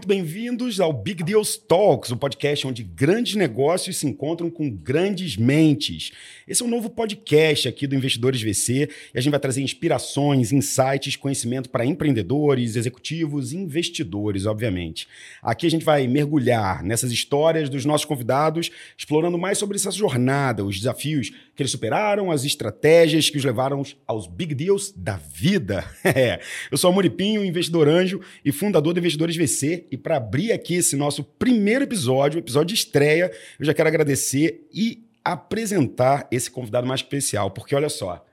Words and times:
Muito 0.00 0.08
bem-vindos 0.08 0.80
ao 0.80 0.94
Big 0.94 1.22
Deals 1.22 1.58
Talks, 1.58 2.10
o 2.10 2.14
um 2.14 2.16
podcast 2.16 2.66
onde 2.66 2.82
grandes 2.82 3.34
negócios 3.34 3.98
se 3.98 4.06
encontram 4.06 4.48
com 4.48 4.70
grandes 4.70 5.36
mentes. 5.36 6.10
Esse 6.48 6.62
é 6.62 6.64
um 6.64 6.70
novo 6.70 6.88
podcast 6.88 7.68
aqui 7.68 7.86
do 7.86 7.94
Investidores 7.94 8.40
VC 8.40 8.88
e 9.14 9.18
a 9.18 9.20
gente 9.20 9.30
vai 9.30 9.38
trazer 9.38 9.60
inspirações, 9.60 10.52
insights, 10.52 11.16
conhecimento 11.16 11.68
para 11.68 11.84
empreendedores, 11.84 12.76
executivos 12.76 13.52
e 13.52 13.58
investidores, 13.58 14.46
obviamente. 14.46 15.06
Aqui 15.42 15.66
a 15.66 15.70
gente 15.70 15.84
vai 15.84 16.08
mergulhar 16.08 16.82
nessas 16.82 17.12
histórias 17.12 17.68
dos 17.68 17.84
nossos 17.84 18.06
convidados, 18.06 18.70
explorando 18.96 19.36
mais 19.36 19.58
sobre 19.58 19.76
essa 19.76 19.90
jornada, 19.90 20.64
os 20.64 20.78
desafios 20.78 21.30
que 21.60 21.62
eles 21.62 21.72
superaram, 21.72 22.30
as 22.30 22.42
estratégias 22.42 23.28
que 23.28 23.36
os 23.36 23.44
levaram 23.44 23.82
aos 24.06 24.26
Big 24.26 24.54
Deals 24.54 24.92
da 24.96 25.16
vida. 25.16 25.84
É, 26.12 26.40
eu 26.72 26.76
sou 26.76 26.92
Muripinho, 26.92 27.44
investidor 27.44 27.86
anjo 27.86 28.20
e 28.44 28.50
fundador 28.50 28.92
do 28.92 28.98
Investidor 28.98 29.28
Investidores 29.28 29.36
VC. 29.36 29.86
E 29.90 29.96
para 29.96 30.16
abrir 30.16 30.52
aqui 30.52 30.74
esse 30.74 30.96
nosso 30.96 31.22
primeiro 31.22 31.84
episódio, 31.84 32.38
episódio 32.38 32.68
de 32.68 32.74
estreia, 32.74 33.30
eu 33.58 33.64
já 33.64 33.74
quero 33.74 33.88
agradecer 33.88 34.66
e 34.72 35.04
apresentar 35.24 36.26
esse 36.30 36.50
convidado 36.50 36.86
mais 36.86 37.00
especial, 37.00 37.50
porque 37.50 37.74
olha 37.74 37.88
só, 37.88 38.24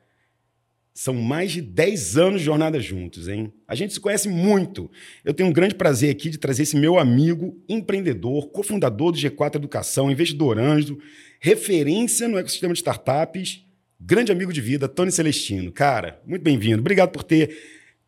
são 0.98 1.14
mais 1.14 1.52
de 1.52 1.62
10 1.62 2.18
anos 2.18 2.40
de 2.40 2.46
jornada 2.48 2.80
juntos, 2.80 3.28
hein? 3.28 3.54
A 3.68 3.76
gente 3.76 3.94
se 3.94 4.00
conhece 4.00 4.28
muito. 4.28 4.90
Eu 5.24 5.32
tenho 5.32 5.48
um 5.48 5.54
grande 5.54 5.76
prazer 5.76 6.10
aqui 6.10 6.28
de 6.28 6.40
trazer 6.40 6.64
esse 6.64 6.76
meu 6.76 6.98
amigo, 6.98 7.56
empreendedor, 7.70 8.48
cofundador 8.48 9.12
do 9.12 9.18
G4 9.20 9.58
Educação, 9.58 10.10
investidor 10.10 10.58
anjo, 10.58 10.98
referência 11.40 12.28
no 12.28 12.36
ecossistema 12.40 12.74
de 12.74 12.80
startups, 12.80 13.64
grande 14.02 14.32
amigo 14.32 14.52
de 14.52 14.60
vida, 14.60 14.88
Tony 14.88 15.12
Celestino. 15.12 15.72
Cara, 15.72 16.20
muito 16.26 16.42
bem-vindo. 16.42 16.80
Obrigado 16.80 17.12
por 17.12 17.22
ter 17.22 17.56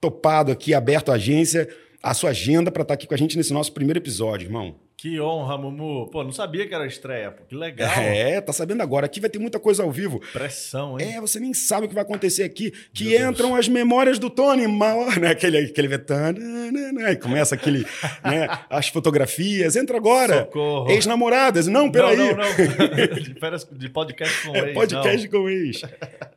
topado 0.02 0.52
aqui, 0.52 0.74
aberto 0.74 1.12
a 1.12 1.14
agência 1.14 1.70
a 2.02 2.16
sua 2.16 2.32
agenda 2.32 2.72
para 2.72 2.82
estar 2.82 2.94
tá 2.94 2.94
aqui 2.96 3.06
com 3.06 3.14
a 3.14 3.18
gente 3.18 3.38
nesse 3.38 3.54
nosso 3.54 3.72
primeiro 3.72 4.00
episódio, 4.00 4.48
irmão. 4.48 4.89
Que 5.00 5.18
honra, 5.18 5.58
Mumu. 5.58 6.08
Pô, 6.08 6.26
não 6.26 6.32
sabia 6.34 6.68
que 6.68 6.76
era 6.76 6.86
estreia, 6.86 7.32
pô. 7.32 7.46
Que 7.46 7.56
legal. 7.56 7.90
É, 7.90 8.42
tá 8.42 8.52
sabendo 8.52 8.84
agora. 8.84 9.06
Aqui 9.06 9.22
vai 9.22 9.30
ter 9.30 9.40
muita 9.40 9.58
coisa 9.58 9.82
ao 9.82 9.90
vivo. 9.90 10.20
Pressão, 10.34 11.00
hein? 11.00 11.14
É, 11.16 11.22
você 11.22 11.40
nem 11.40 11.54
sabe 11.54 11.86
o 11.86 11.88
que 11.88 11.96
vai 11.96 12.04
acontecer 12.04 12.44
aqui. 12.44 12.74
Que 12.94 13.06
Meu 13.06 13.32
entram 13.32 13.48
Deus. 13.52 13.60
as 13.60 13.70
memórias 13.70 14.20
do 14.20 14.30
Tony, 14.30 14.68
mal, 14.68 15.06
né? 15.18 15.30
Aquele, 15.30 15.58
aquele 15.58 15.88
vetano, 15.88 16.38
né? 16.72 17.16
começa 17.16 17.56
aquele, 17.56 17.86
né? 18.26 18.50
As 18.70 18.90
fotografias. 18.90 19.78
Entra 19.78 19.96
agora. 19.96 20.40
Socorro. 20.40 20.92
Ex-namoradas. 20.92 21.68
Não, 21.68 21.90
peraí. 21.90 22.18
Não, 22.18 22.36
não, 22.36 22.36
não. 22.36 23.78
de 23.80 23.90
podcast 23.90 24.48
com 24.48 24.54
é, 24.54 24.66
ex. 24.66 24.74
Podcast 24.74 25.30
não. 25.30 25.32
com 25.32 25.50
ex. 25.50 25.82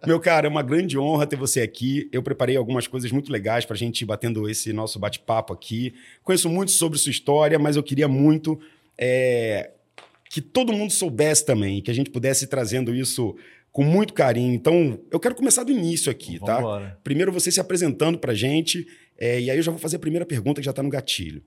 Meu 0.06 0.20
cara, 0.20 0.46
é 0.46 0.48
uma 0.48 0.62
grande 0.62 0.96
honra 0.96 1.26
ter 1.26 1.34
você 1.34 1.62
aqui. 1.62 2.08
Eu 2.12 2.22
preparei 2.22 2.56
algumas 2.56 2.86
coisas 2.86 3.10
muito 3.10 3.32
legais 3.32 3.64
pra 3.64 3.74
gente 3.76 4.02
ir 4.02 4.04
batendo 4.04 4.48
esse 4.48 4.72
nosso 4.72 5.00
bate-papo 5.00 5.52
aqui. 5.52 5.94
Conheço 6.22 6.48
muito 6.48 6.70
sobre 6.70 6.96
sua 6.96 7.10
história, 7.10 7.58
mas 7.58 7.74
eu 7.74 7.82
queria 7.82 8.06
muito 8.06 8.51
é, 8.98 9.72
que 10.30 10.40
todo 10.40 10.72
mundo 10.72 10.92
soubesse 10.92 11.44
também, 11.44 11.80
que 11.80 11.90
a 11.90 11.94
gente 11.94 12.10
pudesse 12.10 12.44
ir 12.44 12.48
trazendo 12.48 12.94
isso 12.94 13.36
com 13.70 13.84
muito 13.84 14.12
carinho. 14.12 14.52
Então, 14.52 14.98
eu 15.10 15.18
quero 15.18 15.34
começar 15.34 15.64
do 15.64 15.72
início 15.72 16.10
aqui, 16.10 16.38
Vamos 16.38 16.46
tá? 16.46 16.58
Embora. 16.58 17.00
Primeiro 17.02 17.32
você 17.32 17.50
se 17.50 17.60
apresentando 17.60 18.18
para 18.18 18.32
a 18.32 18.34
gente, 18.34 18.86
é, 19.18 19.40
e 19.40 19.50
aí 19.50 19.56
eu 19.56 19.62
já 19.62 19.70
vou 19.70 19.80
fazer 19.80 19.96
a 19.96 20.00
primeira 20.00 20.26
pergunta 20.26 20.60
que 20.60 20.64
já 20.64 20.70
está 20.70 20.82
no 20.82 20.90
gatilho. 20.90 21.42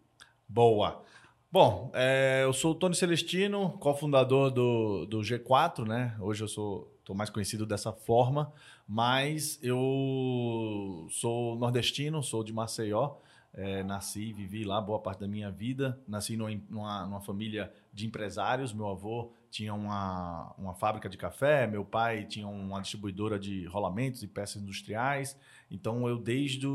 Boa. 0.48 1.04
Bom, 1.52 1.92
é, 1.94 2.42
eu 2.44 2.52
sou 2.52 2.72
o 2.72 2.76
Tony 2.76 2.96
Celestino, 2.96 3.78
cofundador 3.80 4.52
do, 4.52 5.06
do 5.06 5.20
G4, 5.20 5.88
né? 5.88 6.16
Hoje 6.20 6.44
eu 6.44 6.48
sou 6.48 6.92
estou 7.06 7.16
mais 7.16 7.30
conhecido 7.30 7.68
dessa 7.68 7.94
forma, 7.94 8.52
mas 8.88 9.60
eu 9.62 11.08
sou 11.12 11.56
nordestino, 11.56 12.24
sou 12.24 12.44
de 12.44 12.52
Maceió, 12.52 13.18
é, 13.58 13.84
nasci, 13.84 14.34
vivi 14.34 14.66
lá 14.66 14.82
boa 14.82 15.00
parte 15.00 15.22
da 15.22 15.28
minha 15.28 15.50
vida. 15.50 15.98
Nasci 16.06 16.36
numa, 16.36 17.06
numa, 17.06 17.22
família 17.22 17.72
de 17.94 18.06
empresários. 18.06 18.74
Meu 18.74 18.88
avô 18.88 19.32
tinha 19.50 19.74
uma, 19.74 20.54
uma 20.58 20.74
fábrica 20.74 21.08
de 21.08 21.18
café, 21.18 21.66
meu 21.66 21.86
pai 21.86 22.26
tinha 22.26 22.46
uma 22.46 22.82
distribuidora 22.82 23.40
de 23.40 23.66
rolamentos 23.68 24.22
e 24.22 24.28
peças 24.28 24.62
industriais. 24.62 25.40
Então 25.72 26.06
eu 26.08 26.18
desde 26.18 26.68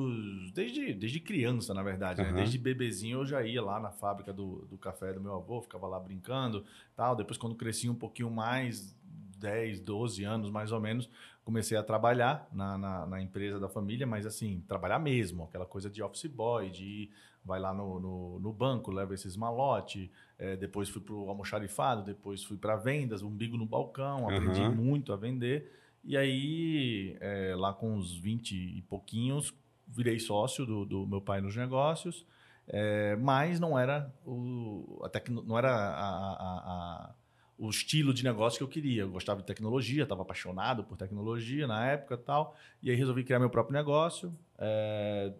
desde, 0.54 0.94
desde 0.94 1.20
criança, 1.20 1.74
na 1.74 1.82
verdade, 1.82 2.22
uhum. 2.22 2.28
né? 2.28 2.32
desde 2.32 2.56
bebezinho 2.56 3.18
eu 3.18 3.26
já 3.26 3.42
ia 3.42 3.62
lá 3.62 3.78
na 3.78 3.90
fábrica 3.90 4.32
do, 4.32 4.66
do 4.70 4.78
café 4.78 5.12
do 5.12 5.20
meu 5.20 5.34
avô, 5.34 5.60
ficava 5.60 5.86
lá 5.86 6.00
brincando, 6.00 6.64
tal. 6.96 7.14
Depois 7.14 7.36
quando 7.36 7.54
cresci 7.54 7.90
um 7.90 7.94
pouquinho 7.94 8.30
mais, 8.30 8.96
10, 9.36 9.80
12 9.80 10.24
anos 10.24 10.50
mais 10.50 10.72
ou 10.72 10.80
menos, 10.80 11.10
comecei 11.50 11.76
a 11.76 11.82
trabalhar 11.82 12.48
na, 12.52 12.78
na, 12.78 13.06
na, 13.06 13.20
empresa 13.20 13.58
da 13.58 13.68
família, 13.68 14.06
mas 14.06 14.24
assim, 14.24 14.62
trabalhar 14.68 15.00
mesmo, 15.00 15.42
aquela 15.42 15.66
coisa 15.66 15.90
de 15.90 16.00
office 16.00 16.26
boy, 16.26 16.70
de 16.70 16.84
ir, 16.84 17.10
vai 17.44 17.58
lá 17.58 17.74
no, 17.74 17.98
no, 17.98 18.38
no 18.38 18.52
banco, 18.52 18.92
leva 18.92 19.14
esses 19.14 19.36
malote, 19.36 20.12
é, 20.38 20.56
depois 20.56 20.88
fui 20.88 21.02
para 21.02 21.12
o 21.12 21.28
almoxarifado, 21.28 22.04
depois 22.04 22.44
fui 22.44 22.56
para 22.56 22.76
vendas, 22.76 23.22
umbigo 23.22 23.56
no 23.56 23.66
balcão, 23.66 24.28
aprendi 24.28 24.60
uhum. 24.60 24.74
muito 24.76 25.12
a 25.12 25.16
vender. 25.16 25.76
E 26.04 26.16
aí, 26.16 27.16
é, 27.20 27.54
lá 27.56 27.72
com 27.72 27.94
uns 27.94 28.16
20 28.16 28.52
e 28.54 28.82
pouquinhos, 28.82 29.52
virei 29.88 30.20
sócio 30.20 30.64
do, 30.64 30.84
do 30.84 31.04
meu 31.04 31.20
pai 31.20 31.40
nos 31.40 31.56
negócios, 31.56 32.24
é, 32.68 33.16
mas 33.16 33.58
não 33.58 33.76
era 33.76 34.14
o, 34.24 35.00
até 35.02 35.18
que 35.18 35.32
não 35.32 35.58
era 35.58 35.72
a, 35.72 36.06
a, 36.06 37.10
a 37.10 37.14
o 37.60 37.68
estilo 37.68 38.14
de 38.14 38.24
negócio 38.24 38.56
que 38.56 38.64
eu 38.64 38.68
queria. 38.68 39.02
Eu 39.02 39.10
gostava 39.10 39.42
de 39.42 39.46
tecnologia, 39.46 40.04
estava 40.04 40.22
apaixonado 40.22 40.82
por 40.82 40.96
tecnologia 40.96 41.66
na 41.66 41.86
época 41.86 42.14
e 42.14 42.16
tal. 42.16 42.56
E 42.82 42.90
aí 42.90 42.96
resolvi 42.96 43.22
criar 43.22 43.38
meu 43.38 43.50
próprio 43.50 43.74
negócio. 43.74 44.32
É, 44.58 45.30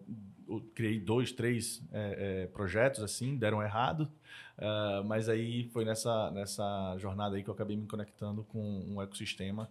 criei 0.75 0.99
dois, 0.99 1.31
três 1.31 1.81
é, 1.91 2.43
é, 2.43 2.47
projetos 2.47 3.01
assim, 3.01 3.35
deram 3.35 3.63
errado. 3.63 4.07
É, 4.55 5.03
mas 5.03 5.27
aí 5.27 5.67
foi 5.73 5.83
nessa, 5.83 6.29
nessa 6.29 6.95
jornada 6.99 7.35
aí 7.35 7.43
que 7.43 7.49
eu 7.49 7.55
acabei 7.55 7.75
me 7.75 7.87
conectando 7.87 8.43
com 8.43 8.85
um 8.87 9.01
ecossistema. 9.01 9.67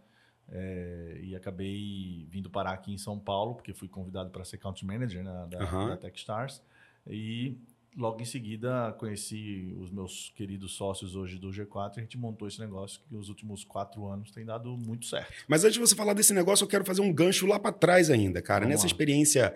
É, 0.49 1.21
e 1.23 1.37
acabei 1.37 2.27
vindo 2.29 2.51
parar 2.51 2.73
aqui 2.73 2.93
em 2.93 2.99
São 2.99 3.17
Paulo, 3.17 3.55
porque 3.55 3.73
fui 3.73 3.87
convidado 3.87 4.31
para 4.31 4.45
ser 4.45 4.59
country 4.59 4.85
manager 4.85 5.23
né, 5.23 5.47
da, 5.49 5.73
uhum. 5.73 5.89
da 5.91 5.97
Techstars. 5.97 6.61
E 7.07 7.57
logo 7.97 8.21
em 8.21 8.25
seguida 8.25 8.95
conheci 8.99 9.75
os 9.79 9.91
meus 9.91 10.33
queridos 10.37 10.73
sócios 10.73 11.17
hoje 11.17 11.39
do 11.39 11.49
G4 11.49 11.97
e 11.97 12.01
a 12.01 12.03
gente 12.03 12.19
montou 12.19 12.47
esse 12.47 12.61
negócio 12.61 13.01
que 13.01 13.15
nos 13.15 13.29
últimos 13.29 13.65
quatro 13.65 14.07
anos 14.07 14.31
tem 14.31 14.45
dado 14.45 14.77
muito 14.77 15.07
certo. 15.07 15.33
Mas 15.49 15.65
antes 15.65 15.75
de 15.75 15.81
você 15.81 15.95
falar 15.95 16.15
desse 16.15 16.33
negócio, 16.33 16.65
eu 16.65 16.69
quero 16.69 16.85
fazer 16.85 17.01
um 17.01 17.13
gancho 17.13 17.47
lá 17.47 17.59
para 17.59 17.73
trás 17.73 18.11
ainda, 18.11 18.41
cara. 18.41 18.61
Vamos 18.61 18.75
Nessa 18.75 18.85
lá. 18.85 18.87
experiência 18.87 19.55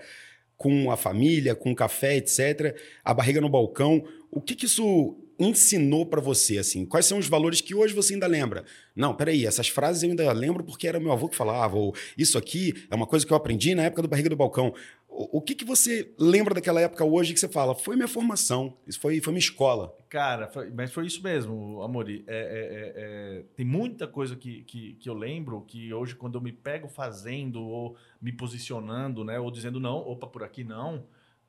com 0.56 0.90
a 0.90 0.96
família, 0.96 1.54
com 1.54 1.72
o 1.72 1.76
café, 1.76 2.16
etc., 2.16 2.76
a 3.04 3.12
barriga 3.12 3.40
no 3.40 3.48
balcão, 3.48 4.04
o 4.30 4.40
que, 4.40 4.54
que 4.54 4.66
isso 4.66 5.16
ensinou 5.38 6.06
para 6.06 6.20
você, 6.20 6.58
assim? 6.58 6.86
Quais 6.86 7.06
são 7.06 7.18
os 7.18 7.28
valores 7.28 7.60
que 7.60 7.74
hoje 7.74 7.92
você 7.92 8.14
ainda 8.14 8.26
lembra? 8.26 8.64
Não, 8.94 9.14
peraí, 9.14 9.46
essas 9.46 9.68
frases 9.68 10.02
eu 10.02 10.10
ainda 10.10 10.30
lembro 10.32 10.62
porque 10.62 10.86
era 10.86 11.00
meu 11.00 11.12
avô 11.12 11.28
que 11.28 11.36
falava, 11.36 11.76
ou 11.76 11.94
isso 12.16 12.38
aqui 12.38 12.86
é 12.90 12.94
uma 12.94 13.06
coisa 13.06 13.26
que 13.26 13.32
eu 13.32 13.36
aprendi 13.36 13.74
na 13.74 13.82
época 13.84 14.02
do 14.02 14.08
Barriga 14.08 14.28
do 14.30 14.36
Balcão. 14.36 14.72
O, 15.16 15.38
o 15.38 15.40
que, 15.40 15.54
que 15.54 15.64
você 15.64 16.12
lembra 16.18 16.54
daquela 16.54 16.80
época 16.80 17.04
hoje 17.04 17.32
que 17.32 17.38
você 17.38 17.48
fala? 17.48 17.72
Foi 17.72 17.94
minha 17.94 18.08
formação, 18.08 18.76
isso 18.84 18.98
foi, 18.98 19.20
foi 19.20 19.32
minha 19.32 19.38
escola. 19.38 19.96
Cara, 20.08 20.48
foi, 20.48 20.70
mas 20.70 20.92
foi 20.92 21.06
isso 21.06 21.22
mesmo, 21.22 21.80
Amori. 21.82 22.24
É, 22.26 22.36
é, 22.36 22.38
é, 22.38 23.38
é, 23.38 23.44
tem 23.54 23.64
muita 23.64 24.08
coisa 24.08 24.34
que, 24.34 24.64
que, 24.64 24.94
que 24.94 25.08
eu 25.08 25.14
lembro 25.14 25.60
que 25.68 25.94
hoje, 25.94 26.16
quando 26.16 26.34
eu 26.34 26.40
me 26.40 26.50
pego 26.50 26.88
fazendo 26.88 27.62
ou 27.62 27.96
me 28.20 28.32
posicionando, 28.32 29.24
né, 29.24 29.38
ou 29.38 29.52
dizendo 29.52 29.78
não, 29.78 29.98
opa, 29.98 30.26
por 30.26 30.42
aqui 30.42 30.64
não, 30.64 31.04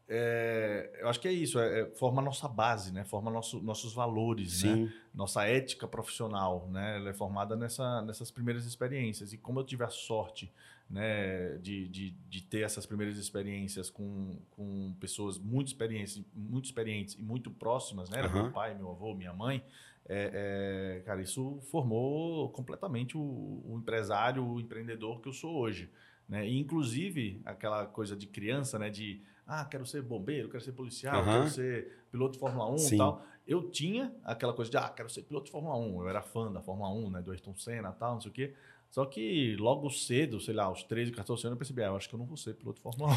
é, 0.08 1.00
eu 1.02 1.10
acho 1.10 1.20
que 1.20 1.28
é 1.28 1.32
isso, 1.32 1.60
é, 1.60 1.82
é, 1.82 1.86
forma 1.96 2.22
nossa 2.22 2.48
base, 2.48 2.94
né? 2.94 3.04
Forma 3.04 3.32
nosso, 3.32 3.60
nossos 3.62 3.94
valores, 3.94 4.62
né? 4.62 4.94
Nossa 5.12 5.44
ética 5.46 5.88
profissional, 5.88 6.70
né? 6.72 6.98
Ela 6.98 7.10
é 7.10 7.14
formada 7.14 7.56
nessa, 7.56 8.04
nessas 8.04 8.30
primeiras 8.30 8.68
experiências. 8.68 9.34
E 9.34 9.38
como 9.38 9.60
eu 9.60 9.64
tive 9.64 9.84
a 9.84 9.90
sorte 9.90 10.54
né, 10.90 11.58
de, 11.58 11.88
de, 11.88 12.12
de 12.30 12.42
ter 12.44 12.62
essas 12.62 12.86
primeiras 12.86 13.18
experiências 13.18 13.90
com, 13.90 14.38
com 14.52 14.94
pessoas 15.00 15.38
muito 15.38 15.68
experientes, 15.68 16.22
muito 16.34 16.66
experientes 16.66 17.16
e 17.16 17.22
muito 17.22 17.50
próximas, 17.50 18.10
né? 18.10 18.22
Uhum. 18.26 18.34
meu 18.34 18.52
pai, 18.52 18.76
meu 18.76 18.92
avô, 18.92 19.16
minha 19.16 19.34
mãe. 19.34 19.64
É, 20.08 20.98
é, 20.98 21.02
cara, 21.02 21.22
isso 21.22 21.60
formou 21.72 22.50
completamente 22.50 23.18
o, 23.18 23.22
o 23.66 23.78
empresário, 23.78 24.46
o 24.46 24.60
empreendedor 24.60 25.20
que 25.20 25.28
eu 25.28 25.34
sou 25.34 25.56
hoje. 25.56 25.90
Né? 26.30 26.48
E, 26.48 26.60
inclusive, 26.60 27.42
aquela 27.44 27.86
coisa 27.88 28.16
de 28.16 28.28
criança, 28.28 28.78
né? 28.78 28.90
De 28.90 29.22
ah, 29.48 29.66
quero 29.66 29.86
ser 29.86 30.02
bombeiro, 30.02 30.50
quero 30.50 30.64
ser 30.64 30.72
policial, 30.72 31.20
uhum. 31.20 31.26
quero 31.26 31.50
ser 31.50 32.06
piloto 32.12 32.34
de 32.34 32.40
Fórmula 32.40 32.70
1 32.72 32.94
e 32.94 32.98
tal. 32.98 33.24
Eu 33.48 33.70
tinha 33.70 34.12
aquela 34.24 34.54
coisa 34.54 34.72
de, 34.72 34.78
ah, 34.78 34.90
quero 34.90 35.08
ser 35.10 35.22
piloto 35.22 35.46
de 35.46 35.52
Fórmula 35.52 35.78
1. 35.78 36.02
Eu 36.02 36.10
era 36.10 36.22
fã 36.22 36.52
da 36.52 36.62
Fórmula 36.62 36.90
1, 36.90 37.10
né? 37.12 37.22
Do 37.22 37.32
Ayrton 37.32 37.56
Senna 37.56 37.94
e 37.96 38.00
tal, 38.00 38.14
não 38.14 38.22
sei 38.22 38.32
o 38.32 38.34
quê. 38.34 38.54
Só 38.96 39.06
que 39.06 39.58
logo 39.58 39.90
cedo, 39.90 40.40
sei 40.40 40.54
lá, 40.54 40.64
aos 40.64 40.82
13, 40.82 41.12
14 41.12 41.48
anos, 41.48 41.56
eu 41.56 41.58
percebi, 41.58 41.84
ah, 41.84 41.88
eu 41.88 41.98
acho 41.98 42.08
que 42.08 42.16
eu 42.16 42.18
não 42.18 42.26
vou 42.26 42.38
ser 42.38 42.54
piloto 42.54 42.78
de 42.78 42.82
Fórmula 42.82 43.12
1. 43.12 43.16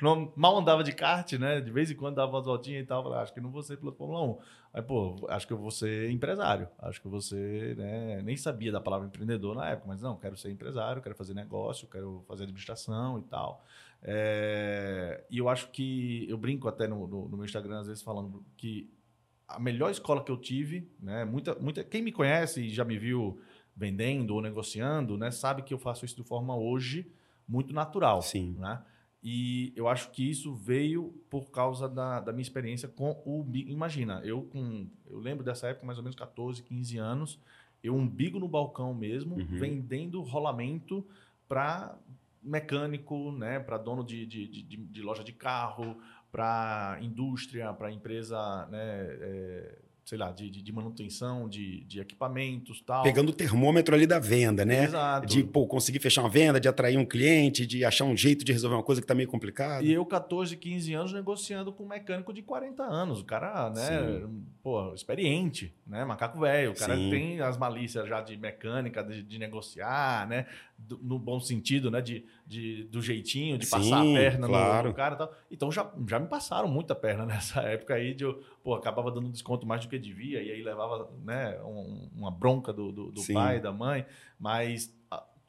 não, 0.00 0.32
mal 0.34 0.56
andava 0.56 0.82
de 0.82 0.90
kart, 0.90 1.30
né? 1.34 1.60
De 1.60 1.70
vez 1.70 1.90
em 1.90 1.94
quando 1.94 2.14
dava 2.14 2.32
umas 2.32 2.46
voltinhas 2.46 2.82
e 2.82 2.86
tal. 2.86 3.00
Eu 3.00 3.02
falei, 3.02 3.18
ah, 3.18 3.22
acho 3.24 3.34
que 3.34 3.42
não 3.42 3.50
vou 3.50 3.62
ser 3.62 3.76
piloto 3.76 3.96
de 3.96 3.98
Fórmula 3.98 4.22
1. 4.22 4.38
Aí, 4.72 4.80
pô, 4.80 5.26
acho 5.28 5.46
que 5.46 5.52
eu 5.52 5.58
vou 5.58 5.70
ser 5.70 6.10
empresário. 6.10 6.66
Acho 6.78 6.98
que 6.98 7.06
eu 7.06 7.10
vou 7.10 7.20
ser, 7.20 7.76
né? 7.76 8.22
Nem 8.22 8.38
sabia 8.38 8.72
da 8.72 8.80
palavra 8.80 9.06
empreendedor 9.06 9.54
na 9.54 9.68
época, 9.68 9.86
mas 9.86 10.00
não, 10.00 10.16
quero 10.16 10.34
ser 10.34 10.50
empresário, 10.50 11.02
quero 11.02 11.14
fazer 11.14 11.34
negócio, 11.34 11.86
quero 11.86 12.24
fazer 12.26 12.44
administração 12.44 13.18
e 13.18 13.22
tal. 13.24 13.66
É, 14.02 15.26
e 15.28 15.36
eu 15.36 15.46
acho 15.46 15.68
que 15.68 16.26
eu 16.26 16.38
brinco 16.38 16.68
até 16.68 16.88
no, 16.88 17.06
no, 17.06 17.28
no, 17.28 17.36
meu 17.36 17.44
Instagram 17.44 17.80
às 17.80 17.86
vezes 17.86 18.02
falando 18.02 18.46
que 18.56 18.90
a 19.46 19.60
melhor 19.60 19.90
escola 19.90 20.24
que 20.24 20.32
eu 20.32 20.38
tive, 20.38 20.90
né? 20.98 21.26
Muita, 21.26 21.54
muita, 21.56 21.84
quem 21.84 22.00
me 22.00 22.12
conhece 22.12 22.62
e 22.62 22.70
já 22.70 22.82
me 22.82 22.96
viu 22.96 23.38
vendendo 23.76 24.34
ou 24.34 24.40
negociando, 24.40 25.16
né? 25.16 25.30
Sabe 25.30 25.62
que 25.62 25.74
eu 25.74 25.78
faço 25.78 26.04
isso 26.04 26.16
de 26.16 26.22
forma 26.22 26.56
hoje 26.56 27.10
muito 27.46 27.72
natural, 27.72 28.22
Sim. 28.22 28.56
né? 28.58 28.82
E 29.22 29.72
eu 29.74 29.88
acho 29.88 30.10
que 30.10 30.28
isso 30.28 30.54
veio 30.54 31.14
por 31.30 31.50
causa 31.50 31.88
da, 31.88 32.20
da 32.20 32.30
minha 32.30 32.42
experiência 32.42 32.86
com 32.86 33.10
o 33.24 33.46
Imagina, 33.54 34.20
eu 34.22 34.42
com. 34.42 34.86
Eu 35.06 35.18
lembro 35.18 35.42
dessa 35.42 35.66
época, 35.68 35.86
mais 35.86 35.96
ou 35.96 36.04
menos 36.04 36.14
14, 36.14 36.62
15 36.62 36.98
anos, 36.98 37.40
eu 37.82 37.94
umbigo 37.94 38.38
no 38.38 38.46
balcão 38.46 38.92
mesmo, 38.92 39.36
uhum. 39.36 39.58
vendendo 39.58 40.20
rolamento 40.20 41.06
para 41.48 41.98
mecânico, 42.42 43.32
né, 43.32 43.58
para 43.58 43.78
dono 43.78 44.04
de, 44.04 44.26
de, 44.26 44.46
de, 44.46 44.76
de, 44.76 45.02
loja 45.02 45.24
de 45.24 45.32
carro, 45.32 45.96
para 46.30 46.98
indústria, 47.00 47.72
para 47.72 47.90
empresa 47.90 48.66
né, 48.66 48.78
é, 48.80 49.78
sei 50.04 50.18
lá, 50.18 50.30
de, 50.30 50.50
de 50.50 50.72
manutenção 50.72 51.48
de, 51.48 51.82
de 51.84 51.98
equipamentos 51.98 52.82
tal. 52.82 53.02
Pegando 53.02 53.30
o 53.30 53.32
termômetro 53.32 53.94
ali 53.94 54.06
da 54.06 54.18
venda, 54.18 54.64
né? 54.64 54.84
Exato. 54.84 55.26
De 55.26 55.42
pô, 55.42 55.66
conseguir 55.66 55.98
fechar 55.98 56.22
uma 56.22 56.28
venda, 56.28 56.60
de 56.60 56.68
atrair 56.68 56.98
um 56.98 57.06
cliente, 57.06 57.66
de 57.66 57.84
achar 57.84 58.04
um 58.04 58.16
jeito 58.16 58.44
de 58.44 58.52
resolver 58.52 58.76
uma 58.76 58.82
coisa 58.82 59.00
que 59.00 59.04
está 59.04 59.14
meio 59.14 59.28
complicada. 59.28 59.82
E 59.82 59.92
eu, 59.92 60.04
14, 60.04 60.56
15 60.56 60.92
anos, 60.92 61.12
negociando 61.12 61.72
com 61.72 61.84
um 61.84 61.88
mecânico 61.88 62.34
de 62.34 62.42
40 62.42 62.82
anos. 62.82 63.20
O 63.20 63.24
cara, 63.24 63.70
né, 63.70 64.20
Sim. 64.20 64.42
pô, 64.62 64.92
experiente, 64.92 65.74
né? 65.86 66.04
Macaco 66.04 66.38
velho. 66.38 66.72
O 66.72 66.74
cara 66.74 66.96
Sim. 66.96 67.10
tem 67.10 67.40
as 67.40 67.56
malícias 67.56 68.06
já 68.06 68.20
de 68.20 68.36
mecânica, 68.36 69.02
de, 69.02 69.22
de 69.22 69.38
negociar, 69.38 70.28
né? 70.28 70.46
Do, 70.76 70.98
no 70.98 71.18
bom 71.18 71.40
sentido, 71.40 71.90
né? 71.90 72.00
De, 72.00 72.26
de, 72.46 72.84
do 72.84 73.00
jeitinho, 73.00 73.56
de 73.56 73.64
Sim, 73.64 73.70
passar 73.70 74.00
a 74.00 74.04
perna 74.04 74.46
claro. 74.46 74.88
no, 74.88 74.94
cara 74.94 75.14
e 75.14 75.18
tal. 75.18 75.34
Então 75.50 75.72
já, 75.72 75.90
já 76.06 76.18
me 76.18 76.26
passaram 76.26 76.68
muita 76.68 76.94
perna 76.94 77.24
nessa 77.26 77.62
época 77.62 77.94
aí 77.94 78.14
de 78.14 78.24
eu, 78.24 78.42
pô, 78.62 78.74
acabava 78.74 79.10
dando 79.10 79.30
desconto 79.30 79.66
mais 79.66 79.82
do 79.84 79.88
que 79.88 79.98
devia, 79.98 80.42
e 80.42 80.50
aí 80.50 80.62
levava 80.62 81.10
né, 81.24 81.58
um, 81.62 82.10
uma 82.14 82.30
bronca 82.30 82.72
do, 82.72 82.92
do, 82.92 83.12
do 83.12 83.22
pai, 83.32 83.60
da 83.60 83.72
mãe, 83.72 84.04
mas 84.38 84.92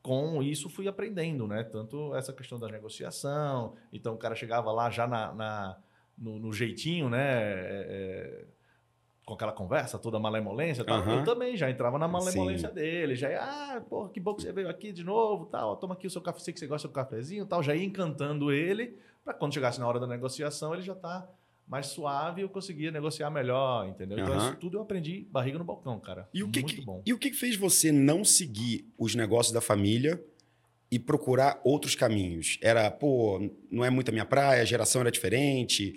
com 0.05 0.43
isso 0.43 0.69
fui 0.69 0.87
aprendendo, 0.87 1.47
né? 1.47 1.63
Tanto 1.63 2.13
essa 2.15 2.31
questão 2.31 2.59
da 2.59 2.67
negociação, 2.67 3.73
então 3.91 4.13
o 4.13 4.17
cara 4.17 4.35
chegava 4.35 4.71
lá 4.71 4.87
já 4.91 5.07
na, 5.07 5.33
na 5.33 5.77
no, 6.15 6.37
no, 6.37 6.53
jeitinho, 6.53 7.09
né? 7.09 7.23
É, 7.23 7.85
é 7.89 8.45
com 9.25 9.33
aquela 9.33 9.51
conversa, 9.51 9.97
toda 9.97 10.19
malemolência, 10.19 10.83
tal. 10.83 11.01
Uhum. 11.01 11.19
eu 11.19 11.23
também 11.23 11.57
já 11.57 11.69
entrava 11.69 11.97
na 11.97 12.07
malemolência 12.07 12.69
Sim. 12.69 12.75
dele, 12.75 13.15
já 13.15 13.29
ia, 13.31 13.41
ah, 13.41 13.81
porra, 13.89 14.09
que 14.09 14.19
bom 14.19 14.35
que 14.35 14.43
você 14.43 14.51
veio 14.51 14.69
aqui 14.69 14.91
de 14.91 15.03
novo, 15.03 15.47
tal, 15.47 15.75
toma 15.77 15.95
aqui 15.95 16.05
o 16.05 16.09
seu 16.09 16.21
café, 16.21 16.39
sei 16.39 16.53
que 16.53 16.59
você 16.59 16.67
gosta 16.67 16.87
do 16.87 16.93
cafezinho, 16.93 17.45
tal, 17.45 17.63
já 17.63 17.75
ia 17.75 17.83
encantando 17.83 18.51
ele, 18.51 18.95
para 19.23 19.33
quando 19.33 19.53
chegasse 19.53 19.79
na 19.79 19.87
hora 19.87 19.99
da 19.99 20.05
negociação, 20.05 20.73
ele 20.73 20.83
já 20.83 20.93
tá 20.93 21.27
mais 21.67 21.87
suave 21.87 22.41
eu 22.41 22.49
conseguia 22.49 22.91
negociar 22.91 23.29
melhor, 23.29 23.87
entendeu? 23.87 24.19
Então, 24.19 24.37
isso 24.37 24.55
tudo 24.57 24.77
eu 24.77 24.81
aprendi 24.81 25.27
barriga 25.31 25.57
no 25.57 25.63
balcão, 25.63 25.99
cara. 25.99 26.29
E 26.33 26.43
o 26.43 26.49
que 26.49 26.59
Muito 26.59 26.75
que, 26.75 26.81
bom. 26.81 27.01
E 27.05 27.13
o 27.13 27.17
que 27.17 27.33
fez 27.33 27.55
você 27.55 27.91
não 27.91 28.23
seguir 28.23 28.87
os 28.97 29.15
negócios 29.15 29.51
da 29.51 29.61
família 29.61 30.23
e 30.91 30.99
procurar 30.99 31.59
outros 31.63 31.95
caminhos? 31.95 32.59
Era, 32.61 32.91
pô, 32.91 33.49
não 33.71 33.83
é 33.83 33.89
muito 33.89 34.09
a 34.09 34.11
minha 34.11 34.25
praia, 34.25 34.61
a 34.61 34.65
geração 34.65 35.01
era 35.01 35.11
diferente. 35.11 35.95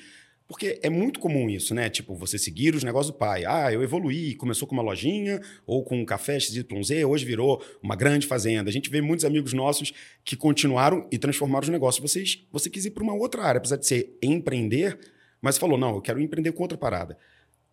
Porque 0.49 0.81
é 0.83 0.89
muito 0.89 1.21
comum 1.21 1.51
isso, 1.51 1.75
né? 1.75 1.91
Tipo, 1.91 2.15
você 2.15 2.39
seguir 2.39 2.75
os 2.75 2.83
negócios 2.83 3.13
do 3.13 3.19
pai. 3.19 3.45
Ah, 3.45 3.71
eu 3.71 3.83
evoluí, 3.83 4.35
começou 4.35 4.67
com 4.67 4.75
uma 4.75 4.83
lojinha 4.83 5.43
ou 5.67 5.85
com 5.85 6.01
um 6.01 6.07
café 6.07 6.41
XYZ, 6.41 7.05
hoje 7.07 7.23
virou 7.27 7.63
uma 7.83 7.95
grande 7.95 8.27
fazenda. 8.27 8.71
A 8.71 8.73
gente 8.73 8.89
vê 8.89 9.03
muitos 9.03 9.27
amigos 9.27 9.53
nossos 9.53 9.93
que 10.25 10.35
continuaram 10.37 11.07
e 11.13 11.19
transformaram 11.19 11.65
os 11.65 11.69
negócios. 11.69 12.01
Vocês, 12.01 12.47
você 12.51 12.71
quis 12.71 12.87
ir 12.87 12.93
para 12.93 13.03
uma 13.03 13.13
outra 13.13 13.43
área, 13.43 13.59
apesar 13.59 13.77
de 13.77 13.87
ser 13.87 14.17
empreender, 14.23 14.99
mas 15.43 15.59
falou, 15.59 15.77
não, 15.77 15.97
eu 15.97 16.01
quero 16.01 16.19
empreender 16.19 16.53
com 16.53 16.63
outra 16.63 16.79
parada. 16.79 17.19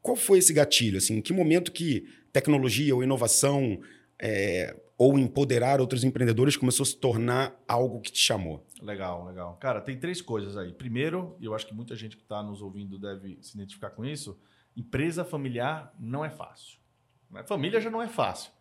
Qual 0.01 0.17
foi 0.17 0.39
esse 0.39 0.51
gatilho? 0.51 0.97
Assim, 0.97 1.15
em 1.15 1.21
que 1.21 1.31
momento 1.31 1.71
que 1.71 2.05
tecnologia 2.33 2.93
ou 2.93 3.01
inovação 3.01 3.79
é, 4.21 4.75
ou 4.97 5.19
empoderar 5.19 5.81
outros 5.81 6.03
empreendedores 6.03 6.55
começou 6.55 6.83
a 6.83 6.87
se 6.87 6.97
tornar 6.97 7.53
algo 7.67 7.99
que 7.99 8.11
te 8.11 8.19
chamou? 8.19 8.65
Legal, 8.81 9.25
legal. 9.25 9.57
Cara, 9.57 9.81
tem 9.81 9.99
três 9.99 10.21
coisas 10.21 10.57
aí. 10.57 10.71
Primeiro, 10.73 11.35
e 11.39 11.45
eu 11.45 11.53
acho 11.53 11.67
que 11.67 11.73
muita 11.73 11.95
gente 11.95 12.15
que 12.15 12.23
está 12.23 12.41
nos 12.41 12.61
ouvindo 12.61 12.97
deve 12.97 13.37
se 13.41 13.55
identificar 13.55 13.89
com 13.89 14.05
isso, 14.05 14.39
empresa 14.75 15.25
familiar 15.25 15.93
não 15.99 16.23
é 16.23 16.29
fácil. 16.29 16.79
Né? 17.29 17.43
Família 17.43 17.81
já 17.81 17.89
não 17.89 18.01
é 18.01 18.07
fácil. 18.07 18.51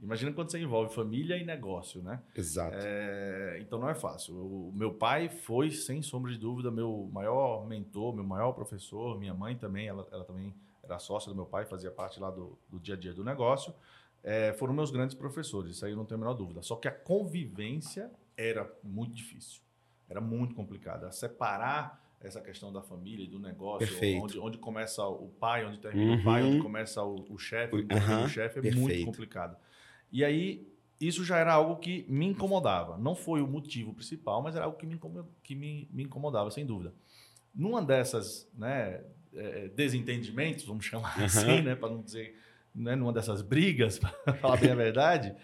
Imagina 0.00 0.32
quando 0.32 0.50
você 0.50 0.58
envolve 0.58 0.92
família 0.92 1.36
e 1.36 1.44
negócio, 1.44 2.02
né? 2.02 2.20
Exato. 2.34 2.76
É, 2.76 3.58
então 3.60 3.78
não 3.78 3.88
é 3.88 3.94
fácil. 3.94 4.34
O 4.34 4.72
meu 4.74 4.92
pai 4.92 5.28
foi, 5.28 5.70
sem 5.70 6.02
sombra 6.02 6.32
de 6.32 6.38
dúvida, 6.38 6.72
meu 6.72 7.08
maior 7.12 7.64
mentor, 7.68 8.12
meu 8.12 8.24
maior 8.24 8.52
professor. 8.52 9.16
Minha 9.16 9.32
mãe 9.32 9.54
também, 9.54 9.86
ela, 9.86 10.08
ela 10.10 10.24
também 10.24 10.52
era 10.82 10.98
sócia 10.98 11.30
do 11.30 11.36
meu 11.36 11.46
pai, 11.46 11.64
fazia 11.66 11.92
parte 11.92 12.18
lá 12.18 12.32
do, 12.32 12.58
do 12.68 12.80
dia 12.80 12.96
a 12.96 12.98
dia 12.98 13.14
do 13.14 13.22
negócio. 13.22 13.72
É, 14.24 14.52
foram 14.52 14.72
meus 14.72 14.90
grandes 14.90 15.16
professores, 15.16 15.72
isso 15.72 15.84
aí 15.84 15.92
eu 15.92 15.96
não 15.96 16.04
tenho 16.04 16.18
a 16.18 16.24
menor 16.24 16.34
dúvida. 16.34 16.62
Só 16.62 16.76
que 16.76 16.86
a 16.86 16.92
convivência 16.92 18.10
era 18.36 18.70
muito 18.82 19.14
difícil, 19.14 19.60
era 20.08 20.20
muito 20.20 20.54
complicada. 20.54 21.10
Separar 21.10 22.00
essa 22.20 22.40
questão 22.40 22.72
da 22.72 22.80
família 22.80 23.24
e 23.24 23.26
do 23.26 23.38
negócio, 23.38 23.88
onde, 24.22 24.38
onde 24.38 24.58
começa 24.58 25.04
o 25.04 25.28
pai, 25.40 25.66
onde 25.66 25.78
termina 25.78 26.12
uhum. 26.12 26.20
o 26.20 26.24
pai, 26.24 26.42
onde 26.42 26.60
começa 26.60 27.02
o, 27.02 27.36
chefe, 27.36 27.74
onde 27.74 27.86
termina 27.86 28.24
o 28.24 28.28
chefe, 28.28 28.60
é 28.60 28.72
muito 28.72 29.04
complicado. 29.04 29.56
E 30.10 30.24
aí, 30.24 30.66
isso 31.00 31.24
já 31.24 31.38
era 31.38 31.52
algo 31.52 31.76
que 31.76 32.06
me 32.08 32.26
incomodava. 32.26 32.96
Não 32.96 33.16
foi 33.16 33.42
o 33.42 33.46
motivo 33.46 33.92
principal, 33.92 34.40
mas 34.40 34.54
era 34.54 34.66
algo 34.66 34.78
que 34.78 34.86
me, 34.86 35.00
que 35.42 35.54
me, 35.54 35.88
me 35.90 36.04
incomodava, 36.04 36.50
sem 36.50 36.64
dúvida. 36.64 36.94
Numa 37.52 37.82
dessas 37.82 38.48
né, 38.56 39.02
é, 39.34 39.68
desentendimentos, 39.68 40.64
vamos 40.64 40.84
chamar 40.86 41.18
uhum. 41.18 41.24
assim, 41.24 41.62
né, 41.62 41.74
para 41.74 41.90
não 41.90 42.02
dizer, 42.02 42.38
né, 42.74 42.94
numa 42.96 43.12
dessas 43.12 43.42
brigas, 43.42 43.98
para 44.24 44.34
falar 44.34 44.56
bem 44.56 44.70
a 44.70 44.74
verdade, 44.74 45.34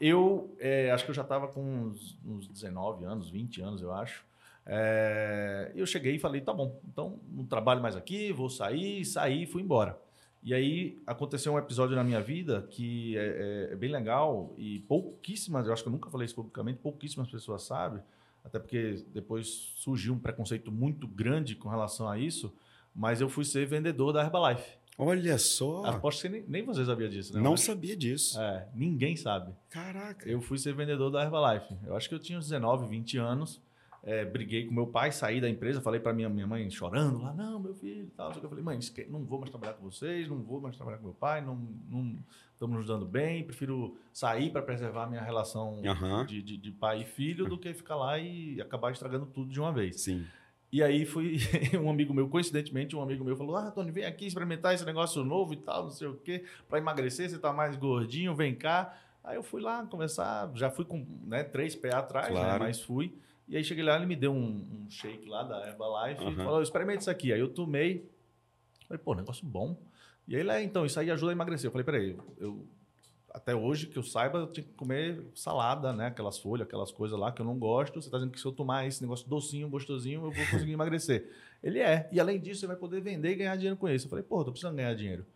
eu 0.00 0.54
é, 0.58 0.90
acho 0.90 1.04
que 1.04 1.10
eu 1.10 1.14
já 1.14 1.22
estava 1.22 1.48
com 1.48 1.62
uns, 1.62 2.18
uns 2.24 2.48
19 2.48 3.04
anos, 3.04 3.30
20 3.30 3.62
anos, 3.62 3.82
eu 3.82 3.92
acho. 3.92 4.24
É, 4.66 5.72
eu 5.74 5.86
cheguei 5.86 6.14
e 6.16 6.18
falei, 6.18 6.40
tá 6.40 6.52
bom, 6.52 6.80
então 6.90 7.20
não 7.30 7.44
trabalho 7.44 7.82
mais 7.82 7.96
aqui, 7.96 8.32
vou 8.32 8.48
sair, 8.48 9.04
saí 9.04 9.42
e 9.42 9.46
fui 9.46 9.62
embora. 9.62 9.98
E 10.42 10.52
aí 10.52 11.02
aconteceu 11.06 11.54
um 11.54 11.58
episódio 11.58 11.96
na 11.96 12.04
minha 12.04 12.20
vida 12.20 12.66
que 12.70 13.16
é, 13.16 13.20
é, 13.70 13.72
é, 13.72 13.76
bem 13.76 13.90
legal 13.90 14.54
e 14.58 14.80
pouquíssimas, 14.80 15.66
eu 15.66 15.72
acho 15.72 15.82
que 15.82 15.88
eu 15.88 15.92
nunca 15.92 16.10
falei 16.10 16.26
isso 16.26 16.34
publicamente, 16.34 16.78
pouquíssimas 16.80 17.30
pessoas 17.30 17.62
sabem, 17.62 18.02
até 18.44 18.58
porque 18.58 19.04
depois 19.12 19.46
surgiu 19.76 20.12
um 20.12 20.18
preconceito 20.18 20.70
muito 20.70 21.08
grande 21.08 21.54
com 21.54 21.68
relação 21.68 22.08
a 22.08 22.18
isso, 22.18 22.54
mas 22.94 23.20
eu 23.20 23.28
fui 23.28 23.44
ser 23.44 23.66
vendedor 23.66 24.12
da 24.12 24.22
Herbalife. 24.22 24.76
Olha 24.96 25.38
só! 25.38 25.84
Aposto 25.86 26.22
que 26.22 26.28
nem, 26.28 26.44
nem 26.46 26.64
você 26.64 26.84
sabia 26.84 27.08
disso, 27.08 27.34
né? 27.34 27.40
Não 27.40 27.56
sabia 27.56 27.96
disso. 27.96 28.40
É, 28.40 28.68
ninguém 28.74 29.16
sabe. 29.16 29.52
Caraca! 29.68 30.28
Eu 30.28 30.40
fui 30.40 30.58
ser 30.58 30.74
vendedor 30.74 31.10
da 31.10 31.22
Herbalife. 31.22 31.74
Eu 31.84 31.96
acho 31.96 32.08
que 32.08 32.14
eu 32.14 32.18
tinha 32.18 32.38
uns 32.38 32.44
19, 32.48 32.86
20 32.86 33.18
anos 33.18 33.60
é, 34.06 34.22
briguei 34.22 34.66
com 34.66 34.74
meu 34.74 34.86
pai, 34.86 35.10
saí 35.10 35.40
da 35.40 35.48
empresa, 35.48 35.80
falei 35.80 35.98
para 35.98 36.12
minha, 36.12 36.28
minha 36.28 36.46
mãe 36.46 36.68
chorando 36.70 37.22
lá, 37.22 37.32
não, 37.32 37.58
meu 37.58 37.74
filho, 37.74 38.10
tal. 38.14 38.30
Eu 38.32 38.48
falei, 38.48 38.62
mãe, 38.62 38.78
não 39.08 39.24
vou 39.24 39.38
mais 39.38 39.50
trabalhar 39.50 39.72
com 39.72 39.90
vocês, 39.90 40.28
não 40.28 40.42
vou 40.42 40.60
mais 40.60 40.76
trabalhar 40.76 40.98
com 40.98 41.04
meu 41.04 41.14
pai, 41.14 41.40
não, 41.40 41.56
não 41.88 42.18
estamos 42.52 42.76
nos 42.76 42.86
dando 42.86 43.06
bem, 43.06 43.44
prefiro 43.44 43.96
sair 44.12 44.50
para 44.50 44.60
preservar 44.60 45.04
a 45.04 45.06
minha 45.06 45.22
relação 45.22 45.76
uhum. 45.76 46.26
de, 46.26 46.42
de, 46.42 46.58
de, 46.58 46.70
pai 46.70 47.00
e 47.00 47.04
filho 47.06 47.48
do 47.48 47.56
que 47.56 47.72
ficar 47.72 47.96
lá 47.96 48.18
e 48.18 48.60
acabar 48.60 48.92
estragando 48.92 49.24
tudo 49.24 49.50
de 49.50 49.58
uma 49.58 49.72
vez. 49.72 50.02
Sim. 50.02 50.26
E 50.74 50.82
aí 50.82 51.04
fui 51.04 51.38
um 51.80 51.88
amigo 51.88 52.12
meu, 52.12 52.28
coincidentemente, 52.28 52.96
um 52.96 53.00
amigo 53.00 53.24
meu 53.24 53.36
falou: 53.36 53.54
Ah, 53.54 53.70
Tony, 53.70 53.92
vem 53.92 54.04
aqui 54.06 54.26
experimentar 54.26 54.74
esse 54.74 54.84
negócio 54.84 55.22
novo 55.22 55.52
e 55.52 55.56
tal, 55.56 55.84
não 55.84 55.90
sei 55.92 56.08
o 56.08 56.16
quê, 56.16 56.44
para 56.68 56.78
emagrecer, 56.78 57.30
você 57.30 57.38
tá 57.38 57.52
mais 57.52 57.76
gordinho, 57.76 58.34
vem 58.34 58.56
cá. 58.56 58.92
Aí 59.22 59.36
eu 59.36 59.42
fui 59.44 59.62
lá 59.62 59.86
conversar, 59.86 60.50
já 60.56 60.72
fui 60.72 60.84
com 60.84 61.06
né, 61.22 61.44
três 61.44 61.76
pés 61.76 61.94
atrás, 61.94 62.26
né, 62.26 62.40
claro. 62.40 62.52
né, 62.54 62.58
mas 62.58 62.80
fui. 62.80 63.16
E 63.46 63.56
aí 63.56 63.62
cheguei 63.62 63.84
lá, 63.84 63.94
ele 63.94 64.06
me 64.06 64.16
deu 64.16 64.32
um, 64.32 64.66
um 64.84 64.90
shake 64.90 65.28
lá 65.28 65.44
da 65.44 65.64
Herbalife 65.64 66.24
uhum. 66.24 66.32
e 66.32 66.36
falou, 66.38 66.60
experimente 66.60 67.02
isso 67.02 67.10
aqui. 67.10 67.32
Aí 67.32 67.38
eu 67.38 67.50
tomei, 67.50 68.10
falei, 68.88 69.00
pô, 69.00 69.14
negócio 69.14 69.46
bom. 69.46 69.80
E 70.26 70.34
aí 70.34 70.40
ele, 70.40 70.50
é, 70.50 70.60
então, 70.60 70.84
isso 70.84 70.98
aí 70.98 71.08
ajuda 71.08 71.30
a 71.30 71.34
emagrecer. 71.36 71.68
Eu 71.68 71.70
falei, 71.70 71.84
peraí, 71.84 72.16
eu, 72.36 72.66
até 73.34 73.52
hoje, 73.54 73.88
que 73.88 73.96
eu 73.98 74.02
saiba, 74.04 74.38
eu 74.38 74.46
tinha 74.46 74.62
que 74.64 74.72
comer 74.74 75.20
salada, 75.34 75.92
né? 75.92 76.06
Aquelas 76.06 76.38
folhas, 76.38 76.66
aquelas 76.66 76.92
coisas 76.92 77.18
lá 77.18 77.32
que 77.32 77.42
eu 77.42 77.44
não 77.44 77.58
gosto. 77.58 78.00
Você 78.00 78.06
está 78.06 78.16
dizendo 78.16 78.32
que 78.32 78.40
se 78.40 78.46
eu 78.46 78.52
tomar 78.52 78.86
esse 78.86 79.02
negócio 79.02 79.28
docinho, 79.28 79.68
gostosinho, 79.68 80.18
eu 80.24 80.30
vou 80.30 80.46
conseguir 80.52 80.72
emagrecer. 80.72 81.28
Ele 81.60 81.80
é. 81.80 82.08
E 82.12 82.20
além 82.20 82.40
disso, 82.40 82.60
você 82.60 82.66
vai 82.68 82.76
poder 82.76 83.00
vender 83.00 83.32
e 83.32 83.34
ganhar 83.34 83.56
dinheiro 83.56 83.76
com 83.76 83.88
isso. 83.88 84.06
Eu 84.06 84.10
falei, 84.10 84.22
pô, 84.24 84.44
tô 84.44 84.52
precisando 84.52 84.76
ganhar 84.76 84.94
dinheiro. 84.94 85.26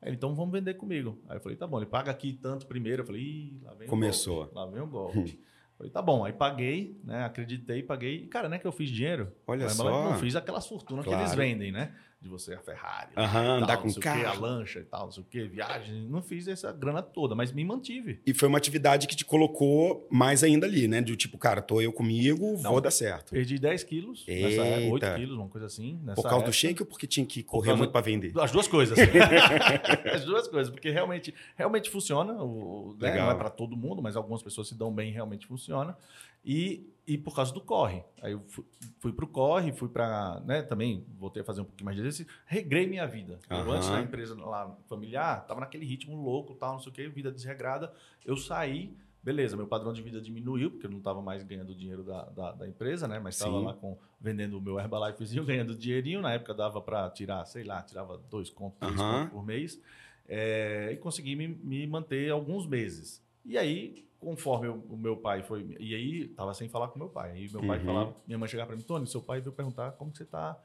Aí 0.00 0.08
ele, 0.10 0.16
então 0.16 0.34
vamos 0.34 0.52
vender 0.52 0.74
comigo. 0.74 1.18
Aí 1.28 1.36
eu 1.36 1.40
falei, 1.40 1.56
tá 1.58 1.66
bom, 1.66 1.78
ele 1.78 1.86
paga 1.86 2.10
aqui 2.10 2.32
tanto 2.32 2.66
primeiro. 2.66 3.02
Eu 3.02 3.06
falei, 3.06 3.20
Ih, 3.20 3.60
lá 3.64 3.74
vem 3.74 3.88
Começou. 3.88 4.34
o 4.34 4.38
golpe. 4.44 4.54
Lá 4.54 4.66
vem 4.66 4.80
o 4.82 4.86
golpe. 4.86 5.40
falei, 5.76 5.90
tá 5.92 6.00
bom. 6.00 6.24
Aí 6.24 6.32
paguei, 6.32 6.98
né? 7.04 7.24
Acreditei, 7.24 7.82
paguei. 7.82 8.16
E, 8.22 8.26
cara, 8.26 8.48
não 8.48 8.56
é 8.56 8.58
que 8.58 8.66
eu 8.66 8.72
fiz 8.72 8.88
dinheiro. 8.90 9.32
Olha 9.46 9.64
Mas 9.64 9.72
só. 9.74 10.10
Não 10.10 10.18
fiz 10.18 10.36
aquelas 10.36 10.66
fortunas 10.66 11.04
que 11.04 11.10
Claro. 11.10 11.24
eles 11.24 11.34
vendem, 11.34 11.72
né? 11.72 11.94
De 12.20 12.28
você 12.28 12.52
a 12.52 12.58
Ferrari. 12.58 13.14
Tal, 13.14 13.24
andar 13.24 13.76
não 13.76 13.82
com 13.82 13.88
sei 13.88 13.98
o 13.98 14.02
quê, 14.02 14.08
a 14.08 14.22
carro. 14.24 14.42
lancha 14.42 14.78
e 14.78 14.84
tal, 14.84 15.04
não 15.06 15.10
sei 15.10 15.22
o 15.22 15.26
quê, 15.26 15.44
viagem. 15.48 16.06
Não 16.06 16.20
fiz 16.20 16.46
essa 16.48 16.70
grana 16.70 17.00
toda, 17.00 17.34
mas 17.34 17.50
me 17.50 17.64
mantive. 17.64 18.20
E 18.26 18.34
foi 18.34 18.46
uma 18.46 18.58
atividade 18.58 19.06
que 19.08 19.16
te 19.16 19.24
colocou 19.24 20.06
mais 20.10 20.44
ainda 20.44 20.66
ali, 20.66 20.86
né? 20.86 21.00
Do 21.00 21.16
tipo, 21.16 21.38
cara, 21.38 21.62
tô 21.62 21.80
eu 21.80 21.90
comigo, 21.90 22.58
Não. 22.62 22.72
vou 22.72 22.80
dar 22.82 22.90
certo. 22.90 23.30
Perdi 23.30 23.58
10 23.58 23.84
quilos 23.84 24.26
nessa 24.28 24.60
época, 24.62 24.92
8 24.92 25.02
Eita. 25.06 25.16
quilos, 25.16 25.36
uma 25.38 25.48
coisa 25.48 25.66
assim. 25.66 25.98
Por 25.98 26.14
causa 26.22 26.28
época. 26.28 26.42
do 26.50 26.52
shake 26.52 26.82
ou 26.82 26.86
porque 26.86 27.06
tinha 27.06 27.24
que 27.24 27.42
correr 27.42 27.74
muito 27.74 27.90
pra 27.90 28.02
vender? 28.02 28.32
As 28.38 28.52
duas 28.52 28.68
coisas. 28.68 28.98
As 30.12 30.24
duas 30.24 30.46
coisas, 30.46 30.70
porque 30.70 30.90
realmente, 30.90 31.34
realmente 31.56 31.88
funciona. 31.88 32.34
O, 32.34 32.96
né, 33.00 33.12
Legal. 33.12 33.26
Não 33.28 33.32
é 33.32 33.38
para 33.38 33.48
todo 33.50 33.74
mundo, 33.76 34.02
mas 34.02 34.14
algumas 34.14 34.42
pessoas 34.42 34.68
se 34.68 34.74
dão 34.74 34.92
bem, 34.92 35.10
realmente 35.10 35.46
funciona. 35.46 35.96
E, 36.44 36.90
e 37.06 37.18
por 37.18 37.34
causa 37.34 37.52
do 37.52 37.60
corre. 37.60 38.02
Aí 38.22 38.32
eu 38.32 38.40
fui, 38.48 38.64
fui 38.98 39.12
pro 39.12 39.26
corre, 39.26 39.72
fui 39.72 39.88
para, 39.88 40.40
né, 40.40 40.62
também 40.62 41.04
voltei 41.18 41.42
a 41.42 41.44
fazer 41.44 41.60
um 41.60 41.64
pouquinho 41.64 41.84
mais 41.84 41.96
de 41.96 42.02
exercício, 42.02 42.32
regrei 42.46 42.86
minha 42.86 43.06
vida. 43.06 43.38
Eu, 43.48 43.56
Aham. 43.56 43.72
antes 43.72 43.90
da 43.90 44.00
empresa 44.00 44.34
lá 44.34 44.76
familiar, 44.88 45.46
tava 45.46 45.60
naquele 45.60 45.84
ritmo 45.84 46.16
louco, 46.16 46.54
tal, 46.54 46.74
não 46.74 46.80
sei 46.80 46.90
o 46.90 46.94
quê, 46.94 47.08
vida 47.08 47.30
desregrada. 47.30 47.92
Eu 48.24 48.36
saí, 48.36 48.96
beleza, 49.22 49.56
meu 49.56 49.66
padrão 49.66 49.92
de 49.92 50.02
vida 50.02 50.20
diminuiu, 50.20 50.70
porque 50.70 50.86
eu 50.86 50.90
não 50.90 50.98
estava 50.98 51.20
mais 51.20 51.42
ganhando 51.42 51.74
dinheiro 51.74 52.02
da, 52.02 52.24
da, 52.24 52.52
da 52.52 52.68
empresa, 52.68 53.06
né? 53.06 53.18
Mas 53.18 53.34
estava 53.34 53.58
Sim. 53.58 53.64
lá 53.64 53.74
com, 53.74 53.98
vendendo 54.20 54.58
o 54.58 54.60
meu 54.60 54.78
Herbalifezinho, 54.78 55.44
ganhando 55.44 55.74
dinheirinho. 55.74 56.20
Na 56.20 56.32
época 56.32 56.54
dava 56.54 56.80
para 56.80 57.10
tirar, 57.10 57.44
sei 57.44 57.64
lá, 57.64 57.82
tirava 57.82 58.18
dois 58.30 58.50
contos, 58.50 58.78
três 58.78 59.00
Aham. 59.00 59.18
contos 59.18 59.32
por 59.32 59.44
mês. 59.44 59.80
É, 60.26 60.90
e 60.92 60.96
consegui 60.96 61.34
me, 61.34 61.48
me 61.48 61.86
manter 61.86 62.30
alguns 62.30 62.66
meses. 62.66 63.22
E 63.44 63.56
aí, 63.58 64.06
conforme 64.18 64.68
o, 64.68 64.74
o 64.90 64.96
meu 64.96 65.16
pai 65.16 65.42
foi. 65.42 65.76
E 65.78 65.94
aí, 65.94 66.28
tava 66.28 66.52
sem 66.54 66.68
falar 66.68 66.88
com 66.88 66.98
meu 66.98 67.08
pai. 67.08 67.32
Aí 67.32 67.50
meu 67.50 67.62
pai 67.66 67.78
Uhum. 67.78 67.84
falava, 67.84 68.16
minha 68.26 68.38
mãe 68.38 68.48
chegava 68.48 68.68
para 68.68 68.76
mim, 68.76 68.82
Tony, 68.82 69.06
seu 69.06 69.22
pai 69.22 69.40
veio 69.40 69.52
perguntar 69.52 69.92
como 69.92 70.14
você 70.14 70.24
tá 70.24 70.58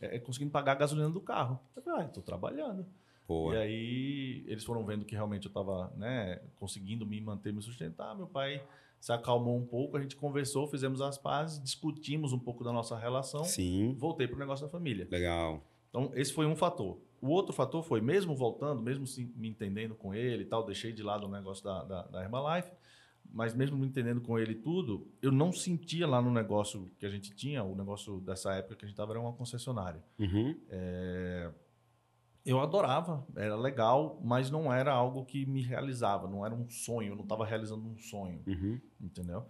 é, 0.00 0.18
conseguindo 0.18 0.50
pagar 0.50 0.72
a 0.72 0.76
gasolina 0.76 1.10
do 1.10 1.20
carro. 1.20 1.58
Eu 1.76 1.82
falei, 1.82 2.00
ah, 2.00 2.04
eu 2.04 2.12
tô 2.12 2.22
trabalhando. 2.22 2.86
Pô, 3.26 3.52
E 3.52 3.56
aí 3.56 4.44
eles 4.46 4.64
foram 4.64 4.84
vendo 4.84 5.04
que 5.04 5.14
realmente 5.14 5.44
eu 5.46 5.50
estava 5.50 5.92
né, 5.96 6.40
conseguindo 6.58 7.06
me 7.06 7.20
manter, 7.20 7.52
me 7.52 7.62
sustentar. 7.62 8.14
Meu 8.16 8.26
pai 8.26 8.62
se 9.00 9.12
acalmou 9.12 9.56
um 9.56 9.64
pouco, 9.64 9.96
a 9.96 10.00
gente 10.02 10.16
conversou, 10.16 10.66
fizemos 10.66 11.00
as 11.00 11.16
pazes, 11.16 11.62
discutimos 11.62 12.32
um 12.32 12.38
pouco 12.38 12.62
da 12.64 12.72
nossa 12.72 12.98
relação, 12.98 13.44
sim, 13.44 13.94
voltei 13.98 14.26
para 14.26 14.36
o 14.36 14.38
negócio 14.38 14.66
da 14.66 14.70
família. 14.70 15.06
legal. 15.10 15.62
Então, 15.88 16.10
esse 16.14 16.32
foi 16.32 16.44
um 16.46 16.54
fator. 16.54 16.98
O 17.20 17.28
outro 17.28 17.52
fator 17.52 17.82
foi, 17.82 18.00
mesmo 18.00 18.34
voltando, 18.34 18.80
mesmo 18.82 19.06
se- 19.06 19.30
me 19.36 19.48
entendendo 19.48 19.94
com 19.94 20.14
ele 20.14 20.42
e 20.44 20.46
tal, 20.46 20.64
deixei 20.64 20.92
de 20.92 21.02
lado 21.02 21.26
o 21.26 21.30
negócio 21.30 21.62
da, 21.62 21.84
da, 21.84 22.02
da 22.06 22.22
Herbalife, 22.22 22.70
mas 23.32 23.54
mesmo 23.54 23.76
me 23.76 23.86
entendendo 23.86 24.20
com 24.20 24.38
ele 24.38 24.54
tudo, 24.54 25.06
eu 25.20 25.30
não 25.30 25.52
sentia 25.52 26.06
lá 26.06 26.20
no 26.22 26.30
negócio 26.32 26.90
que 26.98 27.04
a 27.06 27.10
gente 27.10 27.30
tinha, 27.34 27.62
o 27.62 27.76
negócio 27.76 28.20
dessa 28.20 28.52
época 28.54 28.74
que 28.76 28.84
a 28.84 28.88
gente 28.88 28.94
estava 28.94 29.12
era 29.12 29.20
uma 29.20 29.32
concessionária. 29.34 30.02
Uhum. 30.18 30.56
Eu 32.44 32.58
adorava, 32.58 33.24
era 33.36 33.54
legal, 33.54 34.18
mas 34.24 34.50
não 34.50 34.72
era 34.72 34.90
algo 34.92 35.24
que 35.26 35.44
me 35.44 35.60
realizava, 35.62 36.26
não 36.26 36.44
era 36.44 36.54
um 36.54 36.68
sonho, 36.70 37.12
eu 37.12 37.16
não 37.16 37.22
estava 37.22 37.44
realizando 37.44 37.86
um 37.86 37.98
sonho, 37.98 38.42
Uhum. 38.46 38.80
entendeu? 39.00 39.44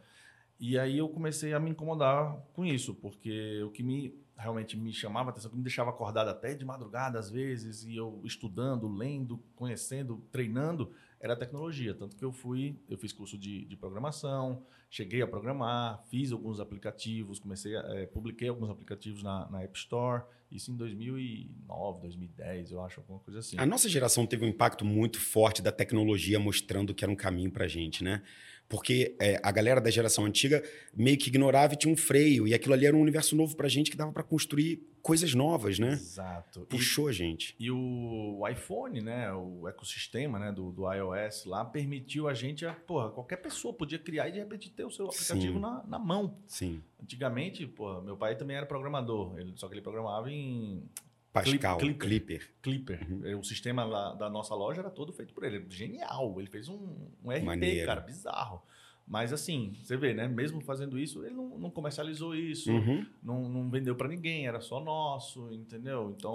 E 0.58 0.76
aí 0.78 0.98
eu 0.98 1.08
comecei 1.08 1.54
a 1.54 1.60
me 1.60 1.70
incomodar 1.70 2.36
com 2.52 2.66
isso, 2.66 2.94
porque 2.96 3.62
o 3.62 3.70
que 3.70 3.82
me 3.82 4.12
realmente 4.40 4.76
me 4.76 4.92
chamava 4.92 5.28
a 5.28 5.32
atenção, 5.32 5.50
que 5.50 5.56
me 5.56 5.62
deixava 5.62 5.90
acordado 5.90 6.28
até 6.28 6.54
de 6.54 6.64
madrugada 6.64 7.18
às 7.18 7.30
vezes, 7.30 7.84
e 7.84 7.96
eu 7.96 8.20
estudando, 8.24 8.88
lendo, 8.88 9.38
conhecendo, 9.54 10.24
treinando, 10.32 10.90
era 11.20 11.34
a 11.34 11.36
tecnologia. 11.36 11.94
Tanto 11.94 12.16
que 12.16 12.24
eu 12.24 12.32
fui, 12.32 12.80
eu 12.88 12.96
fiz 12.96 13.12
curso 13.12 13.36
de, 13.36 13.66
de 13.66 13.76
programação, 13.76 14.64
cheguei 14.88 15.20
a 15.20 15.26
programar, 15.26 16.02
fiz 16.08 16.32
alguns 16.32 16.58
aplicativos, 16.58 17.38
comecei 17.38 17.76
a, 17.76 17.80
eh, 17.94 18.06
publiquei 18.06 18.48
alguns 18.48 18.70
aplicativos 18.70 19.22
na, 19.22 19.48
na 19.50 19.62
App 19.62 19.78
Store, 19.78 20.22
isso 20.50 20.72
em 20.72 20.76
2009, 20.76 22.00
2010, 22.00 22.72
eu 22.72 22.82
acho, 22.82 23.00
alguma 23.00 23.20
coisa 23.20 23.40
assim. 23.40 23.58
A 23.58 23.66
nossa 23.66 23.88
geração 23.88 24.26
teve 24.26 24.44
um 24.44 24.48
impacto 24.48 24.84
muito 24.84 25.20
forte 25.20 25.62
da 25.62 25.70
tecnologia 25.70 26.40
mostrando 26.40 26.94
que 26.94 27.04
era 27.04 27.12
um 27.12 27.16
caminho 27.16 27.50
pra 27.52 27.68
gente, 27.68 28.02
né? 28.02 28.22
Porque 28.70 29.16
é, 29.20 29.40
a 29.42 29.50
galera 29.50 29.80
da 29.80 29.90
geração 29.90 30.24
antiga 30.24 30.62
meio 30.94 31.18
que 31.18 31.28
ignorava 31.28 31.74
e 31.74 31.76
tinha 31.76 31.92
um 31.92 31.96
freio. 31.96 32.46
E 32.46 32.54
aquilo 32.54 32.72
ali 32.72 32.86
era 32.86 32.96
um 32.96 33.00
universo 33.00 33.34
novo 33.34 33.56
pra 33.56 33.68
gente 33.68 33.90
que 33.90 33.96
dava 33.96 34.12
pra 34.12 34.22
construir 34.22 34.80
coisas 35.02 35.34
novas, 35.34 35.80
né? 35.80 35.94
Exato. 35.94 36.60
Puxou 36.66 37.08
a 37.08 37.12
gente. 37.12 37.56
E 37.58 37.68
o 37.68 38.46
iPhone, 38.48 39.00
né, 39.00 39.32
o 39.32 39.66
ecossistema 39.66 40.38
né, 40.38 40.52
do, 40.52 40.70
do 40.70 40.90
iOS 40.92 41.46
lá, 41.46 41.64
permitiu 41.64 42.28
a 42.28 42.34
gente, 42.34 42.64
a, 42.64 42.72
porra, 42.72 43.10
qualquer 43.10 43.38
pessoa 43.38 43.74
podia 43.74 43.98
criar 43.98 44.28
e 44.28 44.32
de 44.32 44.38
repente 44.38 44.70
ter 44.70 44.84
o 44.84 44.90
seu 44.90 45.06
aplicativo 45.06 45.54
Sim. 45.54 45.60
na, 45.60 45.82
na 45.84 45.98
mão. 45.98 46.38
Sim. 46.46 46.80
Antigamente, 47.02 47.66
porra, 47.66 48.00
meu 48.00 48.16
pai 48.16 48.36
também 48.36 48.56
era 48.56 48.66
programador, 48.66 49.36
ele, 49.36 49.52
só 49.56 49.66
que 49.66 49.74
ele 49.74 49.82
programava 49.82 50.30
em 50.30 50.88
Pascal, 51.32 51.78
Clip- 51.78 51.98
Clipper. 51.98 52.50
Clipper. 52.60 53.06
Uhum. 53.10 53.38
O 53.38 53.44
sistema 53.44 53.84
lá 53.84 54.14
da 54.14 54.28
nossa 54.28 54.54
loja 54.54 54.80
era 54.80 54.90
todo 54.90 55.12
feito 55.12 55.32
por 55.32 55.44
ele. 55.44 55.64
Genial. 55.70 56.34
Ele 56.40 56.48
fez 56.48 56.68
um, 56.68 56.78
um 57.24 57.30
RP, 57.30 57.44
Maneiro. 57.44 57.86
cara, 57.86 58.00
bizarro. 58.00 58.60
Mas 59.06 59.32
assim, 59.32 59.76
você 59.82 59.96
vê, 59.96 60.12
né? 60.14 60.28
Mesmo 60.28 60.60
fazendo 60.60 60.98
isso, 60.98 61.24
ele 61.24 61.34
não, 61.34 61.58
não 61.58 61.70
comercializou 61.70 62.34
isso, 62.34 62.70
Uhum. 62.70 63.04
não, 63.22 63.48
não 63.48 63.68
vendeu 63.70 63.94
para 63.96 64.06
ninguém, 64.08 64.46
era 64.46 64.60
só 64.60 64.80
nosso, 64.80 65.52
entendeu? 65.52 66.14
Então, 66.16 66.34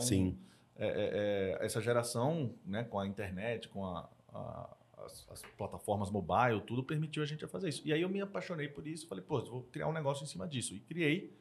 é, 0.78 0.88
é, 0.88 1.58
é, 1.62 1.66
essa 1.66 1.80
geração, 1.82 2.54
né, 2.66 2.84
com 2.84 3.00
a 3.00 3.08
internet, 3.08 3.70
com 3.70 3.86
a, 3.86 4.10
a- 4.34 4.70
as, 5.06 5.25
as 5.30 5.42
plataformas 5.58 6.10
mobile, 6.12 6.62
tudo 6.68 6.84
permitiu 6.84 7.24
a 7.24 7.25
gente 7.25 7.46
a 7.46 7.48
fazer 7.48 7.70
isso. 7.70 7.82
E 7.86 7.94
aí 7.94 8.02
eu 8.02 8.10
me 8.10 8.20
apaixonei 8.20 8.68
por 8.68 8.86
isso, 8.88 9.08
falei, 9.08 9.24
pô, 9.24 9.42
vou 9.46 9.62
criar 9.72 9.88
um 9.88 9.94
negócio 9.94 10.24
em 10.24 10.28
cima 10.28 10.46
disso. 10.48 10.74
E 10.74 10.80
criei, 10.80 11.32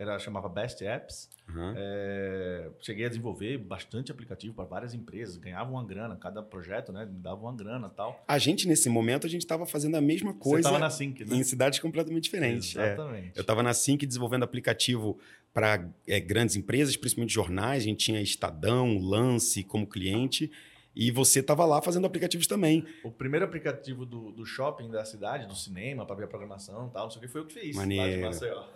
era 0.00 0.18
chamava 0.18 0.48
Best 0.48 0.82
Apps. 0.82 1.28
Uhum. 1.46 1.74
É, 1.76 2.70
cheguei 2.80 3.04
a 3.04 3.08
desenvolver 3.08 3.58
bastante 3.58 4.10
aplicativo 4.10 4.54
para 4.54 4.64
várias 4.64 4.94
empresas, 4.94 5.36
ganhava 5.36 5.70
uma 5.70 5.84
grana, 5.84 6.16
cada 6.16 6.42
projeto, 6.42 6.90
né, 6.90 7.06
dava 7.10 7.42
uma 7.42 7.54
grana 7.54 7.90
e 7.92 7.94
tal. 7.94 8.24
A 8.26 8.38
gente, 8.38 8.66
nesse 8.66 8.88
momento, 8.88 9.26
a 9.26 9.30
gente 9.30 9.42
estava 9.42 9.66
fazendo 9.66 9.96
a 9.96 10.00
mesma 10.00 10.32
Você 10.32 10.38
coisa 10.38 10.68
estava 10.68 10.78
na 10.78 10.88
Sync, 10.88 11.22
né? 11.24 11.36
em 11.36 11.44
cidades 11.44 11.78
completamente 11.80 12.24
diferentes. 12.24 12.74
É. 12.76 12.94
Exatamente. 12.94 13.32
Eu 13.36 13.42
estava 13.42 13.62
na 13.62 13.74
Sync 13.74 14.06
desenvolvendo 14.06 14.42
aplicativo 14.42 15.18
para 15.52 15.86
grandes 16.26 16.56
empresas, 16.56 16.96
principalmente 16.96 17.34
jornais. 17.34 17.82
A 17.82 17.86
gente 17.86 18.06
tinha 18.06 18.22
Estadão, 18.22 18.96
Lance 18.98 19.62
como 19.64 19.86
cliente. 19.86 20.50
E 20.94 21.10
você 21.10 21.38
estava 21.40 21.64
lá 21.64 21.80
fazendo 21.80 22.06
aplicativos 22.06 22.46
também. 22.48 22.84
O 23.04 23.10
primeiro 23.12 23.44
aplicativo 23.44 24.04
do, 24.04 24.32
do 24.32 24.44
shopping 24.44 24.90
da 24.90 25.04
cidade, 25.04 25.46
do 25.46 25.54
cinema, 25.54 26.04
para 26.04 26.16
ver 26.16 26.24
a 26.24 26.26
programação 26.26 26.88
e 26.88 26.90
tal, 26.92 27.04
não 27.04 27.10
sei 27.10 27.18
o 27.18 27.22
que, 27.22 27.28
foi 27.28 27.40
eu 27.42 27.46
que 27.46 27.54
fiz. 27.54 27.76
Maneiro. 27.76 28.22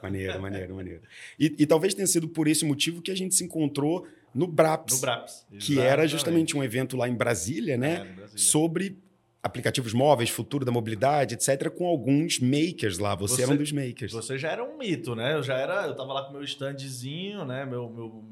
Maneiro, 0.02 0.40
maneiro, 0.42 0.74
maneiro. 0.76 1.02
E, 1.38 1.54
e 1.58 1.66
talvez 1.66 1.92
tenha 1.92 2.06
sido 2.06 2.28
por 2.28 2.46
esse 2.46 2.64
motivo 2.64 3.02
que 3.02 3.10
a 3.10 3.16
gente 3.16 3.34
se 3.34 3.42
encontrou 3.44 4.06
no 4.34 4.46
Braps, 4.46 4.94
No 4.96 5.00
Braps. 5.00 5.46
que 5.58 5.74
era 5.78 5.86
Exatamente. 6.04 6.10
justamente 6.10 6.56
um 6.56 6.62
evento 6.64 6.96
lá 6.96 7.08
em 7.08 7.14
Brasília, 7.14 7.76
né? 7.76 7.94
É, 7.94 8.04
Brasília. 8.04 8.38
sobre 8.38 8.98
aplicativos 9.42 9.92
móveis, 9.92 10.30
futuro 10.30 10.64
da 10.64 10.72
mobilidade, 10.72 11.34
etc., 11.34 11.68
com 11.70 11.86
alguns 11.86 12.38
makers 12.40 12.98
lá. 12.98 13.14
Você, 13.14 13.36
Você- 13.36 13.42
era 13.42 13.52
um 13.52 13.56
dos 13.56 13.70
makers. 13.72 14.12
Você 14.12 14.38
já 14.38 14.50
era 14.50 14.64
um 14.64 14.78
mito, 14.78 15.14
né? 15.14 15.34
Eu 15.34 15.42
já 15.42 15.58
era, 15.58 15.86
eu 15.86 15.94
tava 15.94 16.12
lá 16.12 16.24
com 16.24 16.32
meu 16.32 16.42
standzinho, 16.44 17.44
né? 17.44 17.64
Meu, 17.66 17.88
meu, 17.90 18.24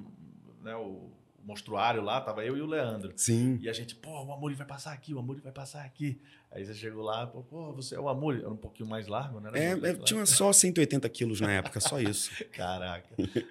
né? 0.65 0.75
O 0.77 1.11
monstruário 1.45 2.03
lá, 2.03 2.21
tava 2.21 2.45
eu 2.45 2.57
e 2.57 2.61
o 2.61 2.67
Leandro. 2.67 3.13
Sim. 3.17 3.59
E 3.61 3.69
a 3.69 3.73
gente, 3.73 3.95
pô, 3.97 4.11
o 4.25 4.33
Amuri 4.33 4.55
vai 4.55 4.67
passar 4.67 4.93
aqui, 4.93 5.13
o 5.13 5.19
Amuri 5.19 5.41
vai 5.41 5.53
passar 5.53 5.85
aqui. 5.85 6.21
Aí 6.51 6.65
você 6.65 6.75
chegou 6.75 7.03
lá, 7.03 7.27
pô, 7.27 7.43
pô, 7.43 7.73
você 7.73 7.95
é 7.95 8.01
o 8.01 8.09
Amuri. 8.09 8.41
Era 8.41 8.51
um 8.51 8.57
pouquinho 8.57 8.89
mais 8.89 9.07
largo, 9.09 9.41
né? 9.41 9.49
Era 9.55 9.59
É, 9.59 9.91
é, 9.91 9.95
tinha 9.97 10.25
só 10.27 10.53
180 10.53 11.09
quilos 11.09 11.41
na 11.41 11.51
época, 11.51 11.81
só 11.81 12.01
isso. 12.01 12.31
Caraca. 12.53 13.09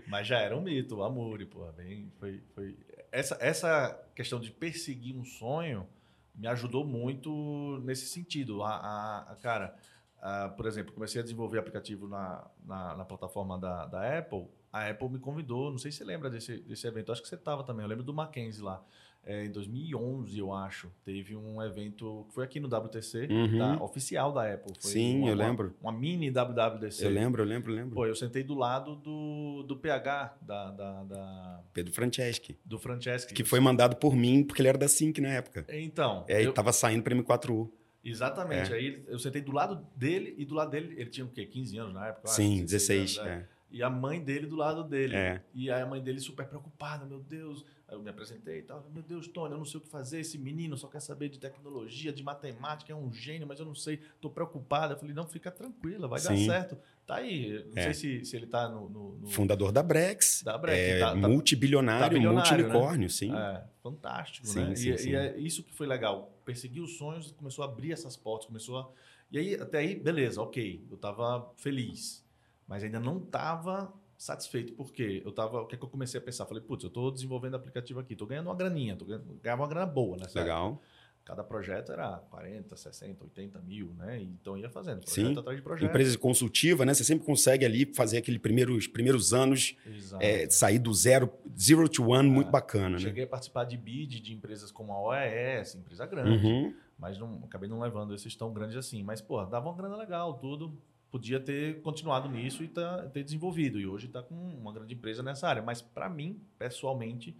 Mas 0.07 0.27
já 0.27 0.39
era 0.39 0.55
um 0.55 0.61
mito, 0.61 0.97
o 0.97 1.03
Amuri, 1.03 1.45
pô. 1.45 1.65
Bem, 1.73 2.11
foi, 2.19 2.41
foi... 2.55 2.77
Essa, 3.11 3.37
essa 3.41 3.99
questão 4.15 4.39
de 4.39 4.51
perseguir 4.51 5.15
um 5.15 5.25
sonho 5.25 5.85
me 6.33 6.47
ajudou 6.47 6.85
muito 6.85 7.81
nesse 7.83 8.05
sentido. 8.05 8.63
A, 8.63 8.69
a- 8.75 9.31
a- 9.31 9.35
cara, 9.35 9.75
a, 10.21 10.47
por 10.49 10.65
exemplo, 10.65 10.93
comecei 10.93 11.19
a 11.19 11.23
desenvolver 11.23 11.59
aplicativo 11.59 12.07
na, 12.07 12.47
na, 12.65 12.95
na 12.97 13.03
plataforma 13.05 13.59
da, 13.59 13.85
da 13.85 14.17
Apple. 14.19 14.45
A 14.71 14.87
Apple 14.89 15.09
me 15.09 15.19
convidou, 15.19 15.69
não 15.71 15.77
sei 15.77 15.91
se 15.91 15.97
você 15.99 16.03
lembra 16.05 16.29
desse, 16.29 16.57
desse 16.59 16.87
evento, 16.87 17.11
acho 17.11 17.21
que 17.21 17.27
você 17.27 17.35
estava 17.35 17.63
também. 17.63 17.83
Eu 17.83 17.89
lembro 17.89 18.03
do 18.03 18.13
Mackenzie 18.13 18.61
lá. 18.63 18.83
É, 19.23 19.45
em 19.45 19.51
2011, 19.51 20.39
eu 20.39 20.51
acho, 20.51 20.91
teve 21.05 21.35
um 21.35 21.61
evento 21.61 22.25
que 22.27 22.33
foi 22.33 22.43
aqui 22.43 22.59
no 22.59 22.67
WTC, 22.67 23.27
Uhum. 23.29 23.57
da- 23.59 23.83
oficial 23.83 24.31
da 24.31 24.51
Apple. 24.51 24.73
Sim, 24.79 25.19
uma- 25.19 25.29
eu 25.29 25.35
uma- 25.35 25.45
lembro. 25.47 25.75
Uma, 25.79 25.91
mini 25.91 26.31
WWDC. 26.31 27.05
Eu 27.05 27.11
lembro, 27.11 27.43
eu 27.43 27.45
lembro, 27.45 27.71
eu 27.71 27.75
lembro. 27.75 27.93
Pô, 27.93 28.07
eu 28.07 28.15
sentei 28.15 28.41
do 28.41 28.55
lado 28.55 28.95
do, 28.95 29.61
do 29.67 29.77
PH, 29.77 30.37
da, 30.41 30.71
da, 30.71 31.03
da- 31.03 31.61
Pedro 31.71 31.93
Franceschi, 31.93 32.57
do 32.65 32.79
Franceschi. 32.79 33.31
que 33.31 33.43
foi 33.43 33.59
mandado 33.59 33.95
por 33.97 34.15
mim, 34.15 34.43
porque 34.43 34.59
ele 34.61 34.69
era 34.69 34.77
da 34.79 34.87
Sync 34.87 35.21
na 35.21 35.29
época. 35.29 35.67
Então, 35.69 36.25
É, 36.27 36.39
ele 36.39 36.47
eu- 36.47 36.53
tava 36.53 36.73
saindo 36.73 37.03
para 37.03 37.13
M4U. 37.13 37.69
exatamente. 38.03 38.71
É. 38.73 38.75
Aí 38.75 39.03
eu 39.07 39.19
sentei 39.19 39.41
do 39.41 39.51
lado 39.51 39.85
dele 39.95 40.33
e 40.37 40.45
do 40.45 40.55
lado 40.55 40.71
dele, 40.71 40.95
ele 40.99 41.09
tinha 41.11 41.25
o 41.25 41.29
quê? 41.29 41.45
15 41.45 41.77
anos 41.77 41.93
na 41.93 42.07
época? 42.07 42.27
Sim, 42.27 42.61
16 42.65 43.11
16. 43.11 43.17
anos, 43.19 43.43
é. 43.43 43.47
E 43.71 43.81
a 43.81 43.89
mãe 43.89 44.19
dele 44.21 44.45
do 44.47 44.55
lado 44.55 44.83
dele. 44.83 45.15
É. 45.15 45.41
E 45.53 45.71
aí 45.71 45.81
a 45.81 45.85
mãe 45.85 46.01
dele 46.01 46.19
super 46.19 46.45
preocupada, 46.47 47.05
meu 47.05 47.19
Deus. 47.19 47.65
Aí 47.87 47.95
eu 47.95 48.01
me 48.01 48.09
apresentei 48.09 48.59
e 48.59 48.61
tal, 48.63 48.85
meu 48.93 49.03
Deus, 49.03 49.27
Tony, 49.27 49.51
eu 49.53 49.57
não 49.57 49.65
sei 49.65 49.77
o 49.79 49.81
que 49.81 49.89
fazer, 49.89 50.21
esse 50.21 50.37
menino 50.37 50.77
só 50.77 50.87
quer 50.87 51.01
saber 51.01 51.27
de 51.27 51.37
tecnologia, 51.39 52.13
de 52.13 52.23
matemática, 52.23 52.93
é 52.93 52.95
um 52.95 53.11
gênio, 53.11 53.45
mas 53.45 53.59
eu 53.59 53.65
não 53.65 53.75
sei, 53.75 53.99
tô 54.21 54.29
preocupada. 54.29 54.93
Eu 54.93 54.97
falei, 54.97 55.13
não, 55.13 55.27
fica 55.27 55.51
tranquila, 55.51 56.07
vai 56.07 56.19
Sim. 56.19 56.27
dar 56.47 56.53
certo. 56.53 56.77
Tá 57.05 57.15
aí, 57.15 57.65
não 57.69 57.77
É. 57.77 57.91
sei 57.91 57.93
se, 58.21 58.25
se 58.25 58.35
ele 58.37 58.47
tá 58.47 58.69
no... 58.69 58.87
no- 58.89 59.17
no- 59.17 59.27
Fundador 59.27 59.71
da 59.73 59.83
Brex. 59.83 60.41
Da 60.43 60.57
Brex, 60.57 60.79
É, 60.79 60.99
tá- 60.99 61.11
tá- 61.19 61.27
multibilionário, 61.27 62.21
tá 62.23 62.31
multiunicórnio, 62.31 63.09
sim. 63.09 63.35
É, 63.35 63.63
fantástico, 63.83 64.47
Sim, 64.47 64.65
né? 64.69 64.75
sim, 64.75 64.91
e, 64.91 64.97
sim. 64.97 65.09
e 65.09 65.15
é 65.15 65.37
isso 65.37 65.61
que 65.63 65.73
foi 65.73 65.85
legal. 65.87 66.31
Perseguir 66.45 66.81
os 66.81 66.97
sonhos, 66.97 67.31
começou 67.31 67.63
a 67.63 67.67
abrir 67.67 67.91
essas 67.91 68.15
portas, 68.15 68.47
começou 68.47 68.77
a... 68.79 68.89
E 69.29 69.37
aí, 69.37 69.55
até 69.55 69.79
aí, 69.79 69.95
beleza, 69.95 70.41
ok. 70.41 70.85
Eu 70.89 70.95
tava 70.97 71.51
feliz. 71.57 72.23
Mas 72.71 72.85
ainda 72.85 73.01
não 73.01 73.19
tava 73.19 73.93
satisfeito. 74.17 74.71
Por 74.71 74.93
quê? 74.93 75.21
Eu 75.25 75.33
tava... 75.33 75.59
O 75.59 75.65
que 75.65 75.75
é 75.75 75.77
que 75.77 75.83
eu 75.83 75.89
comecei 75.89 76.17
a 76.17 76.23
pensar? 76.23 76.45
Falei, 76.45 76.63
putz, 76.63 76.85
eu 76.85 76.89
tô 76.89 77.11
desenvolvendo 77.11 77.55
aplicativo 77.55 77.99
aqui. 77.99 78.15
Tô 78.15 78.25
ganhando 78.25 78.47
uma 78.47 78.55
graninha. 78.55 78.95
Tô 78.95 79.03
ganhando, 79.03 79.25
ganhava 79.43 79.61
uma 79.61 79.67
grana 79.67 79.85
boa 79.85 80.15
época. 80.15 80.39
Legal. 80.39 80.81
Cada 81.25 81.43
projeto 81.43 81.91
era 81.91 82.19
40, 82.29 82.73
60, 82.73 83.25
80 83.25 83.59
mil, 83.59 83.93
né? 83.95 84.21
Então 84.21 84.57
ia 84.57 84.69
fazendo. 84.69 85.01
Projeto 85.01 85.33
Sim. 85.33 85.37
atrás 85.37 85.57
de 85.57 85.61
projeto. 85.61 85.89
Empresa 85.89 86.17
consultiva, 86.17 86.85
né? 86.85 86.93
Você 86.93 87.03
sempre 87.03 87.25
consegue 87.25 87.65
ali 87.65 87.85
fazer 87.93 88.19
aquele 88.19 88.39
primeiros, 88.39 88.87
primeiros 88.87 89.33
anos, 89.33 89.75
é, 90.21 90.49
sair 90.49 90.79
do 90.79 90.93
zero, 90.93 91.29
zero 91.59 91.89
to 91.89 92.09
one, 92.09 92.29
muito 92.29 92.49
bacana, 92.49 92.91
né? 92.91 92.99
Cheguei 92.99 93.25
a 93.25 93.27
participar 93.27 93.65
de 93.65 93.75
bid 93.75 94.21
de 94.21 94.33
empresas 94.33 94.71
como 94.71 94.93
a 94.93 95.01
OES, 95.01 95.75
empresa 95.75 96.05
grande. 96.05 96.45
Uhum. 96.45 96.73
Mas 96.97 97.17
não, 97.19 97.41
acabei 97.43 97.67
não 97.67 97.81
levando 97.81 98.15
esses 98.15 98.33
tão 98.33 98.53
grandes 98.53 98.77
assim. 98.77 99.03
Mas, 99.03 99.19
pô, 99.19 99.43
dava 99.43 99.67
uma 99.67 99.75
grana 99.75 99.97
legal, 99.97 100.35
tudo. 100.35 100.73
Podia 101.11 101.39
ter 101.41 101.81
continuado 101.81 102.29
nisso 102.29 102.63
e 102.63 102.69
tá, 102.69 103.09
ter 103.09 103.23
desenvolvido. 103.23 103.77
E 103.79 103.85
hoje 103.85 104.07
está 104.07 104.23
com 104.23 104.33
uma 104.35 104.71
grande 104.71 104.93
empresa 104.93 105.21
nessa 105.21 105.47
área. 105.47 105.61
Mas, 105.61 105.81
para 105.81 106.09
mim, 106.09 106.41
pessoalmente, 106.57 107.37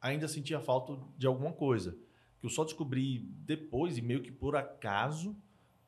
ainda 0.00 0.26
sentia 0.26 0.58
falta 0.60 0.98
de 1.16 1.26
alguma 1.26 1.52
coisa. 1.52 1.96
Que 2.40 2.46
eu 2.46 2.50
só 2.50 2.64
descobri 2.64 3.20
depois, 3.46 3.96
e 3.96 4.02
meio 4.02 4.20
que 4.20 4.32
por 4.32 4.56
acaso, 4.56 5.36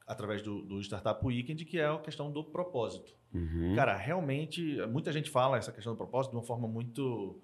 através 0.07 0.43
do, 0.43 0.62
do 0.62 0.81
Startup 0.81 1.26
Weekend, 1.26 1.64
que 1.64 1.79
é 1.81 1.87
a 1.87 1.99
questão 1.99 2.31
do 2.31 2.45
propósito. 2.45 3.12
Uhum. 3.33 3.75
Cara, 3.75 3.97
realmente, 3.97 4.76
muita 4.87 5.11
gente 5.12 5.29
fala 5.29 5.57
essa 5.59 5.73
questão 5.73 5.93
do 5.95 5.97
propósito 5.97 6.31
de 6.31 6.37
uma 6.37 6.45
forma 6.45 6.69
muito. 6.69 7.43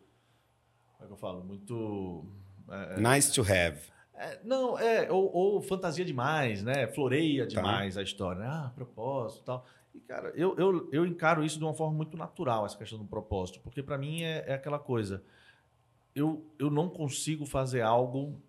Como 0.93 1.05
é 1.05 1.07
que 1.09 1.13
eu 1.13 1.17
falo? 1.17 1.43
Muito. 1.43 2.25
é, 2.69 3.01
Nice 3.01 3.33
to 3.35 3.41
have. 3.43 3.81
é, 4.15 4.39
não, 4.45 4.79
é, 4.79 5.11
ou, 5.11 5.35
ou 5.35 5.61
fantasia 5.63 6.05
demais, 6.05 6.63
né? 6.63 6.87
Floreia 6.87 7.43
Tá. 7.43 7.49
demais 7.57 7.99
a 7.99 8.03
história. 8.05 8.45
Ah, 8.45 8.71
propósito 8.73 9.43
e 9.43 9.45
tal. 9.47 9.67
E, 9.95 10.01
cara, 10.01 10.33
eu, 10.35 10.57
eu, 10.57 10.89
eu 10.93 11.07
encaro 11.07 11.45
isso 11.45 11.59
de 11.59 11.65
uma 11.65 11.75
forma 11.75 11.97
muito 11.97 12.17
natural, 12.17 12.65
essa 12.65 12.77
questão 12.77 12.99
do 12.99 13.05
propósito. 13.05 13.61
Porque, 13.61 13.83
para 13.83 13.99
mim, 13.99 14.23
é, 14.23 14.45
é 14.47 14.55
aquela 14.55 14.79
coisa. 14.79 15.23
Eu, 16.15 16.45
eu 16.59 16.71
não 16.71 16.89
consigo 16.89 17.47
fazer 17.47 17.83
algo 17.83 18.41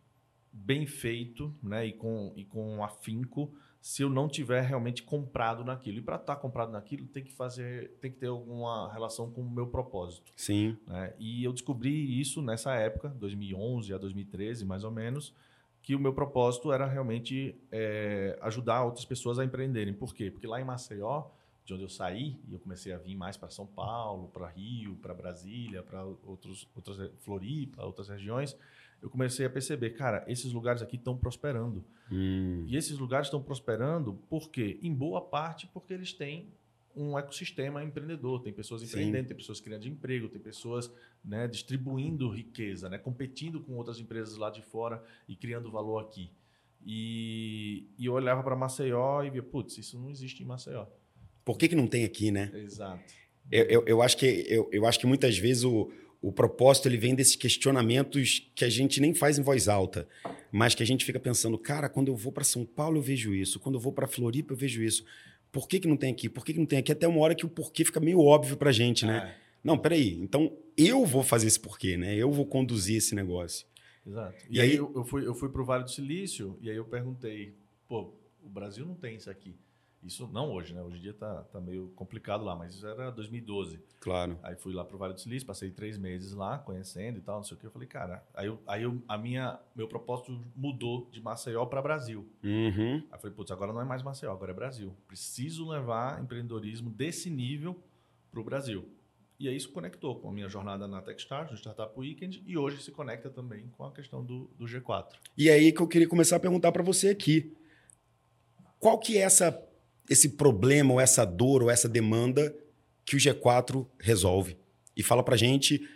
bem 0.51 0.86
feito 0.86 1.53
né? 1.63 1.86
e, 1.86 1.93
com, 1.93 2.33
e 2.36 2.43
com 2.43 2.83
afinco 2.83 3.53
se 3.81 4.03
eu 4.03 4.10
não 4.10 4.27
tiver 4.27 4.62
realmente 4.62 5.01
comprado 5.01 5.63
naquilo. 5.65 5.98
E 5.98 6.01
para 6.01 6.17
estar 6.17 6.36
comprado 6.36 6.71
naquilo, 6.71 7.07
tem 7.07 7.24
que 7.24 7.31
fazer, 7.31 7.98
tem 8.00 8.12
que 8.12 8.17
ter 8.17 8.27
alguma 8.27 8.91
relação 8.93 9.31
com 9.31 9.41
o 9.41 9.50
meu 9.50 9.67
propósito 9.67 10.31
Sim. 10.36 10.77
né? 10.86 11.13
E 11.17 11.43
eu 11.43 11.51
descobri 11.51 12.19
isso 12.19 12.41
nessa 12.43 12.75
época, 12.75 13.10
2011 13.10 13.91
a 13.91 13.98
2013, 13.98 14.65
mais 14.65 14.83
ou 14.83 14.91
menos, 14.91 15.33
que 15.81 15.95
o 15.95 16.00
meu 16.00 16.13
propósito 16.13 16.71
era 16.71 16.85
realmente 16.85 17.55
é, 17.71 18.38
ajudar 18.41 18.83
outras 18.83 19.05
pessoas 19.05 19.39
a 19.39 19.45
empreenderem. 19.45 19.93
Por 19.93 20.13
quê? 20.13 20.29
Porque 20.29 20.45
lá 20.45 20.61
em 20.61 20.63
Maceió, 20.63 21.25
de 21.65 21.73
onde 21.73 21.83
eu 21.83 21.89
saí, 21.89 22.39
e 22.47 22.53
eu 22.53 22.59
comecei 22.59 22.93
a 22.93 22.97
vir 22.97 23.15
mais 23.15 23.35
para 23.35 23.50
São 23.50 23.65
Paulo, 23.65 24.29
para 24.29 24.47
Rio, 24.47 24.95
para 24.95 25.13
Brasília, 25.13 25.81
para 25.81 26.03
outros, 26.03 26.67
outras 26.75 27.11
Floripa, 27.19 27.83
outras 27.83 28.09
regiões, 28.09 28.55
eu 29.01 29.09
comecei 29.09 29.45
a 29.45 29.50
perceber, 29.50 29.91
cara, 29.91 30.23
esses 30.27 30.53
lugares 30.53 30.81
aqui 30.81 30.95
estão 30.95 31.17
prosperando. 31.17 31.83
Hum. 32.11 32.65
E 32.67 32.77
esses 32.77 32.97
lugares 32.97 33.27
estão 33.27 33.41
prosperando 33.41 34.13
por 34.29 34.50
quê? 34.50 34.79
Em 34.83 34.93
boa 34.93 35.21
parte 35.21 35.65
porque 35.67 35.93
eles 35.93 36.13
têm 36.13 36.53
um 36.95 37.17
ecossistema 37.17 37.83
empreendedor. 37.83 38.41
Tem 38.41 38.53
pessoas 38.53 38.81
Sim. 38.81 38.88
empreendendo, 38.88 39.27
tem 39.27 39.38
pessoas 39.38 39.60
criando 39.60 39.88
emprego, 39.88 40.29
tem 40.29 40.41
pessoas 40.41 40.92
né, 41.24 41.48
distribuindo 41.48 42.29
riqueza, 42.29 42.89
né, 42.89 42.98
competindo 42.98 43.61
com 43.61 43.74
outras 43.75 44.00
empresas 44.00 44.37
lá 44.37 44.50
de 44.50 44.61
fora 44.61 45.03
e 45.27 45.35
criando 45.35 45.72
valor 45.72 46.00
aqui. 46.00 46.31
E, 46.85 47.87
e 47.98 48.05
eu 48.05 48.13
olhava 48.13 48.42
para 48.44 48.55
Maceió 48.55 49.24
e 49.24 49.29
via, 49.29 49.44
putz, 49.44 49.77
isso 49.77 50.00
não 50.00 50.09
existe 50.09 50.42
em 50.42 50.46
Maceió. 50.46 50.87
Por 51.46 51.57
que, 51.57 51.68
que 51.68 51.75
não 51.75 51.87
tem 51.87 52.03
aqui, 52.03 52.31
né? 52.31 52.51
Exato. 52.53 53.13
Eu, 53.51 53.65
eu, 53.65 53.83
eu 53.85 54.01
acho, 54.01 54.18
que, 54.18 54.46
eu, 54.48 54.70
eu 54.72 54.85
acho 54.85 55.00
que 55.00 55.05
muitas 55.05 55.37
vezes 55.37 55.63
o, 55.63 55.92
o 56.22 56.31
propósito 56.31 56.87
ele 56.87 56.98
vem 56.98 57.15
desses 57.15 57.35
questionamentos 57.35 58.51
que 58.55 58.63
a 58.63 58.70
gente 58.70 59.01
nem 59.01 59.13
faz 59.13 59.39
em 59.39 59.42
voz 59.42 59.68
alta, 59.68 60.07
mas 60.51 60.75
que 60.75 60.83
a 60.83 60.85
gente 60.85 61.03
fica 61.03 61.20
pensando, 61.20 61.57
cara, 61.57 61.89
quando 61.89 62.09
eu 62.09 62.15
vou 62.15 62.31
para 62.31 62.44
São 62.44 62.65
Paulo 62.65 62.98
eu 62.98 63.01
vejo 63.01 63.33
isso, 63.33 63.59
quando 63.59 63.75
eu 63.75 63.81
vou 63.81 63.92
para 63.92 64.07
Floripa 64.07 64.53
eu 64.53 64.57
vejo 64.57 64.83
isso. 64.83 65.03
Por 65.51 65.68
que, 65.68 65.79
que 65.79 65.87
não 65.87 65.98
tem 65.98 66.11
aqui? 66.14 66.29
Por 66.29 66.46
que, 66.46 66.53
que 66.53 66.59
não 66.59 66.66
tem 66.66 66.79
aqui? 66.79 66.92
Até 66.92 67.07
uma 67.07 67.20
hora 67.20 67.35
que 67.35 67.46
o 67.46 67.50
porquê 67.50 67.83
fica 67.83 68.00
meio 68.00 68.20
óbvio 68.20 68.55
pra 68.57 68.72
gente, 68.72 69.05
né? 69.05 69.35
É, 69.37 69.42
Não, 69.64 69.77
peraí. 69.77 70.18
Então 70.22 70.55
eu 70.77 71.05
vou 71.05 71.24
fazer 71.24 71.48
esse 71.48 71.59
porquê, 71.59 71.98
né? 71.98 72.16
Eu 72.16 72.31
vou 72.31 72.46
conduzir 72.46 72.98
esse 72.98 73.14
negócio. 73.14 73.68
exato. 74.07 74.35
E 74.50 74.57
E, 74.57 74.61
aí 74.61 74.70
aí- 74.72 74.75
eu, 74.77 74.92
eu 74.96 75.03
fui, 75.03 75.25
eu 75.27 75.35
fui 75.35 75.50
para 75.50 75.61
o 75.61 75.66
Vale 75.66 75.83
do 75.83 75.92
Silício 75.92 76.57
e 76.61 76.70
aí 76.70 76.75
eu 76.77 76.85
perguntei, 76.85 77.53
pô, 77.87 78.14
o 78.44 78.50
Brasil 78.50 78.85
não 78.85 78.96
tem 78.96 79.16
isso 79.18 79.29
aqui. 79.29 79.55
Isso 80.03 80.27
não 80.27 80.51
hoje, 80.51 80.74
né? 80.74 80.81
Hoje 80.81 80.98
em 80.98 81.01
dia 81.01 81.14
tá, 81.14 81.44
tá 81.44 81.61
meio 81.61 81.90
complicado 81.96 82.44
lá, 82.44 82.55
mas 82.55 82.74
isso 82.74 82.87
era 82.87 83.11
2012. 83.11 83.79
Claro. 84.00 84.37
Aí 84.42 84.55
fui 84.55 84.74
lá 84.74 84.83
pro 84.83 84.98
Vale 84.98 85.14
do 85.14 85.20
Silício, 85.20 85.46
passei 85.46 85.70
três 85.70 85.98
meses 85.98 86.33
lá, 86.33 86.57
conhecendo 86.57 87.20
e 87.20 87.22
tal, 87.22 87.37
não 87.37 87.44
sei 87.44 87.55
o 87.55 87.59
que. 87.59 87.68
Eu 87.68 87.72
falei, 87.72 87.87
cara, 87.87 88.24
aí, 88.33 88.48
eu, 88.48 88.59
aí 88.66 88.83
eu, 88.83 89.01
a 89.07 89.18
minha, 89.18 89.59
meu 89.75 89.87
propósito 89.87 90.40
mudou 90.55 91.07
de 91.11 91.22
Maceió 91.22 91.66
para 91.66 91.81
Brasil. 91.81 92.27
Uhum. 92.44 92.96
Aí 92.96 93.07
eu 93.11 93.20
falei, 93.20 93.35
putz, 93.35 93.51
agora 93.51 93.72
não 93.72 93.81
é 93.81 93.85
mais 93.85 94.01
Maceió, 94.01 94.31
agora 94.31 94.51
é 94.51 94.55
Brasil. 94.55 94.96
Preciso 95.07 95.70
levar 95.70 96.22
empreendedorismo 96.22 96.90
desse 96.90 97.29
nível 97.29 97.79
pro 98.31 98.44
Brasil. 98.44 98.87
E 99.40 99.48
aí 99.48 99.55
isso 99.55 99.72
conectou 99.72 100.20
com 100.20 100.29
a 100.29 100.31
minha 100.31 100.48
jornada 100.48 100.87
na 100.87 101.01
Techstars, 101.01 101.50
no 101.50 101.57
Startup 101.57 101.92
Weekend, 102.00 102.44
e 102.46 102.57
hoje 102.57 102.81
se 102.81 102.92
conecta 102.92 103.27
também 103.27 103.68
com 103.70 103.83
a 103.83 103.92
questão 103.92 104.24
do, 104.24 104.51
do 104.55 104.66
G4. 104.66 105.14
E 105.35 105.50
aí 105.50 105.72
que 105.72 105.81
eu 105.81 105.87
queria 105.87 106.07
começar 106.07 106.35
a 106.35 106.40
perguntar 106.40 106.72
para 106.72 106.83
você 106.83 107.09
aqui. 107.09 107.51
Qual 108.79 109.00
que 109.00 109.18
é 109.18 109.22
essa, 109.22 109.51
esse 110.09 110.29
problema, 110.29 110.94
ou 110.94 111.00
essa 111.00 111.25
dor, 111.25 111.64
ou 111.64 111.70
essa 111.70 111.87
demanda 111.90 112.53
que 113.05 113.16
o 113.16 113.20
G4 113.20 113.85
resolve? 114.00 114.57
E 114.96 115.01
fala 115.03 115.24
pra 115.24 115.37
gente 115.37 115.87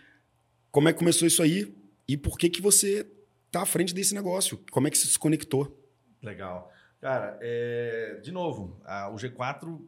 como 0.72 0.88
é 0.89 0.94
que 0.94 1.00
começou 1.00 1.28
isso 1.28 1.41
aí 1.41 1.74
e 2.08 2.15
por 2.18 2.38
que 2.38 2.50
que 2.50 2.62
você 2.62 3.06
tá 3.52 3.62
à 3.62 3.65
frente 3.65 3.94
desse 3.94 4.13
negócio. 4.13 4.60
Como 4.72 4.88
é 4.88 4.91
que 4.91 4.98
se 4.98 5.18
conectou? 5.18 5.80
Legal. 6.22 6.72
Cara, 7.00 7.38
é, 7.41 8.20
de 8.22 8.32
novo, 8.32 8.80
a- 8.84 9.10
o 9.10 9.15
G4 9.15 9.80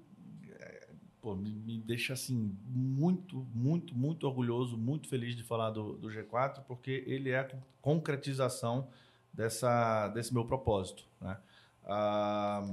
é, 0.50 0.88
pô, 1.22 1.36
me, 1.36 1.52
me 1.52 1.78
deixa 1.80 2.14
assim 2.14 2.56
muito, 2.66 3.46
muito, 3.54 3.96
muito 3.96 4.26
orgulhoso, 4.28 4.78
muito 4.78 5.10
feliz 5.10 5.36
de 5.36 5.44
falar 5.44 5.72
do, 5.72 5.94
do 5.98 6.08
G4, 6.10 6.62
porque 6.68 7.04
ele 7.08 7.32
é 7.32 7.40
a 7.40 7.50
concretização 7.82 8.88
dessa, 9.34 10.08
desse 10.10 10.34
meu 10.34 10.46
propósito. 10.46 11.04
Né? 11.20 11.38
Ah, 11.86 12.70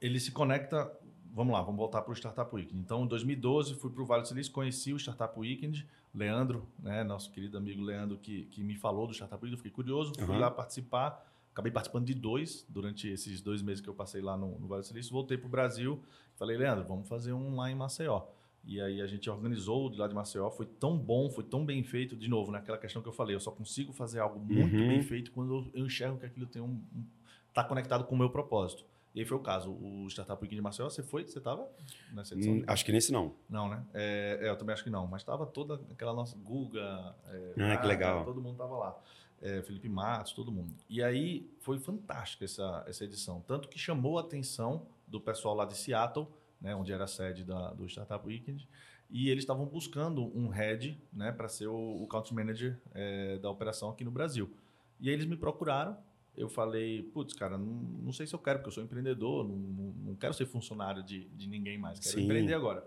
ele 0.00 0.18
se 0.20 0.32
conecta. 0.32 0.90
Vamos 1.32 1.52
lá, 1.52 1.60
vamos 1.60 1.76
voltar 1.78 2.00
para 2.02 2.12
o 2.12 2.16
Startup 2.16 2.54
Weekend. 2.54 2.80
Então, 2.80 3.04
em 3.04 3.06
2012, 3.06 3.74
fui 3.74 3.90
para 3.90 4.02
o 4.02 4.06
Vale 4.06 4.22
do 4.22 4.28
Silício, 4.28 4.50
conheci 4.52 4.92
o 4.92 4.96
Startup 4.98 5.38
Weekend. 5.38 5.86
Leandro, 6.14 6.66
né, 6.78 7.04
nosso 7.04 7.30
querido 7.30 7.58
amigo 7.58 7.82
Leandro, 7.82 8.16
que, 8.16 8.46
que 8.46 8.62
me 8.64 8.74
falou 8.74 9.06
do 9.06 9.12
Startup 9.12 9.36
Weekend, 9.36 9.52
eu 9.52 9.58
fiquei 9.58 9.70
curioso, 9.70 10.14
fui 10.14 10.24
Aham. 10.24 10.38
lá 10.38 10.50
participar. 10.50 11.22
Acabei 11.52 11.70
participando 11.70 12.06
de 12.06 12.14
dois 12.14 12.64
durante 12.68 13.08
esses 13.08 13.40
dois 13.42 13.60
meses 13.62 13.82
que 13.82 13.88
eu 13.88 13.94
passei 13.94 14.20
lá 14.22 14.36
no, 14.36 14.58
no 14.58 14.66
Vale 14.66 14.82
do 14.82 14.86
Silício. 14.86 15.12
Voltei 15.12 15.36
para 15.36 15.46
o 15.46 15.50
Brasil. 15.50 16.02
Falei, 16.36 16.56
Leandro, 16.56 16.84
vamos 16.86 17.06
fazer 17.08 17.32
um 17.34 17.54
lá 17.54 17.70
em 17.70 17.74
Maceió. 17.74 18.22
E 18.64 18.80
aí 18.80 19.00
a 19.00 19.06
gente 19.06 19.28
organizou 19.30 19.88
de 19.90 19.98
lá 19.98 20.08
de 20.08 20.14
Maceió. 20.14 20.50
Foi 20.50 20.66
tão 20.66 20.98
bom, 20.98 21.30
foi 21.30 21.44
tão 21.44 21.64
bem 21.64 21.82
feito. 21.84 22.16
De 22.16 22.28
novo, 22.28 22.50
naquela 22.50 22.76
questão 22.78 23.00
que 23.00 23.08
eu 23.08 23.12
falei, 23.12 23.36
eu 23.36 23.40
só 23.40 23.50
consigo 23.50 23.92
fazer 23.92 24.20
algo 24.20 24.38
muito 24.40 24.74
Uhum. 24.76 24.88
bem 24.88 25.02
feito 25.02 25.30
quando 25.32 25.54
eu, 25.54 25.66
eu 25.80 25.86
enxergo 25.86 26.18
que 26.18 26.26
aquilo 26.26 26.46
tem 26.46 26.60
um, 26.60 26.80
um 26.94 27.04
tá 27.54 27.62
conectado 27.64 28.04
com 28.04 28.14
o 28.14 28.18
meu 28.18 28.28
propósito. 28.28 28.84
E 29.16 29.20
aí 29.20 29.24
foi 29.24 29.38
o 29.38 29.40
caso. 29.40 29.70
O 29.70 30.06
Startup 30.10 30.38
Weekend 30.42 30.56
de 30.56 30.60
Maceió, 30.60 30.90
você 30.90 31.02
foi? 31.02 31.24
Você 31.24 31.38
estava 31.38 31.66
nessa 32.12 32.34
edição? 32.34 32.52
Hum, 32.52 32.64
acho 32.66 32.84
que 32.84 32.92
nesse 32.92 33.10
não. 33.10 33.34
Não, 33.48 33.66
né? 33.66 33.82
É, 33.94 34.40
é, 34.42 34.48
eu 34.50 34.56
também 34.56 34.74
acho 34.74 34.84
que 34.84 34.90
não. 34.90 35.06
Mas 35.06 35.22
estava 35.22 35.46
toda 35.46 35.80
aquela 35.90 36.12
nossa 36.12 36.36
Guga. 36.36 37.16
é, 37.26 37.54
Ah, 37.72 37.78
que 37.78 37.86
legal. 37.86 38.26
Todo 38.26 38.42
mundo 38.42 38.52
estava 38.52 38.76
lá. 38.76 39.02
É, 39.40 39.62
Felipe 39.62 39.88
Matos, 39.88 40.34
todo 40.34 40.52
mundo. 40.52 40.74
E 40.86 41.02
aí 41.02 41.50
foi 41.60 41.78
fantástica 41.78 42.44
essa, 42.44 42.84
essa 42.86 43.04
edição. 43.04 43.42
Tanto 43.46 43.70
que 43.70 43.78
chamou 43.78 44.18
a 44.18 44.20
atenção 44.20 44.86
do 45.06 45.18
pessoal 45.18 45.54
lá 45.54 45.64
de 45.64 45.78
Seattle, 45.78 46.26
né, 46.60 46.74
onde 46.76 46.92
era 46.92 47.04
a 47.04 47.08
sede 47.08 47.42
da, 47.42 47.70
do 47.72 47.86
Startup 47.88 48.26
Weekend. 48.26 48.68
E 49.08 49.30
eles 49.30 49.44
estavam 49.44 49.64
buscando 49.64 50.26
um 50.36 50.48
head 50.48 51.00
né, 51.10 51.32
para 51.32 51.48
ser 51.48 51.68
o, 51.68 52.02
o 52.02 52.06
country 52.06 52.34
manager 52.34 52.78
é, 52.92 53.38
da 53.38 53.48
operação 53.48 53.88
aqui 53.88 54.04
no 54.04 54.10
Brasil. 54.10 54.50
E 55.00 55.08
aí 55.08 55.14
eles 55.14 55.24
me 55.24 55.36
procuraram. 55.38 55.96
Eu 56.36 56.48
falei, 56.48 57.02
putz, 57.02 57.32
cara, 57.32 57.56
não, 57.56 57.66
não 57.66 58.12
sei 58.12 58.26
se 58.26 58.34
eu 58.34 58.38
quero, 58.38 58.58
porque 58.58 58.68
eu 58.68 58.72
sou 58.72 58.82
empreendedor, 58.84 59.46
não, 59.48 59.56
não, 59.56 59.84
não 60.08 60.14
quero 60.14 60.34
ser 60.34 60.46
funcionário 60.46 61.02
de, 61.02 61.24
de 61.30 61.48
ninguém 61.48 61.78
mais, 61.78 61.98
quero 61.98 62.14
Sim. 62.16 62.24
empreender 62.24 62.52
agora. 62.54 62.86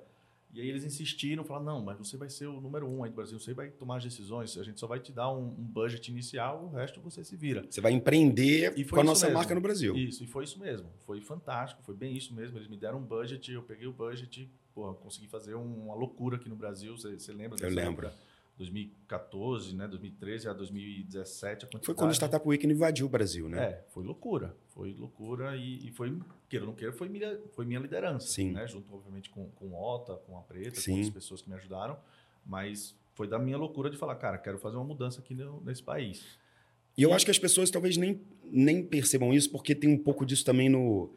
E 0.51 0.59
aí 0.61 0.67
eles 0.67 0.83
insistiram, 0.83 1.43
falaram, 1.43 1.65
não, 1.65 1.81
mas 1.83 1.97
você 1.97 2.17
vai 2.17 2.27
ser 2.29 2.47
o 2.47 2.59
número 2.59 2.87
um 2.87 3.03
aí 3.03 3.09
do 3.11 3.15
Brasil, 3.15 3.39
você 3.39 3.53
vai 3.53 3.69
tomar 3.69 3.97
as 3.97 4.03
decisões, 4.03 4.57
a 4.57 4.63
gente 4.63 4.79
só 4.79 4.87
vai 4.87 4.99
te 4.99 5.11
dar 5.11 5.31
um, 5.31 5.43
um 5.47 5.63
budget 5.63 6.09
inicial, 6.11 6.63
o 6.65 6.69
resto 6.75 6.99
você 7.01 7.23
se 7.23 7.35
vira. 7.35 7.63
Você 7.69 7.79
vai 7.81 7.91
empreender 7.91 8.73
E 8.77 8.83
com 8.83 8.99
a 8.99 9.03
nossa 9.03 9.27
mesmo. 9.27 9.37
marca 9.37 9.53
no 9.53 9.61
Brasil. 9.61 9.95
Isso, 9.95 10.23
e 10.23 10.27
foi 10.27 10.43
isso 10.43 10.59
mesmo. 10.59 10.87
Foi 11.05 11.21
fantástico, 11.21 11.83
foi 11.83 11.93
bem 11.95 12.15
isso 12.17 12.33
mesmo. 12.33 12.57
Eles 12.57 12.67
me 12.67 12.77
deram 12.77 12.97
um 12.97 13.03
budget, 13.03 13.51
eu 13.51 13.61
peguei 13.61 13.85
o 13.87 13.93
budget, 13.93 14.49
pô, 14.73 14.91
consegui 14.95 15.27
fazer 15.27 15.53
um- 15.55 15.85
uma 15.85 15.93
loucura 15.95 16.37
aqui 16.37 16.49
no 16.49 16.55
Brasil. 16.55 16.97
Você 16.97 17.13
você 17.19 17.31
lembra? 17.31 17.57
Eu 17.63 17.69
lembro. 17.69 18.07
época? 18.07 18.28
2014, 18.59 19.73
né? 19.75 19.87
2013 19.87 20.47
a 20.49 20.53
2017. 20.53 21.65
A. 21.65 21.79
Foi 21.81 21.95
quando 21.95 22.09
o 22.11 22.13
Startup 22.13 22.45
Weekend 22.47 22.73
invadiu 22.73 23.05
o 23.05 23.09
Brasil, 23.09 23.47
né? 23.49 23.63
É, 23.63 23.85
foi 23.89 24.03
loucura. 24.03 24.55
Foi 24.67 24.93
loucura 24.93 25.55
e, 25.55 25.87
e 25.87 25.91
foi, 25.91 26.15
queira 26.49 26.65
ou 26.65 26.71
não 26.71 26.75
queira, 26.75 26.93
foi 26.93 27.09
minha, 27.09 27.39
foi 27.53 27.65
minha 27.65 27.79
liderança. 27.79 28.27
Sim. 28.27 28.51
Né? 28.51 28.67
Junto, 28.67 28.93
obviamente, 28.93 29.29
com, 29.29 29.49
com 29.51 29.65
o 29.67 29.81
Ota, 29.81 30.15
com 30.27 30.37
a 30.37 30.41
Preta, 30.41 30.79
Sim. 30.79 30.91
com 30.91 30.97
outras 30.97 31.13
pessoas 31.13 31.41
que 31.41 31.49
me 31.49 31.55
ajudaram. 31.55 31.97
Mas 32.45 32.95
foi 33.15 33.27
da 33.27 33.39
minha 33.39 33.57
loucura 33.57 33.89
de 33.89 33.97
falar, 33.97 34.15
cara, 34.15 34.37
quero 34.37 34.57
fazer 34.59 34.75
uma 34.75 34.85
mudança 34.85 35.19
aqui 35.19 35.33
no- 35.33 35.61
nesse 35.61 35.81
país. 35.83 36.23
E 36.97 37.03
eu 37.03 37.13
acho 37.13 37.23
que 37.23 37.31
as 37.31 37.39
pessoas 37.39 37.71
talvez 37.71 37.95
nem, 37.95 38.21
nem 38.43 38.83
percebam 38.85 39.33
isso, 39.33 39.49
porque 39.51 39.73
tem 39.73 39.89
um 39.89 39.97
pouco 39.97 40.25
disso 40.25 40.43
também 40.43 40.67
no, 40.67 41.13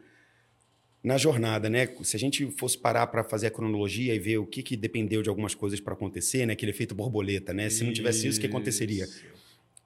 na 1.03 1.17
jornada, 1.17 1.69
né? 1.69 1.87
Se 2.03 2.15
a 2.15 2.19
gente 2.19 2.49
fosse 2.51 2.77
parar 2.77 3.07
para 3.07 3.23
fazer 3.23 3.47
a 3.47 3.51
cronologia 3.51 4.15
e 4.15 4.19
ver 4.19 4.37
o 4.37 4.45
que, 4.45 4.63
que 4.63 4.77
dependeu 4.77 5.21
de 5.21 5.29
algumas 5.29 5.53
coisas 5.53 5.79
para 5.79 5.93
acontecer, 5.93 6.45
né? 6.45 6.53
Aquele 6.53 6.71
efeito 6.71 6.95
borboleta, 6.95 7.53
né? 7.53 7.69
Se 7.69 7.83
não 7.83 7.91
tivesse 7.91 8.27
isso, 8.27 8.37
o 8.37 8.41
que 8.41 8.47
aconteceria? 8.47 9.05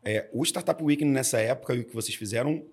É, 0.04 0.30
o 0.32 0.44
Startup 0.46 0.82
Weekend 0.82 1.12
nessa 1.12 1.40
época, 1.40 1.74
e 1.76 1.80
o 1.80 1.84
que 1.86 1.94
vocês 1.94 2.16
fizeram, 2.16 2.64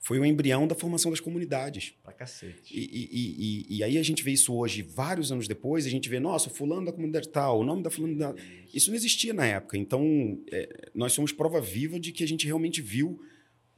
foi 0.00 0.18
o 0.18 0.24
embrião 0.24 0.66
da 0.66 0.74
formação 0.74 1.10
das 1.10 1.20
comunidades. 1.20 1.94
Pra 2.02 2.12
cacete. 2.12 2.72
E, 2.76 2.80
e- 2.80 3.08
e- 3.10 3.76
e- 3.78 3.82
aí 3.84 3.96
a 3.98 4.02
gente 4.02 4.22
vê 4.22 4.32
isso 4.32 4.52
hoje, 4.54 4.82
vários 4.82 5.30
anos 5.32 5.46
depois, 5.48 5.86
a 5.86 5.90
gente 5.90 6.08
vê, 6.08 6.18
nossa, 6.20 6.50
fulano 6.50 6.86
da 6.86 6.92
comunidade 6.92 7.28
tal, 7.28 7.60
o 7.60 7.64
nome 7.64 7.82
da 7.82 7.90
fulano 7.90 8.16
da... 8.16 8.34
Isso 8.74 8.90
não 8.90 8.96
existia 8.96 9.32
na 9.32 9.46
época. 9.46 9.76
Então, 9.76 10.38
é, 10.50 10.88
nós 10.94 11.12
somos 11.12 11.32
prova 11.32 11.60
viva 11.60 11.98
de 11.98 12.12
que 12.12 12.22
a 12.24 12.28
gente 12.28 12.44
realmente 12.46 12.80
viu 12.82 13.20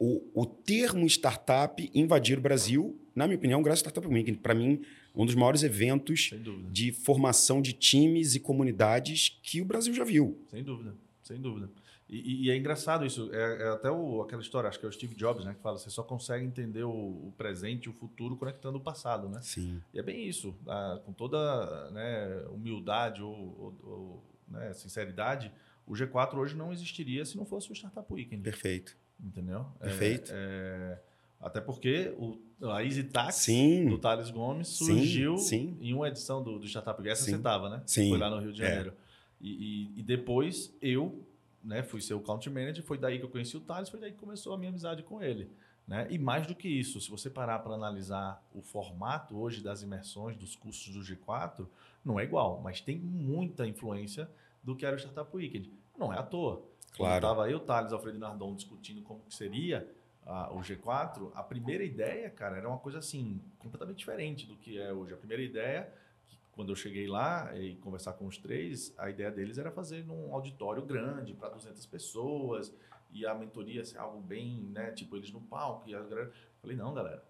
o, 0.00 0.22
o 0.42 0.46
termo 0.46 1.06
startup 1.06 1.90
invadir 1.94 2.38
o 2.38 2.40
Brasil, 2.40 2.98
na 3.14 3.26
minha 3.26 3.36
opinião, 3.36 3.62
graças 3.62 3.84
ao 3.84 3.90
Startup 3.90 4.06
Weekend. 4.12 4.38
Para 4.38 4.54
mim, 4.54 4.80
um 5.14 5.26
dos 5.26 5.34
maiores 5.34 5.62
eventos 5.62 6.30
de 6.72 6.90
formação 6.90 7.60
de 7.60 7.72
times 7.74 8.34
e 8.34 8.40
comunidades 8.40 9.38
que 9.42 9.60
o 9.60 9.64
Brasil 9.64 9.92
já 9.92 10.02
viu. 10.04 10.42
Sem 10.50 10.64
dúvida, 10.64 10.96
sem 11.22 11.38
dúvida. 11.40 11.70
E, 12.08 12.46
e- 12.46 12.50
é 12.50 12.56
engraçado 12.56 13.04
isso. 13.06 13.30
É, 13.32 13.62
é 13.62 13.68
até 13.68 13.90
o- 13.90 14.22
aquela 14.22 14.40
história, 14.42 14.68
acho 14.68 14.80
que 14.80 14.86
é 14.86 14.88
o 14.88 14.92
Steve 14.92 15.14
Jobs, 15.14 15.44
né? 15.44 15.54
Que 15.54 15.60
fala, 15.60 15.78
você 15.78 15.90
só 15.90 16.02
consegue 16.02 16.44
entender 16.44 16.82
o, 16.82 16.90
o 16.90 17.34
presente 17.36 17.84
e 17.84 17.88
o 17.88 17.92
futuro 17.92 18.36
conectando 18.36 18.78
o 18.78 18.80
passado, 18.80 19.28
né? 19.28 19.40
Sim. 19.42 19.80
E 19.94 19.98
é 19.98 20.02
bem 20.02 20.26
isso. 20.26 20.56
ah, 20.66 20.98
com 21.04 21.12
toda 21.12 21.90
né, 21.92 22.42
humildade 22.50 23.22
ou, 23.22 23.32
ou- 23.32 23.76
ou, 23.82 24.24
né, 24.48 24.72
sinceridade, 24.74 25.52
o 25.86 25.92
G4 25.92 26.36
hoje 26.38 26.56
não 26.56 26.72
existiria 26.72 27.24
se 27.24 27.36
não 27.36 27.44
fosse 27.44 27.70
o 27.70 27.74
Startup 27.74 28.12
Weekend. 28.12 28.42
Perfeito. 28.42 28.96
Entendeu? 29.22 29.66
É, 29.80 29.84
Perfeito. 29.84 30.30
é, 30.34 30.98
até 31.40 31.60
porque 31.60 32.14
o, 32.18 32.38
a 32.70 32.82
Easy 32.84 33.04
Tax 33.04 33.36
Sim. 33.36 33.86
do 33.88 33.98
Thales 33.98 34.30
Gomes 34.30 34.68
Sim, 34.68 34.84
surgiu 34.86 35.36
sim. 35.38 35.76
em 35.80 35.92
uma 35.94 36.08
edição 36.08 36.42
do, 36.42 36.58
do 36.58 36.66
Startup 36.66 37.00
Sim. 37.02 37.14
você 37.14 37.36
estava, 37.36 37.68
né? 37.68 37.82
Sim. 37.86 38.08
Foi 38.10 38.18
lá 38.18 38.30
no 38.30 38.38
Rio 38.40 38.52
de 38.52 38.62
É. 38.62 38.66
Janeiro. 38.68 38.92
E, 39.40 39.50
e- 39.96 40.00
e 40.00 40.02
depois 40.02 40.74
eu 40.82 41.24
né, 41.62 41.82
fui 41.82 42.00
ser 42.00 42.14
o 42.14 42.20
country 42.20 42.50
manager, 42.50 42.82
foi 42.82 42.96
daí 42.98 43.18
que 43.18 43.24
eu 43.24 43.28
conheci 43.28 43.56
o 43.56 43.60
Thales, 43.60 43.88
foi 43.88 44.00
daí 44.00 44.12
que 44.12 44.18
começou 44.18 44.54
a 44.54 44.58
minha 44.58 44.70
amizade 44.70 45.02
com 45.02 45.22
ele. 45.22 45.50
Né? 45.86 46.06
E 46.10 46.18
mais 46.18 46.46
do 46.46 46.54
que 46.54 46.68
isso, 46.68 47.00
se 47.00 47.10
você 47.10 47.28
parar 47.28 47.58
para 47.58 47.74
analisar 47.74 48.42
o 48.54 48.62
formato 48.62 49.36
hoje 49.36 49.62
das 49.62 49.82
imersões, 49.82 50.36
dos 50.36 50.54
cursos 50.56 50.94
do 50.94 51.00
G4, 51.00 51.66
não 52.04 52.18
é 52.20 52.24
igual, 52.24 52.60
mas 52.62 52.80
tem 52.80 52.96
muita 52.98 53.66
influência 53.66 54.30
do 54.62 54.74
que 54.76 54.86
era 54.86 54.94
o 54.94 54.98
Startup 54.98 55.28
Weekend. 55.36 55.70
Não 55.98 56.12
é 56.12 56.18
à 56.18 56.22
toa. 56.22 56.62
Claro. 56.96 57.16
Estava 57.16 57.50
eu, 57.50 57.60
Thales, 57.60 57.92
Alfredo 57.92 58.18
Nardon 58.18 58.54
discutindo 58.54 59.02
como 59.02 59.20
que 59.20 59.34
seria 59.34 59.88
ah, 60.26 60.50
o 60.52 60.60
G4, 60.60 61.30
a 61.34 61.42
primeira 61.42 61.82
ideia, 61.82 62.30
cara, 62.30 62.56
era 62.56 62.68
uma 62.68 62.78
coisa 62.78 62.98
assim, 62.98 63.40
completamente 63.58 63.98
diferente 63.98 64.46
do 64.46 64.56
que 64.56 64.78
é 64.78 64.92
hoje. 64.92 65.14
A 65.14 65.16
primeira 65.16 65.42
ideia, 65.42 65.92
que 66.28 66.36
quando 66.52 66.70
eu 66.70 66.76
cheguei 66.76 67.06
lá 67.06 67.56
e 67.56 67.76
conversar 67.76 68.12
com 68.14 68.26
os 68.26 68.38
três, 68.38 68.94
a 68.98 69.08
ideia 69.10 69.30
deles 69.30 69.58
era 69.58 69.70
fazer 69.70 70.04
num 70.04 70.34
auditório 70.34 70.84
grande, 70.84 71.34
para 71.34 71.48
200 71.48 71.84
pessoas, 71.86 72.74
e 73.12 73.26
a 73.26 73.34
mentoria 73.34 73.84
ser 73.84 73.98
algo 73.98 74.20
bem, 74.20 74.70
né, 74.72 74.92
tipo, 74.92 75.16
eles 75.16 75.32
no 75.32 75.40
palco, 75.40 75.88
e 75.88 75.94
a 75.94 76.02
galera... 76.02 76.32
Falei, 76.60 76.76
não, 76.76 76.92
galera, 76.92 77.24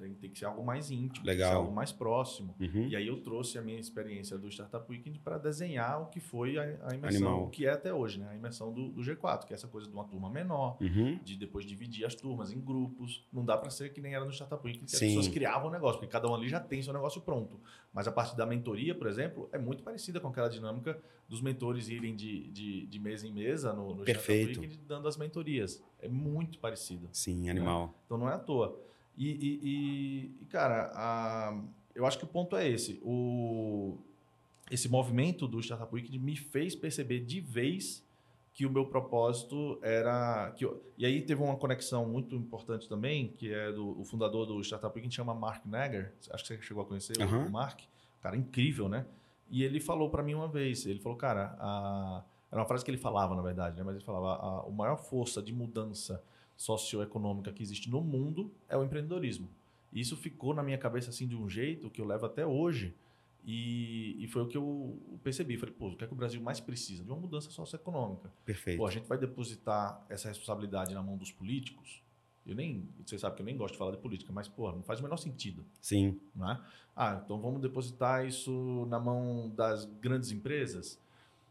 tem, 0.00 0.14
tem 0.14 0.30
que 0.30 0.38
ser 0.38 0.46
algo 0.46 0.64
mais 0.64 0.90
íntimo, 0.90 1.10
tem 1.12 1.20
que 1.22 1.26
Legal. 1.26 1.50
ser 1.50 1.56
algo 1.56 1.72
mais 1.72 1.92
próximo. 1.92 2.54
Uhum. 2.58 2.88
E 2.88 2.96
aí 2.96 3.06
eu 3.06 3.20
trouxe 3.20 3.58
a 3.58 3.62
minha 3.62 3.78
experiência 3.78 4.38
do 4.38 4.48
Startup 4.50 4.84
Weekend 4.90 5.18
para 5.20 5.36
desenhar 5.38 6.00
o 6.02 6.06
que 6.06 6.18
foi 6.20 6.56
a, 6.58 6.62
a 6.90 6.94
imersão, 6.94 7.28
Animal. 7.28 7.44
o 7.44 7.50
que 7.50 7.66
é 7.66 7.70
até 7.70 7.92
hoje, 7.92 8.18
né? 8.18 8.28
A 8.30 8.34
imersão 8.34 8.72
do, 8.72 8.88
do 8.88 9.02
G4, 9.02 9.44
que 9.44 9.52
é 9.52 9.56
essa 9.56 9.68
coisa 9.68 9.86
de 9.86 9.92
uma 9.92 10.04
turma 10.04 10.30
menor, 10.30 10.78
Uhum. 10.80 11.18
de 11.22 11.36
depois 11.36 11.64
dividir 11.66 12.04
as 12.06 12.14
turmas 12.14 12.50
em 12.52 12.60
grupos. 12.60 13.26
Não 13.32 13.44
dá 13.44 13.56
para 13.58 13.70
ser 13.70 13.92
que 13.92 14.00
nem 14.00 14.14
era 14.14 14.24
no 14.24 14.32
Startup 14.32 14.64
Weekend, 14.64 14.86
que 14.86 14.90
Sim. 14.96 15.06
as 15.06 15.10
pessoas 15.14 15.28
criavam 15.28 15.68
o 15.68 15.70
negócio, 15.70 15.98
porque 16.00 16.10
cada 16.12 16.26
um 16.28 16.34
ali 16.34 16.48
já 16.48 16.58
tem 16.60 16.80
seu 16.82 16.92
negócio 16.92 17.20
pronto. 17.20 17.60
Mas 17.92 18.08
a 18.08 18.12
parte 18.12 18.36
da 18.36 18.46
mentoria, 18.46 18.94
por 18.94 19.06
exemplo, 19.06 19.48
é 19.52 19.58
muito 19.58 19.82
parecida 19.82 20.18
com 20.20 20.28
aquela 20.28 20.48
dinâmica 20.48 20.98
dos 21.28 21.40
mentores 21.42 21.88
irem 21.88 22.16
de, 22.16 22.48
de, 22.50 22.86
de 22.86 22.98
mesa 22.98 23.26
em 23.26 23.32
mesa 23.32 23.72
no, 23.72 23.94
no 23.94 24.04
Perfeito. 24.04 24.50
Startup 24.52 24.60
Weekend 24.66 24.86
dando 24.86 25.06
as 25.08 25.16
mentorias. 25.16 25.82
É 25.98 26.08
muito 26.08 26.58
parecido. 26.58 27.08
Sim, 27.12 27.50
animal. 27.50 27.94
Então 28.06 28.16
não 28.16 28.28
é 28.28 28.34
à 28.34 28.38
toa. 28.38 28.80
E, 29.22 29.28
e- 29.28 30.40
e- 30.42 30.44
cara, 30.46 30.90
a- 30.94 31.62
eu 31.94 32.06
acho 32.06 32.16
que 32.18 32.24
o 32.24 32.26
ponto 32.26 32.56
é 32.56 32.66
esse. 32.66 32.98
O, 33.04 33.98
esse 34.70 34.88
movimento 34.88 35.46
do 35.46 35.60
Startup 35.60 35.94
Weekend 35.94 36.18
me 36.18 36.34
fez 36.36 36.74
perceber 36.74 37.20
de 37.20 37.38
vez 37.40 38.02
que 38.54 38.64
o 38.64 38.70
meu 38.70 38.86
propósito 38.86 39.78
era. 39.82 40.52
Que 40.56 40.64
eu- 40.64 40.82
e 40.96 41.04
aí 41.04 41.20
teve 41.22 41.42
uma 41.42 41.56
conexão 41.56 42.06
muito 42.06 42.34
importante 42.34 42.88
também, 42.88 43.28
que 43.28 43.52
é 43.52 43.70
do 43.70 44.00
o 44.00 44.04
fundador 44.04 44.46
do 44.46 44.60
Startup 44.62 44.92
Weekend, 44.94 45.14
chama 45.14 45.34
Mark 45.34 45.66
Nagar. 45.66 46.12
Acho 46.32 46.42
que 46.44 46.56
você 46.56 46.62
chegou 46.62 46.82
a 46.82 46.86
conhecer 46.86 47.16
o- 47.18 47.22
Aham. 47.22 47.46
o 47.46 47.50
Mark. 47.50 47.80
Cara, 48.22 48.36
incrível, 48.36 48.88
né? 48.88 49.04
E 49.50 49.62
ele 49.62 49.80
falou 49.80 50.08
para 50.10 50.22
mim 50.22 50.34
uma 50.34 50.48
vez: 50.48 50.86
ele 50.86 50.98
falou, 51.00 51.18
cara, 51.18 51.54
a- 51.58 52.24
era 52.50 52.60
uma 52.60 52.66
frase 52.66 52.84
que 52.84 52.90
ele 52.90 52.98
falava, 52.98 53.34
na 53.34 53.42
verdade, 53.42 53.76
né? 53.76 53.82
mas 53.84 53.96
ele 53.96 54.04
falava: 54.04 54.32
a, 54.34 54.66
a 54.66 54.70
maior 54.70 54.96
força 54.96 55.42
de 55.42 55.52
mudança 55.52 56.22
socioeconômica 56.60 57.50
que 57.54 57.62
existe 57.62 57.88
no 57.88 58.02
mundo 58.02 58.52
é 58.68 58.76
o 58.76 58.84
empreendedorismo. 58.84 59.48
E 59.90 59.98
isso 59.98 60.14
ficou 60.14 60.52
na 60.52 60.62
minha 60.62 60.76
cabeça 60.76 61.08
assim 61.08 61.26
de 61.26 61.34
um 61.34 61.48
jeito 61.48 61.88
que 61.88 62.02
eu 62.02 62.04
levo 62.04 62.26
até 62.26 62.44
hoje. 62.46 62.94
E, 63.42 64.22
e 64.22 64.28
foi 64.28 64.42
o 64.42 64.46
que 64.46 64.58
eu 64.58 65.18
percebi. 65.24 65.56
Falei, 65.56 65.74
pô, 65.74 65.88
o 65.88 65.96
que 65.96 66.04
é 66.04 66.06
que 66.06 66.12
o 66.12 66.16
Brasil 66.16 66.38
mais 66.38 66.60
precisa? 66.60 67.02
De 67.02 67.10
uma 67.10 67.18
mudança 67.18 67.50
socioeconômica. 67.50 68.30
Perfeito. 68.44 68.76
Pô, 68.76 68.86
a 68.86 68.90
gente 68.90 69.08
vai 69.08 69.16
depositar 69.16 70.04
essa 70.10 70.28
responsabilidade 70.28 70.92
na 70.92 71.02
mão 71.02 71.16
dos 71.16 71.32
políticos? 71.32 72.02
Eu 72.46 72.54
nem, 72.54 72.86
você 73.06 73.18
sabe 73.18 73.36
que 73.36 73.40
eu 73.40 73.46
nem 73.46 73.56
gosto 73.56 73.72
de 73.72 73.78
falar 73.78 73.92
de 73.92 73.96
política, 73.98 74.30
mas 74.30 74.46
pô, 74.46 74.70
não 74.70 74.82
faz 74.82 75.00
o 75.00 75.02
menor 75.02 75.16
sentido, 75.16 75.64
Sim. 75.80 76.20
não 76.36 76.50
é? 76.50 76.60
Ah, 76.94 77.22
então 77.24 77.40
vamos 77.40 77.62
depositar 77.62 78.26
isso 78.26 78.86
na 78.90 79.00
mão 79.00 79.50
das 79.56 79.86
grandes 79.86 80.30
empresas? 80.30 80.98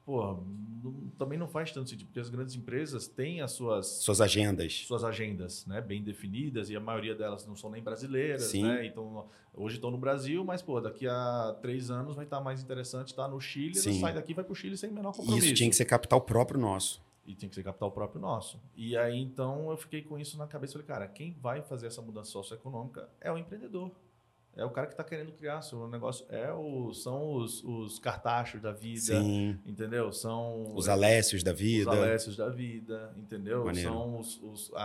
Pô, 0.05 0.37
não- 0.83 1.09
também 1.17 1.37
não 1.37 1.47
faz 1.47 1.71
tanto 1.71 1.89
sentido, 1.89 2.07
porque 2.07 2.19
as 2.19 2.29
grandes 2.29 2.55
empresas 2.55 3.07
têm 3.07 3.41
as 3.41 3.51
suas 3.51 3.85
Suas 3.87 4.21
agendas. 4.21 4.73
suas 4.87 5.03
agendas 5.03 5.65
né, 5.65 5.81
bem 5.81 6.01
definidas 6.01 6.69
e 6.69 6.75
a 6.75 6.79
maioria 6.79 7.13
delas 7.13 7.45
não 7.45 7.55
são 7.55 7.69
nem 7.69 7.83
brasileiras, 7.83 8.43
Sim. 8.43 8.63
né? 8.63 8.85
Então, 8.85 9.27
hoje 9.53 9.75
estão 9.75 9.91
no 9.91 9.97
Brasil, 9.97 10.43
mas 10.45 10.61
pô, 10.61 10.79
daqui 10.79 11.07
a 11.07 11.55
três 11.61 11.91
anos 11.91 12.15
vai 12.15 12.23
estar 12.25 12.39
mais 12.41 12.61
interessante 12.63 13.07
estar 13.09 13.27
no 13.27 13.39
Chile, 13.39 13.75
sai 13.75 14.13
daqui 14.13 14.33
vai 14.33 14.43
para 14.43 14.53
o 14.53 14.55
Chile 14.55 14.77
sem 14.77 14.89
menor 14.89 15.11
compromisso. 15.15 15.45
isso 15.47 15.55
tinha 15.55 15.69
que 15.69 15.75
ser 15.75 15.85
capital 15.85 16.21
próprio 16.21 16.59
nosso. 16.59 17.01
E 17.27 17.35
tem 17.35 17.47
que 17.47 17.53
ser 17.53 17.61
capital 17.61 17.91
próprio 17.91 18.19
nosso. 18.19 18.59
E 18.75 18.97
aí, 18.97 19.15
então, 19.19 19.69
eu 19.69 19.77
fiquei 19.77 20.01
com 20.01 20.17
isso 20.17 20.35
na 20.35 20.47
cabeça. 20.47 20.73
Falei, 20.73 20.87
cara, 20.87 21.07
quem 21.07 21.31
vai 21.39 21.61
fazer 21.61 21.85
essa 21.85 22.01
mudança 22.01 22.31
socioeconômica 22.31 23.07
é 23.21 23.31
o 23.31 23.37
empreendedor. 23.37 23.91
É 24.55 24.65
o 24.65 24.69
cara 24.71 24.87
que 24.87 24.93
está 24.93 25.03
querendo 25.05 25.31
criar 25.31 25.61
seu 25.61 25.87
negócio. 25.87 26.25
É 26.27 26.51
o, 26.51 26.91
são 26.93 27.33
os, 27.35 27.63
os 27.63 27.97
cartachos 27.97 28.59
da 28.61 28.73
vida, 28.73 28.99
Sim. 29.21 29.57
entendeu? 29.65 30.11
São 30.11 30.75
Os 30.75 30.89
Alécios 30.89 31.43
da 31.43 31.53
os 31.53 31.59
vida. 31.59 31.91
Alécios 31.91 32.35
da 32.35 32.49
vida, 32.49 33.13
entendeu? 33.15 33.63
Maneiro. 33.63 33.89
São 33.89 34.19
os, 34.19 34.41
os- 34.41 34.71
a- 34.75 34.81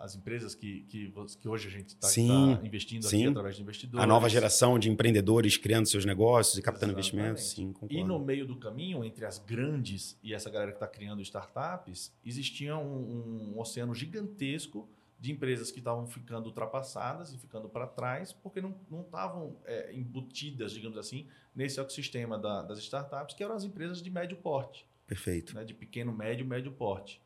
a- 0.00 0.04
as 0.04 0.16
empresas 0.16 0.54
que, 0.56 0.80
que, 0.88 1.12
que 1.40 1.48
hoje 1.48 1.68
a 1.68 1.70
gente 1.70 1.90
está 1.90 2.08
Sim, 2.08 2.58
investindo 2.64 3.04
sim. 3.04 3.18
aqui 3.22 3.28
através 3.28 3.54
de 3.56 3.62
investidores. 3.62 4.02
A 4.02 4.06
nova 4.08 4.28
geração 4.28 4.76
de 4.76 4.90
empreendedores 4.90 5.56
criando 5.56 5.86
seus 5.86 6.04
negócios 6.04 6.58
e 6.58 6.62
captando 6.62 6.98
Exatamente. 6.98 7.14
investimentos. 7.14 7.50
Sim, 7.50 7.72
concordo. 7.72 7.94
E 7.94 8.02
no 8.02 8.18
meio 8.18 8.44
do 8.44 8.56
caminho, 8.56 9.04
entre 9.04 9.24
as 9.24 9.38
grandes 9.38 10.18
e 10.20 10.34
essa 10.34 10.50
galera 10.50 10.72
que 10.72 10.78
está 10.78 10.88
criando 10.88 11.22
startups, 11.22 12.12
existia 12.24 12.76
um, 12.76 13.52
um 13.54 13.60
oceano 13.60 13.94
gigantesco 13.94 14.88
de 15.18 15.32
empresas 15.32 15.70
que 15.70 15.78
estavam 15.78 16.06
ficando 16.06 16.46
ultrapassadas 16.46 17.32
e 17.32 17.38
ficando 17.38 17.68
para 17.68 17.86
trás, 17.86 18.32
porque 18.32 18.60
não 18.60 18.74
não 18.90 19.00
estavam 19.00 19.56
é, 19.64 19.92
embutidas, 19.94 20.72
digamos 20.72 20.98
assim, 20.98 21.26
nesse 21.54 21.80
ecossistema 21.80 22.38
da- 22.38 22.62
das 22.62 22.78
startups, 22.78 23.34
que 23.34 23.42
eram 23.42 23.54
as 23.54 23.64
empresas 23.64 24.02
de 24.02 24.10
médio 24.10 24.36
porte. 24.36 24.86
Perfeito. 25.06 25.54
né, 25.54 25.64
de 25.64 25.72
pequeno, 25.72 26.12
médio, 26.12 26.44
médio 26.44 26.72
porte. 26.72 27.22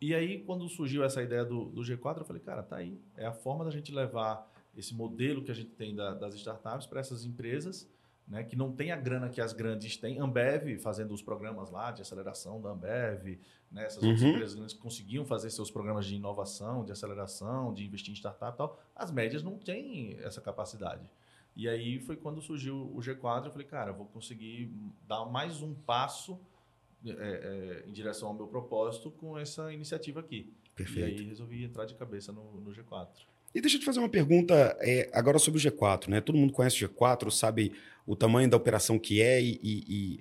E 0.00 0.14
aí, 0.14 0.42
quando 0.42 0.66
surgiu 0.70 1.04
essa 1.04 1.22
ideia 1.22 1.44
do, 1.44 1.66
do 1.66 1.82
G4, 1.82 2.18
eu 2.20 2.24
falei, 2.24 2.40
cara, 2.42 2.62
tá 2.62 2.76
aí. 2.76 2.98
É 3.14 3.26
a 3.26 3.32
forma 3.32 3.62
da 3.64 3.70
gente 3.70 3.92
levar 3.92 4.50
esse 4.74 4.94
modelo 4.94 5.42
que 5.44 5.50
a 5.50 5.54
gente 5.54 5.70
tem 5.72 5.94
da- 5.94 6.14
das 6.14 6.34
startups 6.34 6.86
para 6.86 6.98
essas 7.00 7.24
empresas, 7.26 7.86
né, 8.26 8.42
que 8.42 8.56
não 8.56 8.72
tem 8.72 8.90
a 8.92 8.96
grana 8.96 9.28
que 9.28 9.40
as 9.40 9.52
grandes 9.52 9.96
têm. 9.98 10.18
Ambev 10.18 10.78
fazendo 10.78 11.12
os 11.12 11.20
programas 11.20 11.70
lá 11.70 11.90
de 11.90 12.00
aceleração 12.00 12.58
da 12.60 12.70
Ambev, 12.70 13.38
né, 13.70 13.84
essas 13.84 14.02
outras 14.02 14.22
Uhum. 14.22 14.28
empresas 14.30 14.54
grandes 14.54 14.74
que 14.74 14.80
conseguiam 14.80 15.24
fazer 15.24 15.50
seus 15.50 15.70
programas 15.70 16.06
de 16.06 16.14
inovação, 16.14 16.84
de 16.84 16.92
aceleração, 16.92 17.72
de 17.72 17.84
investir 17.84 18.12
em 18.12 18.16
startup 18.16 18.54
e 18.54 18.58
tal. 18.58 18.82
As 18.94 19.10
médias 19.10 19.42
não 19.42 19.56
têm 19.58 20.18
essa 20.20 20.40
capacidade. 20.40 21.08
E 21.56 21.68
aí 21.68 21.98
foi 22.00 22.16
quando 22.16 22.40
surgiu 22.40 22.90
o 22.94 22.98
G4, 22.98 23.46
eu 23.46 23.50
falei, 23.50 23.66
cara, 23.66 23.90
eu 23.90 23.94
vou 23.94 24.06
conseguir 24.06 24.72
dar 25.06 25.24
mais 25.26 25.62
um 25.62 25.74
passo 25.74 26.38
é, 27.04 27.10
é, 27.10 27.88
em 27.88 27.92
direção 27.92 28.28
ao 28.28 28.34
meu 28.34 28.46
propósito 28.46 29.10
com 29.10 29.38
essa 29.38 29.72
iniciativa 29.72 30.20
aqui. 30.20 30.52
Perfeito. 30.74 31.18
E 31.18 31.22
aí 31.22 31.28
resolvi 31.28 31.64
entrar 31.64 31.84
de 31.84 31.94
cabeça 31.94 32.32
no, 32.32 32.60
no 32.60 32.70
G4. 32.72 33.08
E 33.54 33.60
deixa 33.60 33.76
eu 33.76 33.80
te 33.80 33.86
fazer 33.86 33.98
uma 33.98 34.08
pergunta 34.08 34.76
é, 34.80 35.10
agora 35.12 35.38
sobre 35.38 35.58
o 35.58 35.62
G4, 35.62 36.08
né? 36.08 36.20
Todo 36.20 36.38
mundo 36.38 36.52
conhece 36.52 36.84
o 36.84 36.88
G4, 36.88 37.30
sabe 37.30 37.72
o 38.06 38.14
tamanho 38.14 38.48
da 38.48 38.56
operação 38.56 38.98
que 38.98 39.20
é 39.20 39.42
e, 39.42 39.58
e, 39.62 40.20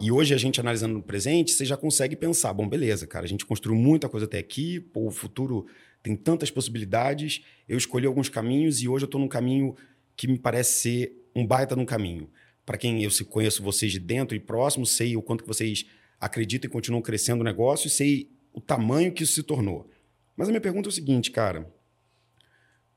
e- 0.00 0.10
hoje 0.10 0.34
a 0.34 0.38
gente 0.38 0.60
analisando 0.60 0.94
no 0.94 1.02
presente, 1.02 1.52
você 1.52 1.64
já 1.64 1.76
consegue 1.76 2.16
pensar, 2.16 2.52
bom, 2.52 2.68
beleza, 2.68 3.06
cara, 3.06 3.24
a 3.24 3.28
gente 3.28 3.44
construiu 3.44 3.78
muita 3.78 4.08
coisa 4.08 4.26
até 4.26 4.38
aqui, 4.38 4.80
pô, 4.80 5.06
o 5.06 5.10
futuro 5.10 5.66
tem 6.02 6.16
tantas 6.16 6.50
possibilidades, 6.50 7.44
eu 7.68 7.78
escolhi 7.78 8.06
alguns 8.06 8.28
caminhos 8.28 8.82
e 8.82 8.88
hoje 8.88 9.04
eu 9.04 9.06
estou 9.06 9.20
num 9.20 9.28
caminho 9.28 9.76
que 10.16 10.26
me 10.26 10.38
parece 10.38 10.80
ser 10.80 11.28
um 11.34 11.46
baita 11.46 11.76
num 11.76 11.84
caminho. 11.84 12.28
Para 12.64 12.78
quem 12.78 13.02
eu 13.02 13.10
se 13.10 13.24
conheço 13.24 13.62
vocês 13.62 13.92
de 13.92 13.98
dentro 13.98 14.36
e 14.36 14.40
próximo, 14.40 14.86
sei 14.86 15.16
o 15.16 15.22
quanto 15.22 15.42
que 15.42 15.48
vocês 15.48 15.84
acreditam 16.20 16.68
e 16.68 16.72
continuam 16.72 17.02
crescendo 17.02 17.40
o 17.40 17.44
negócio 17.44 17.86
e 17.86 17.90
sei 17.90 18.30
o 18.52 18.60
tamanho 18.60 19.12
que 19.12 19.24
isso 19.24 19.32
se 19.32 19.42
tornou. 19.42 19.88
Mas 20.36 20.48
a 20.48 20.52
minha 20.52 20.60
pergunta 20.60 20.88
é 20.88 20.90
o 20.90 20.92
seguinte, 20.92 21.30
cara, 21.30 21.70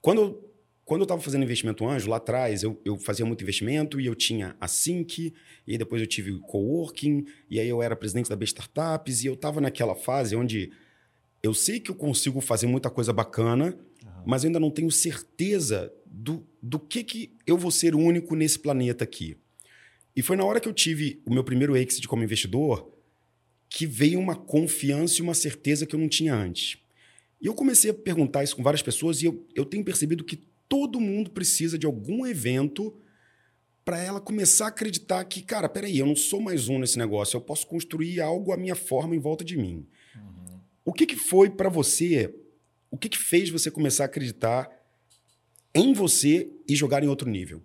quando 0.01 0.21
eu, 0.21 0.44
quando 0.85 1.01
eu 1.01 1.05
estava 1.05 1.19
fazendo 1.19 1.43
investimento 1.43 1.85
anjo, 1.87 2.07
lá 2.07 2.17
atrás, 2.17 2.61
eu, 2.61 2.79
eu 2.85 2.95
fazia 2.95 3.25
muito 3.25 3.41
investimento 3.41 3.99
e 3.99 4.05
eu 4.05 4.13
tinha 4.13 4.55
a 4.61 4.67
Sync, 4.67 5.33
e 5.65 5.71
aí 5.71 5.77
depois 5.79 5.99
eu 5.99 6.07
tive 6.07 6.31
o 6.31 6.39
coworking, 6.41 7.25
e 7.49 7.59
aí 7.59 7.67
eu 7.67 7.81
era 7.81 7.95
presidente 7.95 8.29
da 8.29 8.35
B 8.35 8.45
Startups, 8.45 9.23
e 9.23 9.27
eu 9.27 9.33
estava 9.33 9.59
naquela 9.59 9.95
fase 9.95 10.35
onde 10.35 10.71
eu 11.41 11.55
sei 11.55 11.79
que 11.79 11.89
eu 11.89 11.95
consigo 11.95 12.39
fazer 12.39 12.67
muita 12.67 12.91
coisa 12.91 13.11
bacana, 13.11 13.75
mas 14.25 14.43
eu 14.43 14.49
ainda 14.49 14.59
não 14.59 14.69
tenho 14.69 14.91
certeza 14.91 15.91
do, 16.05 16.45
do 16.61 16.79
que, 16.79 17.03
que 17.03 17.31
eu 17.47 17.57
vou 17.57 17.71
ser 17.71 17.95
único 17.95 18.35
nesse 18.35 18.59
planeta 18.59 19.03
aqui. 19.03 19.37
E 20.15 20.21
foi 20.21 20.35
na 20.37 20.45
hora 20.45 20.59
que 20.59 20.67
eu 20.67 20.73
tive 20.73 21.19
o 21.25 21.33
meu 21.33 21.43
primeiro 21.43 21.75
exit 21.75 22.07
como 22.07 22.23
investidor 22.23 22.91
que 23.67 23.85
veio 23.85 24.19
uma 24.19 24.35
confiança 24.35 25.19
e 25.19 25.21
uma 25.21 25.33
certeza 25.33 25.85
que 25.85 25.95
eu 25.95 25.99
não 25.99 26.07
tinha 26.07 26.33
antes. 26.33 26.77
E 27.41 27.47
eu 27.47 27.53
comecei 27.53 27.91
a 27.91 27.93
perguntar 27.93 28.43
isso 28.43 28.55
com 28.55 28.63
várias 28.63 28.81
pessoas 28.81 29.21
e 29.21 29.25
eu, 29.25 29.45
eu 29.53 29.65
tenho 29.65 29.83
percebido 29.83 30.23
que 30.23 30.39
todo 30.67 30.99
mundo 30.99 31.29
precisa 31.31 31.77
de 31.77 31.85
algum 31.85 32.25
evento 32.25 32.95
para 33.83 33.99
ela 33.99 34.19
começar 34.19 34.65
a 34.65 34.69
acreditar 34.69 35.23
que, 35.25 35.41
cara, 35.43 35.69
peraí, 35.69 35.99
eu 35.99 36.05
não 36.07 36.15
sou 36.15 36.41
mais 36.41 36.67
um 36.67 36.79
nesse 36.79 36.97
negócio, 36.97 37.37
eu 37.37 37.41
posso 37.41 37.67
construir 37.67 38.19
algo 38.19 38.51
à 38.51 38.57
minha 38.57 38.75
forma 38.75 39.15
em 39.15 39.19
volta 39.19 39.43
de 39.45 39.55
mim. 39.57 39.85
O 40.83 40.91
que, 40.93 41.05
que 41.05 41.15
foi 41.15 41.49
para 41.49 41.69
você, 41.69 42.33
o 42.91 42.97
que, 42.97 43.09
que 43.09 43.17
fez 43.17 43.49
você 43.49 43.69
começar 43.69 44.03
a 44.03 44.05
acreditar 44.05 44.69
em 45.73 45.93
você 45.93 46.49
e 46.67 46.75
jogar 46.75 47.03
em 47.03 47.07
outro 47.07 47.29
nível? 47.29 47.61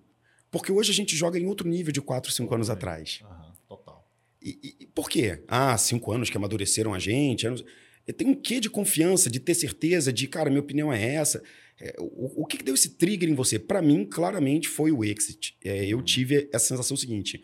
Porque 0.50 0.72
hoje 0.72 0.90
a 0.90 0.94
gente 0.94 1.14
joga 1.16 1.38
em 1.38 1.46
outro 1.46 1.68
nível 1.68 1.92
de 1.92 2.00
4, 2.00 2.30
5 2.32 2.54
anos 2.54 2.68
atrás. 2.70 3.20
Aham, 3.24 3.52
total. 3.68 4.06
E, 4.42 4.58
e- 4.62 4.76
e 4.80 4.86
por 4.86 5.08
quê? 5.08 5.42
Ah, 5.46 5.76
cinco 5.78 6.10
anos 6.12 6.28
que 6.28 6.36
amadureceram 6.36 6.92
a 6.92 6.98
gente. 6.98 7.46
anos- 7.46 7.64
Tem 8.16 8.26
um 8.28 8.34
quê 8.34 8.58
de 8.60 8.68
confiança, 8.68 9.30
de 9.30 9.38
ter 9.38 9.54
certeza, 9.54 10.12
de, 10.12 10.26
cara, 10.26 10.50
minha 10.50 10.60
opinião 10.60 10.92
é 10.92 11.14
essa. 11.14 11.42
É, 11.80 11.94
o, 11.98 12.42
o 12.42 12.46
que, 12.46 12.56
que 12.58 12.64
deu 12.64 12.74
esse 12.74 12.90
trigger 12.90 13.28
em 13.28 13.34
você? 13.34 13.58
Para 13.58 13.80
mim, 13.80 14.04
claramente, 14.04 14.68
foi 14.68 14.90
o 14.90 15.04
exit. 15.04 15.56
É, 15.64 15.86
eu 15.86 16.02
tive 16.02 16.48
essa 16.52 16.66
sensação 16.66 16.96
seguinte: 16.96 17.42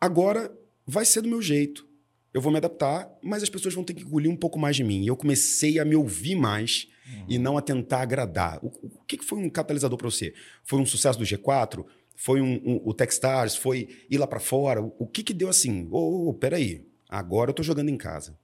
agora 0.00 0.52
vai 0.86 1.04
ser 1.04 1.22
do 1.22 1.28
meu 1.28 1.42
jeito. 1.42 1.86
Eu 2.32 2.40
vou 2.42 2.52
me 2.52 2.58
adaptar, 2.58 3.10
mas 3.22 3.42
as 3.42 3.48
pessoas 3.48 3.74
vão 3.74 3.82
ter 3.82 3.94
que 3.94 4.02
engolir 4.02 4.30
um 4.30 4.36
pouco 4.36 4.58
mais 4.58 4.76
de 4.76 4.84
mim. 4.84 5.02
E 5.02 5.06
eu 5.08 5.16
comecei 5.16 5.78
a 5.78 5.84
me 5.84 5.96
ouvir 5.96 6.36
mais 6.36 6.86
e 7.26 7.38
não 7.38 7.56
a 7.56 7.62
tentar 7.62 8.02
agradar. 8.02 8.58
O, 8.62 8.68
o 8.82 9.04
que, 9.06 9.16
que 9.16 9.24
foi 9.24 9.38
um 9.38 9.48
catalisador 9.48 9.96
para 9.96 10.10
você? 10.10 10.34
Foi 10.62 10.78
um 10.78 10.84
sucesso 10.86 11.18
do 11.18 11.24
G4? 11.24 11.84
Foi 12.14 12.40
um, 12.42 12.54
um- 12.64 12.80
o 12.84 12.92
Techstars? 12.92 13.56
Foi 13.56 13.88
ir 14.10 14.18
lá 14.18 14.26
para 14.26 14.38
fora? 14.40 14.82
O, 14.82 14.94
o 14.98 15.06
que 15.06 15.22
que 15.22 15.32
deu 15.32 15.48
assim? 15.48 15.88
Ô, 15.90 15.96
ô, 15.98 16.28
ô, 16.28 16.34
peraí, 16.34 16.86
agora 17.08 17.50
eu 17.50 17.54
tô 17.54 17.62
jogando 17.62 17.88
em 17.88 17.96
casa. 17.96 18.38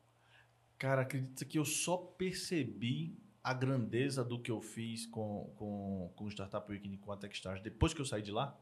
Cara, 0.78 1.02
acredita 1.02 1.44
que 1.44 1.58
eu 1.58 1.64
só 1.64 1.96
percebi 1.96 3.16
a 3.42 3.52
grandeza 3.52 4.24
do 4.24 4.38
que 4.38 4.50
eu 4.50 4.60
fiz 4.60 5.06
com, 5.06 5.52
com, 5.56 6.10
com 6.16 6.24
o 6.24 6.28
Startup 6.28 6.70
Weekend 6.70 6.96
com 6.96 7.12
a 7.12 7.16
Techstars 7.16 7.60
depois 7.60 7.92
que 7.92 8.00
eu 8.00 8.06
saí 8.06 8.22
de 8.22 8.32
lá. 8.32 8.58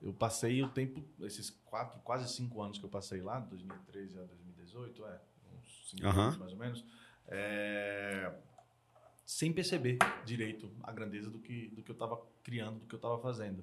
Eu 0.00 0.14
passei 0.14 0.62
o 0.62 0.68
tempo, 0.68 1.04
esses 1.20 1.50
quatro, 1.66 2.00
quase 2.00 2.32
cinco 2.32 2.62
anos 2.62 2.78
que 2.78 2.84
eu 2.84 2.88
passei 2.88 3.20
lá, 3.20 3.38
2013 3.40 4.18
a 4.18 4.22
2018, 4.22 5.04
é, 5.04 5.20
uns 5.58 5.90
cinco 5.90 6.06
Aham. 6.06 6.22
anos 6.22 6.36
mais 6.38 6.52
ou 6.52 6.58
menos, 6.58 6.84
é, 7.28 8.32
sem 9.26 9.52
perceber 9.52 9.98
direito 10.24 10.70
a 10.82 10.92
grandeza 10.92 11.28
do 11.28 11.38
que, 11.38 11.68
do 11.68 11.82
que 11.82 11.90
eu 11.90 11.94
estava 11.94 12.18
criando, 12.42 12.78
do 12.78 12.86
que 12.86 12.94
eu 12.94 12.98
estava 12.98 13.18
fazendo. 13.18 13.62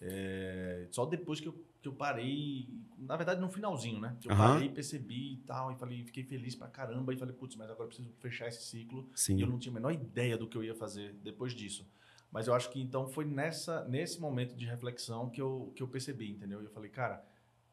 É, 0.00 0.88
só 0.90 1.06
depois 1.06 1.40
que 1.40 1.48
eu, 1.48 1.64
que 1.86 1.88
eu 1.88 1.94
parei, 1.94 2.68
na 2.98 3.16
verdade 3.16 3.40
no 3.40 3.48
finalzinho, 3.48 4.00
né? 4.00 4.16
Que 4.20 4.26
eu 4.28 4.32
Aham. 4.32 4.54
parei, 4.54 4.68
percebi 4.68 5.34
e 5.34 5.36
tal, 5.46 5.70
e 5.70 5.76
falei, 5.76 6.04
fiquei 6.04 6.24
feliz 6.24 6.56
pra 6.56 6.66
caramba, 6.66 7.14
e 7.14 7.16
falei, 7.16 7.32
putz, 7.32 7.54
mas 7.54 7.70
agora 7.70 7.84
eu 7.84 7.88
preciso 7.88 8.12
fechar 8.18 8.48
esse 8.48 8.64
ciclo. 8.64 9.08
Sim. 9.14 9.36
E 9.36 9.42
eu 9.42 9.46
não 9.46 9.56
tinha 9.56 9.70
a 9.70 9.74
menor 9.74 9.92
ideia 9.92 10.36
do 10.36 10.48
que 10.48 10.58
eu 10.58 10.64
ia 10.64 10.74
fazer 10.74 11.12
depois 11.22 11.52
disso. 11.52 11.88
Mas 12.32 12.48
eu 12.48 12.54
acho 12.54 12.70
que 12.70 12.80
então 12.80 13.06
foi 13.06 13.24
nessa, 13.24 13.84
nesse 13.84 14.20
momento 14.20 14.56
de 14.56 14.66
reflexão 14.66 15.30
que 15.30 15.40
eu, 15.40 15.72
que 15.76 15.82
eu 15.82 15.86
percebi, 15.86 16.28
entendeu? 16.28 16.60
E 16.60 16.64
eu 16.64 16.70
falei, 16.70 16.90
cara, 16.90 17.24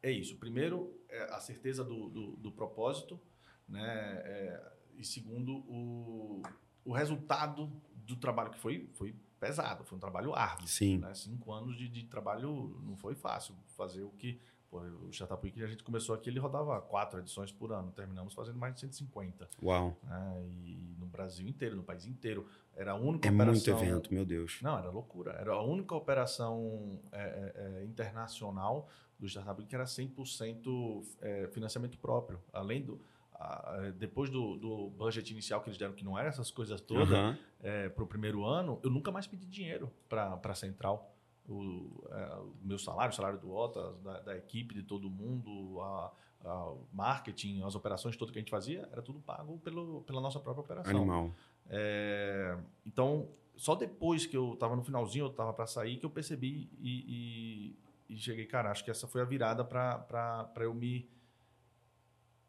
é 0.01 0.11
isso. 0.11 0.37
Primeiro, 0.37 0.95
é 1.09 1.23
a 1.33 1.39
certeza 1.39 1.83
do, 1.83 2.07
do, 2.09 2.35
do 2.37 2.51
propósito, 2.51 3.19
né? 3.67 4.21
É, 4.25 4.73
e 4.95 5.03
segundo, 5.03 5.55
o, 5.67 6.43
o 6.85 6.93
resultado 6.93 7.81
do 7.95 8.15
trabalho, 8.15 8.51
que 8.51 8.59
foi, 8.59 8.87
foi 8.93 9.15
pesado, 9.47 9.83
foi 9.83 9.97
um 9.97 9.99
trabalho 9.99 10.33
árduo. 10.33 10.67
Sim. 10.67 10.99
Né? 10.99 11.13
Cinco 11.13 11.51
anos 11.51 11.75
de, 11.77 11.87
de 11.89 12.03
trabalho 12.05 12.79
não 12.83 12.95
foi 12.95 13.15
fácil 13.15 13.53
fazer 13.77 14.01
o 14.03 14.09
que. 14.11 14.39
Pô, 14.69 14.79
o 14.79 15.09
Startup 15.11 15.45
Week, 15.45 15.61
a 15.61 15.67
gente 15.67 15.83
começou 15.83 16.15
aqui, 16.15 16.29
ele 16.31 16.39
rodava 16.39 16.81
quatro 16.81 17.19
edições 17.19 17.51
por 17.51 17.71
ano. 17.71 17.91
Terminamos 17.91 18.33
fazendo 18.33 18.57
mais 18.57 18.73
de 18.73 18.79
150 18.81 19.47
Uau. 19.61 19.95
né? 20.03 20.43
E 20.47 20.95
no 20.97 21.05
Brasil 21.05 21.47
inteiro, 21.47 21.75
no 21.75 21.83
país 21.83 22.05
inteiro. 22.07 22.47
Era 22.75 22.93
a 22.93 22.95
única 22.95 23.27
É 23.27 23.31
muito 23.31 23.49
operação. 23.49 23.79
evento, 23.83 24.11
meu 24.11 24.25
Deus. 24.25 24.59
Não, 24.63 24.75
era 24.79 24.89
loucura. 24.89 25.33
Era 25.33 25.51
a 25.53 25.61
única 25.61 25.93
operação 25.93 26.99
é, 27.11 27.21
é, 27.21 27.81
é, 27.81 27.85
internacional 27.85 28.89
do 29.19 29.27
Startup 29.27 29.63
que 29.63 29.75
era 29.75 29.83
100% 29.83 31.05
é, 31.21 31.47
financiamento 31.49 31.97
próprio. 31.99 32.39
Além 32.51 32.81
do. 32.81 32.99
É, 33.39 33.91
depois 33.91 34.29
do, 34.29 34.55
do 34.57 34.89
budget 34.91 35.31
inicial 35.31 35.61
que 35.61 35.69
eles 35.69 35.77
deram, 35.77 35.93
que 35.93 36.03
não 36.05 36.17
era 36.17 36.29
essas 36.29 36.49
coisas 36.51 36.79
todas, 36.81 37.11
Aham. 37.13 37.37
para 37.95 38.03
o 38.03 38.07
primeiro 38.07 38.43
ano, 38.45 38.79
eu 38.83 38.89
nunca 38.89 39.11
mais 39.11 39.27
pedi 39.27 39.45
dinheiro 39.45 39.91
para 40.09 40.39
a 40.43 40.55
central. 40.55 41.09
O, 41.47 42.03
é, 42.09 42.35
o 42.35 42.53
meu 42.61 42.79
salário, 42.79 43.11
o 43.11 43.15
salário 43.15 43.37
do 43.37 43.53
Otto, 43.53 43.93
da, 44.03 44.19
da 44.21 44.37
equipe, 44.37 44.73
de 44.73 44.81
todo 44.81 45.09
mundo, 45.09 45.81
a, 45.81 46.11
a- 46.45 46.73
marketing, 46.93 47.63
as 47.63 47.75
operações, 47.75 48.15
tudo 48.15 48.31
que 48.31 48.37
a 48.37 48.41
gente 48.41 48.49
fazia, 48.51 48.87
era 48.91 49.01
tudo 49.01 49.19
pago 49.19 49.57
pelo, 49.59 50.01
pela 50.03 50.21
nossa 50.21 50.39
própria 50.39 50.63
operação. 50.63 50.95
Animal. 50.95 51.31
É, 51.69 52.57
então, 52.85 53.27
só 53.57 53.75
depois 53.75 54.25
que 54.25 54.37
eu 54.37 54.53
estava 54.53 54.73
no 54.75 54.83
finalzinho, 54.83 55.25
eu 55.25 55.31
estava 55.31 55.51
para 55.51 55.65
sair, 55.67 55.97
que 55.97 56.05
eu 56.05 56.09
percebi 56.09 56.69
e, 56.79 57.73
e- 58.09 58.15
e 58.15 58.17
cheguei, 58.17 58.45
cara, 58.45 58.71
acho 58.71 58.83
que 58.83 58.91
essa 58.91 59.05
foi 59.07 59.21
a 59.21 59.25
virada 59.25 59.63
para 59.65 60.47
eu 60.61 60.73
me 60.73 61.09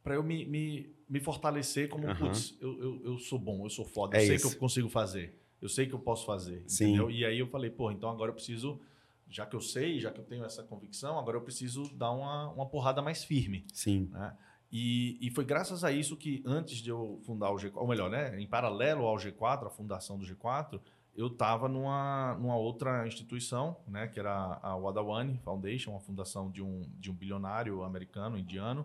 para 0.05 0.15
eu 0.15 0.23
me, 0.23 0.45
me, 0.45 0.95
me 1.09 1.19
fortalecer 1.19 1.89
como, 1.89 2.07
Aham. 2.07 2.15
putz, 2.15 2.55
eu, 2.61 2.79
eu, 2.79 3.05
eu 3.05 3.19
sou 3.19 3.39
bom, 3.39 3.65
eu 3.65 3.71
sou 3.71 3.87
foda, 3.87 4.17
É 4.17 4.21
eu 4.21 4.27
sei 4.27 4.37
isso. 4.37 4.49
que 4.49 4.55
eu 4.55 4.61
consigo 4.61 4.89
fazer, 4.91 5.41
eu 5.63 5.69
sei 5.69 5.87
que 5.87 5.95
eu 5.95 5.99
posso 5.99 6.27
fazer, 6.27 6.63
Sim. 6.69 6.89
entendeu? 6.89 7.11
E 7.11 7.25
aí 7.25 7.39
eu 7.39 7.47
falei, 7.49 7.71
pô, 7.71 7.91
então 7.91 8.11
agora 8.11 8.31
eu 8.31 8.35
preciso, 8.35 8.79
já 9.27 9.47
que 9.47 9.57
eu 9.57 9.63
sei, 9.63 9.99
já 9.99 10.11
que 10.11 10.21
eu 10.21 10.25
tenho 10.25 10.45
essa 10.45 10.63
convicção, 10.63 11.19
agora 11.19 11.39
eu 11.39 11.41
preciso 11.41 11.85
dar 11.95 12.11
uma, 12.11 12.51
uma 12.51 12.67
porrada 12.67 13.01
mais 13.01 13.25
firme. 13.25 13.65
Sim. 13.73 14.11
Né? 14.13 14.37
E, 14.71 15.17
e 15.27 15.31
foi 15.31 15.45
graças 15.45 15.83
a 15.85 15.91
isso 15.91 16.19
que, 16.19 16.43
antes 16.45 16.79
de 16.79 16.91
eu 16.91 17.19
fundar 17.25 17.51
o 17.51 17.57
G4, 17.57 17.73
ou 17.77 17.89
melhor, 17.89 18.11
né, 18.11 18.39
em 18.39 18.47
paralelo 18.47 19.07
ao 19.07 19.17
G4, 19.17 19.67
a 19.67 19.71
fundação 19.71 20.19
do 20.19 20.27
G4, 20.27 20.79
eu 21.17 21.29
estava 21.29 21.67
numa, 21.67 22.37
numa 22.39 22.57
outra 22.57 23.07
instituição, 23.07 23.77
né, 23.87 24.07
que 24.09 24.21
era 24.21 24.59
a 24.61 24.77
Wadawani 24.77 25.39
Foundation, 25.39 25.93
uma 25.93 26.01
fundação 26.01 26.51
de 26.51 26.61
um, 26.61 26.83
de 26.99 27.11
um 27.11 27.15
bilionário 27.15 27.83
americano, 27.85 28.37
indiano, 28.37 28.85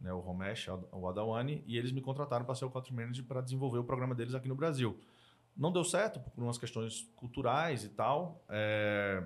né, 0.00 0.12
o 0.12 0.18
Romesh 0.18 0.68
Wadawani, 0.92 1.62
e 1.66 1.76
eles 1.76 1.92
me 1.92 2.00
contrataram 2.00 2.44
para 2.44 2.54
ser 2.54 2.64
o 2.64 2.70
Country 2.70 2.94
Manager 2.94 3.24
para 3.24 3.40
desenvolver 3.40 3.78
o 3.78 3.84
programa 3.84 4.14
deles 4.14 4.34
aqui 4.34 4.48
no 4.48 4.54
Brasil. 4.54 4.98
Não 5.56 5.70
deu 5.70 5.84
certo 5.84 6.20
por 6.20 6.42
umas 6.42 6.56
questões 6.56 7.02
culturais 7.16 7.84
e 7.84 7.90
tal. 7.90 8.42
é, 8.48 9.22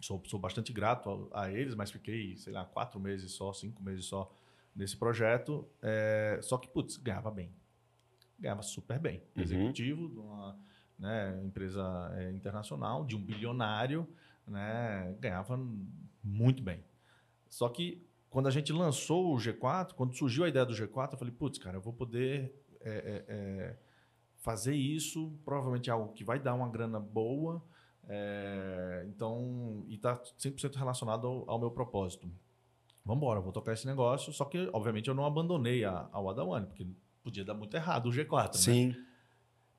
sou, 0.00 0.22
sou 0.26 0.38
bastante 0.38 0.72
grato 0.72 1.28
a, 1.32 1.44
a 1.44 1.52
eles, 1.52 1.74
mas 1.74 1.90
fiquei, 1.90 2.36
sei 2.36 2.52
lá, 2.52 2.64
quatro 2.64 3.00
meses 3.00 3.32
só, 3.32 3.52
cinco 3.52 3.82
meses 3.82 4.04
só 4.04 4.32
nesse 4.74 4.96
projeto. 4.96 5.68
é, 5.82 6.38
só 6.42 6.56
que, 6.58 6.68
putz, 6.68 6.96
ganhava 6.96 7.30
bem. 7.30 7.50
Ganhava 8.38 8.62
super 8.62 9.00
bem. 9.00 9.20
Uhum. 9.34 9.42
Executivo 9.42 10.08
de 10.08 10.18
uma 10.20 10.56
né, 10.96 11.40
empresa 11.44 12.12
é, 12.16 12.30
internacional, 12.30 13.04
de 13.04 13.16
um 13.16 13.20
bilionário, 13.20 14.08
né, 14.46 15.16
ganhava 15.20 15.58
muito 16.22 16.62
bem. 16.62 16.84
Só 17.48 17.68
que 17.68 18.06
quando 18.30 18.46
a 18.46 18.50
gente 18.50 18.72
lançou 18.72 19.34
o 19.34 19.36
G4, 19.36 19.94
quando 19.94 20.14
surgiu 20.14 20.44
a 20.44 20.48
ideia 20.48 20.64
do 20.64 20.74
G4, 20.74 21.12
eu 21.12 21.18
falei, 21.18 21.32
putz, 21.32 21.58
cara, 21.58 21.76
eu 21.76 21.80
vou 21.80 21.92
poder 21.92 22.54
é, 22.80 22.90
é, 22.90 23.24
é, 23.28 23.76
fazer 24.36 24.74
isso, 24.74 25.32
provavelmente 25.44 25.88
é 25.88 25.92
algo 25.92 26.12
que 26.12 26.24
vai 26.24 26.38
dar 26.38 26.54
uma 26.54 26.68
grana 26.68 27.00
boa, 27.00 27.62
é, 28.08 29.06
então, 29.08 29.84
e 29.86 29.94
está 29.94 30.16
100% 30.16 30.76
relacionado 30.76 31.26
ao, 31.26 31.50
ao, 31.50 31.58
meu 31.58 31.70
propósito. 31.70 32.30
Vamos 33.04 33.22
embora, 33.22 33.40
vou 33.40 33.52
tocar 33.52 33.72
esse 33.72 33.86
negócio, 33.86 34.32
só 34.32 34.44
que, 34.44 34.68
obviamente, 34.72 35.08
eu 35.08 35.14
não 35.14 35.24
abandonei 35.24 35.84
a, 35.84 36.08
a 36.12 36.20
Wada 36.20 36.44
One, 36.44 36.66
porque 36.66 36.86
podia 37.22 37.44
dar 37.44 37.54
muito 37.54 37.74
errado 37.74 38.06
o 38.06 38.12
G4, 38.12 38.54
Sim. 38.56 38.88
Né? 38.88 39.04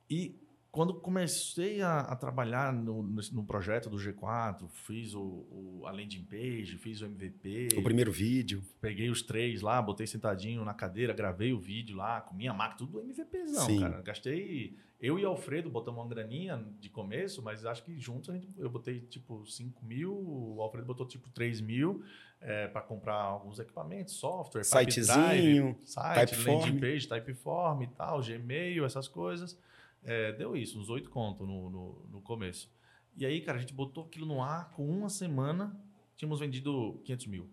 E 0.10 0.40
quando 0.72 0.94
comecei 0.94 1.82
a, 1.82 2.02
a 2.02 2.16
trabalhar 2.16 2.72
no, 2.72 3.02
no, 3.02 3.44
projeto 3.44 3.90
do 3.90 3.98
G4, 3.98 4.70
fiz 4.70 5.16
o, 5.16 5.22
o, 5.22 5.84
a 5.86 5.92
landing 5.92 6.24
page, 6.26 6.78
fiz 6.78 7.02
o 7.02 7.06
MVP. 7.06 7.70
O 7.76 7.82
primeiro 7.82 8.12
vídeo. 8.12 8.62
Peguei 8.80 9.10
os 9.10 9.24
três 9.24 9.62
lá, 9.62 9.82
botei 9.82 10.06
sentadinho 10.06 10.64
na 10.64 10.74
cadeira, 10.74 11.12
gravei 11.12 11.54
o 11.54 11.60
vídeo 11.60 11.98
lá, 11.98 12.22
com 12.22 12.36
minha 12.36 12.54
máquina, 12.54 12.78
tudo 12.78 13.00
MVPzão, 13.00 13.66
Sim. 13.66 13.80
cara. 13.80 14.02
Gastei. 14.02 14.78
Eu 15.02 15.18
e 15.18 15.26
Alfredo 15.26 15.70
botamos 15.70 16.02
uma 16.02 16.10
graninha 16.10 16.64
de 16.80 16.90
começo, 16.90 17.42
mas 17.42 17.66
acho 17.66 17.84
que 17.84 17.98
juntos 17.98 18.30
a 18.30 18.34
gente, 18.34 18.50
eu 18.58 18.70
botei 18.70 19.00
tipo 19.00 19.46
5 19.48 19.84
mil, 19.84 20.14
o 20.14 20.62
Alfredo 20.62 20.86
botou 20.86 21.08
tipo 21.08 21.30
3 21.30 21.62
mil 21.62 22.04
é, 22.42 22.68
para 22.68 22.82
comprar 22.82 23.16
alguns 23.16 23.60
equipamentos, 23.60 24.16
software, 24.16 24.64
sitezinho, 24.64 25.78
site, 25.84 26.36
landing 26.46 26.80
page, 26.80 27.08
typeform 27.08 27.84
e 27.84 27.88
tal, 27.88 28.22
Gmail, 28.22 28.86
essas 28.86 29.08
coisas. 29.08 29.58
É, 30.04 30.32
deu 30.34 30.56
isso, 30.56 30.80
uns 30.80 30.90
oito 30.90 31.10
contos 31.10 31.48
no, 31.48 31.70
no, 31.70 32.08
no, 32.10 32.22
começo. 32.22 32.72
E 33.16 33.26
aí, 33.26 33.42
cara, 33.42 33.58
a 33.58 33.62
gente 33.62 33.74
botou 33.74 34.06
aquilo 34.06 34.26
no 34.26 34.42
ar, 34.42 34.70
com 34.72 34.88
uma 34.88 35.10
semana, 35.10 35.78
tínhamos 36.16 36.40
vendido 36.40 37.02
500 37.04 37.28
mil. 37.28 37.50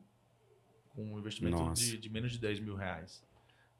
Com 0.90 1.14
um 1.14 1.18
investimento 1.18 1.72
de, 1.72 1.98
de, 1.98 2.08
menos 2.08 2.32
de 2.32 2.38
10 2.38 2.60
mil 2.60 2.74
reais. 2.74 3.24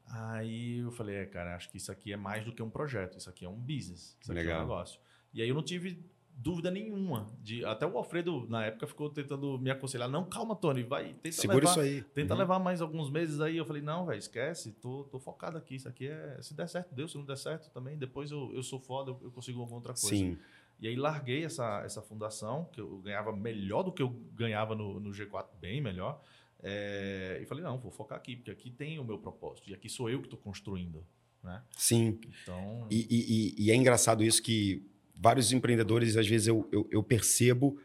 Aí 0.05 0.77
eu 0.79 0.91
falei, 0.91 1.15
é, 1.15 1.25
cara, 1.25 1.55
acho 1.55 1.69
que 1.69 1.77
isso 1.77 1.91
aqui 1.91 2.13
é 2.13 2.17
mais 2.17 2.45
do 2.45 2.53
que 2.53 2.61
um 2.61 2.69
projeto, 2.69 3.17
isso 3.17 3.29
aqui 3.29 3.43
é 3.45 3.49
um 3.49 3.59
business, 3.59 4.17
isso 4.21 4.31
Legal. 4.31 4.43
aqui 4.43 4.51
é 4.51 4.57
um 4.57 4.61
negócio. 4.61 5.01
E 5.33 5.41
aí 5.41 5.49
eu 5.49 5.55
não 5.55 5.63
tive 5.63 6.05
dúvida 6.37 6.69
nenhuma. 6.69 7.27
De, 7.41 7.65
até 7.65 7.85
o 7.85 7.97
Alfredo, 7.97 8.47
na 8.47 8.65
época, 8.65 8.87
ficou 8.87 9.09
tentando 9.09 9.57
me 9.57 9.71
aconselhar. 9.71 10.07
Não, 10.07 10.23
calma, 10.23 10.55
Tony, 10.55 10.83
vai, 10.83 11.13
tenta 11.15 11.35
Segura 11.35 11.59
levar, 11.59 11.71
isso 11.71 11.79
aí. 11.79 12.01
Tenta 12.13 12.33
uhum. 12.33 12.39
levar 12.39 12.59
mais 12.59 12.81
alguns 12.81 13.09
meses 13.09 13.41
aí. 13.41 13.57
Eu 13.57 13.65
falei, 13.65 13.81
não, 13.81 14.05
velho, 14.05 14.19
esquece, 14.19 14.71
tô, 14.73 15.03
tô 15.05 15.19
focado 15.19 15.57
aqui. 15.57 15.75
Isso 15.75 15.89
aqui 15.89 16.07
é. 16.07 16.37
Se 16.41 16.53
der 16.53 16.69
certo, 16.69 16.93
deu. 16.93 17.07
Se 17.07 17.17
não 17.17 17.25
der 17.25 17.37
certo 17.37 17.69
também, 17.71 17.97
depois 17.97 18.31
eu, 18.31 18.53
eu 18.53 18.61
sou 18.61 18.79
foda, 18.79 19.11
eu, 19.11 19.19
eu 19.23 19.31
consigo 19.31 19.59
alguma 19.59 19.77
outra 19.77 19.93
coisa. 19.93 20.07
Sim. 20.07 20.37
E 20.79 20.87
aí 20.87 20.95
larguei 20.95 21.43
essa, 21.43 21.81
essa 21.83 22.01
fundação, 22.01 22.65
que 22.71 22.79
eu 22.79 22.99
ganhava 22.99 23.35
melhor 23.35 23.81
do 23.81 23.91
que 23.91 24.01
eu 24.01 24.09
ganhava 24.35 24.75
no, 24.75 24.99
no 24.99 25.09
G4, 25.09 25.47
bem 25.59 25.81
melhor. 25.81 26.21
É, 26.61 27.39
e 27.41 27.45
falei, 27.45 27.63
não, 27.63 27.79
vou 27.79 27.91
focar 27.91 28.17
aqui, 28.17 28.35
porque 28.35 28.51
aqui 28.51 28.69
tem 28.69 28.99
o 28.99 29.03
meu 29.03 29.17
propósito. 29.17 29.69
E 29.69 29.73
aqui 29.73 29.89
sou 29.89 30.09
eu 30.09 30.19
que 30.19 30.27
estou 30.27 30.39
construindo. 30.39 31.03
Né? 31.43 31.63
Sim. 31.71 32.19
Então... 32.43 32.87
E, 32.91 33.07
e, 33.09 33.65
e, 33.65 33.71
é 33.71 33.75
engraçado 33.75 34.23
isso 34.23 34.41
que 34.41 34.85
vários 35.19 35.51
empreendedores, 35.51 36.15
às 36.15 36.27
vezes, 36.27 36.47
eu, 36.47 36.67
eu, 36.71 36.87
eu 36.91 37.03
percebo 37.03 37.79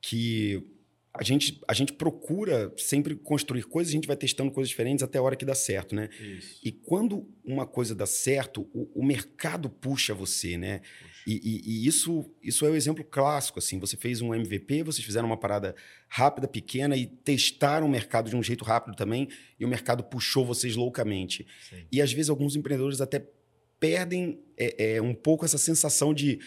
que 0.00 0.64
a 1.12 1.24
gente, 1.24 1.60
a 1.66 1.74
gente 1.74 1.92
procura 1.92 2.72
sempre 2.76 3.16
construir 3.16 3.64
coisas, 3.64 3.92
a 3.92 3.96
gente 3.96 4.06
vai 4.06 4.16
testando 4.16 4.50
coisas 4.50 4.68
diferentes 4.68 5.02
até 5.02 5.18
a 5.18 5.22
hora 5.22 5.34
que 5.34 5.44
dá 5.44 5.56
certo, 5.56 5.94
né? 5.94 6.08
Isso. 6.20 6.60
E 6.62 6.70
quando 6.70 7.28
uma 7.44 7.66
coisa 7.66 7.96
dá 7.96 8.06
certo, 8.06 8.68
o, 8.72 8.88
o 8.94 9.04
mercado 9.04 9.68
puxa 9.68 10.14
você, 10.14 10.56
né? 10.56 10.82
E, 11.26 11.34
e, 11.34 11.62
e, 11.64 11.86
isso, 11.86 12.24
isso 12.40 12.64
é 12.64 12.68
o 12.68 12.72
um 12.72 12.76
exemplo 12.76 13.04
clássico, 13.04 13.58
assim. 13.58 13.78
Você 13.80 13.96
fez 13.96 14.22
um 14.22 14.32
MVP, 14.32 14.84
vocês 14.84 15.04
fizeram 15.04 15.26
uma 15.26 15.36
parada 15.36 15.74
rápida, 16.08 16.46
pequena 16.46 16.96
e 16.96 17.06
testaram 17.06 17.88
o 17.88 17.90
mercado 17.90 18.30
de 18.30 18.36
um 18.36 18.42
jeito 18.42 18.64
rápido 18.64 18.94
também 18.94 19.28
e 19.58 19.64
o 19.64 19.68
mercado 19.68 20.04
puxou 20.04 20.44
vocês 20.44 20.76
loucamente. 20.76 21.44
Sim. 21.68 21.84
E 21.90 22.00
às 22.00 22.12
vezes 22.12 22.30
alguns 22.30 22.54
empreendedores 22.54 23.00
até 23.00 23.26
perdem 23.80 24.38
é, 24.56 24.96
é, 24.96 25.02
um 25.02 25.14
pouco 25.14 25.44
essa 25.44 25.58
sensação 25.58 26.14
de 26.14 26.38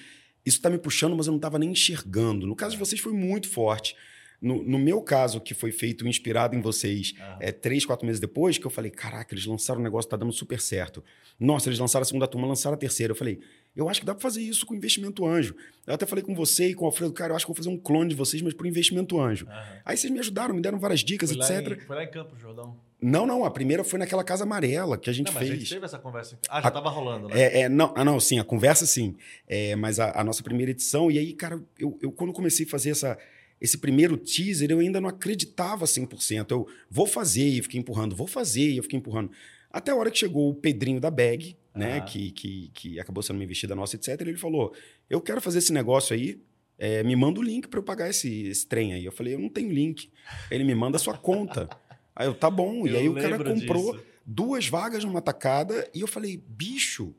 isso 0.46 0.58
está 0.58 0.69
me 0.69 0.78
puxando, 0.78 1.15
mas 1.15 1.26
eu 1.26 1.32
não 1.32 1.38
estava 1.38 1.58
nem 1.58 1.72
enxergando. 1.72 2.46
No 2.46 2.56
caso 2.56 2.74
de 2.74 2.80
vocês 2.80 3.02
foi 3.02 3.13
muito 3.13 3.50
forte. 3.50 3.96
No, 4.41 4.62
no, 4.62 4.78
meu 4.78 5.02
caso, 5.02 5.39
que 5.39 5.54
foi 5.54 5.72
feito 5.72 6.06
inspirado 6.06 6.54
em 6.54 6.60
vocês 6.60 7.13
uhum. 7.17 7.38
é, 7.39 7.50
três, 7.50 7.86
quatro 7.86 8.06
meses 8.06 8.19
depois, 8.19 8.58
que 8.58 8.67
eu 8.67 8.69
falei: 8.69 8.91
caraca, 8.91 9.34
eles 9.34 9.46
lançaram 9.46 9.80
um 9.80 9.84
negócio, 9.84 10.10
tá 10.10 10.17
dando 10.17 10.34
super 10.34 10.60
certo. 10.60 11.02
Nossa, 11.39 11.69
eles 11.69 11.80
lançaram 11.80 12.02
a 12.02 12.06
segunda 12.06 12.28
turma, 12.28 12.46
lançaram 12.46 12.76
a 12.76 12.78
terceira. 12.78 13.12
Eu 13.12 13.15
falei: 13.15 13.39
eu 13.74 13.88
acho 13.88 14.02
que 14.02 14.06
dá 14.06 14.13
para 14.13 14.22
fazer 14.22 14.41
isso 14.41 14.65
com 14.65 14.76
investimento 14.76 15.26
anjo. 15.26 15.56
Eu 15.88 15.93
até 15.93 16.06
falei 16.06 16.26
com 16.26 16.36
você 16.36 16.67
e 16.67 16.74
com 16.74 16.84
o 16.84 16.88
Alfredo, 16.88 17.13
cara, 17.13 17.32
eu 17.32 17.38
acho 17.38 17.46
que 17.46 17.52
vou 17.52 17.56
fazer 17.56 17.69
um 17.69 17.78
clone 17.78 18.10
de 18.10 18.15
vocês, 18.15 18.41
mas 18.41 18.54
por 18.54 18.67
investimento 18.67 19.17
anjo. 19.17 19.46
Uhum. 19.46 19.80
Aí 19.86 19.96
vocês 19.96 20.12
me 20.12 20.19
ajudaram, 20.19 20.54
me 20.54 20.62
deram 20.62 20.78
várias 20.78 21.00
dicas, 21.00 21.32
foi 21.32 21.39
etc. 21.39 21.78
Em, 21.82 21.86
foi 21.86 21.96
lá 21.96 22.04
em 22.04 22.12
Campo, 22.12 22.38
Jordão. 22.38 22.78
Não, 23.04 23.26
não, 23.26 23.44
a 23.44 23.52
primeira 23.52 23.84
foi 23.84 24.00
naquela 24.00 24.24
casa 24.24 24.44
amarela 24.44 24.98
que 24.98 25.10
a 25.10 25.13
gente 25.13 25.28
não, 25.28 25.39
fez. 25.39 25.52
a 25.52 25.56
gente 25.56 25.70
teve 25.70 25.86
essa 25.86 26.00
conversa. 26.00 26.39
Ah, 26.50 26.62
já 26.62 26.70
estava 26.70 26.89
rolando, 26.89 27.28
né? 27.28 27.39
É, 27.39 27.62
é, 27.62 27.70
não, 27.70 27.94
ah, 27.96 28.06
não, 28.06 28.20
sim, 28.20 28.39
a 28.39 28.44
conversa 28.44 28.86
sim. 28.86 29.16
É, 29.46 29.76
mas 29.76 30.00
a, 30.00 30.22
a, 30.22 30.24
nossa 30.24 30.42
primeira 30.42 30.72
edição, 30.72 31.12
e 31.12 31.20
aí, 31.20 31.34
cara, 31.34 31.62
eu, 31.78 31.98
eu 32.02 32.12
quando 32.12 32.32
comecei 32.32 32.66
a 32.66 32.70
fazer 32.70 32.92
essa, 32.92 33.18
esse 33.60 33.78
primeiro 33.78 34.16
teaser, 34.16 34.72
eu 34.72 34.80
ainda 34.80 35.02
não 35.02 35.10
acreditava 35.10 35.86
100%. 35.86 36.52
Eu 36.52 36.68
vou 36.89 37.06
fazer, 37.06 37.46
e 37.46 37.62
fiquei 37.62 37.80
empurrando, 37.80 38.16
vou 38.16 38.28
fazer, 38.28 38.72
e 38.72 38.78
eu 38.78 38.84
fiquei 38.84 38.98
empurrando. 38.98 39.32
Até 39.70 39.92
a 39.92 39.96
hora 39.96 40.10
que 40.10 40.20
chegou 40.20 40.50
o 40.50 40.56
Pedrinho 40.56 41.02
da 41.02 41.12
Bag, 41.12 41.58
né, 41.76 42.02
que, 42.02 42.32
que, 42.32 42.72
que 42.74 43.00
acabou 43.00 43.24
sendo 43.24 43.38
uma 43.38 43.44
investida 43.44 43.76
nossa, 43.76 43.96
etc. 43.96 44.22
Ele 44.22 44.38
falou: 44.38 44.74
Eu 45.10 45.20
quero 45.20 45.42
fazer 45.42 45.58
esse 45.58 45.74
negócio 45.74 46.16
aí, 46.16 46.39
é, 46.78 47.04
me 47.04 47.16
manda 47.16 47.39
o 47.39 47.44
link 47.44 47.68
para 47.68 47.80
eu 47.80 47.84
pagar 47.84 48.10
esse, 48.10 48.48
esse 48.48 48.68
trem 48.68 48.94
aí. 48.94 49.06
Eu 49.06 49.12
falei: 49.12 49.34
Eu 49.34 49.39
não 49.39 49.50
tenho 49.50 49.72
link. 49.72 50.12
Ele 50.52 50.63
me 50.63 50.76
manda 50.76 50.98
a 50.98 51.00
sua 51.00 51.18
conta. 51.18 51.70
Aí 52.15 52.28
eu, 52.28 52.34
tá 52.34 52.49
bom. 52.49 52.88
Eu 52.88 52.93
e 52.93 52.97
aí 52.97 53.10
o 53.10 53.15
cara 53.15 53.38
comprou 53.43 53.93
disso. 53.93 54.06
duas 54.26 54.67
vagas 54.67 55.04
numa 55.04 55.21
tacada 55.21 55.89
e 55.93 56.02
eu 56.02 56.08
falei, 56.08 56.38
bicho, 56.47 57.13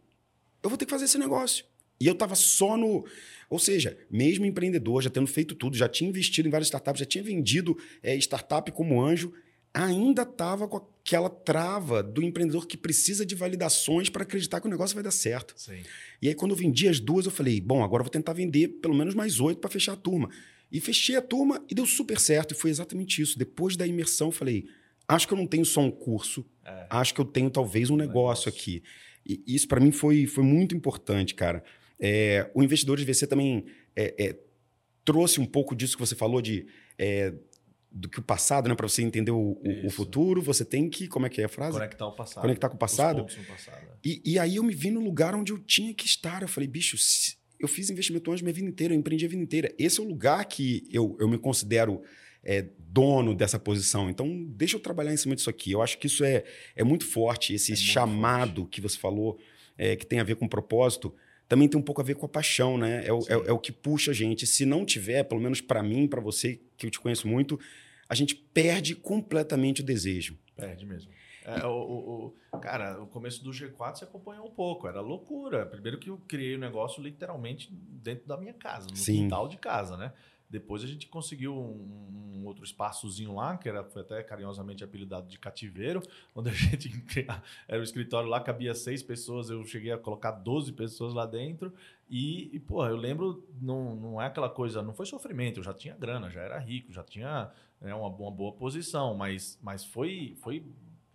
eu 0.62 0.70
vou 0.70 0.78
ter 0.78 0.84
que 0.84 0.90
fazer 0.90 1.04
esse 1.04 1.18
negócio. 1.18 1.64
E 2.00 2.06
eu 2.06 2.14
tava 2.14 2.34
só 2.34 2.76
no. 2.76 3.04
Ou 3.48 3.58
seja, 3.58 3.96
mesmo 4.10 4.44
empreendedor, 4.44 5.02
já 5.02 5.10
tendo 5.10 5.26
feito 5.26 5.54
tudo, 5.54 5.76
já 5.76 5.88
tinha 5.88 6.08
investido 6.08 6.48
em 6.48 6.50
várias 6.50 6.66
startups, 6.66 7.00
já 7.00 7.06
tinha 7.06 7.22
vendido 7.22 7.78
é, 8.02 8.16
startup 8.16 8.70
como 8.72 9.02
anjo, 9.02 9.32
ainda 9.72 10.22
estava 10.22 10.66
com 10.66 10.76
aquela 10.76 11.28
trava 11.28 12.02
do 12.02 12.22
empreendedor 12.22 12.66
que 12.66 12.76
precisa 12.76 13.24
de 13.24 13.34
validações 13.34 14.08
para 14.08 14.22
acreditar 14.22 14.60
que 14.60 14.66
o 14.66 14.70
negócio 14.70 14.94
vai 14.94 15.04
dar 15.04 15.10
certo. 15.10 15.54
Sim. 15.56 15.82
E 16.20 16.28
aí, 16.28 16.34
quando 16.34 16.52
eu 16.52 16.56
vendi 16.56 16.88
as 16.88 16.98
duas, 16.98 17.26
eu 17.26 17.32
falei, 17.32 17.60
bom, 17.60 17.82
agora 17.82 18.00
eu 18.00 18.04
vou 18.04 18.10
tentar 18.10 18.32
vender 18.32 18.68
pelo 18.68 18.94
menos 18.94 19.14
mais 19.14 19.40
oito 19.40 19.60
para 19.60 19.70
fechar 19.70 19.92
a 19.92 19.96
turma. 19.96 20.30
E 20.72 20.80
fechei 20.80 21.14
a 21.14 21.22
turma 21.22 21.64
e 21.68 21.74
deu 21.74 21.86
super 21.86 22.18
certo. 22.18 22.52
E 22.52 22.54
foi 22.56 22.70
exatamente 22.70 23.22
isso. 23.22 23.38
Depois 23.38 23.76
da 23.76 23.86
imersão, 23.86 24.28
eu 24.28 24.32
falei, 24.32 24.66
acho 25.08 25.26
que 25.26 25.34
eu 25.34 25.38
não 25.38 25.46
tenho 25.46 25.64
só 25.64 25.80
um 25.80 25.90
curso, 25.90 26.44
é. 26.64 26.86
acho 26.90 27.14
que 27.14 27.20
eu 27.20 27.24
tenho 27.24 27.50
talvez 27.50 27.90
um 27.90 27.96
negócio, 27.96 28.46
negócio. 28.46 28.48
aqui. 28.48 28.82
E 29.26 29.42
isso 29.46 29.66
para 29.68 29.80
mim 29.80 29.90
foi, 29.90 30.26
foi 30.26 30.44
muito 30.44 30.74
importante, 30.74 31.34
cara. 31.34 31.62
É, 31.98 32.50
o 32.54 32.62
investidor 32.62 32.98
de 32.98 33.04
VC 33.04 33.26
também 33.26 33.64
é, 33.96 34.14
é, 34.18 34.38
trouxe 35.04 35.40
um 35.40 35.46
pouco 35.46 35.74
disso 35.74 35.96
que 35.96 36.06
você 36.06 36.14
falou 36.14 36.42
de 36.42 36.66
é, 36.98 37.32
do 37.94 38.08
que 38.08 38.18
o 38.18 38.22
passado, 38.22 38.68
né? 38.68 38.74
Para 38.74 38.88
você 38.88 39.02
entender 39.02 39.30
o, 39.30 39.56
o, 39.84 39.88
futuro, 39.88 40.42
você 40.42 40.64
tem 40.64 40.90
que. 40.90 41.06
Como 41.06 41.26
é 41.26 41.28
que 41.28 41.40
é 41.40 41.44
a 41.44 41.48
frase? 41.48 41.74
Conectar 41.74 42.06
o 42.06 42.12
passado. 42.12 42.42
Conectar 42.42 42.68
com 42.68 42.74
o 42.74 42.78
passado. 42.78 43.24
passado 43.24 43.86
é. 43.86 43.96
e, 44.04 44.22
e, 44.24 44.38
aí 44.38 44.56
eu 44.56 44.64
me 44.64 44.74
vi 44.74 44.90
no 44.90 45.00
lugar 45.00 45.34
onde 45.36 45.52
eu 45.52 45.58
tinha 45.58 45.94
que 45.94 46.04
estar. 46.04 46.42
Eu 46.42 46.48
falei, 46.48 46.68
bicho, 46.68 46.96
eu 47.60 47.68
fiz 47.68 47.90
investimento 47.90 48.30
antes 48.32 48.42
minha 48.42 48.52
vida 48.52 48.68
inteira, 48.68 48.92
eu 48.92 48.98
empreendi 48.98 49.24
a 49.24 49.28
vida 49.28 49.42
inteira. 49.42 49.72
Esse 49.78 50.00
é 50.00 50.02
o 50.02 50.06
lugar 50.06 50.44
que 50.46 50.82
eu, 50.90 51.16
eu 51.20 51.28
me 51.28 51.38
considero 51.38 52.02
é, 52.44 52.66
dono 52.78 53.34
dessa 53.34 53.58
posição. 53.58 54.08
Então, 54.08 54.44
deixa 54.50 54.76
eu 54.76 54.80
trabalhar 54.80 55.12
em 55.12 55.16
cima 55.16 55.34
disso 55.34 55.50
aqui. 55.50 55.72
Eu 55.72 55.82
acho 55.82 55.98
que 55.98 56.06
isso 56.06 56.24
é, 56.24 56.44
é 56.76 56.84
muito 56.84 57.06
forte, 57.06 57.54
esse 57.54 57.72
é 57.72 57.74
muito 57.74 57.86
chamado 57.86 58.62
forte. 58.62 58.70
que 58.70 58.80
você 58.80 58.98
falou, 58.98 59.38
é, 59.76 59.96
que 59.96 60.06
tem 60.06 60.20
a 60.20 60.24
ver 60.24 60.36
com 60.36 60.46
propósito, 60.46 61.14
também 61.48 61.68
tem 61.68 61.78
um 61.78 61.82
pouco 61.82 62.00
a 62.00 62.04
ver 62.04 62.14
com 62.14 62.26
a 62.26 62.28
paixão, 62.28 62.78
né? 62.78 63.04
É 63.06 63.12
o, 63.12 63.20
é, 63.28 63.48
é 63.48 63.52
o 63.52 63.58
que 63.58 63.72
puxa 63.72 64.12
a 64.12 64.14
gente. 64.14 64.46
Se 64.46 64.64
não 64.64 64.84
tiver, 64.84 65.24
pelo 65.24 65.40
menos 65.40 65.60
para 65.60 65.82
mim, 65.82 66.06
para 66.06 66.20
você, 66.20 66.60
que 66.76 66.86
eu 66.86 66.90
te 66.90 67.00
conheço 67.00 67.26
muito, 67.26 67.58
a 68.08 68.14
gente 68.14 68.34
perde 68.34 68.94
completamente 68.94 69.80
o 69.80 69.84
desejo. 69.84 70.38
Perde 70.56 70.86
mesmo. 70.86 71.10
É, 71.44 71.66
o, 71.66 72.32
o, 72.52 72.58
cara, 72.58 73.02
o 73.02 73.06
começo 73.06 73.44
do 73.44 73.50
G4 73.50 73.96
você 73.96 74.04
acompanhou 74.04 74.46
um 74.46 74.50
pouco, 74.50 74.88
era 74.88 75.02
loucura. 75.02 75.66
Primeiro 75.66 75.98
que 75.98 76.08
eu 76.08 76.16
criei 76.26 76.54
o 76.54 76.56
um 76.56 76.60
negócio 76.60 77.02
literalmente 77.02 77.68
dentro 77.70 78.26
da 78.26 78.36
minha 78.38 78.54
casa, 78.54 78.86
no 78.88 78.96
Sim. 78.96 79.24
quintal 79.24 79.46
de 79.46 79.58
casa, 79.58 79.96
né? 79.98 80.12
Depois 80.54 80.84
a 80.84 80.86
gente 80.86 81.08
conseguiu 81.08 81.52
um, 81.52 82.36
um, 82.36 82.46
outro 82.46 82.62
espaçozinho 82.62 83.34
lá, 83.34 83.56
que 83.56 83.68
era, 83.68 83.82
foi 83.82 84.02
até 84.02 84.22
carinhosamente 84.22 84.84
apelidado 84.84 85.26
de 85.26 85.36
cativeiro, 85.36 86.00
onde 86.32 86.48
a 86.48 86.52
gente 86.52 86.92
era 87.66 87.80
o 87.80 87.82
escritório 87.82 88.28
lá, 88.28 88.38
cabia 88.38 88.72
seis 88.72 89.02
pessoas, 89.02 89.50
eu 89.50 89.64
cheguei 89.64 89.90
a 89.90 89.98
colocar 89.98 90.30
12 90.30 90.72
pessoas 90.74 91.12
lá 91.12 91.26
dentro. 91.26 91.74
E, 92.08 92.54
e 92.54 92.60
pô, 92.60 92.86
eu 92.86 92.94
lembro, 92.94 93.44
não, 93.60 93.96
não 93.96 94.22
é 94.22 94.26
aquela 94.26 94.48
coisa, 94.48 94.80
não 94.80 94.94
foi 94.94 95.06
sofrimento, 95.06 95.58
eu 95.58 95.64
já 95.64 95.74
tinha 95.74 95.96
grana, 95.96 96.30
já 96.30 96.42
era 96.42 96.56
rico, 96.56 96.92
já 96.92 97.02
tinha 97.02 97.50
né, 97.80 97.92
uma, 97.92 98.06
uma 98.06 98.30
boa 98.30 98.52
posição, 98.52 99.12
mas, 99.16 99.58
mas 99.60 99.84
foi, 99.84 100.36
foi 100.36 100.64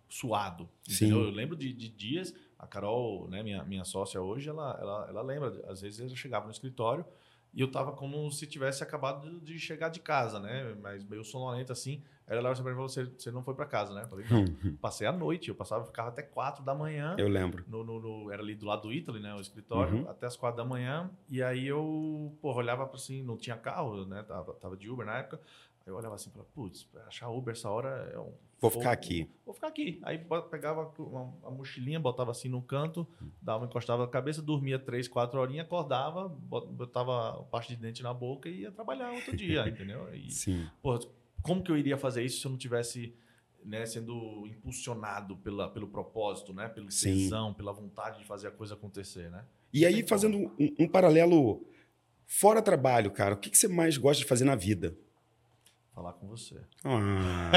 suado. 0.06 0.68
Sim. 0.86 1.12
Eu 1.12 1.30
lembro 1.30 1.56
de, 1.56 1.72
de, 1.72 1.88
dias, 1.88 2.34
a 2.58 2.66
Carol, 2.66 3.26
né, 3.26 3.42
minha, 3.42 3.64
minha 3.64 3.84
sócia 3.86 4.20
hoje, 4.20 4.50
ela, 4.50 4.76
ela, 4.78 5.06
ela 5.08 5.22
lembra, 5.22 5.64
às 5.66 5.80
vezes 5.80 5.98
eu 5.98 6.14
chegava 6.14 6.44
no 6.44 6.52
escritório 6.52 7.06
E 7.52 7.60
eu 7.60 7.70
tava 7.70 7.92
como 7.92 8.30
se 8.30 8.46
tivesse 8.46 8.82
acabado 8.82 9.40
de 9.40 9.58
chegar 9.58 9.88
de 9.88 9.98
casa, 10.00 10.38
né? 10.38 10.74
Mas 10.80 11.04
meio 11.04 11.24
sonolento 11.24 11.72
assim. 11.72 12.02
Aí 12.28 12.38
ela 12.38 12.54
falou: 12.54 12.88
você, 12.88 13.04
você 13.06 13.30
não 13.32 13.42
foi 13.42 13.54
para 13.54 13.66
casa, 13.66 13.92
né? 13.92 14.02
Eu 14.04 14.08
falei, 14.08 14.24
não. 14.30 14.44
Passei 14.80 15.04
a 15.06 15.10
noite, 15.12 15.48
eu 15.48 15.54
passava, 15.54 15.84
ficava 15.84 16.10
até 16.10 16.22
quatro 16.22 16.62
da 16.64 16.72
manhã. 16.76 17.16
Eu 17.18 17.26
lembro. 17.28 17.64
No, 17.66 17.82
no, 17.82 17.98
no- 18.00 18.30
era 18.30 18.40
ali 18.40 18.54
do 18.54 18.66
lado 18.66 18.82
do 18.82 18.92
Italy, 18.92 19.18
né? 19.20 19.34
O 19.34 19.40
escritório, 19.40 19.98
Uhum. 20.04 20.08
até 20.08 20.26
as 20.26 20.36
quatro 20.36 20.58
da 20.58 20.64
manhã. 20.64 21.10
E 21.28 21.42
aí 21.42 21.66
eu, 21.66 22.36
porra, 22.40 22.58
olhava 22.58 22.86
pra 22.86 22.94
assim, 22.96 23.20
não 23.24 23.36
tinha 23.36 23.56
carro, 23.56 24.04
né? 24.06 24.22
Tava, 24.22 24.54
tava 24.54 24.76
de 24.76 24.88
Uber 24.88 25.04
na 25.04 25.18
época. 25.18 25.40
Eu 25.90 25.96
olhava 25.96 26.14
assim 26.14 26.30
e 26.30 26.32
falava, 26.32 26.50
putz, 26.54 26.88
achar 27.06 27.28
Uber 27.28 27.52
essa 27.52 27.68
hora 27.68 28.10
é 28.14 28.18
um. 28.18 28.32
Vou 28.60 28.70
fogo. 28.70 28.82
ficar 28.82 28.92
aqui. 28.92 29.28
Vou 29.44 29.54
ficar 29.54 29.68
aqui. 29.68 30.00
Aí 30.02 30.18
pegava 30.50 30.92
uma, 30.98 31.22
uma 31.22 31.50
mochilinha, 31.50 31.98
botava 31.98 32.30
assim 32.30 32.48
no 32.48 32.62
canto, 32.62 33.06
dava, 33.40 33.64
encostava 33.64 34.04
a 34.04 34.08
cabeça, 34.08 34.40
dormia 34.42 34.78
três, 34.78 35.08
quatro 35.08 35.40
horinhas, 35.40 35.66
acordava, 35.66 36.28
bot- 36.28 36.68
botava 36.68 37.42
parte 37.44 37.74
de 37.74 37.76
dente 37.80 38.02
na 38.02 38.12
boca 38.14 38.48
e 38.48 38.60
ia 38.60 38.70
trabalhar 38.70 39.12
outro 39.12 39.34
dia, 39.36 39.66
entendeu? 39.68 40.14
E, 40.14 40.30
Sim. 40.30 40.68
Pô, 40.82 40.98
como 41.42 41.62
que 41.62 41.70
eu 41.72 41.76
iria 41.76 41.96
fazer 41.96 42.22
isso 42.22 42.40
se 42.40 42.46
eu 42.46 42.50
não 42.50 42.58
tivesse 42.58 43.14
né, 43.64 43.84
sendo 43.86 44.46
impulsionado 44.46 45.36
pela, 45.38 45.68
pelo 45.70 45.88
propósito, 45.88 46.52
né? 46.52 46.68
Pelo 46.68 46.90
Sim. 46.90 47.12
tesão, 47.14 47.52
pela 47.54 47.72
vontade 47.72 48.18
de 48.18 48.24
fazer 48.24 48.48
a 48.48 48.50
coisa 48.50 48.74
acontecer, 48.74 49.30
né? 49.30 49.44
E 49.72 49.86
aí, 49.86 50.06
fazendo 50.06 50.36
um, 50.38 50.74
um 50.80 50.88
paralelo 50.88 51.64
fora 52.26 52.60
trabalho, 52.62 53.10
cara, 53.10 53.34
o 53.34 53.38
que, 53.38 53.50
que 53.50 53.58
você 53.58 53.68
mais 53.68 53.96
gosta 53.96 54.22
de 54.22 54.28
fazer 54.28 54.44
na 54.44 54.54
vida? 54.54 54.96
Falar 56.00 56.14
com 56.14 56.26
você. 56.28 56.56
Ah, 56.82 57.50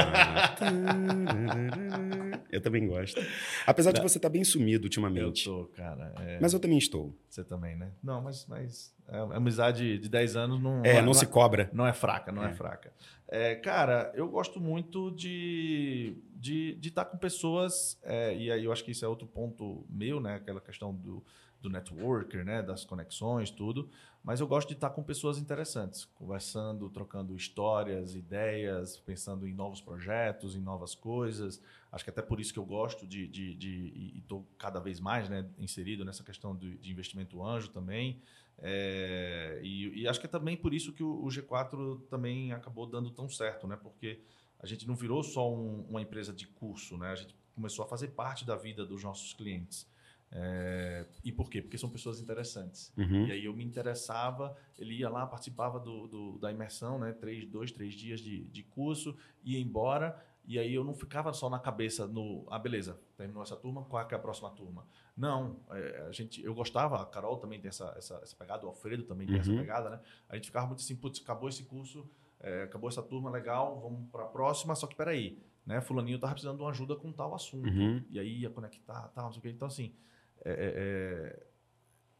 eu 2.52 2.60
também 2.60 2.86
gosto. 2.86 3.18
Apesar 3.66 3.90
de 3.92 4.02
você 4.02 4.18
estar 4.18 4.28
bem 4.28 4.44
sumido 4.44 4.82
Eu 4.82 4.84
ultimamente. 4.84 5.44
tô, 5.44 5.64
cara. 5.74 6.12
é, 6.20 6.38
Mas 6.42 6.52
eu 6.52 6.60
também 6.60 6.76
estou. 6.76 7.16
Você 7.26 7.42
também, 7.42 7.74
né? 7.74 7.92
Não, 8.02 8.20
mas, 8.20 8.46
mas 8.46 8.94
a 9.08 9.36
amizade 9.38 9.98
de 9.98 10.08
10 10.10 10.36
anos 10.36 10.62
não 10.62 10.84
É, 10.84 11.00
não 11.00 11.14
se 11.14 11.26
cobra. 11.26 11.70
Não 11.72 11.86
é 11.86 11.94
fraca, 11.94 12.30
não 12.30 12.44
é, 12.44 12.50
É. 12.50 12.52
fraca. 12.52 12.92
É, 13.28 13.54
cara, 13.54 14.12
eu 14.14 14.28
gosto 14.28 14.60
muito 14.60 15.10
de 15.12 16.14
estar 16.18 16.38
de, 16.38 16.74
de 16.74 16.88
estar 16.90 17.06
com 17.06 17.16
pessoas, 17.16 17.98
é, 18.02 18.36
e 18.36 18.52
aí 18.52 18.62
eu 18.62 18.70
acho 18.72 18.84
que 18.84 18.90
isso 18.90 19.06
é 19.06 19.08
outro 19.08 19.26
ponto 19.26 19.86
meu, 19.88 20.20
né? 20.20 20.34
Aquela 20.34 20.60
questão 20.60 20.94
do, 20.94 21.24
do 21.64 21.70
networker, 21.70 22.44
né? 22.44 22.62
Das 22.62 22.84
conexões, 22.84 23.50
tudo. 23.50 23.88
Mas 24.22 24.40
eu 24.40 24.46
gosto 24.46 24.68
de 24.68 24.74
estar 24.74 24.90
com 24.90 25.02
pessoas 25.02 25.36
interessantes, 25.36 26.06
conversando, 26.14 26.88
trocando 26.88 27.36
histórias, 27.36 28.14
ideias, 28.14 28.96
pensando 28.98 29.46
em 29.46 29.52
novos 29.52 29.80
projetos, 29.80 30.56
em 30.56 30.60
novas 30.60 30.94
coisas. 30.94 31.60
Acho 31.92 32.04
que 32.04 32.10
até 32.10 32.22
por 32.22 32.40
isso 32.40 32.52
que 32.52 32.58
eu 32.58 32.64
gosto 32.64 33.06
de, 33.06 33.26
de, 33.26 33.54
de 33.54 33.68
e 34.14 34.18
estou 34.18 34.46
cada 34.56 34.80
vez 34.80 34.98
mais 34.98 35.28
né, 35.28 35.46
inserido 35.58 36.04
nessa 36.04 36.24
questão 36.24 36.56
de, 36.56 36.78
de 36.78 36.90
investimento 36.90 37.44
anjo 37.44 37.68
também. 37.68 38.20
É, 38.58 39.60
e, 39.62 40.02
e 40.02 40.08
acho 40.08 40.18
que 40.20 40.26
é 40.26 40.28
também 40.28 40.56
por 40.56 40.72
isso 40.72 40.92
que 40.92 41.02
o, 41.02 41.22
o 41.22 41.26
G4 41.28 42.00
também 42.08 42.52
acabou 42.52 42.86
dando 42.86 43.10
tão 43.10 43.28
certo, 43.28 43.66
né? 43.66 43.76
Porque 43.76 44.20
a 44.58 44.66
gente 44.66 44.86
não 44.86 44.94
virou 44.94 45.22
só 45.22 45.52
um- 45.52 45.84
uma 45.90 46.00
empresa 46.00 46.32
de 46.32 46.46
curso, 46.46 46.96
né? 46.96 47.10
A 47.10 47.14
gente 47.16 47.34
começou 47.54 47.84
a 47.84 47.88
fazer 47.88 48.08
parte 48.08 48.44
da 48.44 48.56
vida 48.56 48.86
dos 48.86 49.02
nossos 49.04 49.34
clientes. 49.34 49.86
É, 50.36 51.06
e 51.22 51.30
por 51.30 51.48
quê? 51.48 51.62
Porque 51.62 51.78
são 51.78 51.88
pessoas 51.88 52.20
interessantes. 52.20 52.92
Uhum. 52.96 53.26
E 53.26 53.32
aí 53.32 53.44
eu 53.44 53.54
me 53.54 53.64
interessava, 53.64 54.56
ele 54.76 54.94
ia 54.94 55.08
lá, 55.08 55.24
participava 55.26 55.78
do, 55.78 56.08
do- 56.08 56.38
da 56.38 56.50
imersão, 56.50 56.98
né? 56.98 57.12
Três, 57.12 57.46
dois, 57.46 57.70
três 57.70 57.94
dias 57.94 58.20
de, 58.20 58.44
de 58.46 58.62
curso, 58.64 59.16
ia 59.44 59.60
embora. 59.60 60.20
E 60.46 60.58
aí 60.58 60.74
eu 60.74 60.82
não 60.84 60.92
ficava 60.92 61.32
só 61.32 61.48
na 61.48 61.58
cabeça 61.58 62.06
no, 62.06 62.44
ah, 62.50 62.58
beleza, 62.58 63.00
terminou 63.16 63.42
essa 63.42 63.56
turma, 63.56 63.82
qual 63.84 64.02
é, 64.02 64.04
que 64.04 64.12
é 64.12 64.16
a 64.16 64.20
próxima 64.20 64.50
turma? 64.50 64.86
Não, 65.16 65.60
é, 65.70 66.04
a 66.08 66.12
gente, 66.12 66.44
eu 66.44 66.52
gostava, 66.52 67.00
a 67.00 67.06
Carol 67.06 67.38
também 67.38 67.58
tem 67.60 67.68
essa, 67.70 67.94
essa, 67.96 68.16
essa 68.22 68.36
pegada, 68.36 68.66
o 68.66 68.68
Alfredo 68.68 69.04
também 69.04 69.26
tem 69.26 69.38
essa 69.38 69.50
Uhum. 69.50 69.56
pegada, 69.56 69.88
né? 69.88 70.00
A 70.28 70.34
gente 70.34 70.46
ficava 70.48 70.66
muito 70.66 70.80
assim, 70.80 70.96
putz, 70.96 71.20
acabou 71.22 71.48
esse 71.48 71.62
curso, 71.64 72.06
é, 72.40 72.64
acabou 72.64 72.90
essa 72.90 73.02
turma, 73.02 73.30
legal, 73.30 73.80
vamos 73.80 74.10
para 74.10 74.24
a 74.24 74.26
próxima, 74.28 74.74
só 74.74 74.86
que 74.86 74.94
peraí, 74.94 75.38
né? 75.64 75.80
Fulaninho 75.80 76.18
tava 76.18 76.32
precisando 76.34 76.56
de 76.58 76.62
uma 76.62 76.70
ajuda 76.72 76.94
com 76.94 77.10
tal 77.10 77.34
assunto. 77.34 77.66
Uhum. 77.66 78.04
E 78.10 78.18
aí 78.18 78.40
ia 78.40 78.50
conectar, 78.50 79.08
tal, 79.14 79.24
não 79.26 79.32
sei 79.32 79.38
o 79.38 79.42
quê. 79.42 79.48
Então, 79.48 79.68
assim, 79.68 79.94
é, 80.44 80.50
é, 80.52 80.72
é, 80.76 81.46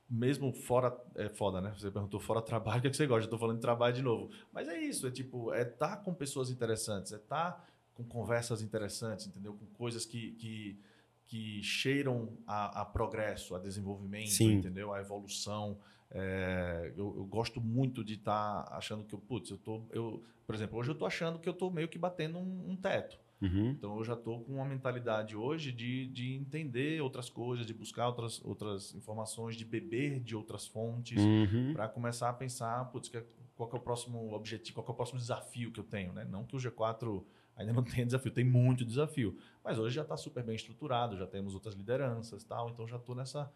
mesmo 0.09 0.53
fora. 0.53 0.97
É 1.15 1.29
foda, 1.29 1.61
né? 1.61 1.75
Você 1.77 1.91
perguntou 1.91 2.21
fora 2.21 2.41
trabalho, 2.43 2.79
o 2.79 2.83
que, 2.83 2.89
é 2.89 2.91
que 2.91 2.97
você 2.97 3.07
gosta? 3.07 3.27
Eu 3.27 3.31
tô 3.31 3.39
falando 3.39 3.57
de 3.57 3.63
trabalho 3.63 3.95
de 3.95 4.03
novo. 4.03 4.31
Mas 4.53 4.69
é 4.69 4.79
isso, 4.79 5.07
é 5.07 5.11
tipo, 5.11 5.53
é 5.53 5.63
estar 5.63 5.99
com 5.99 6.15
pessoas 6.15 6.51
interessantes, 6.51 7.13
é 7.13 7.17
estar 7.17 7.69
com 7.95 8.05
conversas 8.05 8.63
interessantes, 8.63 9.27
entendeu? 9.27 9.55
Com 9.55 9.67
coisas 9.67 10.05
que. 10.05 10.33
que 10.33 10.79
que 11.27 11.63
cheiram 11.63 12.37
a, 12.47 12.83
a 12.83 12.85
progresso, 12.85 13.55
a 13.57 13.59
desenvolvimento, 13.59 14.29
Sim. 14.29 14.57
entendeu? 14.59 14.93
A 14.93 15.01
evolução. 15.01 15.79
É, 16.11 16.93
eu, 16.99 17.15
eu 17.17 17.25
gosto 17.25 17.63
muito 17.63 18.05
de 18.05 18.13
estar 18.15 18.69
achando 18.71 19.05
que 19.05 19.15
eu, 19.15 19.19
putz, 19.19 19.51
eu 19.51 19.57
tô, 19.57 19.83
eu, 19.91 20.23
por 20.47 20.55
exemplo, 20.55 20.79
hoje 20.79 20.91
eu 20.91 20.95
tô 20.95 21.07
achando 21.07 21.39
que 21.39 21.49
eu 21.49 21.55
tô 21.55 21.71
meio 21.71 21.89
que 21.89 21.97
batendo 21.99 22.39
um- 22.39 22.73
um 22.73 22.77
teto. 22.77 23.19
Uhum. 23.43 23.71
Então 23.71 23.99
eu 23.99 24.05
já 24.05 24.15
estou 24.15 24.41
com 24.43 24.55
uma 24.55 24.65
mentalidade 24.65 25.37
hoje 25.37 25.71
de, 25.73 26.07
de 26.09 26.35
entender 26.35 27.03
outras 27.03 27.29
coisas, 27.29 27.67
de 27.67 27.75
buscar 27.75 28.07
outras, 28.09 28.43
outras 28.45 28.95
informações, 28.95 29.57
de 29.57 29.65
beber 29.65 30.21
de 30.21 30.35
outras 30.35 30.67
fontes, 30.67 31.21
Uhum. 31.23 31.73
para 31.75 31.89
começar 31.89 32.29
a 32.31 32.33
pensar, 32.33 32.85
putz, 32.91 33.09
que- 33.09 33.23
qual 33.57 33.69
que 33.69 33.77
é 33.77 33.79
o 33.79 33.83
próximo 33.83 34.33
objetivo, 34.33 34.75
qual 34.83 34.87
é 34.89 34.91
o 34.91 34.95
próximo 34.95 35.19
desafio 35.19 35.71
que 35.71 35.79
eu 35.81 35.85
tenho, 35.85 36.13
né? 36.13 36.25
Não 36.25 36.45
que 36.45 36.57
o 36.57 36.59
G4 36.59 37.23
ainda 37.57 37.73
não 37.73 37.83
tenha 38.03 38.05
desafio, 38.07 38.33
tem 38.33 38.45
muito 38.45 38.85
desafio, 38.85 39.37
mas 39.63 39.79
hoje 39.79 39.95
já 39.95 40.03
está 40.03 40.17
super 40.17 40.43
bem 40.43 40.57
estruturado, 40.57 41.17
já 41.17 41.27
temos 41.27 41.55
outras 41.55 41.75
lideranças 41.75 42.43
e 42.43 42.47
tal, 42.47 42.71
então 42.71 42.87
já 42.89 42.97
estou 42.97 43.15
nessa 43.15 43.53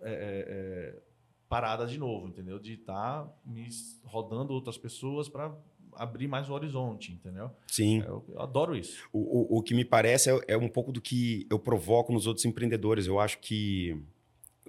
é, 0.00 0.10
é, 0.10 0.16
é, 0.96 1.02
parada 1.48 1.86
de 1.86 1.96
novo, 1.98 2.26
entendeu? 2.28 2.58
De 2.58 2.74
estar 2.74 3.28
me 3.44 3.66
s- 3.66 4.00
rodando 4.04 4.52
outras 4.52 4.76
pessoas 4.76 5.28
para 5.28 5.54
abrir 5.96 6.28
mais 6.28 6.48
o 6.48 6.52
horizonte, 6.52 7.12
entendeu? 7.12 7.50
Sim. 7.66 8.00
Eu, 8.00 8.24
eu 8.28 8.40
adoro 8.40 8.76
isso. 8.76 9.08
O, 9.12 9.56
o, 9.56 9.58
o 9.58 9.62
que 9.62 9.74
me 9.74 9.84
parece 9.84 10.30
é, 10.30 10.40
é 10.48 10.56
um 10.56 10.68
pouco 10.68 10.92
do 10.92 11.00
que 11.00 11.46
eu 11.50 11.58
provoco 11.58 12.12
nos 12.12 12.26
outros 12.26 12.44
empreendedores. 12.44 13.06
Eu 13.06 13.18
acho 13.18 13.38
que 13.38 13.96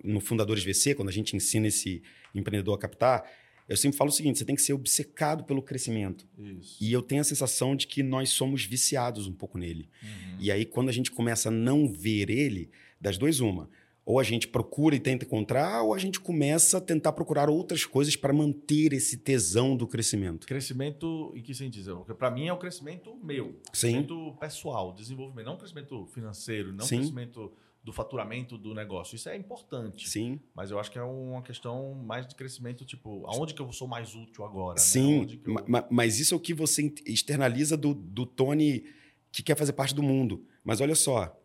no 0.04 0.20
Fundadores 0.20 0.64
VC, 0.64 0.96
quando 0.96 1.10
a 1.10 1.12
gente 1.12 1.36
ensina 1.36 1.68
esse 1.68 2.02
empreendedor 2.34 2.76
a 2.76 2.78
captar, 2.78 3.30
eu 3.68 3.76
sempre 3.76 3.98
falo 3.98 4.10
o 4.10 4.14
seguinte: 4.14 4.40
você 4.40 4.46
tem 4.46 4.56
que 4.56 4.62
ser 4.62 4.74
obcecado 4.74 5.44
pelo 5.44 5.62
crescimento. 5.62 6.26
Isso. 6.38 6.78
E 6.82 6.92
eu 6.92 7.02
tenho 7.02 7.22
a 7.22 7.26
sensação 7.26 7.76
de 7.76 7.88
que 7.88 8.02
nós 8.02 8.30
somos 8.30 8.66
viciados 8.66 9.28
um 9.28 9.34
pouco 9.34 9.58
nele. 9.58 9.90
Uhum. 10.02 10.38
E 10.40 10.52
aí, 10.52 10.66
quando 10.66 10.90
a 10.90 10.94
gente 10.94 11.12
começa 11.12 11.50
a 11.50 11.52
não 11.52 11.92
ver 11.92 12.30
ele, 12.30 12.70
das 13.00 13.18
duas, 13.18 13.40
uma. 13.40 13.70
Ou 14.10 14.22
a 14.22 14.24
gente 14.24 14.48
procura 14.48 14.96
e 14.96 15.02
tenta 15.02 15.26
encontrar, 15.26 15.82
ou 15.84 15.94
a 15.94 15.98
gente 15.98 16.18
começa 16.22 16.78
a 16.78 16.82
tentar 16.82 17.12
procurar 17.12 17.50
outras 17.50 17.84
coisas 17.84 18.16
para 18.16 18.32
manter 18.32 18.94
esse 18.94 19.18
tesão 19.18 19.76
do 19.76 19.86
crescimento. 19.86 20.48
Crescimento 20.48 21.34
em 21.36 21.42
que 21.42 21.54
sentido? 21.54 21.98
Porque 21.98 22.14
para 22.14 22.32
mim 22.32 22.48
é 22.48 22.54
o 22.54 22.58
crescimento 22.58 23.14
meu, 23.22 23.48
Sim. 23.74 23.92
crescimento 24.04 24.34
pessoal, 24.40 24.94
desenvolvimento, 24.94 25.46
não 25.48 25.58
crescimento 25.58 26.06
financeiro, 26.14 26.72
não 26.72 26.86
Sim. 26.86 27.00
crescimento 27.00 27.52
do 27.84 27.92
faturamento 27.92 28.58
do 28.58 28.74
negócio. 28.74 29.14
Isso 29.18 29.28
é 29.28 29.36
importante, 29.36 30.10
Sim. 30.10 30.40
mas 30.56 30.72
eu 30.72 30.80
acho 30.80 30.90
que 30.90 30.98
é 30.98 31.04
uma 31.04 31.42
questão 31.42 31.94
mais 31.94 32.26
de 32.26 32.34
crescimento, 32.34 32.86
tipo, 32.86 33.26
aonde 33.28 33.54
que 33.54 33.62
eu 33.62 33.70
sou 33.74 33.90
mais 33.90 34.16
útil 34.16 34.46
agora? 34.46 34.76
né? 34.76 34.80
Sim, 34.86 35.26
que 35.26 35.50
eu- 35.50 35.54
ma- 35.54 35.64
ma- 35.68 35.88
mas 35.92 36.18
isso 36.18 36.34
é 36.34 36.38
o 36.38 36.40
que 36.40 36.54
você 36.54 36.94
externaliza 37.06 37.76
do, 37.76 37.94
do 37.94 38.26
Tony 38.26 38.86
que 39.34 39.44
quer 39.44 39.58
fazer 39.58 39.74
parte 39.74 39.94
do 39.94 40.02
mundo. 40.02 40.46
Mas 40.64 40.80
olha 40.80 40.96
só, 40.96 41.38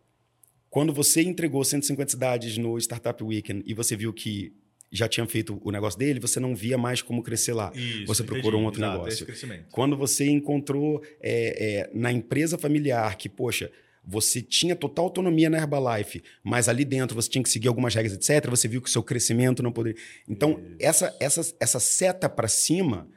quando 0.73 0.91
você 0.91 1.21
entregou 1.21 1.63
150 1.63 2.09
cidades 2.09 2.57
no 2.57 2.79
Startup 2.79 3.23
Weekend 3.23 3.61
e 3.63 3.75
você 3.75 3.95
viu 3.95 4.11
que 4.11 4.51
já 4.91 5.07
tinha 5.07 5.23
feito 5.27 5.61
o 5.63 5.69
negócio 5.69 5.99
dele, 5.99 6.19
você 6.19 6.39
não 6.39 6.55
via 6.55 6.79
mais 6.79 6.99
como 6.99 7.21
crescer 7.21 7.53
lá. 7.53 7.71
Isso, 7.75 8.07
você 8.07 8.23
procurou 8.23 8.59
um 8.59 8.65
outro 8.65 8.81
exato, 8.81 8.97
negócio. 8.97 9.27
Quando 9.71 9.95
você 9.95 10.27
encontrou 10.27 10.99
é, 11.21 11.83
é, 11.83 11.89
na 11.93 12.11
empresa 12.11 12.57
familiar 12.57 13.15
que, 13.17 13.29
poxa, 13.29 13.71
você 14.03 14.41
tinha 14.41 14.75
total 14.75 15.05
autonomia 15.05 15.47
na 15.47 15.59
Herbalife, 15.59 16.23
mas 16.43 16.67
ali 16.67 16.83
dentro 16.83 17.13
você 17.13 17.29
tinha 17.29 17.43
que 17.43 17.49
seguir 17.49 17.67
algumas 17.67 17.93
regras, 17.93 18.13
etc. 18.15 18.49
Você 18.49 18.67
viu 18.67 18.81
que 18.81 18.89
o 18.89 18.91
seu 18.91 19.03
crescimento 19.03 19.61
não 19.61 19.71
poderia. 19.71 20.01
Então, 20.27 20.53
Isso. 20.59 20.75
essa, 20.79 21.15
essa, 21.19 21.55
essa 21.59 21.79
seta 21.79 22.27
para 22.27 22.47
cima 22.47 23.07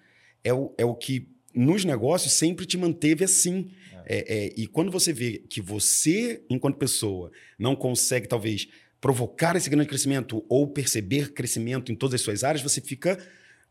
é 0.44 0.52
o, 0.52 0.74
é 0.76 0.84
o 0.84 0.94
que 0.94 1.26
nos 1.54 1.86
negócios 1.86 2.34
sempre 2.34 2.66
te 2.66 2.76
manteve 2.76 3.24
assim. 3.24 3.70
É, 4.06 4.46
é, 4.46 4.54
e 4.56 4.66
quando 4.66 4.90
você 4.90 5.12
vê 5.12 5.42
que 5.50 5.60
você, 5.60 6.42
enquanto 6.48 6.76
pessoa, 6.76 7.30
não 7.58 7.74
consegue, 7.74 8.28
talvez, 8.28 8.68
provocar 9.00 9.56
esse 9.56 9.68
grande 9.68 9.88
crescimento 9.88 10.44
ou 10.48 10.68
perceber 10.68 11.32
crescimento 11.32 11.90
em 11.90 11.94
todas 11.96 12.14
as 12.14 12.20
suas 12.20 12.44
áreas, 12.44 12.62
você 12.62 12.80
fica 12.80 13.18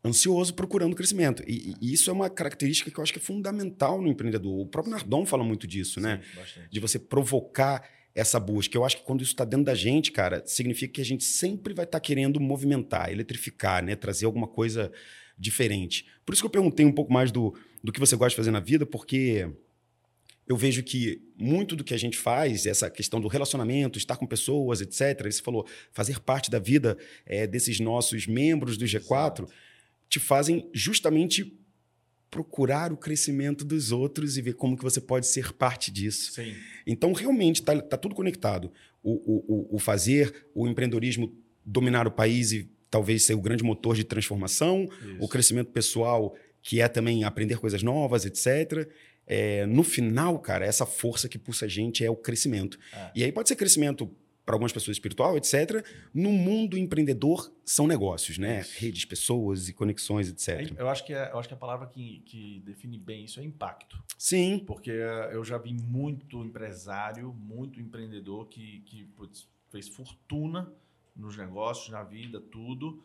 ansioso 0.03 0.53
procurando 0.53 0.95
crescimento. 0.95 1.41
E, 1.47 1.75
e 1.81 1.93
isso 1.93 2.09
é 2.09 2.13
uma 2.13 2.29
característica 2.29 2.91
que 2.91 2.99
eu 2.99 3.03
acho 3.03 3.13
que 3.13 3.19
é 3.19 3.21
fundamental 3.21 4.01
no 4.01 4.07
empreendedor. 4.07 4.59
O 4.59 4.67
próprio 4.67 4.91
Nardon 4.91 5.25
fala 5.25 5.43
muito 5.43 5.65
disso, 5.65 5.99
né? 5.99 6.21
Bastante. 6.36 6.69
De 6.69 6.79
você 6.79 6.99
provocar 6.99 7.89
essa 8.13 8.39
busca. 8.39 8.77
Eu 8.77 8.86
acho 8.86 8.97
que 8.97 9.03
quando 9.03 9.21
isso 9.21 9.31
está 9.31 9.43
dentro 9.43 9.65
da 9.65 9.75
gente, 9.75 10.11
cara, 10.11 10.43
significa 10.45 10.93
que 10.93 11.01
a 11.01 11.05
gente 11.05 11.23
sempre 11.23 11.73
vai 11.73 11.86
estar 11.86 11.99
querendo 11.99 12.39
movimentar, 12.39 13.11
eletrificar, 13.11 13.83
né? 13.83 13.95
Trazer 13.95 14.25
alguma 14.25 14.47
coisa 14.47 14.91
diferente. 15.38 16.05
Por 16.25 16.33
isso 16.33 16.41
que 16.41 16.45
eu 16.45 16.51
perguntei 16.51 16.86
um 16.86 16.93
pouco 16.93 17.11
mais 17.11 17.31
do, 17.31 17.53
do 17.83 17.91
que 17.91 17.99
você 17.99 18.15
gosta 18.15 18.29
de 18.29 18.38
fazer 18.38 18.51
na 18.51 18.61
vida, 18.61 18.86
porque 18.86 19.49
eu 20.48 20.56
vejo 20.56 20.84
que 20.84 21.22
muito 21.38 21.76
do 21.76 21.84
que 21.84 21.93
a 21.93 21.98
gente 21.98 22.18
faz, 22.18 22.66
essa 22.66 22.89
questão 22.89 23.20
do 23.20 23.28
relacionamento, 23.28 23.98
estar 23.98 24.16
com 24.16 24.28
pessoas, 24.28 24.80
etc., 24.80 25.24
você 25.32 25.41
falou, 25.41 25.68
fazer 25.91 26.20
parte 26.20 26.52
da 26.52 26.60
vida 26.60 26.98
eh, 27.26 27.48
desses 27.48 27.80
nossos 27.80 28.28
membros 28.28 28.78
do 28.78 28.86
G4, 28.86 29.48
te 30.08 30.20
fazem 30.20 30.70
justamente 30.72 31.58
procurar 32.30 32.91
o 32.91 32.98
crescimento 32.98 33.64
dos 33.64 33.91
outros 33.91 34.38
e 34.38 34.41
ver 34.41 34.54
como 34.54 34.78
que 34.78 34.84
você 34.84 35.00
pode 35.00 35.26
ser 35.26 35.54
parte 35.54 35.89
disso. 35.89 36.34
Sim. 36.34 36.54
Então, 36.86 37.14
realmente, 37.14 37.62
está 37.62 37.82
tá 37.82 37.98
tudo 37.98 38.14
conectado. 38.14 38.72
O, 39.02 39.72
o, 39.72 39.76
o 39.76 39.80
fazer, 39.80 40.48
o 40.54 40.68
empreendedorismo 40.68 41.34
dominar 41.66 42.08
o 42.08 42.12
país 42.12 42.52
e 42.52 42.70
talvez 42.89 43.24
ser 43.24 43.34
o 43.34 43.41
grande 43.41 43.64
motor 43.64 43.96
de 43.96 44.04
transformação, 44.04 44.88
Isso. 45.02 45.18
o 45.20 45.28
crescimento 45.28 45.72
pessoal, 45.72 46.36
que 46.62 46.82
é 46.82 46.88
também 46.88 47.24
aprender 47.24 47.58
coisas 47.58 47.82
novas, 47.84 48.26
etc. 48.26 48.88
É, 49.28 49.65
no 49.65 49.84
final, 49.84 50.38
cara, 50.39 50.65
essa 50.65 50.86
força 50.86 51.28
que 51.28 51.38
pulsa 51.38 51.65
a 51.65 51.67
gente 51.67 52.05
é 52.05 52.09
o 52.09 52.15
crescimento. 52.15 52.80
É. 52.93 53.11
E 53.15 53.23
aí 53.23 53.32
pode 53.32 53.49
ser 53.49 53.55
crescimento 53.55 54.09
para 54.45 54.53
algumas 54.53 54.71
pessoas 54.71 54.95
espiritual, 54.95 55.36
etc. 55.36 55.84
No 56.13 56.30
mundo 56.32 56.78
empreendedor 56.78 57.51
são 57.65 57.88
negócios, 57.88 58.38
né? 58.38 58.61
Isso. 58.61 58.80
Redes, 58.80 59.05
pessoas 59.05 59.67
e 59.67 59.73
conexões, 59.73 60.28
É, 60.28 60.32
etc. 60.32 60.78
Eu 60.78 60.88
acho 60.88 61.03
que, 61.03 61.13
é, 61.13 61.32
eu 61.32 61.39
acho 61.39 61.47
que 61.47 61.53
a 61.55 61.57
palavra 61.57 61.88
que, 61.88 62.21
que 62.26 62.61
define 62.63 62.97
bem 62.97 63.26
isso 63.26 63.39
é 63.39 63.43
impacto. 63.43 64.01
Sim. 64.17 64.63
Porque 64.65 64.91
eh, 64.91 65.30
eu 65.34 65.43
já 65.43 65.57
vi 65.57 65.73
muito 65.73 66.43
empresário, 66.43 67.34
muito 67.34 67.82
empreendedor 67.82 68.47
que, 68.47 68.82
que 68.82 69.05
putz, 69.15 69.47
fez 69.71 69.88
fortuna 69.88 70.71
nos 71.15 71.36
negócios, 71.36 71.89
na 71.89 72.03
vida, 72.03 72.39
tudo. 72.39 73.01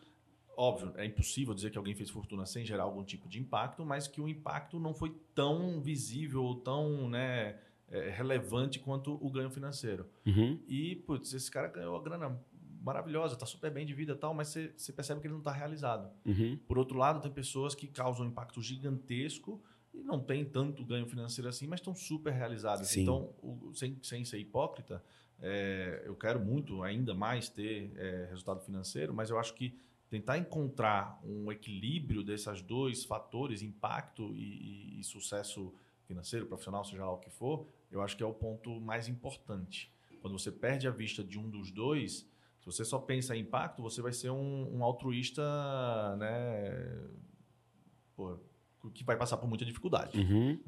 Óbvio, 0.63 0.93
é 0.97 1.07
impossível 1.07 1.55
dizer 1.55 1.71
que 1.71 1.79
alguém 1.79 1.95
fez 1.95 2.11
fortuna 2.11 2.45
sem 2.45 2.67
gerar 2.67 2.83
algum 2.83 3.03
tipo 3.03 3.27
de 3.31 3.41
impacto, 3.41 3.83
mas 3.83 4.07
que 4.07 4.21
o 4.21 4.29
impacto 4.29 4.79
não 4.79 4.93
foi 4.93 5.11
tão 5.35 5.81
visível 5.81 6.45
ou 6.45 6.55
tão 6.55 7.09
né, 7.09 7.59
eh, 7.89 8.11
relevante 8.11 8.79
quanto 8.79 9.15
o 9.25 9.31
ganho 9.31 9.49
financeiro. 9.51 10.07
Uhum. 10.27 10.61
E, 10.69 10.97
putz, 10.97 11.33
esse 11.33 11.51
cara 11.51 11.67
ganhou 11.69 11.97
a 11.97 12.03
grana 12.03 12.39
maravilhosa, 12.83 13.37
tá 13.37 13.47
super 13.47 13.71
bem 13.71 13.87
de 13.87 13.95
vida 13.95 14.13
e 14.13 14.17
tal, 14.17 14.35
mas 14.35 14.49
você 14.49 14.71
você 14.77 14.93
percebe 14.93 15.23
que 15.23 15.27
ele 15.29 15.33
não 15.33 15.41
está 15.41 15.51
realizado. 15.51 16.11
Uhum. 16.27 16.59
Por 16.69 16.77
outro 16.77 16.99
lado, 16.99 17.23
tem 17.23 17.33
pessoas 17.33 17.75
que 17.75 17.87
causam 17.87 18.27
um 18.27 18.29
impacto 18.29 18.61
gigantesco 18.61 19.63
e 19.95 20.03
não 20.03 20.21
tem 20.21 20.45
tanto 20.45 20.85
ganho 20.85 21.07
financeiro 21.07 21.49
assim, 21.49 21.67
mas 21.67 21.81
estão 21.81 21.95
super 21.95 22.35
realizadas. 22.35 22.89
Sim. 22.89 23.01
Então, 23.03 23.33
o- 23.43 23.73
sem, 23.75 23.97
sem 24.03 24.27
ser 24.27 24.39
hipócrita, 24.39 25.03
é, 25.41 26.03
eu 26.05 26.15
quero 26.15 26.39
muito 26.39 26.83
ainda 26.83 27.15
mais 27.15 27.49
ter 27.49 27.93
é, 27.97 28.27
resultado 28.29 28.61
financeiro, 28.61 29.15
mas 29.15 29.31
eu 29.31 29.39
acho 29.39 29.55
que 29.55 29.75
tentar 30.11 30.37
encontrar 30.39 31.19
um 31.25 31.51
equilíbrio 31.51 32.23
desses 32.23 32.61
dois 32.61 33.05
fatores, 33.05 33.63
impacto 33.63 34.35
e, 34.35 34.97
e- 34.97 35.01
e 35.01 35.05
sucesso 35.05 35.73
financeiro, 36.05 36.47
profissional, 36.47 36.85
seja 36.85 37.05
lá 37.05 37.13
o 37.13 37.19
que 37.19 37.31
for, 37.31 37.67
eu 37.91 38.03
acho 38.03 38.17
que 38.17 38.23
é 38.23 38.27
o 38.27 38.35
ponto 38.35 38.81
mais 38.81 39.09
importante. 39.09 39.93
Quando 40.21 40.37
você 40.39 40.51
perde 40.51 40.89
a 40.89 40.91
vista 40.91 41.23
de 41.23 41.39
um 41.39 41.49
dos 41.49 41.71
dois, 41.71 42.29
se 42.59 42.67
você 42.67 42.85
só 42.85 42.99
pensa 42.99 43.37
em 43.37 43.41
impacto, 43.41 43.81
você 43.81 44.03
vai 44.03 44.13
ser 44.13 44.31
um, 44.31 44.77
um 44.77 44.85
altruísta, 44.85 45.43
né? 46.17 47.09
pô, 48.17 48.39
que 48.93 49.05
vai 49.05 49.17
passar 49.17 49.37
por 49.37 49.49
muita 49.49 49.65
dificuldade. 49.65 50.19
Uhum. 50.19 50.59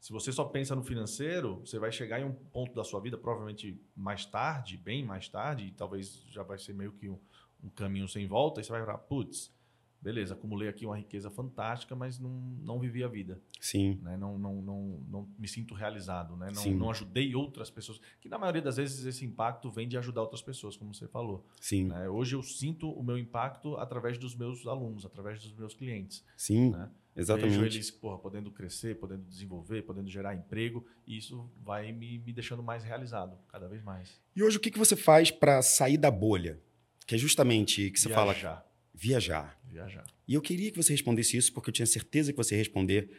Se 0.00 0.12
você 0.12 0.32
só 0.32 0.44
pensa 0.44 0.76
no 0.76 0.82
financeiro, 0.82 1.56
você 1.60 1.78
vai 1.78 1.90
chegar 1.90 2.20
em 2.20 2.24
um 2.24 2.32
ponto 2.32 2.72
da 2.74 2.84
sua 2.84 3.00
vida, 3.00 3.18
provavelmente 3.18 3.80
mais 3.96 4.24
tarde, 4.24 4.76
bem 4.76 5.04
mais 5.04 5.28
tarde, 5.28 5.64
e 5.64 5.70
talvez 5.72 6.24
já 6.28 6.42
vai 6.42 6.56
ser 6.58 6.72
meio 6.72 6.92
que 6.92 7.08
um, 7.08 7.18
um 7.62 7.68
caminho 7.70 8.08
sem 8.08 8.26
volta, 8.26 8.60
e 8.60 8.64
você 8.64 8.70
vai 8.70 8.84
falar, 8.84 8.98
putz, 8.98 9.52
beleza, 10.00 10.34
acumulei 10.34 10.68
aqui 10.68 10.86
uma 10.86 10.96
riqueza 10.96 11.30
fantástica, 11.30 11.94
mas 11.94 12.18
não, 12.18 12.30
não 12.62 12.78
vivi 12.78 13.02
a 13.02 13.08
vida. 13.08 13.40
Sim. 13.60 13.98
Né? 14.02 14.16
Não, 14.16 14.38
não, 14.38 14.62
não, 14.62 15.00
não 15.08 15.28
me 15.38 15.48
sinto 15.48 15.74
realizado, 15.74 16.36
né? 16.36 16.52
Sim. 16.54 16.70
não, 16.72 16.80
não 16.80 16.90
ajudei 16.90 17.34
outras 17.34 17.70
pessoas. 17.70 18.00
Que 18.20 18.28
na 18.28 18.38
maioria 18.38 18.62
das 18.62 18.76
vezes 18.76 19.04
esse 19.04 19.24
impacto 19.24 19.70
vem 19.70 19.88
de 19.88 19.98
ajudar 19.98 20.22
outras 20.22 20.42
pessoas, 20.42 20.76
como 20.76 20.94
você 20.94 21.08
falou. 21.08 21.44
Sim. 21.60 21.86
né? 21.86 22.08
Hoje 22.08 22.36
eu 22.36 22.42
sinto 22.42 22.90
o 22.90 23.02
meu 23.02 23.18
impacto 23.18 23.76
através 23.76 24.18
dos 24.18 24.34
meus 24.36 24.66
alunos, 24.66 25.04
através 25.04 25.42
dos 25.42 25.52
meus 25.52 25.74
clientes. 25.74 26.24
Sim. 26.36 26.70
Né? 26.70 26.88
Exatamente. 27.16 27.58
Vejo 27.58 27.64
eles 27.64 27.90
porra, 27.90 28.16
podendo 28.18 28.48
crescer, 28.52 28.96
podendo 28.96 29.24
desenvolver, 29.24 29.82
podendo 29.82 30.08
gerar 30.08 30.36
emprego, 30.36 30.86
e 31.04 31.16
isso 31.18 31.50
vai 31.64 31.90
me, 31.90 32.20
me 32.20 32.32
deixando 32.32 32.62
mais 32.62 32.84
realizado, 32.84 33.36
cada 33.48 33.66
vez 33.66 33.82
mais. 33.82 34.20
E 34.36 34.42
hoje 34.42 34.56
o 34.56 34.60
que, 34.60 34.70
que 34.70 34.78
você 34.78 34.94
faz 34.94 35.28
para 35.28 35.60
sair 35.60 35.96
da 35.96 36.12
bolha? 36.12 36.60
Que 37.08 37.14
é 37.14 37.18
justamente 37.18 37.90
que 37.90 37.98
você 37.98 38.10
fala 38.10 38.32
Viajar. 38.34 38.66
viajar. 38.94 39.58
Viajar. 39.64 40.04
E 40.28 40.34
eu 40.34 40.42
queria 40.42 40.70
que 40.70 40.76
você 40.76 40.92
respondesse 40.92 41.36
isso 41.38 41.52
porque 41.54 41.70
eu 41.70 41.72
tinha 41.72 41.86
certeza 41.86 42.32
que 42.32 42.36
você 42.36 42.54
ia 42.54 42.58
responder. 42.58 43.10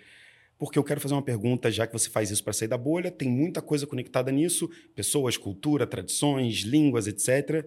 Porque 0.59 0.77
eu 0.77 0.83
quero 0.83 1.01
fazer 1.01 1.15
uma 1.15 1.23
pergunta, 1.23 1.71
já 1.71 1.87
que 1.87 1.93
você 1.93 2.07
faz 2.09 2.29
isso 2.29 2.43
para 2.43 2.53
sair 2.53 2.67
da 2.67 2.77
bolha, 2.77 3.09
tem 3.09 3.27
muita 3.29 3.61
coisa 3.63 3.87
conectada 3.87 4.31
nisso, 4.31 4.69
pessoas, 4.93 5.37
cultura, 5.37 5.87
tradições, 5.87 6.57
línguas, 6.59 7.07
etc. 7.07 7.65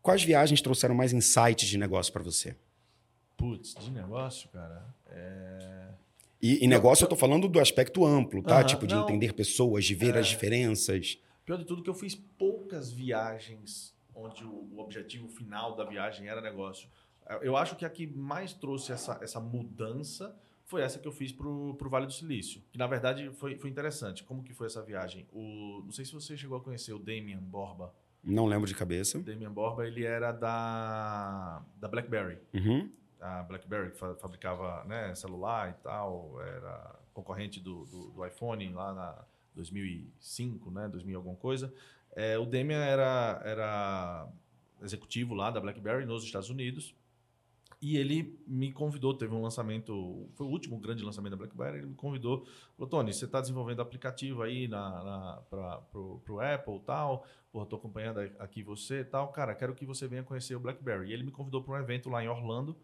Quais 0.00 0.22
viagens 0.22 0.60
trouxeram 0.60 0.94
mais 0.94 1.12
insights 1.12 1.68
de 1.68 1.76
negócio 1.76 2.12
para 2.12 2.22
você? 2.22 2.54
Putz, 3.36 3.74
de 3.74 3.90
negócio, 3.90 4.48
cara. 4.50 4.86
É... 5.08 5.88
E, 6.40 6.64
e 6.64 6.68
negócio 6.68 7.04
eu 7.04 7.08
tô 7.08 7.16
falando 7.16 7.48
do 7.48 7.58
aspecto 7.58 8.04
amplo, 8.06 8.40
tá? 8.42 8.58
Aham, 8.58 8.66
tipo, 8.66 8.86
de 8.86 8.94
não. 8.94 9.02
entender 9.02 9.32
pessoas, 9.32 9.84
de 9.84 9.94
ver 9.96 10.14
É. 10.14 10.20
as 10.20 10.28
diferenças. 10.28 11.18
Pior 11.44 11.56
de 11.58 11.64
tudo 11.64 11.82
que 11.82 11.90
eu 11.90 11.94
fiz 11.94 12.14
poucas 12.14 12.92
viagens 12.92 13.95
onde 14.16 14.42
o, 14.44 14.68
o 14.74 14.78
objetivo 14.80 15.28
final 15.28 15.76
da 15.76 15.84
viagem 15.84 16.26
era 16.28 16.40
negócio. 16.40 16.88
Eu- 17.28 17.42
Eu 17.42 17.56
acho 17.56 17.76
que 17.76 17.84
a 17.84 17.90
que 17.90 18.06
mais 18.06 18.52
trouxe 18.52 18.90
essa, 18.92 19.18
essa 19.22 19.38
mudança 19.38 20.34
foi 20.64 20.82
essa 20.82 20.98
que 20.98 21.06
eu 21.06 21.12
fiz 21.12 21.30
pro, 21.32 21.74
pro 21.76 21.88
Vale 21.88 22.06
do 22.06 22.12
Silício. 22.12 22.60
Que 22.72 22.78
na 22.78 22.86
verdade 22.88 23.30
foi, 23.30 23.56
foi 23.56 23.70
interessante. 23.70 24.24
Como 24.24 24.42
que 24.42 24.52
foi 24.52 24.66
essa 24.66 24.82
viagem? 24.82 25.26
O, 25.32 25.82
não 25.84 25.92
sei 25.92 26.04
se 26.04 26.12
você 26.12 26.36
chegou 26.36 26.56
a 26.58 26.60
conhecer 26.60 26.92
o 26.92 26.98
Damian 26.98 27.38
Borba. 27.40 27.94
Não 28.24 28.46
lembro 28.46 28.66
de 28.66 28.74
cabeça. 28.74 29.18
O 29.18 29.22
Damian 29.22 29.52
Borba, 29.52 29.86
ele 29.86 30.04
era 30.04 30.32
da, 30.32 31.62
da 31.76 31.86
BlackBerry. 31.86 32.38
Uhum. 32.54 32.90
A 33.20 33.44
BlackBerry 33.44 33.92
que 33.92 33.96
fa- 33.98 34.16
fabricava 34.16 34.84
né, 34.84 35.14
celular 35.14 35.70
e 35.70 35.74
tal, 35.82 36.40
era 36.42 36.96
concorrente 37.14 37.60
do, 37.60 37.84
do, 37.86 38.10
do 38.10 38.26
iPhone 38.26 38.68
lá 38.72 38.92
na 38.92 39.24
2005, 39.54 40.70
né, 40.70 40.88
2000 40.88 41.12
e 41.12 41.16
alguma 41.16 41.36
coisa. 41.36 41.72
É, 42.16 42.38
o 42.38 42.46
Damian 42.46 42.82
era, 42.82 43.42
era 43.44 44.28
executivo 44.82 45.34
lá 45.34 45.50
da 45.50 45.60
BlackBerry 45.60 46.06
nos 46.06 46.24
Estados 46.24 46.48
Unidos 46.48 46.94
e 47.80 47.98
ele 47.98 48.40
me 48.46 48.72
convidou, 48.72 49.12
teve 49.12 49.34
um 49.34 49.42
lançamento, 49.42 50.26
foi 50.34 50.46
o 50.46 50.50
último 50.50 50.78
grande 50.78 51.04
lançamento 51.04 51.32
da 51.32 51.36
BlackBerry, 51.36 51.78
ele 51.78 51.88
me 51.88 51.94
convidou, 51.94 52.46
falou, 52.74 52.88
Tony, 52.88 53.12
você 53.12 53.26
está 53.26 53.38
desenvolvendo 53.40 53.82
aplicativo 53.82 54.42
aí 54.42 54.66
na, 54.66 55.04
na, 55.04 55.42
para 55.50 56.00
o 56.00 56.40
Apple 56.40 56.76
e 56.76 56.80
tal, 56.80 57.26
porra, 57.52 57.64
estou 57.64 57.78
acompanhando 57.78 58.20
aqui 58.38 58.62
você 58.62 59.00
e 59.00 59.04
tal, 59.04 59.28
cara, 59.28 59.54
quero 59.54 59.74
que 59.74 59.84
você 59.84 60.08
venha 60.08 60.22
conhecer 60.22 60.54
o 60.56 60.60
BlackBerry. 60.60 61.10
E 61.10 61.12
ele 61.12 61.22
me 61.22 61.30
convidou 61.30 61.62
para 61.62 61.74
um 61.74 61.78
evento 61.78 62.08
lá 62.08 62.24
em 62.24 62.28
Orlando, 62.28 62.74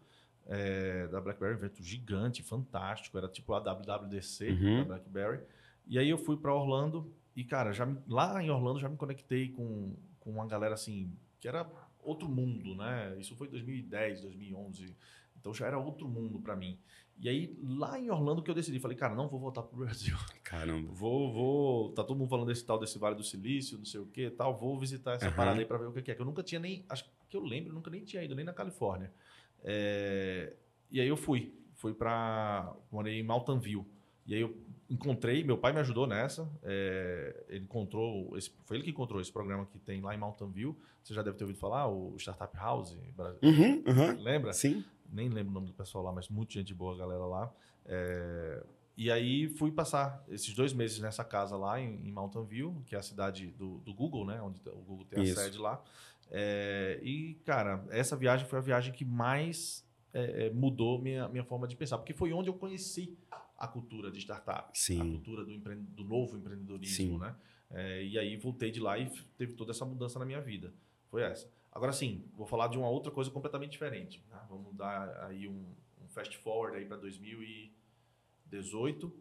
é, 0.45 1.07
da 1.07 1.19
BlackBerry, 1.19 1.55
um 1.55 1.57
evento 1.57 1.81
gigante, 1.81 2.43
fantástico, 2.43 3.17
era 3.17 3.27
tipo 3.27 3.51
a 3.53 3.59
WWDC 3.59 4.49
Uhum. 4.51 4.77
da 4.79 4.85
BlackBerry. 4.85 5.39
E 5.87 5.97
aí 5.97 6.09
eu 6.09 6.19
fui 6.19 6.37
para 6.37 6.53
Orlando 6.53 7.11
e, 7.35 7.43
cara, 7.43 7.71
já 7.71 7.87
lá 8.07 8.41
em 8.43 8.49
Orlando 8.49 8.79
já 8.79 8.89
me 8.89 8.97
conectei 8.97 9.49
com, 9.49 9.95
com 10.19 10.31
uma 10.31 10.45
galera 10.45 10.73
assim, 10.73 11.11
que 11.39 11.47
era 11.47 11.69
outro 12.01 12.29
mundo, 12.29 12.75
né? 12.75 13.15
Isso 13.19 13.35
foi 13.35 13.47
2010, 13.47 14.21
2011. 14.21 14.95
Então 15.39 15.53
já 15.53 15.67
era 15.67 15.77
outro 15.77 16.07
mundo 16.07 16.39
para 16.39 16.55
mim. 16.55 16.77
E 17.19 17.29
aí, 17.29 17.57
lá 17.61 17.99
em 17.99 18.09
Orlando 18.09 18.41
que 18.41 18.49
eu 18.49 18.55
decidi, 18.55 18.79
falei, 18.79 18.97
cara, 18.97 19.13
não 19.13 19.27
vou 19.27 19.39
voltar 19.39 19.61
pro 19.61 19.77
Brasil. 19.83 20.15
Caramba. 20.43 20.91
Vou, 20.91 21.31
vou. 21.31 21.91
Tá 21.91 22.03
todo 22.03 22.17
mundo 22.17 22.29
falando 22.29 22.47
desse 22.47 22.65
tal 22.65 22.79
desse 22.79 22.97
Vale 22.97 23.15
do 23.15 23.23
Silício, 23.23 23.77
não 23.77 23.85
sei 23.85 23.99
o 23.99 24.05
que 24.05 24.29
tal. 24.29 24.57
Vou 24.57 24.79
visitar 24.79 25.13
essa 25.13 25.27
Aham. 25.27 25.35
parada 25.35 25.59
aí 25.59 25.65
pra 25.65 25.77
ver 25.77 25.85
o 25.87 25.91
que 25.91 26.01
que 26.01 26.11
é. 26.11 26.15
Que 26.15 26.21
eu 26.21 26.25
nunca 26.25 26.41
tinha 26.43 26.59
nem. 26.59 26.85
Acho 26.89 27.05
que 27.29 27.37
eu 27.37 27.43
lembro, 27.43 27.69
eu 27.71 27.75
nunca 27.75 27.91
nem 27.91 28.03
tinha 28.03 28.23
ido, 28.23 28.35
nem 28.35 28.45
na 28.45 28.53
Califórnia. 28.53 29.11
É, 29.63 30.53
e 30.91 30.99
aí 31.01 31.07
eu 31.07 31.17
fui. 31.17 31.53
Fui 31.75 31.93
pra. 31.93 32.73
Morei 32.91 33.19
em 33.19 33.23
Mountain 33.23 33.59
View. 33.59 33.85
E 34.25 34.33
aí 34.33 34.41
eu 34.41 34.57
encontrei, 34.89 35.43
meu 35.43 35.57
pai 35.57 35.73
me 35.73 35.79
ajudou 35.79 36.05
nessa. 36.07 36.49
é, 36.63 37.43
ele 37.49 37.65
encontrou. 37.65 38.37
Esse, 38.37 38.51
foi 38.65 38.77
ele 38.77 38.83
que 38.83 38.91
encontrou 38.91 39.21
esse 39.21 39.31
programa 39.31 39.65
que 39.65 39.79
tem 39.79 40.01
lá 40.01 40.13
em 40.13 40.17
Mountain 40.17 40.51
View. 40.51 40.77
Você 41.03 41.13
já 41.13 41.21
deve 41.21 41.37
ter 41.37 41.43
ouvido 41.43 41.59
falar, 41.59 41.87
o 41.87 42.15
Startup 42.17 42.55
House. 42.57 42.97
Uhum, 43.41 43.83
uhum. 43.85 44.21
Lembra? 44.21 44.53
Sim. 44.53 44.83
nem 45.11 45.29
lembro 45.29 45.51
o 45.51 45.53
nome 45.53 45.67
do 45.67 45.73
pessoal 45.73 46.03
lá, 46.03 46.11
mas 46.11 46.29
muita 46.29 46.53
gente 46.53 46.73
boa, 46.73 46.93
a 46.93 46.97
galera 46.97 47.25
lá. 47.25 47.53
É, 47.85 48.63
e 48.95 49.11
aí 49.11 49.49
fui 49.49 49.71
passar 49.71 50.23
esses 50.29 50.53
dois 50.53 50.71
meses 50.71 50.99
nessa 50.99 51.23
casa 51.23 51.57
lá 51.57 51.79
em, 51.79 52.07
em 52.07 52.11
Mountain 52.11 52.45
View, 52.45 52.83
que 52.85 52.95
é 52.95 52.99
a 52.99 53.01
cidade 53.01 53.47
do, 53.47 53.79
do 53.79 53.93
Google, 53.93 54.25
né? 54.25 54.41
Onde 54.41 54.61
o 54.69 54.81
Google 54.81 55.05
tem 55.05 55.19
a 55.19 55.23
Isso. 55.23 55.39
sede 55.39 55.57
lá. 55.57 55.83
É, 56.31 56.99
e, 57.03 57.35
cara, 57.45 57.83
essa 57.89 58.15
viagem 58.15 58.47
foi 58.47 58.59
a 58.59 58.61
viagem 58.61 58.93
que 58.93 59.03
mais 59.05 59.83
mudou 60.53 61.01
minha, 61.01 61.27
minha 61.27 61.43
forma 61.43 61.67
de 61.67 61.75
pensar, 61.75 61.97
porque 61.97 62.13
foi 62.13 62.31
onde 62.31 62.47
eu 62.47 62.53
conheci 62.53 63.17
a 63.63 63.67
cultura 63.67 64.11
de 64.11 64.19
startup, 64.19 64.77
Sim. 64.77 65.01
a 65.01 65.05
cultura 65.05 65.43
do, 65.45 65.51
empre- 65.51 65.75
do 65.75 66.03
novo 66.03 66.37
empreendedorismo, 66.37 66.95
Sim. 66.95 67.17
né? 67.17 67.35
É, 67.71 68.03
e 68.03 68.19
aí 68.19 68.35
voltei 68.37 68.69
de 68.71 68.79
lá 68.79 68.97
e 68.99 69.09
teve 69.37 69.53
toda 69.53 69.71
essa 69.71 69.85
mudança 69.85 70.19
na 70.19 70.25
minha 70.25 70.41
vida. 70.41 70.73
Foi 71.09 71.21
essa. 71.23 71.49
Agora 71.71 71.91
sim, 71.91 72.25
vou 72.35 72.45
falar 72.45 72.67
de 72.67 72.77
uma 72.77 72.87
outra 72.89 73.11
coisa 73.11 73.31
completamente 73.31 73.71
diferente. 73.71 74.23
né? 74.29 74.39
Vamos 74.49 74.75
dar 74.75 75.23
aí 75.25 75.47
um, 75.47 75.73
um 76.03 76.07
fast 76.09 76.37
forward 76.37 76.77
aí 76.77 76.85
para 76.85 76.97
2018. 76.97 79.11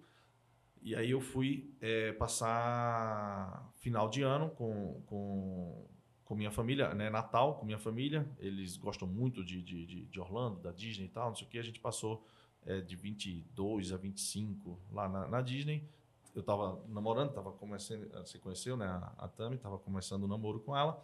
E 0.82 0.95
aí 0.97 1.11
eu 1.12 1.20
fui 1.20 1.72
é, 1.80 2.12
passar 2.12 3.72
final 3.76 4.09
de 4.11 4.22
ano 4.22 4.51
com, 4.51 5.01
com, 5.07 5.86
com 6.24 6.34
minha 6.34 6.51
família, 6.51 6.93
né? 6.95 7.09
Natal 7.09 7.55
com 7.59 7.64
minha 7.64 7.78
família. 7.78 8.28
Eles 8.38 8.76
gostam 8.76 9.07
muito 9.09 9.43
de, 9.45 9.62
de, 9.62 9.86
de, 9.86 10.05
de 10.07 10.20
Orlando, 10.20 10.61
da 10.61 10.72
Disney 10.72 11.07
e 11.07 11.11
tal, 11.11 11.28
não 11.28 11.36
sei 11.36 11.47
o 11.47 11.51
que. 11.51 11.59
A 11.59 11.62
gente 11.62 11.80
passou 11.80 12.26
é, 12.66 12.80
de 12.80 12.96
22 12.96 13.92
a 13.92 13.96
25 13.96 14.78
lá 14.92 15.08
na, 15.08 15.28
na 15.28 15.40
Disney. 15.40 15.86
Eu 16.34 16.40
estava 16.40 16.82
namorando, 16.88 17.28
estava 17.28 17.52
começando, 17.52 18.08
você 18.10 18.38
conheceu, 18.38 18.76
né? 18.76 18.86
A, 18.86 19.12
a 19.18 19.28
Tami, 19.28 19.56
estava 19.56 19.78
começando 19.78 20.24
o 20.24 20.28
namoro 20.28 20.60
com 20.60 20.76
ela. 20.76 21.02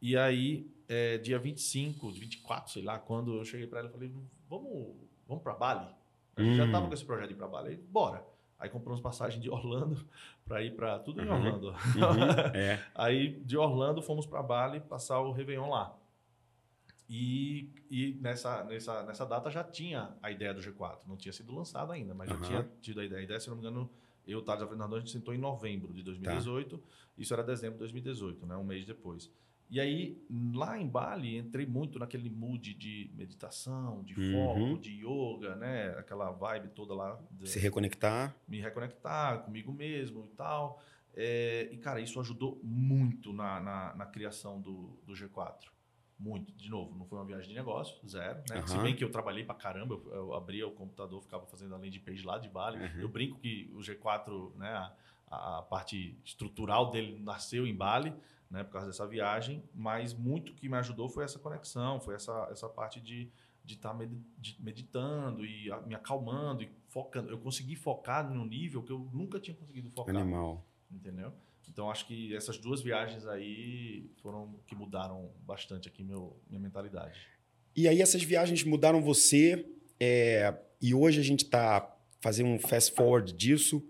E 0.00 0.16
aí, 0.16 0.70
é, 0.88 1.18
dia 1.18 1.38
25, 1.38 2.10
24, 2.12 2.72
sei 2.72 2.82
lá, 2.82 2.98
quando 2.98 3.36
eu 3.36 3.44
cheguei 3.44 3.66
para 3.66 3.80
ela, 3.80 3.88
eu 3.88 3.92
falei, 3.92 4.12
vamos, 4.48 4.94
vamos 5.26 5.42
para 5.42 5.54
Bali? 5.54 5.88
A 6.36 6.42
gente 6.42 6.52
hum. 6.52 6.56
já 6.56 6.66
estava 6.66 6.86
com 6.86 6.94
esse 6.94 7.04
projeto 7.04 7.28
de 7.28 7.34
ir 7.34 7.36
para 7.36 7.48
Bali. 7.48 7.76
Bora. 7.76 8.24
Aí 8.58 8.68
compramos 8.68 9.00
passagem 9.00 9.40
de 9.40 9.50
Orlando 9.50 10.04
para 10.46 10.62
ir 10.62 10.74
para 10.74 10.98
tudo 11.00 11.22
em 11.22 11.28
uhum. 11.28 11.34
Orlando. 11.34 11.68
Uhum. 11.68 11.74
É. 12.54 12.80
Aí 12.94 13.40
de 13.40 13.56
Orlando 13.56 14.02
fomos 14.02 14.26
para 14.26 14.42
Bali 14.42 14.80
passar 14.80 15.20
o 15.20 15.32
Réveillon 15.32 15.68
lá. 15.68 15.96
E, 17.08 17.70
e 17.90 18.18
nessa, 18.20 18.64
nessa, 18.64 19.02
nessa 19.02 19.24
data 19.24 19.50
já 19.50 19.64
tinha 19.64 20.14
a 20.22 20.30
ideia 20.30 20.52
do 20.52 20.60
G4. 20.60 20.98
Não 21.06 21.16
tinha 21.16 21.32
sido 21.32 21.54
lançado 21.54 21.90
ainda, 21.90 22.14
mas 22.14 22.30
uhum. 22.30 22.38
já 22.38 22.44
tinha 22.44 22.70
tido 22.80 23.00
a 23.00 23.04
ideia. 23.04 23.20
A 23.20 23.24
ideia, 23.24 23.40
se 23.40 23.48
não 23.48 23.56
me 23.56 23.62
engano, 23.62 23.90
eu, 24.26 24.42
Thales 24.42 24.68
Fernando, 24.68 24.94
a 24.94 24.98
gente 24.98 25.10
sentou 25.10 25.34
em 25.34 25.38
novembro 25.38 25.92
de 25.94 26.02
2018. 26.02 26.76
Tá. 26.76 26.84
Isso 27.16 27.32
era 27.32 27.42
dezembro 27.42 27.74
de 27.74 27.80
2018, 27.80 28.46
né? 28.46 28.56
um 28.56 28.64
mês 28.64 28.84
depois. 28.84 29.32
E 29.70 29.80
aí, 29.80 30.22
lá 30.54 30.78
em 30.78 30.88
Bali, 30.88 31.36
entrei 31.36 31.66
muito 31.66 31.98
naquele 31.98 32.30
mood 32.30 32.72
de 32.72 33.10
meditação, 33.14 34.02
de 34.02 34.18
uhum. 34.18 34.32
foco, 34.32 34.78
de 34.80 35.04
yoga, 35.04 35.56
né? 35.56 35.90
Aquela 35.98 36.30
vibe 36.30 36.68
toda 36.68 36.94
lá. 36.94 37.20
Se 37.44 37.58
reconectar. 37.58 38.34
Me 38.46 38.60
reconectar 38.60 39.42
comigo 39.44 39.70
mesmo 39.70 40.26
e 40.32 40.36
tal. 40.36 40.82
É, 41.14 41.68
e, 41.70 41.76
cara, 41.76 42.00
isso 42.00 42.18
ajudou 42.18 42.58
muito 42.62 43.32
na, 43.32 43.60
na, 43.60 43.94
na, 43.94 44.06
criação 44.06 44.60
do, 44.60 44.98
do 45.04 45.12
G4. 45.12 45.64
Muito. 46.18 46.52
De 46.52 46.68
novo, 46.68 46.96
não 46.98 47.06
foi 47.06 47.18
uma 47.18 47.24
viagem 47.24 47.48
de 47.48 47.54
negócio, 47.54 47.96
zero. 48.08 48.42
Né? 48.50 48.60
Uhum. 48.60 48.66
Se 48.66 48.78
bem 48.78 48.94
que 48.96 49.04
eu 49.04 49.10
trabalhei 49.10 49.44
pra 49.44 49.54
caramba, 49.54 49.94
eu, 49.94 50.12
eu 50.12 50.34
abria 50.34 50.66
o 50.66 50.72
computador, 50.72 51.22
ficava 51.22 51.46
fazendo 51.46 51.74
a 51.74 51.78
landing 51.78 52.00
page 52.00 52.24
lá 52.24 52.38
de 52.38 52.48
Bali. 52.48 52.78
Uhum. 52.78 53.00
Eu 53.00 53.08
brinco 53.08 53.38
que 53.38 53.70
o 53.72 53.78
G4, 53.78 54.56
né, 54.56 54.68
a, 55.28 55.58
a 55.58 55.62
parte 55.62 56.18
estrutural 56.24 56.90
dele 56.90 57.18
nasceu 57.20 57.66
em 57.66 57.74
Bali, 57.74 58.12
né, 58.50 58.64
por 58.64 58.72
causa 58.72 58.88
dessa 58.88 59.06
viagem, 59.06 59.62
mas 59.72 60.12
muito 60.12 60.54
que 60.54 60.68
me 60.68 60.76
ajudou 60.76 61.08
foi 61.08 61.24
essa 61.24 61.38
conexão, 61.38 62.00
foi 62.00 62.14
essa, 62.14 62.48
essa 62.50 62.68
parte 62.68 63.00
de 63.00 63.30
de 63.68 63.74
estar 63.74 63.90
tá 63.90 64.08
meditando 64.58 65.44
e 65.44 65.70
me 65.86 65.94
acalmando 65.94 66.62
e 66.62 66.70
focando. 66.88 67.28
Eu 67.28 67.36
consegui 67.36 67.76
focar 67.76 68.28
no 68.28 68.46
nível 68.46 68.82
que 68.82 68.90
eu 68.90 69.10
nunca 69.12 69.38
tinha 69.38 69.54
conseguido 69.54 69.90
focar. 69.90 70.16
Animal. 70.16 70.64
Entendeu? 70.90 71.34
Então 71.70 71.90
acho 71.90 72.06
que 72.06 72.34
essas 72.34 72.58
duas 72.58 72.82
viagens 72.82 73.26
aí 73.26 74.10
foram 74.22 74.58
que 74.66 74.74
mudaram 74.74 75.30
bastante 75.46 75.88
aqui 75.88 76.02
meu, 76.02 76.40
minha 76.48 76.60
mentalidade. 76.60 77.18
E 77.76 77.86
aí 77.86 78.02
essas 78.02 78.22
viagens 78.22 78.64
mudaram 78.64 79.00
você 79.00 79.64
é, 80.00 80.54
e 80.80 80.94
hoje 80.94 81.20
a 81.20 81.24
gente 81.24 81.44
está 81.44 81.96
fazendo 82.20 82.48
um 82.48 82.58
fast 82.58 82.94
forward 82.94 83.32
disso. 83.32 83.84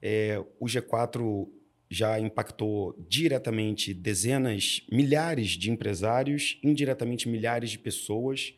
É, 0.00 0.38
o 0.60 0.66
G4 0.66 1.48
já 1.90 2.18
impactou 2.18 2.94
diretamente 3.08 3.94
dezenas, 3.94 4.84
milhares 4.90 5.50
de 5.50 5.70
empresários, 5.70 6.58
indiretamente 6.62 7.28
milhares 7.28 7.70
de 7.70 7.78
pessoas. 7.78 8.54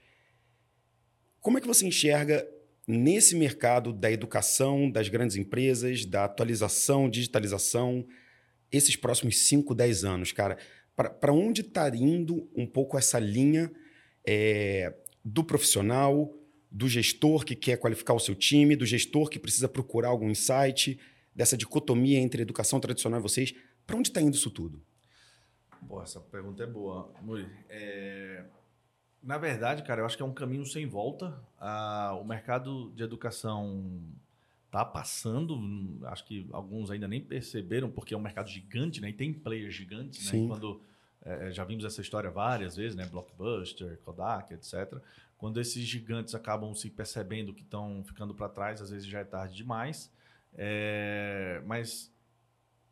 Como 1.40 1.58
é 1.58 1.60
que 1.60 1.66
você 1.66 1.86
enxerga 1.86 2.48
nesse 2.86 3.36
mercado 3.36 3.92
da 3.92 4.10
educação, 4.10 4.90
das 4.90 5.08
grandes 5.08 5.36
empresas, 5.36 6.04
da 6.04 6.24
atualização, 6.24 7.10
digitalização, 7.10 8.06
esses 8.76 8.96
próximos 8.96 9.38
5, 9.38 9.74
10 9.74 10.04
anos, 10.04 10.32
cara? 10.32 10.58
Para 10.94 11.32
onde 11.32 11.60
está 11.60 11.88
indo 11.94 12.48
um 12.54 12.66
pouco 12.66 12.96
essa 12.96 13.18
linha 13.18 13.70
é, 14.26 14.94
do 15.24 15.44
profissional, 15.44 16.32
do 16.70 16.88
gestor 16.88 17.44
que 17.44 17.54
quer 17.54 17.76
qualificar 17.76 18.14
o 18.14 18.20
seu 18.20 18.34
time, 18.34 18.76
do 18.76 18.86
gestor 18.86 19.28
que 19.28 19.38
precisa 19.38 19.68
procurar 19.68 20.08
algum 20.08 20.30
insight? 20.30 20.98
dessa 21.36 21.56
dicotomia 21.56 22.18
entre 22.18 22.40
educação 22.40 22.80
tradicional 22.80 23.20
e 23.20 23.22
vocês. 23.22 23.54
Para 23.86 23.96
onde 23.96 24.08
está 24.08 24.22
indo 24.22 24.34
isso 24.34 24.50
tudo? 24.50 24.82
Pô, 25.86 26.02
essa 26.02 26.18
pergunta 26.18 26.62
é 26.62 26.66
boa, 26.66 27.12
Muri. 27.20 27.46
É... 27.68 28.42
Na 29.22 29.36
verdade, 29.36 29.82
cara, 29.82 30.00
eu 30.00 30.06
acho 30.06 30.16
que 30.16 30.22
é 30.22 30.26
um 30.26 30.32
caminho 30.32 30.64
sem 30.64 30.86
volta. 30.86 31.38
Ah, 31.58 32.16
o 32.18 32.24
mercado 32.24 32.90
de 32.92 33.02
educação 33.02 34.00
está 34.76 34.84
passando, 34.84 35.58
acho 36.04 36.24
que 36.26 36.46
alguns 36.52 36.90
ainda 36.90 37.08
nem 37.08 37.20
perceberam, 37.20 37.90
porque 37.90 38.12
é 38.12 38.16
um 38.16 38.20
mercado 38.20 38.48
gigante, 38.50 39.00
né? 39.00 39.08
E 39.08 39.12
tem 39.12 39.32
players 39.32 39.74
gigantes, 39.74 40.30
né? 40.30 40.46
Quando 40.46 40.82
é, 41.22 41.50
já 41.50 41.64
vimos 41.64 41.84
essa 41.84 42.02
história 42.02 42.30
várias 42.30 42.76
vezes, 42.76 42.94
né? 42.94 43.06
Blockbuster, 43.06 43.98
Kodak, 44.04 44.52
etc. 44.52 45.00
Quando 45.38 45.58
esses 45.60 45.82
gigantes 45.82 46.34
acabam 46.34 46.74
se 46.74 46.90
percebendo 46.90 47.54
que 47.54 47.62
estão 47.62 48.04
ficando 48.04 48.34
para 48.34 48.50
trás, 48.50 48.82
às 48.82 48.90
vezes 48.90 49.06
já 49.06 49.20
é 49.20 49.24
tarde 49.24 49.54
demais. 49.54 50.12
É, 50.54 51.62
mas, 51.64 52.12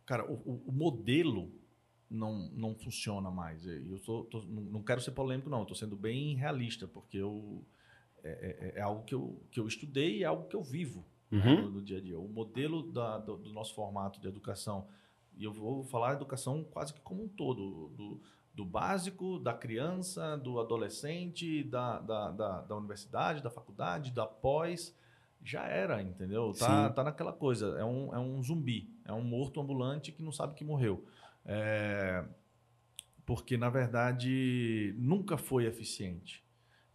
cara, 0.06 0.24
o, 0.24 0.62
o, 0.66 0.72
modelo 0.72 1.52
não, 2.10 2.48
não 2.54 2.74
funciona 2.74 3.30
mais. 3.30 3.66
Eu 3.66 3.98
tô, 3.98 4.24
tô, 4.24 4.42
não 4.42 4.82
quero 4.82 5.02
ser 5.02 5.10
polêmico, 5.10 5.50
não. 5.50 5.62
Estou 5.62 5.76
sendo 5.76 5.96
bem 5.96 6.34
realista, 6.34 6.86
porque 6.86 7.18
eu, 7.18 7.62
é, 8.22 8.72
é, 8.74 8.78
é, 8.78 8.80
algo 8.80 9.04
que 9.04 9.14
eu, 9.14 9.38
que 9.50 9.60
eu 9.60 9.66
estudei 9.66 10.18
e 10.18 10.22
é 10.22 10.26
algo 10.26 10.48
que 10.48 10.56
eu 10.56 10.62
vivo 10.62 11.04
né, 11.04 11.13
uhum. 11.30 11.40
né, 11.40 11.60
no, 11.62 11.70
no, 11.70 11.82
dia 11.82 11.98
a 11.98 12.00
dia. 12.00 12.18
O 12.18 12.28
modelo 12.28 12.82
da, 12.92 13.18
do, 13.18 13.36
do, 13.36 13.52
nosso 13.52 13.74
formato 13.74 14.20
de 14.20 14.28
educação, 14.28 14.86
e 15.36 15.44
eu 15.44 15.52
vou 15.52 15.84
falar 15.84 16.14
educação 16.14 16.64
quase 16.64 16.92
que 16.92 17.00
como 17.00 17.24
um 17.24 17.28
todo, 17.28 17.88
do, 17.96 18.20
do 18.54 18.64
básico, 18.64 19.38
da 19.38 19.52
criança, 19.52 20.36
do 20.36 20.60
adolescente, 20.60 21.64
da, 21.64 21.98
da, 22.00 22.30
da, 22.30 22.60
da 22.62 22.76
universidade, 22.76 23.42
da 23.42 23.50
faculdade, 23.50 24.12
da 24.12 24.26
pós 24.26 24.94
já 25.44 25.66
era, 25.66 26.00
entendeu? 26.00 26.52
Tá, 26.58 26.88
tá 26.88 27.04
naquela 27.04 27.32
coisa. 27.32 27.76
É 27.78 27.84
um, 27.84 28.14
é 28.14 28.18
um 28.18 28.42
zumbi. 28.42 28.90
É 29.04 29.12
um 29.12 29.22
morto 29.22 29.60
ambulante 29.60 30.10
que 30.10 30.22
não 30.22 30.32
sabe 30.32 30.54
que 30.54 30.64
morreu. 30.64 31.04
É, 31.44 32.24
porque, 33.26 33.56
na 33.56 33.68
verdade, 33.68 34.94
nunca 34.98 35.36
foi 35.36 35.66
eficiente. 35.66 36.42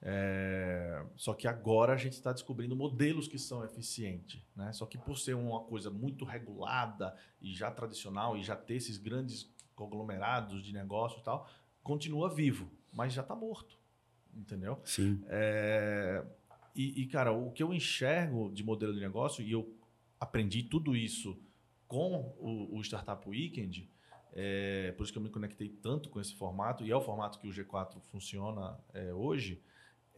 É, 0.01 1.05
só 1.15 1.33
que 1.33 1.47
agora 1.47 1.93
a 1.93 1.97
gente 1.97 2.13
está 2.13 2.31
descobrindo 2.31 2.75
modelos 2.75 3.27
que 3.27 3.37
são 3.37 3.63
eficientes. 3.63 4.41
Né? 4.55 4.71
Só 4.71 4.85
que 4.85 4.97
por 4.97 5.17
ser 5.17 5.35
uma 5.35 5.61
coisa 5.61 5.89
muito 5.89 6.23
regulada 6.23 7.15
e 7.41 7.53
já 7.53 7.69
tradicional 7.69 8.37
e 8.37 8.43
já 8.43 8.55
ter 8.55 8.75
esses 8.75 8.97
grandes 8.97 9.51
conglomerados 9.75 10.63
de 10.63 10.73
negócio 10.73 11.19
e 11.19 11.23
tal, 11.23 11.49
continua 11.83 12.29
vivo, 12.29 12.69
mas 12.91 13.13
já 13.13 13.21
está 13.21 13.35
morto. 13.35 13.77
Entendeu? 14.33 14.79
Sim. 14.85 15.21
É, 15.27 16.23
e, 16.75 17.01
e, 17.01 17.05
cara, 17.07 17.31
o 17.31 17.51
que 17.51 17.63
eu 17.63 17.73
enxergo 17.73 18.51
de 18.51 18.63
modelo 18.63 18.93
de 18.93 18.99
negócio, 18.99 19.43
e 19.43 19.51
eu 19.51 19.75
aprendi 20.19 20.63
tudo 20.63 20.95
isso 20.95 21.37
com 21.87 22.35
o, 22.37 22.77
o 22.77 22.81
Startup 22.81 23.27
Weekend, 23.27 23.89
é, 24.31 24.93
por 24.95 25.03
isso 25.03 25.11
que 25.11 25.17
eu 25.17 25.23
me 25.23 25.29
conectei 25.29 25.69
tanto 25.69 26.09
com 26.09 26.21
esse 26.21 26.33
formato, 26.35 26.85
e 26.85 26.91
é 26.91 26.95
o 26.95 27.01
formato 27.01 27.39
que 27.39 27.47
o 27.47 27.51
G4 27.51 27.99
funciona 28.11 28.77
é, 28.93 29.11
hoje, 29.13 29.61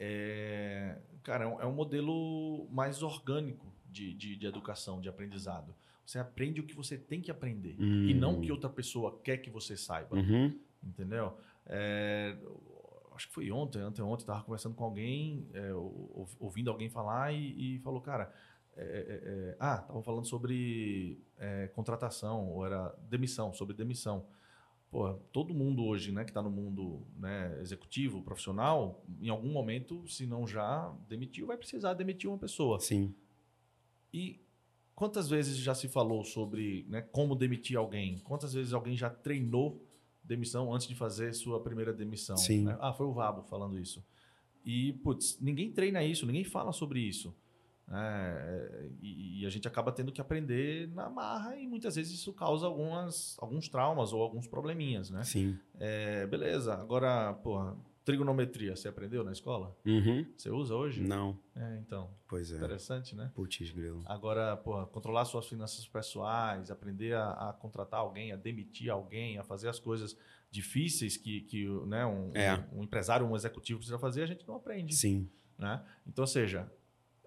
é, 0.03 0.97
cara, 1.21 1.43
é 1.43 1.47
um, 1.47 1.61
é 1.61 1.71
modelo 1.71 2.67
mais 2.71 3.03
orgânico 3.03 3.71
de, 3.85 4.15
de, 4.15 4.35
de, 4.35 4.47
educação, 4.47 4.99
de 4.99 5.07
aprendizado. 5.07 5.75
Você 6.03 6.17
aprende 6.17 6.59
o 6.59 6.65
que 6.65 6.73
você 6.73 6.97
tem 6.97 7.21
que 7.21 7.29
aprender, 7.29 7.75
uhum. 7.79 8.09
e 8.09 8.13
não 8.15 8.39
o 8.39 8.41
que 8.41 8.51
outra 8.51 8.67
pessoa 8.67 9.21
quer 9.23 9.37
que 9.37 9.51
você 9.51 9.77
saiba. 9.77 10.15
Uhum. 10.15 10.59
Entendeu? 10.83 11.37
É, 11.67 12.35
acho 13.15 13.27
que 13.27 13.33
foi 13.33 13.51
ontem, 13.51 13.77
anteontem, 13.79 14.23
estava 14.23 14.41
conversando 14.41 14.73
com 14.73 14.83
alguém, 14.83 15.47
é, 15.53 15.71
ouvindo 16.39 16.71
alguém 16.71 16.89
falar 16.89 17.31
e, 17.31 17.75
e 17.75 17.79
falou, 17.81 18.01
cara, 18.01 18.33
é, 18.75 18.83
é, 18.83 19.57
ah, 19.59 19.81
estavam 19.81 20.01
falando 20.01 20.25
sobre 20.25 21.21
contratação, 21.75 22.49
ou 22.49 22.65
era 22.65 22.91
demissão, 23.07 23.53
sobre 23.53 23.75
demissão. 23.75 24.25
Pô, 24.91 25.13
todo 25.31 25.53
mundo 25.53 25.85
hoje, 25.85 26.11
né, 26.11 26.25
que 26.25 26.31
está 26.31 26.41
no 26.41 26.51
mundo 26.51 27.07
né, 27.17 27.57
executivo, 27.61 28.21
profissional, 28.21 29.01
em 29.21 29.29
algum 29.29 29.49
momento, 29.49 30.05
se 30.05 30.25
não 30.25 30.45
já 30.45 30.93
demitiu, 31.07 31.47
vai 31.47 31.55
precisar 31.55 31.93
demitir 31.93 32.29
uma 32.29 32.37
pessoa. 32.37 32.77
Sim. 32.81 33.15
E 34.13 34.41
quantas 34.93 35.29
vezes 35.29 35.55
já 35.55 35.73
se 35.73 35.87
falou 35.87 36.25
sobre 36.25 36.85
né, 36.89 37.01
como 37.01 37.37
demitir 37.37 37.77
alguém? 37.77 38.19
Quantas 38.19 38.53
vezes 38.53 38.73
alguém 38.73 38.97
já 38.97 39.09
treinou 39.09 39.81
demissão 40.21 40.73
antes 40.73 40.87
de 40.87 40.95
fazer 40.95 41.33
sua 41.33 41.61
primeira 41.61 41.93
demissão. 41.93 42.37
Sim. 42.37 42.65
Né? 42.65 42.77
Ah, 42.79 42.93
foi 42.93 43.05
o 43.05 43.13
Vabo 43.13 43.43
falando 43.43 43.79
isso. 43.79 44.05
E, 44.65 44.93
putz, 45.03 45.39
ninguém 45.39 45.71
treina 45.71 46.03
isso, 46.03 46.25
ninguém 46.25 46.43
fala 46.43 46.71
sobre 46.71 46.99
isso. 46.99 47.33
É, 47.93 48.89
e, 49.01 49.41
e, 49.41 49.45
a 49.45 49.49
gente 49.49 49.67
acaba 49.67 49.91
tendo 49.91 50.11
que 50.11 50.21
aprender 50.21 50.87
na 50.93 51.09
marra 51.09 51.57
e 51.57 51.67
muitas 51.67 51.95
vezes 51.95 52.13
isso 52.13 52.31
causa 52.31 52.65
algumas, 52.65 53.37
alguns 53.39 53.67
traumas 53.67 54.13
ou 54.13 54.21
alguns 54.21 54.47
probleminhas, 54.47 55.09
né? 55.09 55.23
Sim. 55.23 55.57
É, 55.79 56.25
beleza, 56.27 56.73
agora, 56.73 57.33
porra, 57.33 57.75
Trigonometria, 58.03 58.75
você 58.75 58.87
aprendeu 58.87 59.23
na 59.23 59.31
escola? 59.31 59.77
Uhum. 59.85 60.25
Você 60.35 60.49
usa 60.49 60.73
hoje? 60.73 61.01
Não. 61.03 61.37
É, 61.55 61.77
então. 61.77 62.09
Pois 62.27 62.51
é. 62.51 62.55
Interessante, 62.55 63.15
né? 63.15 63.31
Putz, 63.35 63.69
grilo. 63.69 64.01
Agora, 64.07 64.57
porra, 64.57 64.87
controlar 64.87 65.23
suas 65.25 65.47
finanças 65.47 65.87
pessoais, 65.87 66.71
aprender 66.71 67.13
a, 67.13 67.49
a 67.49 67.53
contratar 67.53 67.99
alguém, 67.99 68.31
a 68.31 68.35
demitir 68.35 68.89
alguém, 68.89 69.37
a 69.37 69.43
fazer 69.43 69.69
as 69.69 69.79
coisas 69.79 70.17
difíceis 70.49 71.15
que, 71.15 71.41
que 71.41 71.67
né, 71.85 72.03
um, 72.05 72.31
É. 72.33 72.65
um, 72.73 72.79
um 72.79 72.83
empresário, 72.83 73.25
um 73.25 73.35
executivo 73.35 73.79
precisa 73.79 73.99
fazer, 73.99 74.23
a 74.23 74.27
gente 74.27 74.47
não 74.47 74.55
aprende. 74.55 74.95
Sim. 74.95 75.29
Né? 75.55 75.83
Então, 76.07 76.23
ou 76.23 76.27
seja, 76.27 76.71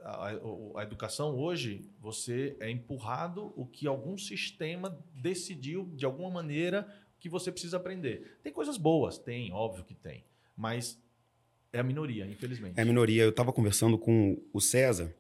a, 0.05 0.81
a- 0.81 0.83
educação 0.83 1.35
hoje, 1.37 1.89
você 2.01 2.57
é 2.61 2.71
empurrado 2.71 3.53
o 3.57 3.67
que 3.67 3.87
algum 3.87 4.17
sistema 4.19 4.97
decidiu 5.15 5.91
de 5.95 6.05
alguma 6.05 6.31
maneira 6.31 6.87
que 7.19 7.29
você 7.29 7.51
precisa 7.51 7.79
aprender. 7.79 8.39
Tem 8.43 8.53
coisas 8.53 8.77
boas, 8.77 9.19
tem, 9.19 9.53
óbvio 9.53 9.85
que 9.85 9.95
tem, 9.95 10.25
mas 10.57 11.03
é 11.73 11.79
a 11.81 11.83
minoria, 11.83 12.27
infelizmente. 12.27 12.79
É 12.79 12.83
a 12.83 12.85
minoria. 12.85 13.23
Eu 13.23 13.31
estava 13.31 13.53
conversando 13.53 13.99
com 13.99 14.41
o 14.53 14.61
César 14.61 15.13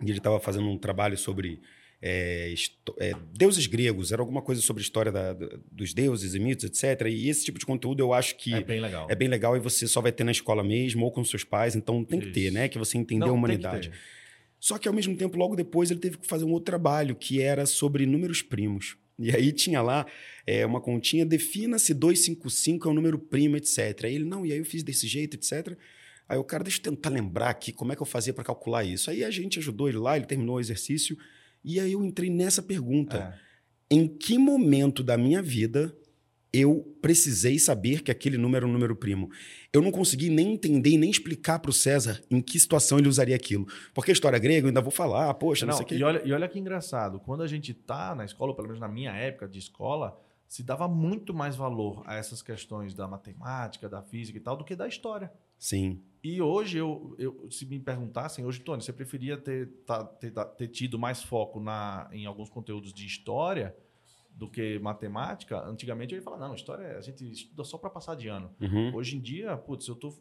e 0.00 0.04
ele 0.10 0.18
estava 0.18 0.38
fazendo 0.40 0.68
um 0.68 0.78
trabalho 0.78 1.18
sobre 1.18 1.60
é, 2.06 2.52
é, 2.98 3.12
deuses 3.32 3.66
gregos. 3.66 4.12
Era 4.12 4.20
alguma 4.20 4.42
coisa 4.42 4.60
sobre 4.60 4.82
a 4.82 4.84
história 4.84 5.10
da- 5.10 5.32
dos 5.72 5.94
deuses 5.94 6.34
e 6.34 6.38
mitos, 6.38 6.64
etc. 6.66 7.06
E 7.08 7.30
esse 7.30 7.46
tipo 7.46 7.58
de 7.58 7.64
conteúdo 7.64 8.00
eu 8.02 8.12
acho 8.12 8.36
que 8.36 8.52
É 8.52 8.62
bem 8.62 8.78
legal. 8.78 9.06
é 9.10 9.14
bem 9.14 9.26
legal 9.26 9.56
e 9.56 9.58
você 9.60 9.86
só 9.88 10.02
vai 10.02 10.12
ter 10.12 10.22
na 10.24 10.30
escola 10.32 10.62
mesmo 10.62 11.02
ou 11.06 11.10
com 11.10 11.24
seus 11.24 11.44
pais. 11.44 11.74
Então 11.74 12.04
tem 12.04 12.20
que 12.20 12.30
ter, 12.30 12.40
Isso. 12.46 12.54
né? 12.54 12.68
Que 12.68 12.78
você 12.78 12.98
entender 12.98 13.20
Não, 13.20 13.28
a 13.28 13.30
que 13.32 13.38
humanidade. 13.38 13.88
ter. 13.88 13.96
Só 14.60 14.76
que 14.76 14.86
ao 14.86 14.92
mesmo 14.92 15.16
tempo, 15.16 15.36
logo 15.38 15.56
depois, 15.56 15.90
ele 15.90 16.00
teve 16.00 16.18
que 16.18 16.26
fazer 16.26 16.44
um 16.44 16.50
outro 16.52 16.66
trabalho 16.66 17.16
que 17.16 17.40
era 17.40 17.64
sobre 17.64 18.04
números 18.04 18.42
primos. 18.42 18.96
E 19.18 19.30
aí 19.30 19.50
tinha 19.52 19.80
lá 19.80 20.04
é, 20.46 20.66
uma 20.66 20.80
continha, 20.82 21.24
defina 21.24 21.78
se 21.78 21.94
255 21.94 22.86
é 22.86 22.90
um 22.90 22.94
número 22.94 23.18
primo, 23.18 23.56
etc. 23.56 24.04
Aí 24.04 24.14
ele, 24.16 24.24
não, 24.24 24.44
e 24.44 24.52
aí 24.52 24.58
eu 24.58 24.64
fiz 24.64 24.82
desse 24.82 25.06
jeito, 25.06 25.36
etc. 25.36 25.74
Aí 26.28 26.36
o 26.36 26.44
cara, 26.44 26.64
deixa 26.64 26.78
eu 26.80 26.82
tentar 26.82 27.08
lembrar 27.10 27.48
aqui 27.48 27.72
como 27.72 27.92
é 27.92 27.96
que 27.96 28.02
eu 28.02 28.06
fazia 28.06 28.32
para 28.34 28.42
calcular 28.44 28.84
isso. 28.84 29.10
Aí 29.10 29.22
a 29.24 29.30
gente 29.30 29.58
ajudou 29.58 29.88
ele 29.88 29.98
lá, 29.98 30.16
ele 30.16 30.26
terminou 30.26 30.56
o 30.56 30.60
exercício. 30.60 31.16
E 31.64 31.80
aí 31.80 31.92
eu 31.92 32.04
entrei 32.04 32.28
nessa 32.28 32.62
pergunta. 32.62 33.16
É. 33.40 33.96
Em 33.96 34.06
que 34.06 34.36
momento 34.36 35.02
da 35.02 35.16
minha 35.16 35.40
vida 35.40 35.96
eu 36.52 36.96
precisei 37.02 37.58
saber 37.58 38.02
que 38.02 38.10
aquele 38.12 38.38
número 38.38 38.64
era 38.64 38.66
um 38.68 38.72
número 38.72 38.94
primo? 38.94 39.28
Eu 39.72 39.82
não 39.82 39.90
consegui 39.90 40.30
nem 40.30 40.52
entender 40.52 40.90
e 40.90 40.98
nem 40.98 41.10
explicar 41.10 41.58
para 41.58 41.70
o 41.70 41.74
César 41.74 42.22
em 42.30 42.40
que 42.40 42.60
situação 42.60 42.98
ele 42.98 43.08
usaria 43.08 43.34
aquilo. 43.34 43.66
Porque 43.92 44.10
a 44.10 44.14
história 44.14 44.38
grega 44.38 44.66
eu 44.66 44.68
ainda 44.68 44.80
vou 44.80 44.92
falar, 44.92 45.32
poxa, 45.34 45.66
não, 45.66 45.72
Não, 45.72 45.78
sei 45.78 45.84
o 45.84 45.88
quê. 45.88 45.96
e, 45.96 46.04
olha, 46.04 46.22
e 46.24 46.32
olha 46.32 46.48
que 46.48 46.58
engraçado, 46.58 47.18
quando 47.18 47.42
a 47.42 47.46
gente 47.46 47.74
tá 47.74 48.14
na 48.14 48.24
escola, 48.24 48.52
ou 48.52 48.56
pelo 48.56 48.68
menos 48.68 48.80
na 48.80 48.88
minha 48.88 49.12
época 49.12 49.48
de 49.48 49.58
escola, 49.58 50.16
se 50.46 50.62
dava 50.62 50.86
muito 50.86 51.34
mais 51.34 51.56
valor 51.56 52.04
a 52.06 52.14
essas 52.14 52.40
questões 52.40 52.94
da 52.94 53.08
matemática, 53.08 53.88
da 53.88 54.02
física 54.02 54.38
e 54.38 54.40
tal, 54.40 54.56
do 54.56 54.64
que 54.64 54.76
da 54.76 54.86
história. 54.86 55.32
Sim, 55.64 56.02
E 56.22 56.42
hoje, 56.42 56.76
eu, 56.76 57.14
eu- 57.18 57.50
se 57.50 57.64
me 57.64 57.78
perguntassem, 57.80 58.44
hoje, 58.44 58.60
Tony, 58.60 58.82
você 58.82 58.92
preferia 58.92 59.34
ter, 59.38 59.66
tá- 59.86 60.04
ter, 60.04 60.30
ter 60.30 60.68
tido 60.68 60.98
mais 60.98 61.22
foco 61.22 61.58
na, 61.58 62.06
em 62.12 62.26
alguns 62.26 62.50
conteúdos 62.50 62.92
de 62.92 63.06
história 63.06 63.74
do 64.30 64.46
que 64.46 64.78
matemática? 64.78 65.58
Antigamente 65.66 66.12
eu 66.12 66.18
ia 66.18 66.22
falar, 66.22 66.36
não, 66.36 66.54
história 66.54 66.98
a 66.98 67.00
gente 67.00 67.24
estuda 67.30 67.64
só 67.64 67.78
para 67.78 67.88
passar 67.88 68.14
de 68.14 68.28
ano. 68.28 68.54
Uhum. 68.60 68.94
Hoje 68.94 69.16
em 69.16 69.20
dia, 69.20 69.56
putz, 69.56 69.88
eu 69.88 69.94
tô 69.96 70.12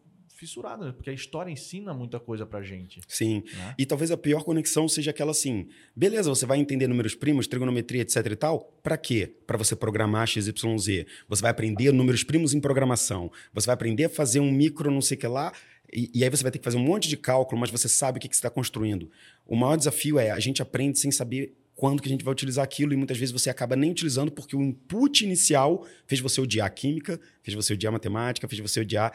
fissurado, 0.45 0.85
né? 0.85 0.91
porque 0.91 1.09
a 1.09 1.13
história 1.13 1.51
ensina 1.51 1.93
muita 1.93 2.19
coisa 2.19 2.45
pra 2.45 2.61
gente. 2.61 2.99
sim. 3.07 3.43
Né? 3.55 3.75
E 3.77 3.85
talvez 3.85 4.11
a 4.11 4.17
pior 4.17 4.43
conexão 4.43 4.87
seja 4.87 5.11
aquela 5.11 5.31
assim: 5.31 5.67
beleza, 5.95 6.29
você 6.29 6.45
vai 6.45 6.59
entender 6.59 6.87
números 6.87 7.15
primos, 7.15 7.47
trigonometria, 7.47 8.01
etc 8.01 8.25
e 8.25 8.35
tal. 8.35 8.59
Para 8.81 8.97
quê? 8.97 9.33
Para 9.47 9.57
você 9.57 9.75
programar 9.75 10.27
XYZ. 10.27 11.05
Você 11.27 11.41
vai 11.41 11.51
aprender 11.51 11.91
números 11.91 12.23
primos 12.23 12.53
em 12.53 12.59
programação. 12.59 13.31
Você 13.53 13.65
vai 13.65 13.73
aprender 13.73 14.05
a 14.05 14.09
fazer 14.09 14.39
um 14.39 14.51
micro 14.51 14.91
não 14.91 15.01
sei 15.01 15.17
o 15.17 15.19
que 15.19 15.27
lá. 15.27 15.51
E, 15.91 16.09
e 16.13 16.23
aí 16.23 16.29
você 16.29 16.43
vai 16.43 16.51
ter 16.51 16.59
que 16.59 16.65
fazer 16.65 16.77
um 16.77 16.83
monte 16.83 17.07
de 17.07 17.15
cálculo, 17.15 17.59
mas 17.59 17.69
você 17.69 17.87
sabe 17.87 18.17
o 18.17 18.21
que, 18.21 18.27
que 18.27 18.35
você 18.35 18.39
está 18.39 18.49
construindo. 18.49 19.11
O 19.45 19.55
maior 19.55 19.77
desafio 19.77 20.17
é 20.17 20.31
a 20.31 20.39
gente 20.39 20.61
aprende 20.61 20.97
sem 20.97 21.11
saber 21.11 21.55
quando 21.75 22.01
que 22.01 22.07
a 22.07 22.11
gente 22.11 22.23
vai 22.23 22.31
utilizar 22.31 22.63
aquilo 22.63 22.93
e 22.93 22.95
muitas 22.95 23.17
vezes 23.17 23.31
você 23.31 23.49
acaba 23.49 23.75
nem 23.75 23.91
utilizando 23.91 24.31
porque 24.31 24.55
o 24.55 24.61
input 24.61 25.23
inicial 25.23 25.85
fez 26.05 26.21
você 26.21 26.39
odiar 26.39 26.67
a 26.67 26.69
química, 26.69 27.19
fez 27.41 27.55
você 27.55 27.73
odiar 27.73 27.89
a 27.89 27.93
matemática, 27.93 28.47
fez 28.47 28.61
você 28.61 28.81
odiar 28.81 29.13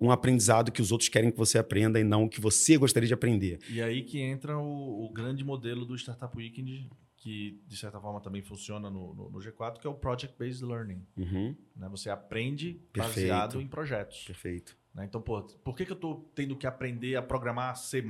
um 0.00 0.10
aprendizado 0.10 0.70
que 0.70 0.82
os 0.82 0.92
outros 0.92 1.08
querem 1.08 1.30
que 1.30 1.38
você 1.38 1.58
aprenda 1.58 1.98
e 1.98 2.04
não 2.04 2.24
o 2.24 2.28
que 2.28 2.40
você 2.40 2.76
gostaria 2.76 3.06
de 3.06 3.14
aprender. 3.14 3.58
E 3.70 3.80
aí 3.80 4.02
que 4.02 4.20
entra 4.20 4.58
o, 4.58 5.04
o 5.06 5.10
grande 5.12 5.42
modelo 5.44 5.84
do 5.86 5.94
Startup 5.96 6.36
Weekend, 6.36 6.90
que 7.16 7.60
de 7.66 7.76
certa 7.76 7.98
forma 8.00 8.20
também 8.20 8.42
funciona 8.42 8.90
no, 8.90 9.14
no- 9.14 9.30
no 9.30 9.38
G4, 9.38 9.78
que 9.80 9.86
é 9.86 9.90
o 9.90 9.94
Project 9.94 10.36
Based 10.38 10.62
Learning. 10.64 11.02
Uhum, 11.16 11.56
né? 11.74 11.88
Você 11.88 12.10
aprende 12.10 12.74
Perfeito. 12.92 13.16
baseado 13.28 13.60
em 13.60 13.66
projetos. 13.66 14.24
perfeito. 14.24 14.76
né? 14.94 15.04
Então, 15.06 15.20
pô, 15.20 15.42
por 15.42 15.74
que, 15.74 15.84
que 15.86 15.92
eu 15.92 15.96
estou 15.96 16.30
tendo 16.34 16.54
que 16.56 16.66
aprender 16.66 17.16
a 17.16 17.22
programar 17.22 17.74
C+? 17.76 18.04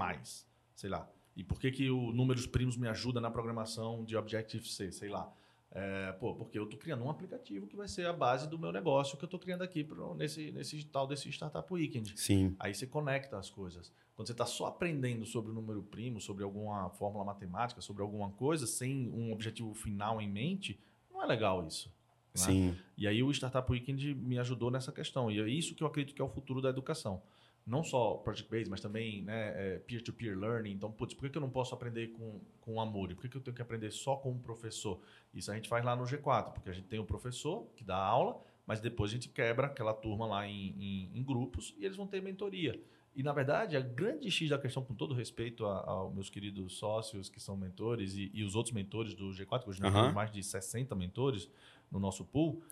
Sei 0.75 0.91
lá. 0.91 1.09
E 1.37 1.45
por 1.45 1.61
que, 1.61 1.71
que 1.71 1.91
o 1.91 2.13
números 2.13 2.47
primos 2.47 2.77
me 2.77 2.89
ajuda 2.89 3.21
na 3.21 3.31
programação 3.31 4.05
de 4.05 4.17
Objective-C? 4.17 4.91
Sei 4.91 5.09
lá. 5.09 5.31
É, 5.79 6.13
pô, 6.13 6.35
porque 6.35 6.59
eu 6.59 6.65
estou 6.65 6.79
criando 6.79 7.05
um 7.05 7.11
aplicativo 7.11 7.67
que 7.67 7.77
vai 7.77 7.87
ser 7.87 8.07
a 8.07 8.13
base 8.13 8.49
do 8.49 8.59
meu 8.59 8.73
negócio 8.73 9.19
que 9.19 9.25
eu 9.25 9.27
estou 9.27 9.39
criando 9.39 9.61
aqui 9.61 9.85
pro, 9.85 10.15
nesse, 10.15 10.51
nesse 10.51 10.83
tal 10.87 11.07
desse 11.07 11.29
Startup 11.29 11.71
Weekend. 11.71 12.19
Sim, 12.19 12.57
Aí 12.59 12.75
você 12.75 12.87
conecta 12.87 13.37
as 13.37 13.51
coisas. 13.51 13.93
Quando 14.15 14.27
você 14.27 14.33
está 14.33 14.47
só 14.47 14.69
aprendendo 14.69 15.27
sobre 15.27 15.51
o 15.51 15.55
número 15.55 15.83
primo, 15.83 16.19
sobre 16.19 16.43
alguma 16.45 16.89
fórmula 16.89 17.27
matemática, 17.27 17.83
sobre 17.83 18.01
alguma 18.03 18.31
coisa, 18.31 18.67
sem 18.67 19.11
um 19.11 19.31
objetivo 19.31 19.75
final 19.75 20.19
em 20.19 20.27
mente, 20.31 20.81
não 21.13 21.23
é 21.23 21.27
legal 21.27 21.67
isso. 21.67 21.93
né? 22.35 22.41
sim. 22.41 22.77
E 22.97 23.07
aí 23.07 23.23
o 23.23 23.31
Startup 23.31 23.71
Weekend 23.71 24.15
me 24.15 24.39
ajudou 24.39 24.71
nessa 24.71 24.91
questão. 24.91 25.31
E 25.31 25.39
é 25.39 25.47
isso 25.47 25.75
que 25.75 25.83
eu 25.83 25.87
acredito 25.87 26.15
que 26.15 26.23
é 26.23 26.25
o 26.25 26.29
futuro 26.31 26.63
da 26.63 26.71
educação. 26.71 27.21
Não 27.67 27.83
só 27.83 28.15
Project 28.19 28.49
Based, 28.49 28.71
mas 28.71 28.81
também 28.81 29.23
né, 29.23 29.53
é, 29.75 29.79
peer-to-peer 29.81 30.39
learning. 30.39 30.71
Então, 30.71 30.91
putz, 30.93 31.15
por 31.15 31.29
que 31.29 31.37
eu 31.37 31.43
não 31.43 31.51
posso 31.51 31.75
aprender 31.75 32.09
com, 32.13 32.41
com 32.61 32.75
o 32.75 32.81
Amor? 32.81 33.13
Por 33.17 33.29
que, 33.29 33.37
eu 33.37 33.41
tenho 33.41 33.55
que 33.57 33.61
aprender 33.63 33.91
só 33.91 34.15
com 34.17 34.31
um 34.31 34.39
professor? 34.39 35.01
Isso 35.35 35.51
a 35.51 35.55
gente 35.57 35.69
faz 35.69 35.85
lá 35.85 35.97
no 35.97 36.05
G4, 36.05 36.53
porque 36.53 36.71
a 36.71 36.73
gente 36.73 36.87
tem 36.87 37.01
o 37.01 37.05
professor 37.05 37.67
que 37.75 37.83
dá 37.83 37.97
aula, 37.97 38.41
mas 38.65 38.81
depois 38.81 39.11
a 39.11 39.15
gente 39.15 39.29
quebra 39.29 39.67
aquela 39.67 39.93
turma 39.93 40.27
lá 40.27 40.47
em, 40.47 40.75
em- 40.79 41.11
em 41.19 41.23
grupos 41.25 41.75
e 41.77 41.85
eles 41.85 41.97
vão 41.97 42.07
ter 42.07 42.23
mentoria. 42.23 42.81
E, 43.17 43.23
na 43.23 43.33
verdade, 43.33 43.77
a 43.77 43.81
grande 43.81 44.31
X 44.31 44.51
da 44.51 44.59
questão, 44.59 44.85
com 44.85 44.95
todo 44.95 45.13
respeito 45.15 45.67
a- 45.67 45.91
aos 45.91 46.15
meus 46.15 46.31
queridos 46.31 46.77
sócios 46.79 47.29
que 47.29 47.41
são 47.41 47.57
mentores 47.57 48.15
e, 48.15 48.31
e 48.33 48.45
os 48.45 48.55
outros 48.55 48.73
mentores 48.75 49.13
do 49.15 49.31
G4, 49.31 49.65
que 49.65 49.71
hoje 49.71 49.81
nós 49.83 49.91
Aham. 49.93 50.03
temos 50.03 50.15
mais 50.15 50.31
de 50.31 50.41
60 50.43 50.95
mentores 50.95 51.51
no 51.91 51.99
nosso 51.99 52.25
pool, 52.25 52.63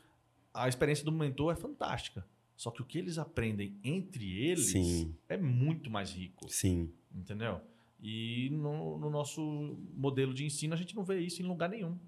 a 0.53 0.68
experiência 0.68 1.05
do 1.05 1.11
mentor 1.11 1.53
é 1.53 1.57
fantástica. 1.57 2.24
Só 2.64 2.70
que 2.70 2.80
o 2.80 2.84
que 2.86 2.96
eles 2.96 3.18
aprendem 3.18 3.76
entre 3.84 4.40
eles 4.42 4.70
Sim. 4.70 5.14
é 5.28 5.36
muito 5.36 5.90
mais 5.90 6.12
rico, 6.12 6.48
Sim, 6.48 6.90
entendeu? 7.14 7.60
E 8.00 8.48
no, 8.52 8.96
no 8.96 9.10
nosso 9.10 9.76
modelo 9.94 10.32
de 10.32 10.46
ensino 10.46 10.72
a 10.72 10.76
gente 10.78 10.96
não 10.96 11.04
vê 11.04 11.20
isso 11.20 11.42
em 11.42 11.44
lugar 11.44 11.68
nenhum. 11.68 11.98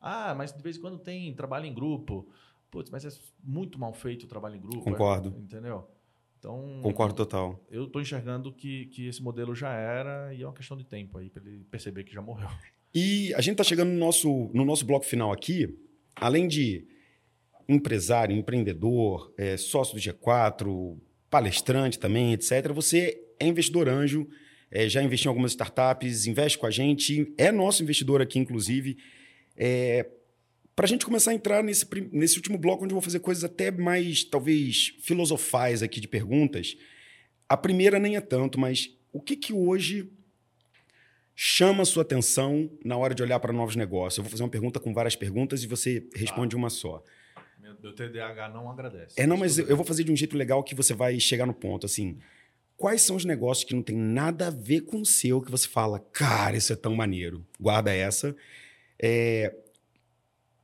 Ah, 0.00 0.34
mas 0.34 0.52
de 0.52 0.60
vez 0.60 0.76
em 0.76 0.80
quando 0.80 0.98
tem 0.98 1.32
trabalho 1.34 1.66
em 1.66 1.72
grupo. 1.72 2.28
Putz, 2.68 2.90
mas 2.90 3.04
é 3.04 3.10
muito 3.44 3.78
mal 3.78 3.92
feito 3.92 4.24
o 4.24 4.26
trabalho 4.26 4.56
em 4.56 4.60
grupo. 4.60 4.80
Concordo. 4.82 5.32
é- 5.36 5.40
entendeu? 5.40 5.88
Então, 6.36 6.80
concordo 6.82 7.14
total. 7.14 7.64
eu 7.70 7.84
estou 7.84 8.02
enxergando 8.02 8.52
que, 8.52 8.86
que 8.86 9.06
esse 9.06 9.22
modelo 9.22 9.54
já 9.54 9.72
era 9.72 10.34
e 10.34 10.42
é 10.42 10.44
uma 10.44 10.52
questão 10.52 10.76
de 10.76 10.84
tempo 10.84 11.16
aí 11.16 11.30
para 11.30 11.44
ele 11.44 11.62
perceber 11.70 12.02
que 12.02 12.12
já 12.12 12.20
morreu. 12.20 12.48
E 12.92 13.32
a 13.34 13.40
gente 13.40 13.52
está 13.52 13.62
chegando 13.62 13.90
no 13.92 13.98
nosso, 14.00 14.50
no 14.52 14.64
nosso 14.64 14.84
bloco 14.84 15.06
final 15.06 15.30
aqui, 15.30 15.78
além 16.16 16.48
de 16.48 16.88
empresário, 17.68 18.36
empreendedor, 18.36 19.32
é, 19.36 19.56
sócio 19.56 19.94
do 19.94 20.00
G4, 20.00 20.98
palestrante 21.30 21.98
também, 21.98 22.32
etc. 22.32 22.72
Você 22.72 23.20
é 23.38 23.46
investidor 23.46 23.88
anjo, 23.88 24.28
é, 24.70 24.88
já 24.88 25.02
investiu 25.02 25.28
em 25.28 25.30
algumas 25.30 25.52
startups, 25.52 26.26
investe 26.26 26.58
com 26.58 26.66
a 26.66 26.70
gente, 26.70 27.32
é 27.36 27.50
nosso 27.50 27.82
investidor 27.82 28.20
aqui, 28.20 28.38
inclusive. 28.38 28.96
Para 30.74 30.86
a 30.86 30.88
gente 30.88 31.04
começar 31.04 31.32
a 31.32 31.34
entrar 31.34 31.62
nesse, 31.62 31.86
nesse 32.10 32.36
último 32.36 32.56
bloco, 32.56 32.84
onde 32.84 32.92
eu 32.92 32.96
vou 32.96 33.02
fazer 33.02 33.20
coisas 33.20 33.44
até 33.44 33.70
mais, 33.70 34.24
talvez, 34.24 34.94
filosofais 35.00 35.82
aqui 35.82 36.00
de 36.00 36.08
perguntas. 36.08 36.76
A 37.46 37.56
primeira 37.56 37.98
nem 37.98 38.16
é 38.16 38.20
tanto, 38.20 38.58
mas 38.58 38.90
o 39.12 39.20
que, 39.20 39.36
que 39.36 39.52
hoje 39.52 40.10
chama 41.34 41.82
a 41.82 41.84
sua 41.84 42.02
atenção 42.02 42.70
na 42.82 42.96
hora 42.96 43.14
de 43.14 43.22
olhar 43.22 43.38
para 43.38 43.52
novos 43.52 43.76
negócios? 43.76 44.16
Eu 44.16 44.24
vou 44.24 44.30
fazer 44.30 44.42
uma 44.42 44.48
pergunta 44.48 44.80
com 44.80 44.94
várias 44.94 45.14
perguntas 45.14 45.62
e 45.62 45.66
você 45.66 46.08
responde 46.14 46.56
uma 46.56 46.70
só. 46.70 47.04
Meu, 47.82 47.94
TDAH 47.94 48.48
não 48.48 48.70
agradece. 48.70 49.20
É, 49.20 49.26
não, 49.26 49.36
mas 49.36 49.58
eu 49.58 49.66
eu 49.66 49.76
vou 49.76 49.84
fazer 49.84 50.04
de 50.04 50.12
um 50.12 50.16
jeito 50.16 50.36
legal 50.36 50.62
que 50.62 50.74
você 50.74 50.94
vai 50.94 51.18
chegar 51.20 51.46
no 51.46 51.54
ponto. 51.54 51.86
Assim, 51.86 52.18
quais 52.76 53.02
são 53.02 53.16
os 53.16 53.24
negócios 53.24 53.64
que 53.64 53.74
não 53.74 53.82
tem 53.82 53.96
nada 53.96 54.48
a 54.48 54.50
ver 54.50 54.82
com 54.82 55.00
o 55.00 55.06
seu 55.06 55.40
que 55.40 55.50
você 55.50 55.68
fala, 55.68 55.98
cara, 56.12 56.56
isso 56.56 56.72
é 56.72 56.76
tão 56.76 56.94
maneiro? 56.94 57.46
Guarda 57.60 57.92
essa. 57.94 58.34
É, 59.00 59.54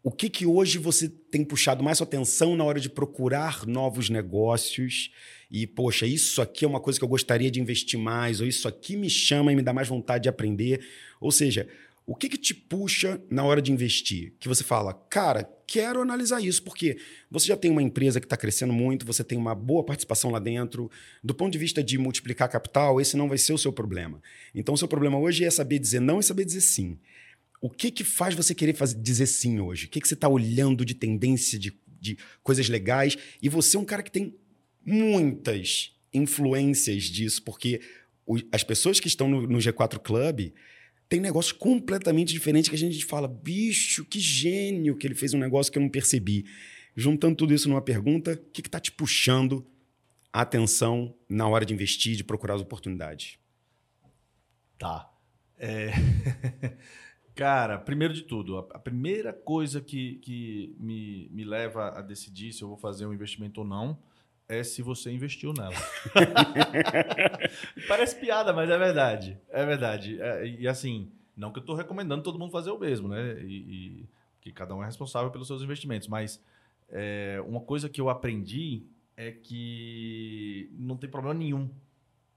o 0.02 0.10
que 0.10 0.30
que 0.30 0.46
hoje 0.46 0.78
você 0.78 1.08
tem 1.08 1.44
puxado 1.44 1.82
mais 1.82 1.98
sua 1.98 2.06
atenção 2.06 2.56
na 2.56 2.64
hora 2.64 2.80
de 2.80 2.88
procurar 2.88 3.66
novos 3.66 4.08
negócios? 4.08 5.10
E, 5.50 5.66
poxa, 5.66 6.06
isso 6.06 6.40
aqui 6.40 6.64
é 6.64 6.68
uma 6.68 6.80
coisa 6.80 6.98
que 6.98 7.04
eu 7.04 7.08
gostaria 7.08 7.50
de 7.50 7.60
investir 7.60 7.98
mais, 7.98 8.40
ou 8.40 8.46
isso 8.46 8.68
aqui 8.68 8.96
me 8.96 9.10
chama 9.10 9.52
e 9.52 9.56
me 9.56 9.62
dá 9.62 9.72
mais 9.72 9.88
vontade 9.88 10.22
de 10.22 10.28
aprender. 10.28 10.86
Ou 11.20 11.30
seja, 11.30 11.68
O 12.08 12.14
que, 12.14 12.26
que 12.26 12.38
te 12.38 12.54
puxa 12.54 13.20
na 13.28 13.44
hora 13.44 13.60
de 13.60 13.70
investir? 13.70 14.32
Que 14.40 14.48
você 14.48 14.64
fala, 14.64 14.94
cara, 14.94 15.44
quero 15.66 16.00
analisar 16.00 16.40
isso, 16.40 16.62
porque 16.62 16.96
você 17.30 17.48
já 17.48 17.56
tem 17.56 17.70
uma 17.70 17.82
empresa 17.82 18.18
que 18.18 18.24
está 18.24 18.34
crescendo 18.34 18.72
muito, 18.72 19.04
você 19.04 19.22
tem 19.22 19.36
uma 19.36 19.54
boa 19.54 19.84
participação 19.84 20.30
lá 20.30 20.38
dentro. 20.38 20.90
Do 21.22 21.34
ponto 21.34 21.52
de 21.52 21.58
vista 21.58 21.84
de 21.84 21.98
multiplicar 21.98 22.48
capital, 22.48 22.98
esse 22.98 23.14
não 23.14 23.28
vai 23.28 23.36
ser 23.36 23.52
o 23.52 23.58
seu 23.58 23.74
problema. 23.74 24.22
Então, 24.54 24.74
o 24.74 24.78
seu 24.78 24.88
problema 24.88 25.18
hoje 25.18 25.44
é 25.44 25.50
saber 25.50 25.78
dizer 25.78 26.00
não 26.00 26.18
e 26.18 26.22
saber 26.22 26.46
dizer 26.46 26.62
sim. 26.62 26.98
O 27.60 27.68
que, 27.68 27.90
que 27.90 28.02
faz 28.02 28.34
você 28.34 28.54
querer 28.54 28.72
fazer, 28.72 28.96
dizer 28.98 29.26
sim 29.26 29.60
hoje? 29.60 29.84
O 29.84 29.90
que, 29.90 30.00
que 30.00 30.08
você 30.08 30.14
está 30.14 30.30
olhando 30.30 30.86
de 30.86 30.94
tendência, 30.94 31.58
de, 31.58 31.78
de 32.00 32.16
coisas 32.42 32.70
legais? 32.70 33.18
E 33.42 33.50
você 33.50 33.76
é 33.76 33.80
um 33.80 33.84
cara 33.84 34.02
que 34.02 34.10
tem 34.10 34.34
muitas 34.82 35.94
influências 36.10 37.04
disso, 37.04 37.42
porque 37.42 37.82
as 38.50 38.64
pessoas 38.64 38.98
que 38.98 39.08
estão 39.08 39.28
no, 39.28 39.46
no 39.46 39.58
G4 39.58 39.98
Club 39.98 40.52
tem 41.08 41.20
negócio 41.20 41.54
completamente 41.56 42.32
diferente 42.32 42.68
que 42.68 42.76
a 42.76 42.78
gente 42.78 43.04
fala, 43.04 43.26
bicho, 43.26 44.04
que 44.04 44.20
gênio 44.20 44.96
que 44.96 45.06
ele 45.06 45.14
fez 45.14 45.32
um 45.32 45.38
negócio 45.38 45.72
que 45.72 45.78
eu 45.78 45.82
não 45.82 45.88
percebi. 45.88 46.44
Juntando 46.94 47.36
tudo 47.36 47.54
isso 47.54 47.68
numa 47.68 47.80
pergunta, 47.80 48.32
o 48.32 48.50
que 48.50 48.60
está 48.60 48.78
te 48.78 48.92
puxando 48.92 49.66
a 50.32 50.42
atenção 50.42 51.14
na 51.28 51.48
hora 51.48 51.64
de 51.64 51.72
investir, 51.72 52.16
de 52.16 52.24
procurar 52.24 52.54
as 52.54 52.60
oportunidades? 52.60 53.38
Tá. 54.78 55.10
É... 55.56 55.92
Cara, 57.34 57.78
primeiro 57.78 58.12
de 58.12 58.22
tudo, 58.22 58.58
a 58.58 58.78
primeira 58.80 59.32
coisa 59.32 59.80
que, 59.80 60.16
que 60.16 60.74
me, 60.78 61.28
me 61.30 61.44
leva 61.44 61.96
a 61.96 62.02
decidir 62.02 62.52
se 62.52 62.62
eu 62.62 62.68
vou 62.68 62.76
fazer 62.76 63.06
um 63.06 63.14
investimento 63.14 63.60
ou 63.60 63.66
não 63.66 63.96
é 64.48 64.64
se 64.64 64.80
você 64.82 65.12
investiu 65.12 65.52
nela. 65.52 65.74
Parece 67.86 68.18
piada, 68.18 68.52
mas 68.52 68.70
é 68.70 68.78
verdade. 68.78 69.38
É 69.50 69.64
verdade. 69.64 70.20
É, 70.20 70.46
e 70.46 70.66
assim, 70.66 71.12
não 71.36 71.52
que 71.52 71.58
eu 71.58 71.62
estou 71.62 71.76
recomendando 71.76 72.22
todo 72.22 72.38
mundo 72.38 72.50
fazer 72.50 72.70
o 72.70 72.78
mesmo, 72.78 73.08
né? 73.08 73.40
E, 73.42 73.56
e, 74.02 74.08
que 74.40 74.50
cada 74.50 74.74
um 74.74 74.82
é 74.82 74.86
responsável 74.86 75.30
pelos 75.30 75.46
seus 75.46 75.62
investimentos. 75.62 76.08
Mas 76.08 76.42
é, 76.88 77.42
uma 77.46 77.60
coisa 77.60 77.88
que 77.88 78.00
eu 78.00 78.08
aprendi 78.08 78.86
é 79.16 79.32
que 79.32 80.70
não 80.72 80.96
tem 80.96 81.10
problema 81.10 81.38
nenhum 81.38 81.68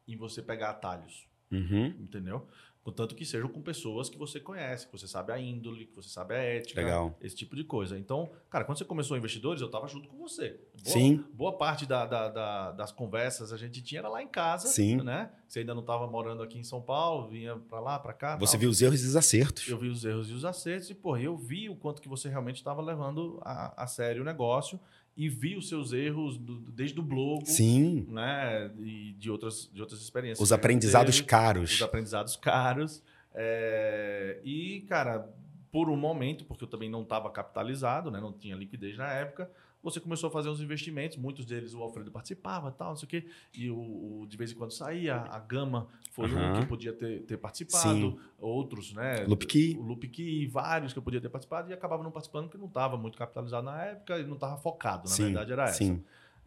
em 0.08 0.18
você 0.18 0.42
pegar 0.42 0.72
atalhos. 0.72 1.26
Uhum. 1.50 1.88
Entendeu? 2.00 2.48
Contanto 2.84 3.14
que 3.14 3.24
sejam 3.24 3.48
com 3.48 3.62
pessoas 3.62 4.10
que 4.10 4.18
você 4.18 4.40
conhece, 4.40 4.88
que 4.88 4.92
você 4.92 5.08
sabe 5.08 5.32
a 5.32 5.40
índole, 5.40 5.86
que 5.86 5.96
você 5.96 6.10
sabe 6.10 6.34
a 6.34 6.40
ética, 6.40 6.82
Legal. 6.82 7.16
esse 7.22 7.36
tipo 7.36 7.56
de 7.56 7.64
coisa. 7.64 7.98
Então, 7.98 8.32
cara, 8.50 8.66
quando 8.66 8.80
você 8.80 8.86
começou 8.86 9.16
investidores, 9.16 9.62
eu 9.62 9.68
estava 9.68 9.88
junto 9.88 10.10
com 10.10 10.18
você. 10.18 10.60
Boa, 10.84 10.94
Sim. 10.94 11.24
Boa 11.32 11.58
parte 11.58 11.86
da, 11.86 12.08
da, 12.08 12.30
da, 12.30 12.72
das 12.72 12.92
conversas 12.92 13.54
a 13.54 13.58
gente 13.58 13.84
tinha 13.84 14.00
era 14.00 14.10
lá 14.10 14.24
em 14.24 14.28
casa, 14.28 14.68
Sim. 14.68 14.98
né? 15.04 15.32
Você 15.48 15.60
ainda 15.60 15.76
não 15.76 15.82
estava 15.82 16.08
morando 16.08 16.42
aqui 16.42 16.58
em 16.58 16.64
São 16.64 16.82
Paulo, 16.82 17.28
vinha 17.30 17.56
para 17.56 17.80
lá, 17.80 18.00
para 18.00 18.14
cá. 18.14 18.36
Você 18.38 18.54
tal. 18.54 18.62
viu 18.62 18.70
os 18.72 18.82
erros 18.82 19.04
e 19.04 19.08
os 19.08 19.16
acertos. 19.16 19.68
Eu 19.68 19.78
vi 19.78 19.90
os 19.90 20.04
erros 20.04 20.30
e 20.30 20.34
os 20.34 20.44
acertos 20.44 20.90
e, 20.90 20.96
pô, 20.96 21.18
eu 21.18 21.38
vi 21.38 21.70
o 21.70 21.76
quanto 21.76 22.02
que 22.02 22.10
você 22.10 22.30
realmente 22.30 22.58
estava 22.58 22.82
levando 22.82 23.40
a, 23.44 23.84
a 23.84 23.86
sério 23.86 24.24
o 24.24 24.26
negócio 24.26 24.80
e 25.22 25.30
vi 25.30 25.56
os 25.56 25.70
seus 25.70 25.94
erros 25.94 26.36
do, 26.36 26.56
desde 26.72 27.00
o 27.00 27.04
blog, 27.04 27.46
Sim. 27.46 28.08
né, 28.10 28.72
e 28.80 29.14
de 29.20 29.30
outras 29.30 29.70
de 29.72 29.80
outras 29.80 30.02
experiências. 30.02 30.40
Os 30.40 30.52
aprendizados 30.52 31.18
teve, 31.18 31.28
caros. 31.28 31.74
Os 31.74 31.82
aprendizados 31.84 32.36
caros. 32.36 33.04
É, 33.32 34.40
e, 34.44 34.82
cara, 34.90 35.30
por 35.72 35.92
um 35.92 35.96
momento, 35.96 36.44
porque 36.44 36.64
eu 36.64 36.68
também 36.68 36.90
não 36.90 37.04
estava 37.04 37.30
capitalizado, 37.30 38.10
né, 38.10 38.20
não 38.20 38.34
tinha 38.34 38.56
liquidez 38.56 38.98
na 38.98 39.14
época, 39.14 39.48
você 39.84 40.00
começou 40.00 40.28
a 40.28 40.32
fazer 40.32 40.50
uns 40.50 40.62
investimentos, 40.62 41.18
muitos 41.18 41.46
deles 41.46 41.74
o 41.74 41.82
Alfredo 41.82 42.12
participava, 42.12 42.72
tal, 42.72 42.90
não 42.90 42.96
sei 42.96 43.06
o 43.06 43.10
quê, 43.10 43.26
e 43.54 43.70
o, 43.70 43.78
o 44.22 44.26
de 44.28 44.38
vez 44.38 44.52
em 44.52 44.56
quando 44.56 44.72
saía, 44.72 45.16
a 45.16 45.40
Gama 45.40 45.88
foi 46.12 46.30
Uhum. 46.32 46.50
um 46.50 46.54
que 46.54 46.66
podia 46.68 46.94
ter, 46.94 47.22
ter 47.24 47.38
participado, 47.38 48.12
Sim. 48.12 48.20
outros, 48.40 48.94
né? 48.94 49.26
Loopkey. 49.26 49.78
O 49.78 49.82
Loopkey, 49.82 50.46
vários 50.48 50.94
que 50.94 51.00
eu 51.00 51.04
podia 51.04 51.22
ter 51.22 51.30
participado 51.30 51.70
e 51.70 51.74
acabava 51.74 52.04
não 52.04 52.12
participando 52.12 52.46
porque 52.46 52.58
não 52.58 52.68
estava 52.68 52.98
muito 52.98 53.18
capitalizado 53.18 53.66
na 53.66 53.84
época 53.86 54.20
e 54.20 54.24
não 54.26 54.36
estava 54.36 54.58
focado, 54.58 55.10
na 55.10 55.16
Sim, 55.16 55.24
verdade 55.26 55.52
era 55.54 55.64
essa. 55.64 55.78
Sim. 55.78 56.04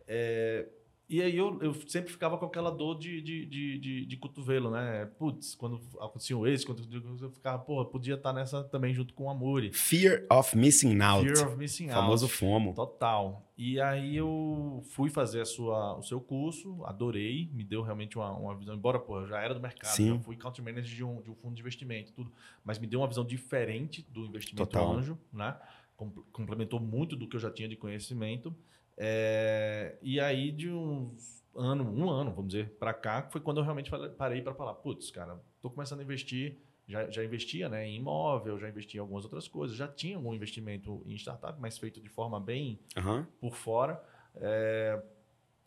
É, 0.07 0.69
e 1.09 1.21
aí 1.21 1.37
eu, 1.37 1.61
eu 1.63 1.75
sempre 1.89 2.11
ficava 2.11 2.39
com 2.39 2.47
aquela 2.47 2.71
dor 2.71 2.99
de, 2.99 3.21
de, 3.21 3.45
de, 3.47 3.79
de, 3.79 4.07
de 4.07 4.17
cotovelo, 4.17 4.71
né? 4.71 5.05
Putz, 5.19 5.55
quando 5.55 5.81
acontecia 6.01 6.37
um 6.37 6.47
esse, 6.47 6.65
quando 6.65 6.83
eu 7.23 7.31
ficava, 7.31 7.59
porra, 7.63 7.85
podia 7.85 8.15
estar 8.15 8.33
nessa 8.33 8.65
também 8.65 8.95
junto 8.95 9.13
com 9.13 9.25
o 9.25 9.31
Amuri. 9.31 9.73
Fear 9.73 10.25
of 10.33 10.57
missing 10.57 11.01
out. 11.01 11.29
Fear 11.29 11.47
of 11.49 11.57
missing 11.59 11.85
out. 11.91 11.95
famoso 11.95 12.27
FOMO. 12.29 12.75
Total. 12.75 13.43
E 13.57 13.81
aí 13.81 14.17
eu 14.17 14.83
fui 14.91 15.11
fazer 15.11 15.43
a 15.43 15.45
sua, 15.45 15.97
o 15.99 16.03
seu 16.03 16.21
curso, 16.21 16.83
adorei, 16.85 17.49
me 17.53 17.63
deu 17.63 17.83
realmente 17.83 18.17
uma, 18.19 18.33
uma 18.33 18.57
visão, 18.57 18.75
embora 18.75 18.99
pô, 18.99 19.21
eu 19.21 19.27
já 19.29 19.41
era 19.41 19.55
do 19.55 19.61
mercado, 19.61 19.95
Sim. 19.95 20.15
já 20.15 20.19
fui 20.21 20.37
country 20.37 20.63
manager 20.63 20.95
de 20.97 21.05
um, 21.05 21.21
de 21.23 21.31
um 21.31 21.35
fundo 21.37 21.55
de 21.55 21.61
investimento, 21.61 22.13
tudo, 22.13 22.33
mas 22.65 22.79
me 22.79 22.87
deu 22.87 23.01
uma 23.01 23.07
visão 23.07 23.25
diferente 23.25 24.03
do 24.11 24.25
investimento 24.27 24.67
Total. 24.69 24.93
anjo, 24.97 25.19
né? 25.33 25.57
Com- 25.97 26.11
Complementou 26.33 26.81
muito 26.81 27.15
do 27.15 27.29
que 27.29 27.37
eu 27.37 27.41
já 27.41 27.51
tinha 27.51 27.69
de 27.69 27.77
conhecimento. 27.77 28.53
É, 28.97 29.97
e 30.03 30.21
aí, 30.21 30.51
de 30.53 30.71
uns 30.71 31.43
ano, 31.57 31.85
um 31.85 32.09
ano, 32.11 32.31
vamos 32.33 32.53
dizer, 32.53 32.71
para 32.79 32.93
cá, 32.95 33.29
foi 33.31 33.41
quando 33.41 33.59
eu 33.59 33.65
realmente 33.65 33.91
parei 34.17 34.41
para 34.43 34.55
falar, 34.55 34.75
putz, 34.75 35.11
cara, 35.11 35.41
tô 35.61 35.71
começando 35.71 36.01
a 36.01 36.03
investir, 36.03 36.59
já, 36.87 37.09
já 37.11 37.25
investia 37.25 37.69
né, 37.69 37.87
em 37.87 37.97
imóvel, 37.97 38.59
já 38.59 38.69
investia 38.69 38.99
em 38.99 39.03
algumas 39.03 39.25
outras 39.25 39.49
coisas, 39.49 39.77
já 39.77 39.89
tinha 39.89 40.17
algum 40.17 40.33
investimento 40.35 41.03
em 41.07 41.15
startup, 41.17 41.59
mas 41.61 41.79
feito 41.79 42.01
de 42.01 42.09
forma 42.09 42.39
bem 42.41 42.79
Aham. 42.97 43.27
por 43.41 43.55
fora. 43.57 44.01
É, 44.37 45.01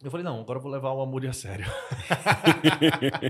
Eu 0.04 0.12
falei, 0.12 0.24
não, 0.24 0.40
agora 0.42 0.60
eu 0.60 0.64
vou 0.64 0.72
levar 0.72 0.92
o 0.92 1.02
Amuri 1.02 1.28
a 1.28 1.34
sério. 1.34 1.66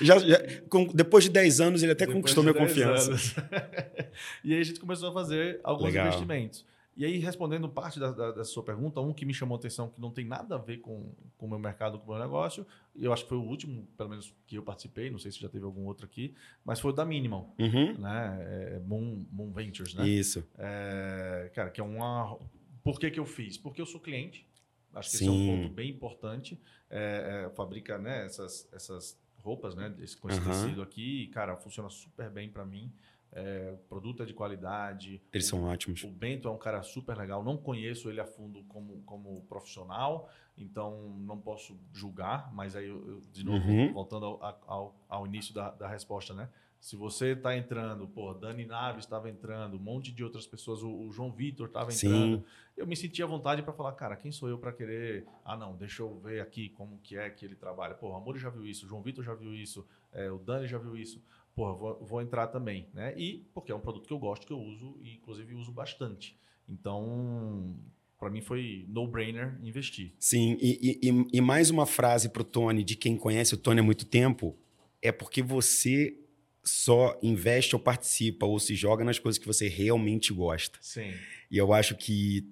Já, 0.00 0.18
já- 0.18 0.38
com- 0.68 0.86
depois 0.86 1.24
de 1.24 1.30
10 1.30 1.60
anos, 1.60 1.82
ele 1.82 1.92
até 1.92 2.06
Depois 2.06 2.22
conquistou 2.22 2.42
minha 2.44 2.54
10 2.54 2.68
confiança. 2.68 3.12
e 4.44 4.54
aí 4.54 4.60
a 4.60 4.64
gente 4.64 4.78
começou 4.80 5.10
a 5.10 5.12
fazer 5.12 5.60
alguns 5.64 5.86
Legal. 5.86 6.06
investimentos. 6.06 6.64
E 6.98 7.04
aí, 7.04 7.16
respondendo 7.18 7.68
parte 7.68 8.00
da, 8.00 8.10
da- 8.10 8.44
sua 8.44 8.64
pergunta, 8.64 9.00
um 9.00 9.14
que 9.14 9.24
me 9.24 9.32
chamou 9.32 9.54
a 9.54 9.58
atenção, 9.58 9.88
que 9.88 10.00
não 10.00 10.10
tem 10.10 10.24
nada 10.26 10.56
a 10.56 10.58
ver 10.58 10.78
com 10.78 11.14
o 11.38 11.46
meu 11.48 11.56
mercado, 11.58 11.96
com 11.96 12.06
o 12.06 12.10
meu 12.10 12.18
negócio, 12.20 12.66
e 12.92 13.04
eu 13.04 13.12
acho 13.12 13.22
que 13.22 13.28
foi 13.28 13.38
o 13.38 13.42
último, 13.44 13.86
pelo 13.96 14.10
menos, 14.10 14.34
que 14.48 14.56
eu 14.58 14.64
participei, 14.64 15.08
não 15.08 15.18
sei 15.18 15.30
se 15.30 15.38
já 15.38 15.48
teve 15.48 15.64
algum 15.64 15.86
outro 15.86 16.04
aqui, 16.04 16.34
mas 16.64 16.80
foi 16.80 16.90
o 16.90 16.92
da 16.94 17.04
Minimal, 17.04 17.54
Uhum. 17.56 17.94
né? 17.98 18.38
É, 18.40 18.80
Moon, 18.80 19.24
Moon 19.30 19.52
Ventures, 19.52 19.94
né? 19.94 20.08
Isso. 20.08 20.44
É, 20.58 21.50
cara, 21.54 21.70
que 21.70 21.80
é 21.80 21.84
uma. 21.84 22.36
Por 22.82 22.98
que, 22.98 23.10
que 23.12 23.20
eu 23.20 23.26
fiz? 23.26 23.56
Porque 23.56 23.80
eu 23.80 23.86
sou 23.86 24.00
cliente. 24.00 24.44
Acho 24.92 25.10
que 25.10 25.16
esse 25.16 25.28
é 25.28 25.30
Sim. 25.30 25.50
um 25.50 25.62
ponto 25.62 25.72
bem 25.72 25.90
importante. 25.90 26.60
É, 26.90 27.44
é, 27.46 27.50
fabrica 27.54 27.96
né, 27.98 28.24
essas, 28.24 28.68
essas 28.72 29.16
roupas, 29.36 29.76
né? 29.76 29.94
Esse, 30.00 30.16
com 30.16 30.28
esse 30.28 30.40
Aham. 30.40 30.50
tecido 30.50 30.82
aqui, 30.82 31.22
e, 31.24 31.26
cara, 31.28 31.56
funciona 31.56 31.88
super 31.90 32.28
bem 32.28 32.48
para 32.50 32.64
mim. 32.64 32.92
É, 33.38 33.74
produto 33.88 34.22
é 34.22 34.26
de 34.26 34.34
qualidade. 34.34 35.20
Eles 35.32 35.46
o, 35.46 35.50
são 35.50 35.64
ótimos. 35.64 36.02
o 36.04 36.08
Bento 36.10 36.48
é 36.48 36.50
um 36.50 36.58
cara 36.58 36.82
super 36.82 37.16
legal. 37.16 37.42
Não 37.44 37.56
conheço 37.56 38.10
ele 38.10 38.20
a 38.20 38.26
fundo 38.26 38.64
como, 38.64 39.00
como 39.06 39.40
profissional, 39.42 40.28
então 40.56 41.14
não 41.20 41.38
posso 41.38 41.78
julgar. 41.92 42.52
Mas 42.52 42.74
aí, 42.74 42.88
eu, 42.88 43.20
de 43.32 43.44
novo, 43.44 43.66
Uhum. 43.68 43.92
voltando 43.92 44.26
ao, 44.26 44.60
ao, 44.66 44.96
ao 45.08 45.26
início 45.26 45.54
da, 45.54 45.70
da 45.70 45.88
resposta, 45.88 46.34
né? 46.34 46.48
Se 46.80 46.94
você 46.94 47.32
está 47.32 47.56
entrando, 47.56 48.06
pô, 48.06 48.32
Dani 48.32 48.64
Naves 48.64 49.04
estava 49.04 49.28
entrando, 49.28 49.76
um 49.76 49.80
monte 49.80 50.12
de 50.12 50.22
outras 50.22 50.46
pessoas, 50.46 50.80
o, 50.80 50.88
o 50.88 51.10
João 51.10 51.32
Vitor 51.32 51.66
estava 51.66 51.90
Sim. 51.90 52.06
entrando, 52.06 52.44
eu 52.76 52.86
me 52.86 52.94
sentia 52.94 53.24
à 53.24 53.28
vontade 53.28 53.62
para 53.64 53.72
falar, 53.72 53.92
cara, 53.94 54.14
quem 54.14 54.30
sou 54.30 54.48
eu 54.48 54.56
para 54.58 54.72
querer? 54.72 55.26
Ah, 55.44 55.56
não, 55.56 55.74
deixa 55.74 56.02
eu 56.02 56.14
ver 56.20 56.40
aqui 56.40 56.68
como 56.68 56.96
que 56.98 57.16
é 57.16 57.28
que 57.30 57.44
ele 57.44 57.56
trabalha. 57.56 57.94
Pô, 57.96 58.10
o 58.10 58.14
Amor 58.14 58.38
já 58.38 58.48
viu 58.48 58.64
isso, 58.64 58.86
o 58.86 58.88
João 58.88 59.02
Vitor 59.02 59.24
já 59.24 59.34
viu 59.34 59.52
isso, 59.52 59.84
é, 60.12 60.30
o 60.30 60.38
Dani 60.38 60.68
já 60.68 60.78
viu 60.78 60.96
isso. 60.96 61.20
Pô, 61.58 61.74
vou, 61.76 62.04
vou 62.06 62.22
entrar 62.22 62.46
também, 62.46 62.86
né? 62.94 63.12
E 63.18 63.44
porque 63.52 63.72
é 63.72 63.74
um 63.74 63.80
produto 63.80 64.06
que 64.06 64.12
eu 64.12 64.18
gosto, 64.18 64.46
que 64.46 64.52
eu 64.52 64.60
uso 64.60 64.96
e 65.02 65.14
inclusive 65.14 65.54
uso 65.54 65.72
bastante. 65.72 66.36
Então, 66.68 67.76
para 68.16 68.30
mim 68.30 68.40
foi 68.40 68.84
no-brainer 68.88 69.58
investir. 69.62 70.12
Sim, 70.20 70.56
e, 70.60 71.00
e- 71.02 71.26
e- 71.32 71.40
mais 71.40 71.68
uma 71.68 71.84
frase 71.84 72.28
pro 72.28 72.44
Tony, 72.44 72.84
de 72.84 72.94
quem 72.94 73.16
conhece 73.16 73.54
o 73.54 73.56
Tony 73.56 73.80
há 73.80 73.82
muito 73.82 74.04
tempo, 74.06 74.56
é 75.02 75.10
porque 75.10 75.42
você 75.42 76.16
só 76.62 77.18
investe 77.22 77.74
ou 77.74 77.80
participa 77.80 78.46
ou 78.46 78.60
se 78.60 78.76
joga 78.76 79.04
nas 79.04 79.18
coisas 79.18 79.38
que 79.38 79.46
você 79.46 79.66
realmente 79.68 80.32
gosta. 80.32 80.78
Sim. 80.80 81.12
E 81.50 81.56
eu 81.58 81.72
acho 81.72 81.96
que 81.96 82.46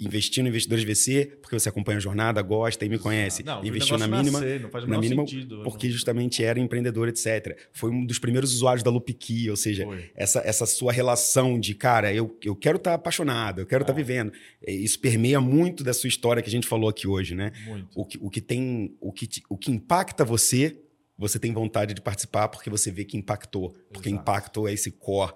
investir 0.00 0.42
no 0.42 0.48
Investidores 0.48 0.82
VC, 0.84 1.38
porque 1.40 1.58
você 1.58 1.68
acompanha 1.68 1.98
a 1.98 2.00
jornada, 2.00 2.42
gosta 2.42 2.84
e 2.84 2.88
me 2.88 2.98
conhece, 2.98 3.44
Não, 3.44 3.64
investiu 3.64 3.96
na 3.96 4.06
negócio 4.06 4.24
mínima, 4.24 4.40
nascer, 4.40 4.60
não 4.60 4.68
faz 4.70 4.86
na 4.88 4.98
mínima, 4.98 5.22
sentido. 5.26 5.62
porque 5.62 5.86
não- 5.86 5.92
justamente 5.92 6.42
era 6.42 6.58
empreendedor, 6.58 7.08
etc. 7.08 7.56
Foi 7.72 7.90
um 7.90 8.04
dos 8.04 8.18
primeiros 8.18 8.52
usuários 8.52 8.82
da 8.82 8.90
Loopkey, 8.90 9.48
ou 9.50 9.56
seja, 9.56 9.84
Foi. 9.84 10.10
essa, 10.16 10.40
essa 10.40 10.66
sua 10.66 10.92
relação 10.92 11.58
de, 11.60 11.74
cara, 11.74 12.12
eu, 12.12 12.36
eu 12.42 12.56
quero 12.56 12.76
estar 12.76 12.94
apaixonado, 12.94 13.60
eu 13.60 13.66
quero 13.66 13.82
estar 13.82 13.92
Ah. 13.92 13.96
vivendo. 13.96 14.32
É, 14.66 14.72
Isso 14.72 14.98
permeia 14.98 15.40
muito 15.40 15.84
da 15.84 15.94
sua 15.94 16.08
história 16.08 16.42
que 16.42 16.48
a 16.48 16.52
gente 16.52 16.66
falou 16.66 16.88
aqui 16.88 17.06
hoje, 17.06 17.34
né? 17.34 17.52
Muito. 17.66 17.88
O 17.94 18.04
que, 18.04 18.18
o 18.20 18.28
que 18.28 18.40
tem, 18.40 18.96
o 19.00 19.12
que, 19.12 19.28
o 19.48 19.56
que 19.56 19.70
impacta 19.70 20.24
você, 20.24 20.76
você 21.16 21.38
tem 21.38 21.52
vontade 21.52 21.94
de 21.94 22.00
participar 22.00 22.48
porque 22.48 22.68
você 22.68 22.90
vê 22.90 23.04
que 23.04 23.16
impactou. 23.16 23.72
Porque 23.92 24.08
Exato. 24.08 24.22
impactou 24.22 24.68
é 24.68 24.72
esse 24.72 24.90
core 24.90 25.32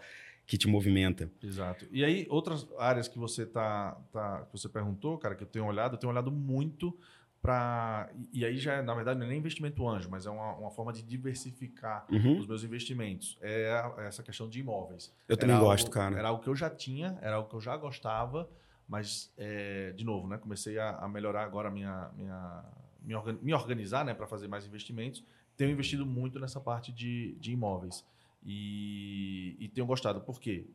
que 0.49 0.57
te 0.59 0.67
movimenta. 0.67 1.31
Exato. 1.43 1.87
E 1.93 2.03
aí, 2.03 2.27
outras 2.31 2.67
áreas 2.79 3.07
que 3.07 3.19
você 3.19 3.45
tá, 3.47 3.93
tá, 4.11 4.47
que 4.47 4.53
você 4.59 4.69
perguntou, 4.69 5.17
cara, 5.19 5.35
que 5.37 5.45
eu 5.45 5.47
tenho 5.47 5.67
olhado, 5.67 5.95
eu 5.95 5.99
tenho 5.99 6.11
olhado 6.11 6.33
muito 6.33 6.99
para. 7.43 8.11
E 8.33 8.45
aí 8.45 8.57
já, 8.57 8.83
na 8.83 8.95
verdade, 8.95 9.19
não 9.21 9.27
é 9.27 9.29
nem 9.29 9.39
investimento 9.39 9.87
anjo, 9.87 10.09
mas 10.11 10.27
é 10.27 10.31
uma, 10.31 10.55
uma 10.57 10.71
forma 10.71 10.93
de 10.93 11.03
diversificar 11.03 12.07
Uhum. 12.11 12.39
os 12.39 12.47
meus 12.47 12.65
investimentos. 12.65 13.39
É 13.41 13.71
a- 13.71 13.95
essa 14.07 14.23
questão 14.23 14.49
de 14.49 14.59
imóveis. 14.61 15.15
Eu 15.29 15.37
também 15.37 15.55
Era 15.55 15.65
gosto, 15.65 15.85
algo- 15.85 15.95
cara. 15.95 16.19
Era 16.19 16.29
algo 16.29 16.43
que 16.43 16.49
eu 16.49 16.57
já 16.57 16.71
tinha, 16.71 17.19
era 17.21 17.37
algo 17.37 17.49
que 17.49 17.55
eu 17.55 17.61
já 17.61 17.77
gostava, 17.77 18.49
mas, 18.89 19.33
é, 19.37 19.93
de 19.93 20.05
novo, 20.05 20.27
né? 20.27 20.39
Comecei 20.39 20.79
a, 20.79 20.97
a 20.97 21.09
melhorar 21.09 21.45
agora 21.45 21.69
a 21.69 21.71
minha, 21.71 22.11
minha, 22.17 22.65
me, 23.03 23.15
organ- 23.15 23.39
me 23.43 23.53
organizar 23.53 24.05
né, 24.05 24.15
para 24.15 24.27
fazer 24.27 24.49
mais 24.49 24.67
investimentos. 24.67 25.23
Tenho 25.59 25.71
investido 25.71 26.07
muito 26.07 26.41
nessa 26.41 26.59
parte 26.59 26.91
de, 26.91 27.37
de 27.39 27.53
imóveis. 27.53 28.03
E, 28.43 29.57
e 29.59 29.69
tenho 29.69 29.87
gostado. 29.87 30.21
Por 30.21 30.41
quê? 30.41 30.67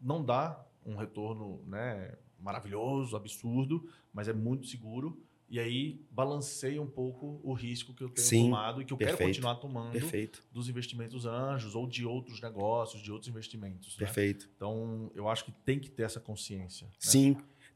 Não 0.00 0.24
dá 0.24 0.64
um 0.84 0.96
retorno 0.96 1.62
né, 1.66 2.16
maravilhoso, 2.38 3.16
absurdo, 3.16 3.88
mas 4.12 4.28
é 4.28 4.32
muito 4.32 4.66
seguro. 4.66 5.22
E 5.48 5.58
aí 5.58 6.00
balanceia 6.12 6.80
um 6.80 6.86
pouco 6.86 7.40
o 7.42 7.52
risco 7.52 7.92
que 7.92 8.04
eu 8.04 8.08
tenho 8.08 8.26
Sim, 8.26 8.44
tomado 8.44 8.80
e 8.80 8.84
que 8.84 8.92
eu 8.92 8.96
quero 8.96 9.10
perfeito, 9.10 9.30
continuar 9.30 9.56
tomando 9.56 9.90
Perfeito, 9.90 10.44
dos 10.52 10.68
investimentos 10.68 11.26
anjos 11.26 11.74
ou 11.74 11.88
de 11.88 12.06
outros 12.06 12.40
negócios, 12.40 13.02
de 13.02 13.10
outros 13.10 13.28
investimentos. 13.28 13.98
né? 13.98 14.06
perfeito. 14.06 14.48
Então, 14.54 15.10
eu 15.12 15.28
acho 15.28 15.44
que 15.44 15.50
tem 15.50 15.80
que 15.80 15.90
ter 15.90 16.04
essa 16.04 16.20
consciência. 16.20 16.86
né? 16.86 16.92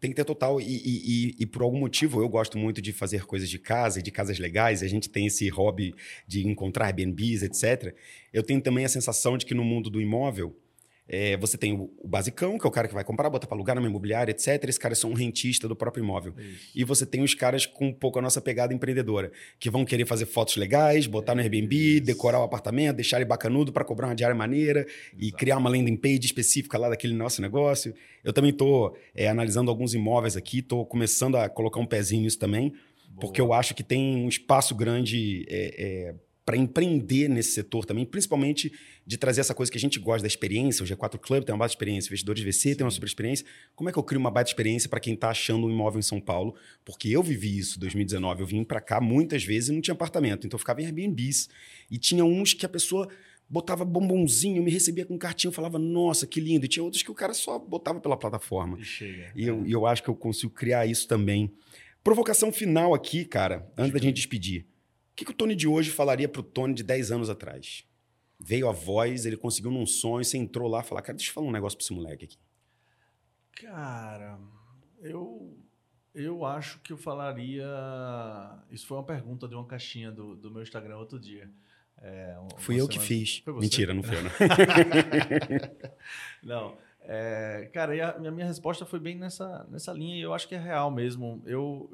Tem 0.04 0.10
que 0.10 0.16
ter 0.16 0.24
total. 0.26 0.60
E, 0.60 0.64
e- 0.66 1.34
e- 1.40 1.46
por 1.46 1.62
algum 1.62 1.78
motivo 1.80 2.20
eu 2.20 2.28
gosto 2.28 2.58
muito 2.58 2.82
de 2.82 2.92
fazer 2.92 3.24
coisas 3.24 3.48
de 3.48 3.58
casa 3.58 4.00
e 4.00 4.02
de 4.02 4.10
casas 4.10 4.38
legais. 4.38 4.82
A 4.82 4.86
gente 4.86 5.08
tem 5.08 5.24
esse 5.24 5.48
hobby 5.48 5.94
de 6.28 6.46
encontrar 6.46 6.84
Airbnbs, 6.88 7.42
etc. 7.42 7.94
Eu 8.30 8.42
tenho 8.42 8.60
também 8.60 8.84
a 8.84 8.88
sensação 8.90 9.38
de 9.38 9.46
que 9.46 9.54
no 9.54 9.64
mundo 9.64 9.88
do 9.88 10.02
imóvel. 10.02 10.54
É, 11.06 11.36
você 11.36 11.58
tem 11.58 11.72
o, 11.72 11.92
o 11.98 12.08
basicão, 12.08 12.58
que 12.58 12.66
é 12.66 12.68
o 12.68 12.70
cara 12.70 12.88
que 12.88 12.94
vai 12.94 13.04
comprar, 13.04 13.28
botar 13.28 13.46
para 13.46 13.56
alugar 13.56 13.76
numa 13.76 13.86
imobiliária, 13.86 14.30
etc. 14.30 14.64
Esse 14.68 14.80
cara 14.80 14.92
é 14.92 14.94
só 14.94 15.06
um 15.06 15.12
rentista 15.12 15.68
do 15.68 15.76
próprio 15.76 16.02
imóvel. 16.02 16.34
Isso. 16.38 16.70
E 16.74 16.82
você 16.82 17.04
tem 17.04 17.22
os 17.22 17.34
caras 17.34 17.66
com 17.66 17.88
um 17.88 17.92
pouco 17.92 18.18
a 18.18 18.22
nossa 18.22 18.40
pegada 18.40 18.72
empreendedora, 18.72 19.30
que 19.58 19.68
vão 19.68 19.84
querer 19.84 20.06
fazer 20.06 20.24
fotos 20.24 20.56
legais, 20.56 21.06
botar 21.06 21.34
no 21.34 21.42
Airbnb, 21.42 21.76
Isso. 21.76 22.04
decorar 22.04 22.40
o 22.40 22.44
apartamento, 22.44 22.96
deixar 22.96 23.18
ele 23.18 23.26
bacanudo 23.26 23.72
para 23.72 23.84
cobrar 23.84 24.08
uma 24.08 24.14
diária 24.14 24.34
maneira 24.34 24.86
e 25.18 25.26
Exato. 25.26 25.36
criar 25.36 25.58
uma 25.58 25.68
landing 25.68 25.96
page 25.96 26.24
específica 26.24 26.78
lá 26.78 26.88
daquele 26.88 27.14
nosso 27.14 27.42
negócio. 27.42 27.94
Eu 28.22 28.32
também 28.32 28.50
estou 28.50 28.96
analisando 29.28 29.70
alguns 29.70 29.92
imóveis 29.92 30.36
aqui, 30.36 30.60
estou 30.60 30.86
começando 30.86 31.36
a 31.36 31.48
colocar 31.50 31.80
um 31.80 31.86
pezinho 31.86 32.22
nisso 32.22 32.38
também, 32.38 32.72
porque 33.20 33.40
eu 33.40 33.52
acho 33.52 33.74
que 33.74 33.82
tem 33.82 34.16
um 34.16 34.28
espaço 34.28 34.74
grande 34.74 35.44
para 36.44 36.56
empreender 36.56 37.28
nesse 37.28 37.52
setor 37.52 37.86
também, 37.86 38.04
principalmente 38.04 38.72
de 39.06 39.16
trazer 39.16 39.40
essa 39.40 39.54
coisa 39.54 39.72
que 39.72 39.78
a 39.78 39.80
gente 39.80 39.98
gosta 39.98 40.22
da 40.22 40.28
experiência. 40.28 40.82
O 40.82 40.86
G4 40.86 41.18
Club 41.18 41.42
tem 41.42 41.54
uma 41.54 41.58
baita 41.58 41.72
experiência, 41.72 42.08
investidores 42.08 42.42
VC 42.42 42.74
tem 42.74 42.84
uma 42.84 42.90
super 42.90 43.06
experiência. 43.06 43.46
Como 43.74 43.88
é 43.88 43.92
que 43.92 43.98
eu 43.98 44.02
crio 44.02 44.20
uma 44.20 44.30
baita 44.30 44.50
experiência 44.50 44.88
para 44.88 45.00
quem 45.00 45.14
está 45.14 45.30
achando 45.30 45.66
um 45.66 45.70
imóvel 45.70 45.98
em 45.98 46.02
São 46.02 46.20
Paulo? 46.20 46.54
Porque 46.84 47.08
eu 47.08 47.22
vivi 47.22 47.58
isso 47.58 47.78
em 47.78 47.80
2019. 47.80 48.42
Eu 48.42 48.46
vim 48.46 48.62
para 48.62 48.80
cá 48.80 49.00
muitas 49.00 49.42
vezes 49.42 49.70
e 49.70 49.72
não 49.72 49.80
tinha 49.80 49.94
apartamento, 49.94 50.46
então 50.46 50.56
eu 50.56 50.58
ficava 50.58 50.82
em 50.82 50.84
Airbnbs. 50.84 51.48
E 51.90 51.96
tinha 51.96 52.24
uns 52.24 52.52
que 52.52 52.66
a 52.66 52.68
pessoa 52.68 53.08
botava 53.48 53.84
bombonzinho, 53.84 54.62
me 54.62 54.70
recebia 54.70 55.06
com 55.06 55.16
cartinha, 55.16 55.48
eu 55.48 55.54
falava, 55.54 55.78
nossa, 55.78 56.26
que 56.26 56.40
lindo. 56.40 56.66
E 56.66 56.68
tinha 56.68 56.82
outros 56.82 57.02
que 57.02 57.10
o 57.10 57.14
cara 57.14 57.32
só 57.32 57.58
botava 57.58 58.00
pela 58.00 58.16
plataforma. 58.16 58.78
E 58.78 58.84
chega. 58.84 59.32
E 59.34 59.46
eu, 59.46 59.64
e 59.66 59.72
eu 59.72 59.86
acho 59.86 60.02
que 60.02 60.10
eu 60.10 60.14
consigo 60.14 60.52
criar 60.52 60.86
isso 60.86 61.08
também. 61.08 61.50
Provocação 62.02 62.52
final 62.52 62.92
aqui, 62.92 63.24
cara, 63.24 63.66
antes 63.78 63.92
da 63.94 63.98
gente 63.98 64.16
despedir. 64.16 64.66
O 65.14 65.16
que, 65.16 65.24
que 65.24 65.30
o 65.30 65.34
Tony 65.34 65.54
de 65.54 65.68
hoje 65.68 65.92
falaria 65.92 66.28
pro 66.28 66.42
Tony 66.42 66.74
de 66.74 66.82
10 66.82 67.12
anos 67.12 67.30
atrás? 67.30 67.86
Veio 68.40 68.68
a 68.68 68.72
voz, 68.72 69.24
ele 69.24 69.36
conseguiu 69.36 69.70
num 69.70 69.86
sonho, 69.86 70.24
você 70.24 70.36
entrou 70.36 70.68
lá 70.68 70.80
e 70.80 70.82
falou: 70.82 71.00
Cara, 71.04 71.16
deixa 71.16 71.30
eu 71.30 71.34
falar 71.34 71.46
um 71.46 71.52
negócio 71.52 71.78
pra 71.78 71.84
esse 71.84 71.92
moleque 71.92 72.24
aqui. 72.24 72.36
Cara, 73.52 74.40
eu, 75.00 75.56
eu 76.12 76.44
acho 76.44 76.80
que 76.80 76.92
eu 76.92 76.96
falaria. 76.96 77.64
Isso 78.72 78.88
foi 78.88 78.96
uma 78.96 79.04
pergunta 79.04 79.46
de 79.46 79.54
uma 79.54 79.64
caixinha 79.64 80.10
do, 80.10 80.34
do 80.34 80.50
meu 80.50 80.62
Instagram 80.62 80.96
outro 80.96 81.20
dia. 81.20 81.48
É, 81.98 82.36
Fui 82.56 82.80
eu 82.80 82.88
que 82.88 82.98
fiz. 82.98 83.40
Mentira, 83.46 83.94
não 83.94 84.02
foi 84.02 84.20
não. 84.20 84.30
Não. 86.42 86.76
É, 87.02 87.70
cara, 87.72 88.16
a 88.16 88.18
minha, 88.18 88.32
minha 88.32 88.46
resposta 88.46 88.84
foi 88.84 88.98
bem 88.98 89.16
nessa, 89.16 89.64
nessa 89.70 89.92
linha 89.92 90.16
e 90.16 90.22
eu 90.22 90.34
acho 90.34 90.48
que 90.48 90.56
é 90.56 90.58
real 90.58 90.90
mesmo. 90.90 91.40
Eu, 91.46 91.88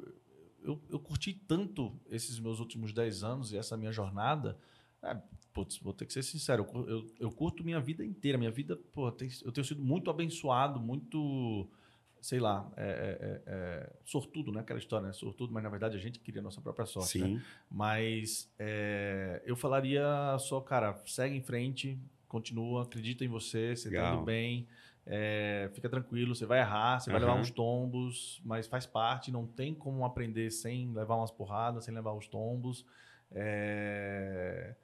eu, 0.63 0.81
eu 0.89 0.99
curti 0.99 1.33
tanto 1.33 1.91
esses 2.09 2.39
meus 2.39 2.59
últimos 2.59 2.93
10 2.93 3.23
anos 3.23 3.51
e 3.51 3.57
essa 3.57 3.75
minha 3.77 3.91
jornada. 3.91 4.57
É, 5.03 5.17
putz, 5.53 5.77
vou 5.79 5.93
ter 5.93 6.05
que 6.05 6.13
ser 6.13 6.23
sincero, 6.23 6.65
eu, 6.73 6.89
eu, 6.89 7.11
eu 7.19 7.31
curto 7.31 7.63
minha 7.63 7.79
vida 7.79 8.05
inteira. 8.05 8.37
Minha 8.37 8.51
vida, 8.51 8.77
tem- 9.17 9.29
eu 9.43 9.51
tenho 9.51 9.65
sido 9.65 9.81
muito 9.81 10.09
abençoado, 10.09 10.79
muito, 10.79 11.67
sei 12.21 12.39
lá, 12.39 12.71
é, 12.77 12.83
é, 12.83 12.87
é, 12.89 13.41
é, 13.47 13.93
sortudo, 14.05 14.51
né? 14.51 14.61
Aquela 14.61 14.79
história, 14.79 15.07
né? 15.07 15.13
Sortudo, 15.13 15.51
mas 15.51 15.63
na 15.63 15.69
verdade 15.69 15.97
a 15.97 15.99
gente 15.99 16.19
cria 16.19 16.39
a 16.39 16.43
nossa 16.43 16.61
própria 16.61 16.85
sorte. 16.85 17.19
né? 17.19 17.27
Sim. 17.27 17.41
Mas 17.69 18.49
é, 18.59 19.41
eu 19.45 19.55
falaria 19.55 20.03
só, 20.39 20.61
cara, 20.61 21.01
segue 21.05 21.35
em 21.35 21.41
frente, 21.41 21.97
continua, 22.27 22.83
acredita 22.83 23.25
em 23.25 23.27
você, 23.27 23.75
você 23.75 23.89
tá 23.89 23.95
indo 24.15 24.23
bem, 24.25 24.67
é, 25.05 25.69
fica 25.73 25.89
tranquilo, 25.89 26.35
você 26.35 26.45
vai 26.45 26.59
errar, 26.59 26.99
você 26.99 27.11
vai 27.11 27.19
levar 27.19 27.35
uns 27.35 27.51
tombos, 27.51 28.41
mas 28.45 28.67
faz 28.67 28.85
parte, 28.85 29.31
não 29.31 29.45
tem 29.45 29.73
como 29.73 30.05
aprender 30.05 30.51
sem 30.51 30.93
levar 30.93 31.15
umas 31.15 31.31
porradas, 31.31 31.85
sem 31.85 31.93
levar 31.93 32.13
os 32.13 32.27
tombos. 32.27 32.85
É, 33.31 34.75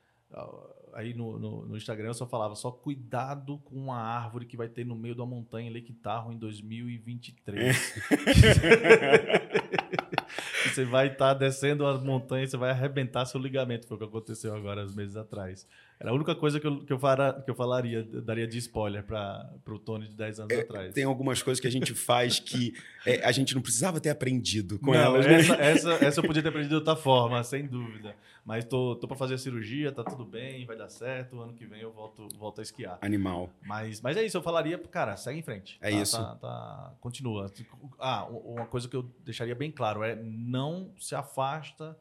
Aí 0.94 1.14
no, 1.14 1.38
no, 1.38 1.66
no 1.68 1.78
Instagram 1.78 2.08
eu 2.08 2.14
só 2.14 2.26
falava 2.26 2.56
só 2.56 2.72
cuidado 2.72 3.60
com 3.60 3.76
uma 3.76 3.98
árvore 3.98 4.46
que 4.46 4.58
vai 4.58 4.68
ter 4.68 4.86
no 4.86 4.96
meio 4.96 5.14
da 5.14 5.26
montanha 5.26 5.70
ali 5.70 5.82
que 5.82 5.94
Tahoe 5.94 6.34
em 6.34 6.38
2023. 6.38 7.78
você 10.66 10.86
vai 10.86 11.08
estar 11.08 11.36
descendo 11.36 11.86
as 11.86 12.02
montanhas, 12.02 12.50
você 12.50 12.58
vai 12.58 12.72
arrebentar 12.72 13.26
seu 13.26 13.40
ligamento. 13.40 13.88
Foi 13.88 13.96
o 13.96 14.00
que 14.00 14.06
aconteceu 14.06 14.56
agora, 14.56 14.84
uns 14.84 14.96
meses 14.96 15.16
atrás. 15.16 15.68
Era 16.00 16.12
a 16.12 16.14
única 16.14 16.36
coisa 16.36 16.60
que 16.60 16.68
eu, 16.68 16.86
que 16.86 16.94
eu, 16.94 17.00
fara- 17.00 17.42
que 17.44 17.50
eu 17.50 17.56
falaria, 17.56 18.04
daria 18.04 18.46
de 18.48 18.58
spoiler 18.60 19.04
para 19.04 19.50
o 19.68 19.80
Tony 19.80 20.08
de 20.08 20.16
10 20.16 20.40
anos 20.42 20.58
atrás. 20.58 20.94
Tem 20.94 21.04
algumas 21.04 21.42
coisas 21.42 21.60
que 21.60 21.68
a 21.68 21.72
gente 21.72 21.96
faz 21.96 22.40
que 22.40 22.74
é, 23.06 23.26
a 23.26 23.32
gente 23.32 23.56
não 23.56 23.62
precisava 23.64 24.00
ter 24.00 24.12
aprendido 24.12 24.78
com 24.78 24.92
Não, 24.92 25.00
elas, 25.16 25.26
né? 25.26 25.34
essa, 25.40 25.56
essa, 25.56 26.06
essa 26.06 26.20
eu 26.20 26.24
podia 26.24 26.44
ter 26.44 26.50
aprendido 26.50 26.70
de 26.70 26.76
outra 26.76 26.96
forma, 26.96 27.44
sem 27.44 27.66
dúvida. 27.66 28.16
Mas 28.46 28.64
tô, 28.64 28.96
tô 28.96 29.08
para 29.08 29.18
fazer 29.18 29.34
a 29.34 29.38
cirurgia, 29.38 29.92
tá 29.92 30.04
tudo 30.04 30.24
bem, 30.24 30.66
vai 30.66 30.78
dar 30.78 30.88
certo. 30.88 31.42
Ano 31.42 31.54
que 31.54 31.66
vem 31.66 31.82
eu 31.82 31.92
volto, 31.92 32.28
volto 32.38 32.60
a 32.60 32.62
esquiar. 32.62 32.98
Animal. 33.02 33.50
Mas, 33.66 34.00
mas 34.00 34.16
é 34.18 34.24
isso, 34.24 34.38
eu 34.38 34.42
falaria, 34.44 34.78
cara, 34.78 35.18
segue 35.18 35.40
em 35.40 35.44
frente. 35.44 35.78
É 35.82 35.90
Tá- 35.92 35.98
isso. 35.98 36.16
tá- 36.18 36.36
tá- 36.36 36.94
continua. 37.02 37.52
Ah, 38.00 38.26
uma 38.26 38.66
coisa 38.68 38.88
que 38.88 38.96
eu 38.96 39.04
deixaria 39.26 39.56
bem 39.56 39.72
claro 39.72 40.04
é 40.04 40.16
não 40.16 40.92
se 41.00 41.14
afasta, 41.16 41.98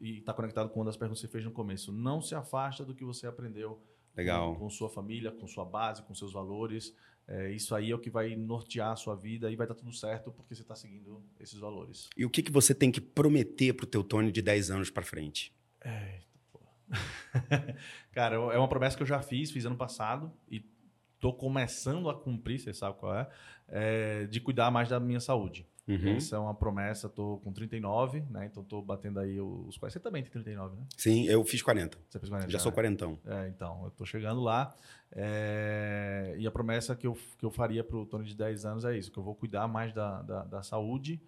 e 0.00 0.18
está 0.18 0.32
conectado 0.32 0.70
com 0.70 0.80
uma 0.80 0.86
das 0.86 0.96
perguntas 0.96 1.20
que 1.20 1.26
você 1.26 1.32
fez 1.32 1.44
no 1.44 1.50
começo, 1.50 1.92
não 1.92 2.20
se 2.20 2.34
afasta 2.34 2.84
do 2.84 2.94
que 2.94 3.04
você 3.04 3.26
aprendeu 3.26 3.82
Legal. 4.16 4.54
com, 4.54 4.60
com 4.60 4.70
sua 4.70 4.88
família, 4.88 5.30
com 5.30 5.46
sua 5.46 5.64
base, 5.64 6.02
com 6.02 6.14
seus 6.14 6.32
valores. 6.32 6.94
É, 7.26 7.52
isso 7.52 7.74
aí 7.74 7.90
é 7.90 7.94
o 7.94 7.98
que 7.98 8.08
vai 8.08 8.34
nortear 8.34 8.92
a 8.92 8.96
sua 8.96 9.14
vida 9.14 9.50
e 9.50 9.56
vai 9.56 9.66
dar 9.66 9.74
tudo 9.74 9.92
certo 9.92 10.32
porque 10.32 10.54
você 10.54 10.62
está 10.62 10.74
seguindo 10.74 11.22
esses 11.38 11.58
valores. 11.58 12.08
E 12.16 12.24
o 12.24 12.30
que, 12.30 12.42
que 12.42 12.50
você 12.50 12.74
tem 12.74 12.90
que 12.90 13.02
prometer 13.02 13.74
pro 13.74 13.86
teu 13.86 14.02
Tony 14.02 14.32
de 14.32 14.40
10 14.40 14.70
anos 14.70 14.90
pra 14.90 15.02
frente? 15.02 15.54
Pô. 16.50 16.60
Cara, 18.12 18.36
é 18.36 18.58
uma 18.58 18.68
promessa 18.68 18.96
que 18.96 19.02
eu 19.02 19.06
já 19.06 19.20
fiz, 19.20 19.50
fiz 19.50 19.66
ano 19.66 19.76
passado 19.76 20.32
e 20.50 20.64
tô 21.20 21.32
começando 21.32 22.08
a 22.08 22.14
cumprir, 22.14 22.58
você 22.58 22.72
sabe 22.72 22.96
qual 22.98 23.14
é, 23.14 23.28
é, 23.68 24.26
de 24.26 24.40
cuidar 24.40 24.70
mais 24.70 24.88
da 24.88 24.98
minha 24.98 25.20
saúde. 25.20 25.67
Uhum. 25.88 26.16
Essa 26.16 26.36
é 26.36 26.38
uma 26.38 26.54
promessa, 26.54 27.08
tô 27.08 27.38
com 27.38 27.50
39, 27.52 28.20
né? 28.30 28.44
Então 28.46 28.62
tô 28.62 28.82
batendo 28.82 29.18
aí 29.20 29.40
os 29.40 29.78
40. 29.78 29.90
Você 29.94 29.98
também 30.00 30.22
tem 30.22 30.30
39, 30.30 30.76
né? 30.76 30.86
Sim, 30.96 31.24
eu 31.26 31.42
fiz 31.44 31.62
40. 31.62 31.96
Você 32.08 32.18
fez 32.18 32.28
40, 32.28 32.50
Já 32.50 32.58
sou 32.58 32.70
né? 32.70 32.74
quarentão. 32.74 33.18
É, 33.24 33.48
então, 33.48 33.84
eu 33.84 33.90
tô 33.90 34.04
chegando 34.04 34.40
lá. 34.42 34.74
é, 35.12 36.34
e 36.38 36.46
a 36.46 36.50
promessa 36.50 36.94
que 36.94 37.06
eu, 37.06 37.16
que 37.38 37.44
eu 37.44 37.50
faria 37.50 37.82
pro 37.82 38.04
Tony 38.06 38.24
de 38.26 38.36
10 38.36 38.64
anos 38.64 38.84
é 38.84 38.96
isso, 38.96 39.10
que 39.10 39.18
eu 39.18 39.22
vou 39.22 39.34
cuidar 39.34 39.66
mais 39.66 39.92
da, 39.94 40.20
da, 40.22 40.44
da 40.44 40.62
saúde, 40.62 41.20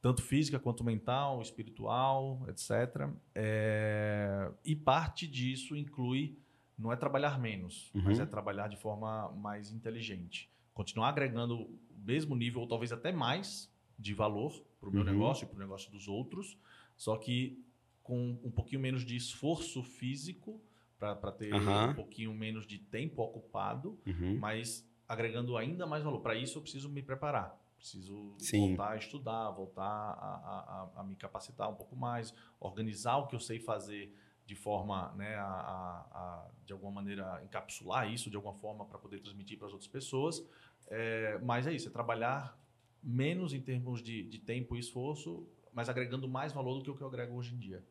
tanto 0.00 0.22
física 0.22 0.58
quanto 0.58 0.84
mental, 0.84 1.40
espiritual, 1.42 2.40
etc. 2.48 3.08
É, 3.34 4.50
e 4.64 4.76
parte 4.76 5.26
disso 5.26 5.76
inclui, 5.76 6.38
não 6.78 6.92
é 6.92 6.96
trabalhar 6.96 7.38
menos, 7.38 7.90
Uhum. 7.94 8.02
mas 8.04 8.18
é 8.20 8.26
trabalhar 8.26 8.68
de 8.68 8.76
forma 8.76 9.30
mais 9.32 9.72
inteligente. 9.72 10.50
Continuar 10.72 11.08
agregando 11.10 11.54
o 11.62 11.78
mesmo 12.04 12.34
nível, 12.36 12.60
ou 12.60 12.68
talvez 12.68 12.92
até 12.92 13.12
mais, 13.12 13.72
de 13.98 14.14
valor 14.14 14.52
para 14.80 14.88
o 14.88 14.92
meu 14.92 15.00
Uhum. 15.04 15.10
negócio 15.12 15.44
e 15.44 15.48
para 15.48 15.56
o 15.56 15.60
negócio 15.60 15.90
dos 15.90 16.08
outros, 16.08 16.58
só 16.96 17.16
que 17.16 17.64
com 18.02 18.38
um 18.44 18.50
pouquinho 18.50 18.80
menos 18.80 19.04
de 19.04 19.16
esforço 19.16 19.82
físico, 19.82 20.60
para 20.98 21.32
ter 21.32 21.52
Aham. 21.54 21.90
um 21.90 21.94
pouquinho 21.94 22.32
menos 22.34 22.66
de 22.66 22.78
tempo 22.78 23.20
ocupado, 23.22 23.98
Uhum. 24.06 24.38
mas 24.38 24.88
agregando 25.06 25.56
ainda 25.56 25.86
mais 25.86 26.02
valor. 26.02 26.20
Para 26.20 26.34
isso, 26.34 26.58
eu 26.58 26.62
preciso 26.62 26.88
me 26.88 27.02
preparar. 27.02 27.58
Preciso 27.76 28.34
Sim. 28.38 28.68
voltar 28.68 28.92
a 28.92 28.96
estudar, 28.96 29.50
voltar 29.50 29.82
a, 29.84 30.14
a- 30.14 30.90
a- 30.96 31.00
a 31.00 31.04
me 31.04 31.14
capacitar 31.16 31.68
um 31.70 31.74
pouco 31.74 31.94
mais, 31.94 32.34
organizar 32.58 33.18
o 33.18 33.26
que 33.26 33.34
eu 33.34 33.40
sei 33.40 33.58
fazer 33.58 34.16
de 34.46 34.54
forma, 34.54 35.12
né, 35.14 35.36
a, 35.36 36.46
de 36.64 36.72
alguma 36.72 36.92
maneira, 36.92 37.42
encapsular 37.44 38.10
isso 38.10 38.30
de 38.30 38.36
alguma 38.36 38.54
forma 38.54 38.84
para 38.86 38.98
poder 38.98 39.20
transmitir 39.20 39.58
para 39.58 39.66
as 39.66 39.72
outras 39.72 39.88
pessoas. 39.90 40.46
É, 40.88 41.38
mas 41.42 41.66
é 41.66 41.72
isso, 41.72 41.88
é 41.88 41.90
trabalhar 41.90 42.58
menos 43.04 43.52
em 43.52 43.60
termos 43.60 44.02
de, 44.02 44.22
de 44.22 44.38
tempo 44.38 44.76
e 44.76 44.80
esforço, 44.80 45.46
mas 45.72 45.88
agregando 45.88 46.28
mais 46.28 46.52
valor 46.52 46.78
do 46.78 46.84
que 46.84 46.90
o 46.90 46.96
que 46.96 47.02
eu 47.02 47.08
agrego 47.08 47.34
hoje 47.34 47.54
em 47.54 47.58
dia. 47.58 47.82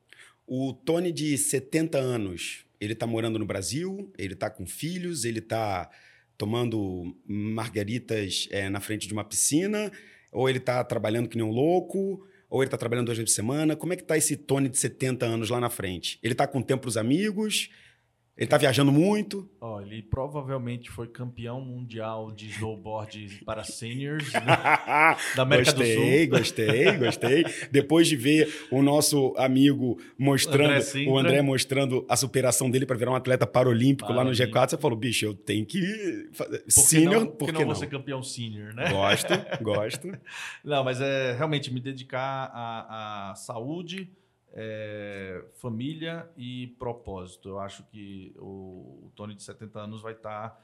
O 0.47 0.73
Tony 0.73 1.11
de 1.11 1.37
70 1.37 1.97
anos, 1.97 2.65
ele 2.79 2.95
tá 2.95 3.05
morando 3.05 3.37
no 3.37 3.45
Brasil, 3.45 4.11
ele 4.17 4.35
tá 4.35 4.49
com 4.49 4.65
filhos, 4.65 5.25
ele 5.25 5.41
tá 5.41 5.89
tomando 6.37 7.15
margaritas 7.25 8.47
é, 8.51 8.69
na 8.69 8.79
frente 8.79 9.07
de 9.07 9.13
uma 9.13 9.23
piscina, 9.23 9.91
ou 10.31 10.49
ele 10.49 10.59
tá 10.59 10.83
trabalhando 10.83 11.29
que 11.29 11.37
nem 11.37 11.45
um 11.45 11.51
louco, 11.51 12.25
ou 12.49 12.61
ele 12.61 12.69
tá 12.69 12.77
trabalhando 12.77 13.05
duas 13.05 13.17
vezes 13.17 13.31
por 13.31 13.35
semana. 13.35 13.75
Como 13.75 13.93
é 13.93 13.95
que 13.95 14.03
tá 14.03 14.17
esse 14.17 14.35
Tony 14.35 14.67
de 14.67 14.77
70 14.77 15.25
anos 15.25 15.49
lá 15.49 15.59
na 15.59 15.69
frente? 15.69 16.19
Ele 16.21 16.35
tá 16.35 16.47
com 16.47 16.61
tempo 16.61 16.83
pros 16.83 16.97
amigos? 16.97 17.69
Ele 18.35 18.47
tá 18.47 18.57
viajando 18.57 18.91
muito. 18.91 19.47
Ó, 19.61 19.79
ele 19.79 20.01
provavelmente 20.01 20.89
foi 20.89 21.07
campeão 21.07 21.61
mundial 21.61 22.31
de 22.31 22.47
snowboard 22.49 23.43
para 23.45 23.61
seniors 23.63 24.33
né? 24.33 24.41
da 25.35 25.43
América 25.43 25.71
gostei, 25.71 26.27
do 26.27 26.35
Sul. 26.35 26.39
Gostei, 26.39 26.97
gostei, 26.97 27.45
Depois 27.71 28.07
de 28.07 28.15
ver 28.15 28.51
o 28.71 28.81
nosso 28.81 29.35
amigo 29.37 30.01
mostrando, 30.17 30.73
André 30.73 31.05
o 31.07 31.17
André 31.17 31.41
mostrando 31.43 32.05
a 32.09 32.15
superação 32.15 32.71
dele 32.71 32.87
para 32.87 32.97
virar 32.97 33.11
um 33.11 33.15
atleta 33.15 33.45
paralímpico 33.45 34.09
lá 34.11 34.23
no 34.23 34.31
Paralímpico. 34.31 34.57
G4, 34.59 34.69
você 34.71 34.77
falou, 34.77 34.97
bicho, 34.97 35.25
eu 35.25 35.35
tenho 35.35 35.63
que 35.65 36.29
fazer 36.33 36.57
Por 36.59 36.65
que 36.65 36.71
senior, 36.71 37.25
não, 37.25 37.27
por 37.27 37.45
que 37.45 37.45
que 37.45 37.51
não 37.51 37.59
não? 37.61 37.67
vou 37.67 37.75
ser 37.75 37.87
campeão 37.87 38.23
senior, 38.23 38.73
né? 38.73 38.89
Gosto, 38.89 39.33
gosto. 39.61 40.11
Não, 40.63 40.83
mas 40.83 40.99
é 41.01 41.33
realmente 41.33 41.71
me 41.71 41.79
dedicar 41.79 42.49
à, 42.53 43.31
à 43.31 43.35
saúde, 43.35 44.09
é, 44.53 45.43
família 45.55 46.29
e 46.37 46.67
propósito. 46.79 47.49
Eu 47.49 47.59
acho 47.59 47.83
que 47.85 48.33
o, 48.37 49.05
o 49.07 49.11
Tony 49.15 49.33
de 49.35 49.43
70 49.43 49.79
anos 49.79 50.01
vai 50.01 50.13
estar, 50.13 50.63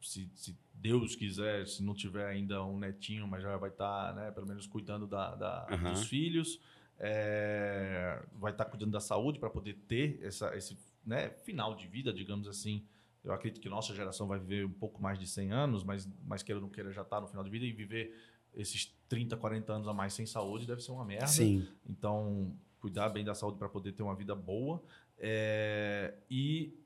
se, 0.00 0.30
se 0.34 0.56
Deus 0.72 1.16
quiser, 1.16 1.66
se 1.66 1.82
não 1.82 1.94
tiver 1.94 2.26
ainda 2.26 2.64
um 2.64 2.78
netinho, 2.78 3.26
mas 3.26 3.42
já 3.42 3.56
vai 3.56 3.70
estar, 3.70 4.14
né, 4.14 4.30
pelo 4.30 4.46
menos 4.46 4.66
cuidando 4.66 5.06
da, 5.06 5.34
da- 5.34 5.66
Aham. 5.70 5.90
dos 5.92 6.04
filhos, 6.04 6.60
é, 6.98 8.22
vai 8.34 8.52
estar 8.52 8.64
cuidando 8.66 8.92
da 8.92 9.00
saúde 9.00 9.38
para 9.38 9.50
poder 9.50 9.74
ter 9.88 10.20
essa, 10.22 10.54
esse 10.56 10.78
né, 11.04 11.30
final 11.30 11.74
de 11.74 11.86
vida, 11.88 12.12
digamos 12.12 12.46
assim. 12.46 12.84
Eu 13.24 13.32
acredito 13.32 13.60
que 13.60 13.68
nossa 13.68 13.94
geração 13.94 14.26
vai 14.26 14.38
viver 14.38 14.66
um 14.66 14.70
pouco 14.72 15.02
mais 15.02 15.18
de 15.18 15.26
100 15.26 15.50
anos, 15.50 15.82
mas, 15.82 16.08
mas 16.24 16.42
queira 16.42 16.58
ou 16.58 16.62
não 16.62 16.70
queira 16.70 16.92
já 16.92 17.02
está 17.02 17.20
no 17.20 17.26
final 17.26 17.42
de 17.42 17.50
vida 17.50 17.64
e 17.64 17.72
viver 17.72 18.14
esses 18.54 18.94
30, 19.08 19.36
40 19.36 19.72
anos 19.72 19.88
a 19.88 19.92
mais 19.94 20.12
sem 20.12 20.26
saúde 20.26 20.66
deve 20.66 20.82
ser 20.82 20.92
uma 20.92 21.04
merda. 21.04 21.26
Sim. 21.26 21.66
Então, 21.88 22.54
cuidar 22.84 23.08
bem 23.08 23.24
da 23.24 23.34
saúde 23.34 23.56
para 23.56 23.66
poder 23.66 23.92
ter 23.92 24.02
uma 24.02 24.14
vida 24.14 24.34
boa. 24.34 24.82
É, 25.18 26.12
e, 26.30 26.78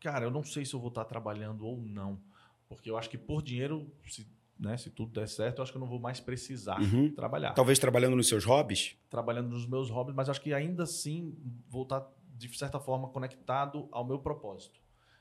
cara, 0.00 0.24
eu 0.24 0.30
não 0.32 0.42
sei 0.42 0.64
se 0.64 0.74
eu 0.74 0.80
vou 0.80 0.88
estar 0.88 1.04
trabalhando 1.04 1.64
ou 1.64 1.80
não. 1.80 2.18
Porque 2.68 2.90
eu 2.90 2.98
acho 2.98 3.08
que 3.08 3.16
por 3.16 3.40
dinheiro, 3.40 3.88
se, 4.04 4.26
né, 4.58 4.76
se 4.76 4.90
tudo 4.90 5.12
der 5.12 5.28
certo, 5.28 5.58
eu 5.58 5.62
acho 5.62 5.70
que 5.70 5.78
eu 5.78 5.80
não 5.80 5.86
vou 5.86 6.00
mais 6.00 6.18
precisar 6.18 6.80
Uhum. 6.80 7.08
trabalhar. 7.14 7.52
Talvez 7.52 7.78
trabalhando 7.78 8.16
nos 8.16 8.26
seus 8.26 8.44
hobbies? 8.44 8.96
Trabalhando 9.08 9.48
nos 9.50 9.64
meus 9.64 9.88
hobbies, 9.90 10.16
mas 10.16 10.28
acho 10.28 10.40
que 10.40 10.52
ainda 10.52 10.82
assim 10.82 11.36
vou 11.68 11.84
estar, 11.84 12.04
de 12.36 12.48
certa 12.58 12.80
forma, 12.80 13.08
conectado 13.10 13.88
ao 13.92 14.04
meu 14.04 14.18
propósito. 14.18 14.80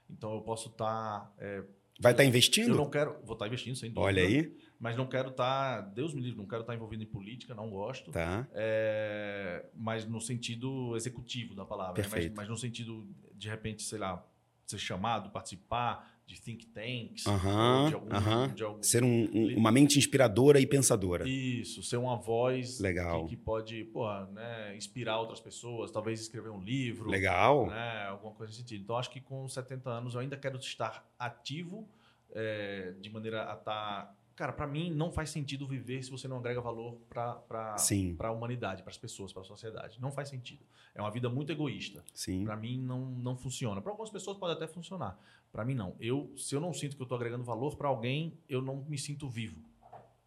Então, 0.10 0.34
eu 0.34 0.42
posso 0.42 0.70
estar. 0.70 1.32
é, 1.38 1.64
Vai 2.00 2.12
estar 2.14 2.24
eu 2.24 2.28
investindo? 2.30 2.76
não 2.76 2.90
quero. 2.90 3.16
Vou 3.24 3.34
estar 3.34 3.48
investindo, 3.48 3.76
sem 3.76 3.90
dúvida. 3.90 4.06
Olha 4.06 4.24
aí. 4.24 4.56
Mas 4.80 4.98
não 4.98 5.08
quero 5.08 5.30
estar. 5.30 5.82
Deus 5.94 6.14
me 6.14 6.22
livre, 6.22 6.38
não 6.38 6.48
quero 6.48 6.62
estar 6.62 6.76
envolvido 6.76 7.04
em 7.04 7.08
política, 7.08 7.54
não 7.54 7.70
gosto. 7.70 8.12
Tá. 8.12 8.48
É, 8.54 9.66
mas 9.76 10.06
no 10.06 10.20
sentido 10.20 10.96
executivo 10.96 11.56
da 11.56 11.66
palavra. 11.66 11.94
né? 11.94 12.04
Mas, 12.04 12.12
Perfeito. 12.12 12.36
mas 12.36 12.50
no 12.50 12.58
sentido, 12.58 13.08
de 13.34 13.48
repente, 13.48 13.84
sei 13.84 14.00
lá, 14.00 14.26
ser 14.66 14.80
chamado, 14.80 15.30
participar 15.30 16.13
de 16.26 16.40
think 16.42 16.66
tanks. 16.68 17.26
Ou 17.28 17.88
de 17.90 17.94
algum, 17.96 18.14
aham. 18.16 18.54
de 18.54 18.64
algum- 18.64 18.82
Ser 18.84 19.04
um- 19.04 19.30
um- 19.34 19.58
uma 19.58 19.72
mente 19.72 19.98
inspiradora 20.00 20.60
e 20.60 20.66
pensadora. 20.66 21.28
Isso, 21.28 21.84
ser 21.84 21.98
uma 21.98 22.16
voz 22.16 22.80
Legal. 22.80 23.24
Que, 23.26 23.36
que 23.36 23.38
pode 23.38 23.84
porra, 23.86 24.26
né, 24.34 24.76
inspirar 24.76 25.20
outras 25.20 25.40
pessoas, 25.40 25.92
talvez 25.92 26.20
escrever 26.22 26.50
um 26.50 26.62
livro. 26.62 27.10
Legal. 27.10 27.68
Né, 27.68 28.06
alguma 28.08 28.34
coisa 28.34 28.52
nesse 28.52 28.62
sentido. 28.62 28.84
Então, 28.84 28.98
acho 28.98 29.10
que 29.12 29.20
com 29.22 29.48
70 29.48 29.90
anos 29.90 30.16
eu 30.16 30.22
ainda 30.22 30.38
quero 30.38 30.58
estar 30.58 31.06
ativo 31.20 31.88
é, 32.36 32.94
de 33.00 33.10
maneira 33.12 33.52
a 33.52 33.54
estar. 33.56 34.18
Cara, 34.44 34.52
para 34.52 34.68
mim 34.68 34.92
não 34.92 35.10
faz 35.10 35.30
sentido 35.30 35.66
viver 35.66 36.04
se 36.04 36.12
você 36.12 36.28
não 36.28 36.36
agrega 36.36 36.60
valor 36.60 36.98
para 37.08 37.42
a 38.20 38.32
humanidade, 38.34 38.84
para 38.84 38.92
as 38.92 38.98
pessoas, 38.98 39.32
para 39.32 39.42
a 39.42 39.46
sociedade. 39.46 40.02
Não 40.02 40.12
faz 40.12 40.28
sentido. 40.28 40.66
É 40.94 41.00
uma 41.00 41.10
vida 41.10 41.30
muito 41.30 41.50
egoísta. 41.54 42.04
Sim. 42.14 42.44
Para 42.44 42.58
mim 42.58 42.78
não, 42.78 43.06
não 43.06 43.38
funciona. 43.38 43.82
Para 43.82 43.94
algumas 43.94 44.10
pessoas 44.10 44.38
pode 44.38 44.52
até 44.52 44.68
funcionar. 44.68 45.18
Para 45.50 45.64
mim 45.64 45.74
não. 45.74 45.96
Eu, 45.98 46.30
se 46.36 46.54
eu 46.54 46.60
não 46.60 46.74
sinto 46.74 46.98
que 46.98 47.02
eu 47.02 47.06
estou 47.06 47.16
agregando 47.16 47.42
valor 47.42 47.78
para 47.78 47.88
alguém, 47.88 48.38
eu 48.50 48.62
não 48.62 48.84
me 48.84 48.98
sinto 48.98 49.30
vivo. 49.30 49.62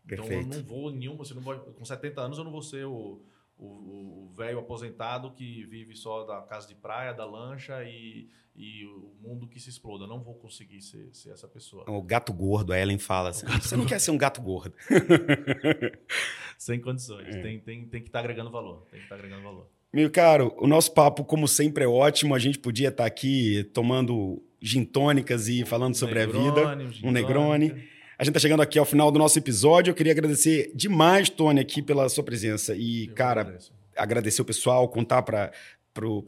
Então 0.07 0.25
Perfeito. 0.25 0.51
eu 0.51 0.63
não 0.63 0.65
vou 0.67 0.91
nenhuma, 0.91 1.19
você 1.19 1.35
não 1.35 1.43
vou, 1.43 1.55
com 1.55 1.85
70 1.85 2.19
anos 2.19 2.39
eu 2.39 2.45
não 2.45 2.51
vou 2.51 2.63
ser 2.63 2.87
o 2.87 3.21
o- 3.59 4.33
velho 4.37 4.59
aposentado 4.59 5.33
que 5.33 5.65
vive 5.65 5.97
só 5.97 6.25
da 6.25 6.43
casa 6.43 6.69
de 6.69 6.75
praia, 6.75 7.13
da 7.15 7.25
lancha 7.25 7.83
e, 7.85 8.29
e 8.55 8.85
o 8.85 9.15
mundo 9.21 9.47
que 9.49 9.59
se 9.59 9.71
exploda. 9.71 10.05
Eu 10.05 10.09
não 10.09 10.23
vou 10.23 10.35
conseguir 10.35 10.83
ser, 10.83 11.09
ser 11.13 11.31
essa 11.31 11.49
pessoa. 11.49 11.85
O 11.91 12.03
gato 12.03 12.33
gordo, 12.35 12.73
a 12.73 12.79
Ellen 12.79 12.99
fala 12.99 13.31
assim. 13.31 13.47
Você 13.47 13.77
não 13.77 13.87
quer 13.87 13.99
ser 13.99 14.11
um 14.11 14.19
gato 14.19 14.43
gordo. 14.43 14.75
Sem 16.59 16.81
condições. 16.81 17.35
É. 17.35 17.41
Tem, 17.43 17.59
tem, 17.61 17.87
tem 17.87 18.01
que 18.03 18.09
estar 18.09 18.21
agregando 18.21 18.51
valor. 18.51 18.87
Tem 18.91 18.99
que 19.01 19.05
estar 19.07 19.15
agregando 19.17 19.43
valor. 19.43 19.67
Meu 19.93 20.11
caro, 20.11 20.55
o 20.59 20.67
nosso 20.67 20.93
papo, 20.93 21.25
como 21.25 21.47
sempre, 21.49 21.85
é 21.85 21.89
ótimo. 21.89 22.35
A 22.35 22.39
gente 22.39 22.59
podia 22.59 22.89
estar 22.89 23.07
aqui 23.07 23.65
tomando 23.73 24.43
gin 24.61 24.85
tônicas 24.85 25.49
e 25.49 25.65
falando 25.65 25.95
sobre 25.95 26.21
a 26.21 26.27
vida. 26.27 26.41
Negroni, 26.77 26.93
gin 26.93 27.07
um 27.07 27.11
Negroni. 27.11 27.89
A 28.19 28.25
gente 28.25 28.31
está 28.31 28.41
chegando 28.41 28.63
aqui 28.63 28.79
ao 28.79 28.87
final 28.87 29.11
do 29.11 29.19
nosso 29.19 29.39
episódio. 29.39 29.91
Eu 29.91 29.95
queria 29.95 30.13
agradecer 30.13 30.73
demais, 30.75 31.29
Tony, 31.29 31.61
aqui 31.61 31.83
pela 31.83 32.09
sua 32.09 32.25
presença. 32.25 32.75
E, 32.75 33.09
Eu 33.09 33.15
cara, 33.15 33.43
agradeço. 33.43 33.73
agradecer 33.95 34.43
o 34.43 34.45
pessoal, 34.45 34.89
contar 34.89 35.23
para 35.23 35.51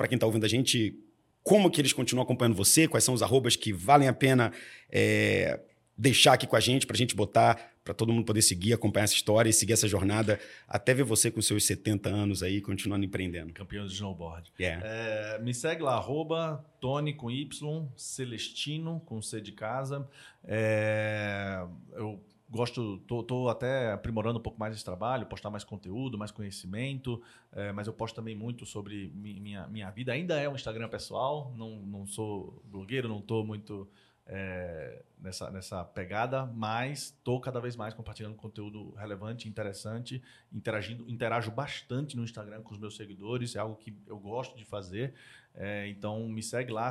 quem 0.06 0.16
está 0.16 0.26
ouvindo 0.26 0.44
a 0.44 0.48
gente 0.48 0.94
como 1.42 1.70
que 1.70 1.80
eles 1.80 1.94
continuam 1.94 2.24
acompanhando 2.24 2.54
você, 2.54 2.86
quais 2.86 3.04
são 3.04 3.14
os 3.14 3.22
arrobas 3.22 3.56
que 3.56 3.72
valem 3.72 4.06
a 4.06 4.12
pena 4.12 4.52
é, 4.92 5.58
deixar 5.96 6.34
aqui 6.34 6.46
com 6.46 6.56
a 6.56 6.60
gente, 6.60 6.86
para 6.86 6.94
a 6.94 6.98
gente 6.98 7.16
botar, 7.16 7.72
para 7.88 7.94
todo 7.94 8.12
mundo 8.12 8.26
poder 8.26 8.42
seguir, 8.42 8.74
acompanhar 8.74 9.04
essa 9.04 9.14
história 9.14 9.48
e 9.48 9.52
seguir 9.52 9.72
essa 9.72 9.88
jornada, 9.88 10.38
até 10.68 10.92
ver 10.92 11.04
você 11.04 11.30
com 11.30 11.40
seus 11.40 11.64
70 11.64 12.10
anos 12.10 12.42
aí, 12.42 12.60
continuando 12.60 13.06
empreendendo. 13.06 13.50
Campeão 13.54 13.86
de 13.86 13.94
snowboard. 13.94 14.52
Yeah. 14.60 14.86
É, 14.86 15.38
me 15.38 15.54
segue 15.54 15.82
lá, 15.82 15.94
arroba 15.94 16.62
Tony 16.82 17.14
com 17.14 17.30
Y, 17.30 17.88
Celestino 17.96 19.00
com 19.06 19.22
C 19.22 19.40
de 19.40 19.52
casa. 19.52 20.06
É, 20.44 21.64
eu 21.94 22.20
gosto, 22.50 22.98
tô, 23.06 23.22
tô 23.22 23.48
até 23.48 23.92
aprimorando 23.92 24.38
um 24.38 24.42
pouco 24.42 24.60
mais 24.60 24.74
esse 24.74 24.84
trabalho, 24.84 25.24
postar 25.24 25.48
mais 25.48 25.64
conteúdo, 25.64 26.18
mais 26.18 26.30
conhecimento, 26.30 27.22
é, 27.52 27.72
mas 27.72 27.86
eu 27.86 27.94
posto 27.94 28.14
também 28.16 28.34
muito 28.34 28.66
sobre 28.66 29.10
mi- 29.14 29.40
minha, 29.40 29.66
minha 29.68 29.90
vida. 29.90 30.12
Ainda 30.12 30.38
é 30.38 30.46
um 30.46 30.54
Instagram 30.54 30.88
pessoal, 30.90 31.54
não, 31.56 31.76
não 31.76 32.06
sou 32.06 32.62
blogueiro, 32.66 33.08
não 33.08 33.20
estou 33.20 33.42
muito 33.46 33.88
é, 34.28 35.02
nessa, 35.18 35.50
nessa 35.50 35.84
pegada, 35.84 36.44
mas 36.44 37.04
estou 37.04 37.40
cada 37.40 37.60
vez 37.60 37.74
mais 37.74 37.94
compartilhando 37.94 38.36
conteúdo 38.36 38.92
relevante, 38.94 39.48
interessante, 39.48 40.22
interagindo, 40.52 41.08
interajo 41.08 41.50
bastante 41.50 42.16
no 42.16 42.22
Instagram 42.22 42.62
com 42.62 42.74
os 42.74 42.78
meus 42.78 42.94
seguidores, 42.94 43.56
é 43.56 43.58
algo 43.58 43.76
que 43.76 43.96
eu 44.06 44.18
gosto 44.18 44.56
de 44.56 44.64
fazer. 44.64 45.14
É, 45.54 45.88
então 45.88 46.28
me 46.28 46.42
segue 46.42 46.70
lá, 46.70 46.90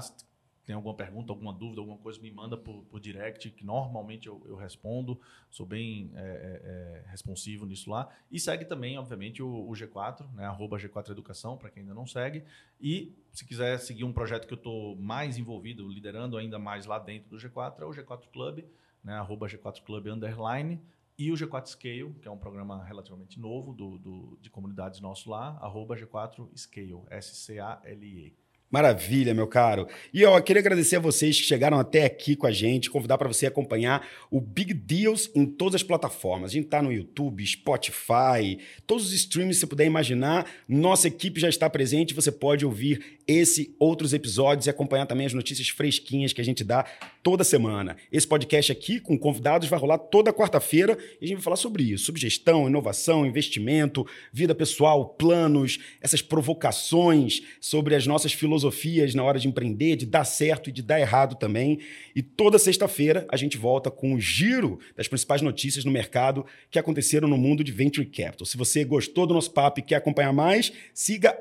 tem 0.68 0.76
alguma 0.76 0.94
pergunta, 0.94 1.32
alguma 1.32 1.54
dúvida, 1.54 1.80
alguma 1.80 1.98
coisa, 1.98 2.20
me 2.20 2.30
manda 2.30 2.58
por, 2.58 2.84
por 2.84 3.00
direct, 3.00 3.50
que 3.52 3.66
normalmente 3.66 4.28
eu, 4.28 4.44
eu 4.46 4.58
respondo, 4.58 5.18
sou 5.50 5.66
bem 5.66 6.12
é, 6.14 6.20
é, 6.20 7.04
é, 7.06 7.10
responsivo 7.10 7.66
nisso 7.66 7.90
lá. 7.90 8.10
E 8.30 8.38
segue 8.38 8.66
também, 8.66 8.98
obviamente, 8.98 9.42
o, 9.42 9.48
o 9.48 9.72
G4, 9.72 10.30
né, 10.34 10.44
arroba 10.46 10.78
G4 10.78 11.10
Educação, 11.10 11.56
para 11.58 11.70
quem 11.70 11.84
ainda 11.84 11.94
não 11.94 12.06
segue. 12.06 12.44
E 12.82 13.16
se 13.32 13.46
quiser 13.46 13.80
seguir 13.80 14.04
um 14.04 14.12
projeto 14.12 14.46
que 14.46 14.54
eu 14.54 14.58
estou 14.58 14.98
mais 14.98 15.38
envolvido, 15.38 15.88
liderando 15.88 16.36
ainda 16.36 16.60
mais 16.60 16.86
lá 16.86 17.00
dentro 17.00 17.30
do 17.30 17.38
G4, 17.38 17.80
é 17.80 17.86
o 17.86 17.92
G4 17.92 18.28
Club, 18.34 18.66
né, 19.02 19.14
arroba 19.14 19.48
G4 19.48 19.82
Club 19.84 20.08
underline. 20.08 20.82
E 21.18 21.32
o 21.32 21.36
G4 21.36 21.66
Scale, 21.66 22.14
que 22.22 22.28
é 22.28 22.32
um 22.32 22.38
programa 22.38 22.84
relativamente 22.84 23.40
novo 23.40 23.74
do, 23.74 23.98
do- 23.98 24.38
de 24.42 24.50
comunidades 24.50 25.00
nosso 25.00 25.30
lá, 25.30 25.58
arroba 25.62 25.96
G4 25.96 26.46
Scale, 26.58 27.04
S-C-A-L-E. 27.10 28.36
Maravilha, 28.70 29.34
meu 29.34 29.48
caro. 29.48 29.88
E 30.14 30.24
eu 30.24 30.42
queria 30.44 30.60
agradecer 30.60 30.98
a 30.98 31.00
vocês 31.00 31.40
que 31.40 31.46
chegaram 31.46 31.80
até 31.80 32.04
aqui 32.04 32.36
com 32.36 32.46
a 32.46 32.52
gente, 32.52 32.90
convidar 32.90 33.18
para 33.18 33.30
você 33.30 33.46
acompanhar 33.46 34.06
o 34.30 34.42
Big 34.42 34.74
Deals 34.74 35.32
em 35.34 35.46
todas 35.46 35.76
as 35.76 35.84
plataformas. 35.84 36.52
A 36.52 36.54
gente 36.54 36.66
está 36.66 36.82
no 36.82 36.92
YouTube, 36.92 37.46
Spotify, 37.48 38.60
todos 38.86 39.06
os 39.08 39.14
streams 39.14 39.56
que 39.56 39.62
você 39.62 39.68
puder 39.68 39.86
imaginar. 39.86 40.46
Nossa 40.68 41.08
equipe 41.08 41.40
já 41.40 41.48
está 41.48 41.70
presente, 41.70 42.14
você 42.14 42.30
pode 42.30 42.66
ouvir 42.66 43.20
esse 43.26 43.74
outros 43.80 44.14
episódios 44.14 44.68
e 44.68 44.70
acompanhar 44.70 45.06
também 45.06 45.26
as 45.26 45.34
notícias 45.34 45.70
fresquinhas 45.70 46.34
que 46.34 46.42
a 46.42 46.46
gente 46.46 46.62
dá 46.62 46.86
toda 47.24 47.46
semana. 47.46 47.96
Esse 48.12 48.28
podcast 48.28 48.70
aqui 48.70 49.00
com 49.00 49.18
convidados 49.18 49.70
vai 49.70 49.80
rolar 49.80 49.98
toda 49.98 50.34
quarta-feira 50.34 50.98
e 51.22 51.26
a 51.26 51.28
gente 51.28 51.38
vai 51.38 51.44
falar 51.44 51.56
sobre 51.56 51.84
isso, 51.84 52.06
sobre 52.06 52.20
gestão, 52.20 52.68
inovação, 52.68 53.26
investimento, 53.26 54.06
vida 54.34 54.54
pessoal, 54.54 55.06
planos, 55.06 55.80
essas 56.02 56.22
provocações 56.22 57.44
sobre 57.62 57.96
as 57.96 58.06
nossas 58.06 58.34
filosofias 58.34 58.57
filosofias 58.58 59.14
na 59.14 59.24
hora 59.24 59.40
de 59.40 59.48
empreender, 59.48 59.96
de 59.96 60.06
dar 60.06 60.26
certo 60.26 60.70
e 60.70 60.74
de 60.74 60.82
dar 60.82 61.00
errado 61.00 61.36
também. 61.36 61.80
E 62.16 62.22
toda 62.22 62.58
sexta-feira 62.58 63.26
a 63.30 63.38
gente 63.38 63.58
volta 63.58 63.92
com 63.92 64.14
o 64.14 64.20
giro 64.20 64.80
das 64.96 65.08
principais 65.08 65.42
notícias 65.42 65.86
no 65.86 65.92
mercado 65.92 66.46
que 66.70 66.80
aconteceram 66.80 67.28
no 67.28 67.38
mundo 67.38 67.64
de 67.64 67.72
Venture 67.72 68.06
Capital. 68.06 68.46
Se 68.46 68.58
você 68.58 68.84
gostou 68.84 69.28
do 69.28 69.34
nosso 69.34 69.52
papo 69.52 69.80
e 69.80 69.84
quer 69.84 69.96
acompanhar 69.96 70.34
mais, 70.34 70.72
siga 70.94 71.38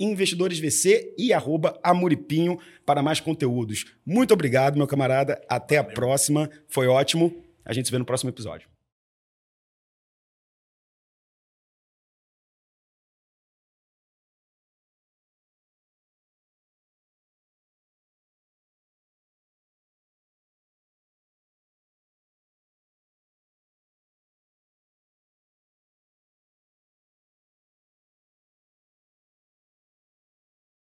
investidoresvc 0.00 1.14
e 1.16 1.30
amuripinho 1.82 2.58
para 2.84 3.02
mais 3.02 3.20
conteúdos. 3.20 3.84
Muito 4.04 4.34
obrigado, 4.34 4.76
meu 4.76 4.86
camarada. 4.86 5.40
Até 5.48 5.78
a 5.78 5.84
próxima. 5.84 6.50
Foi 6.66 6.86
ótimo. 6.86 7.44
A 7.64 7.72
gente 7.72 7.86
se 7.86 7.92
vê 7.92 7.98
no 7.98 8.04
próximo 8.04 8.30
episódio. 8.30 8.77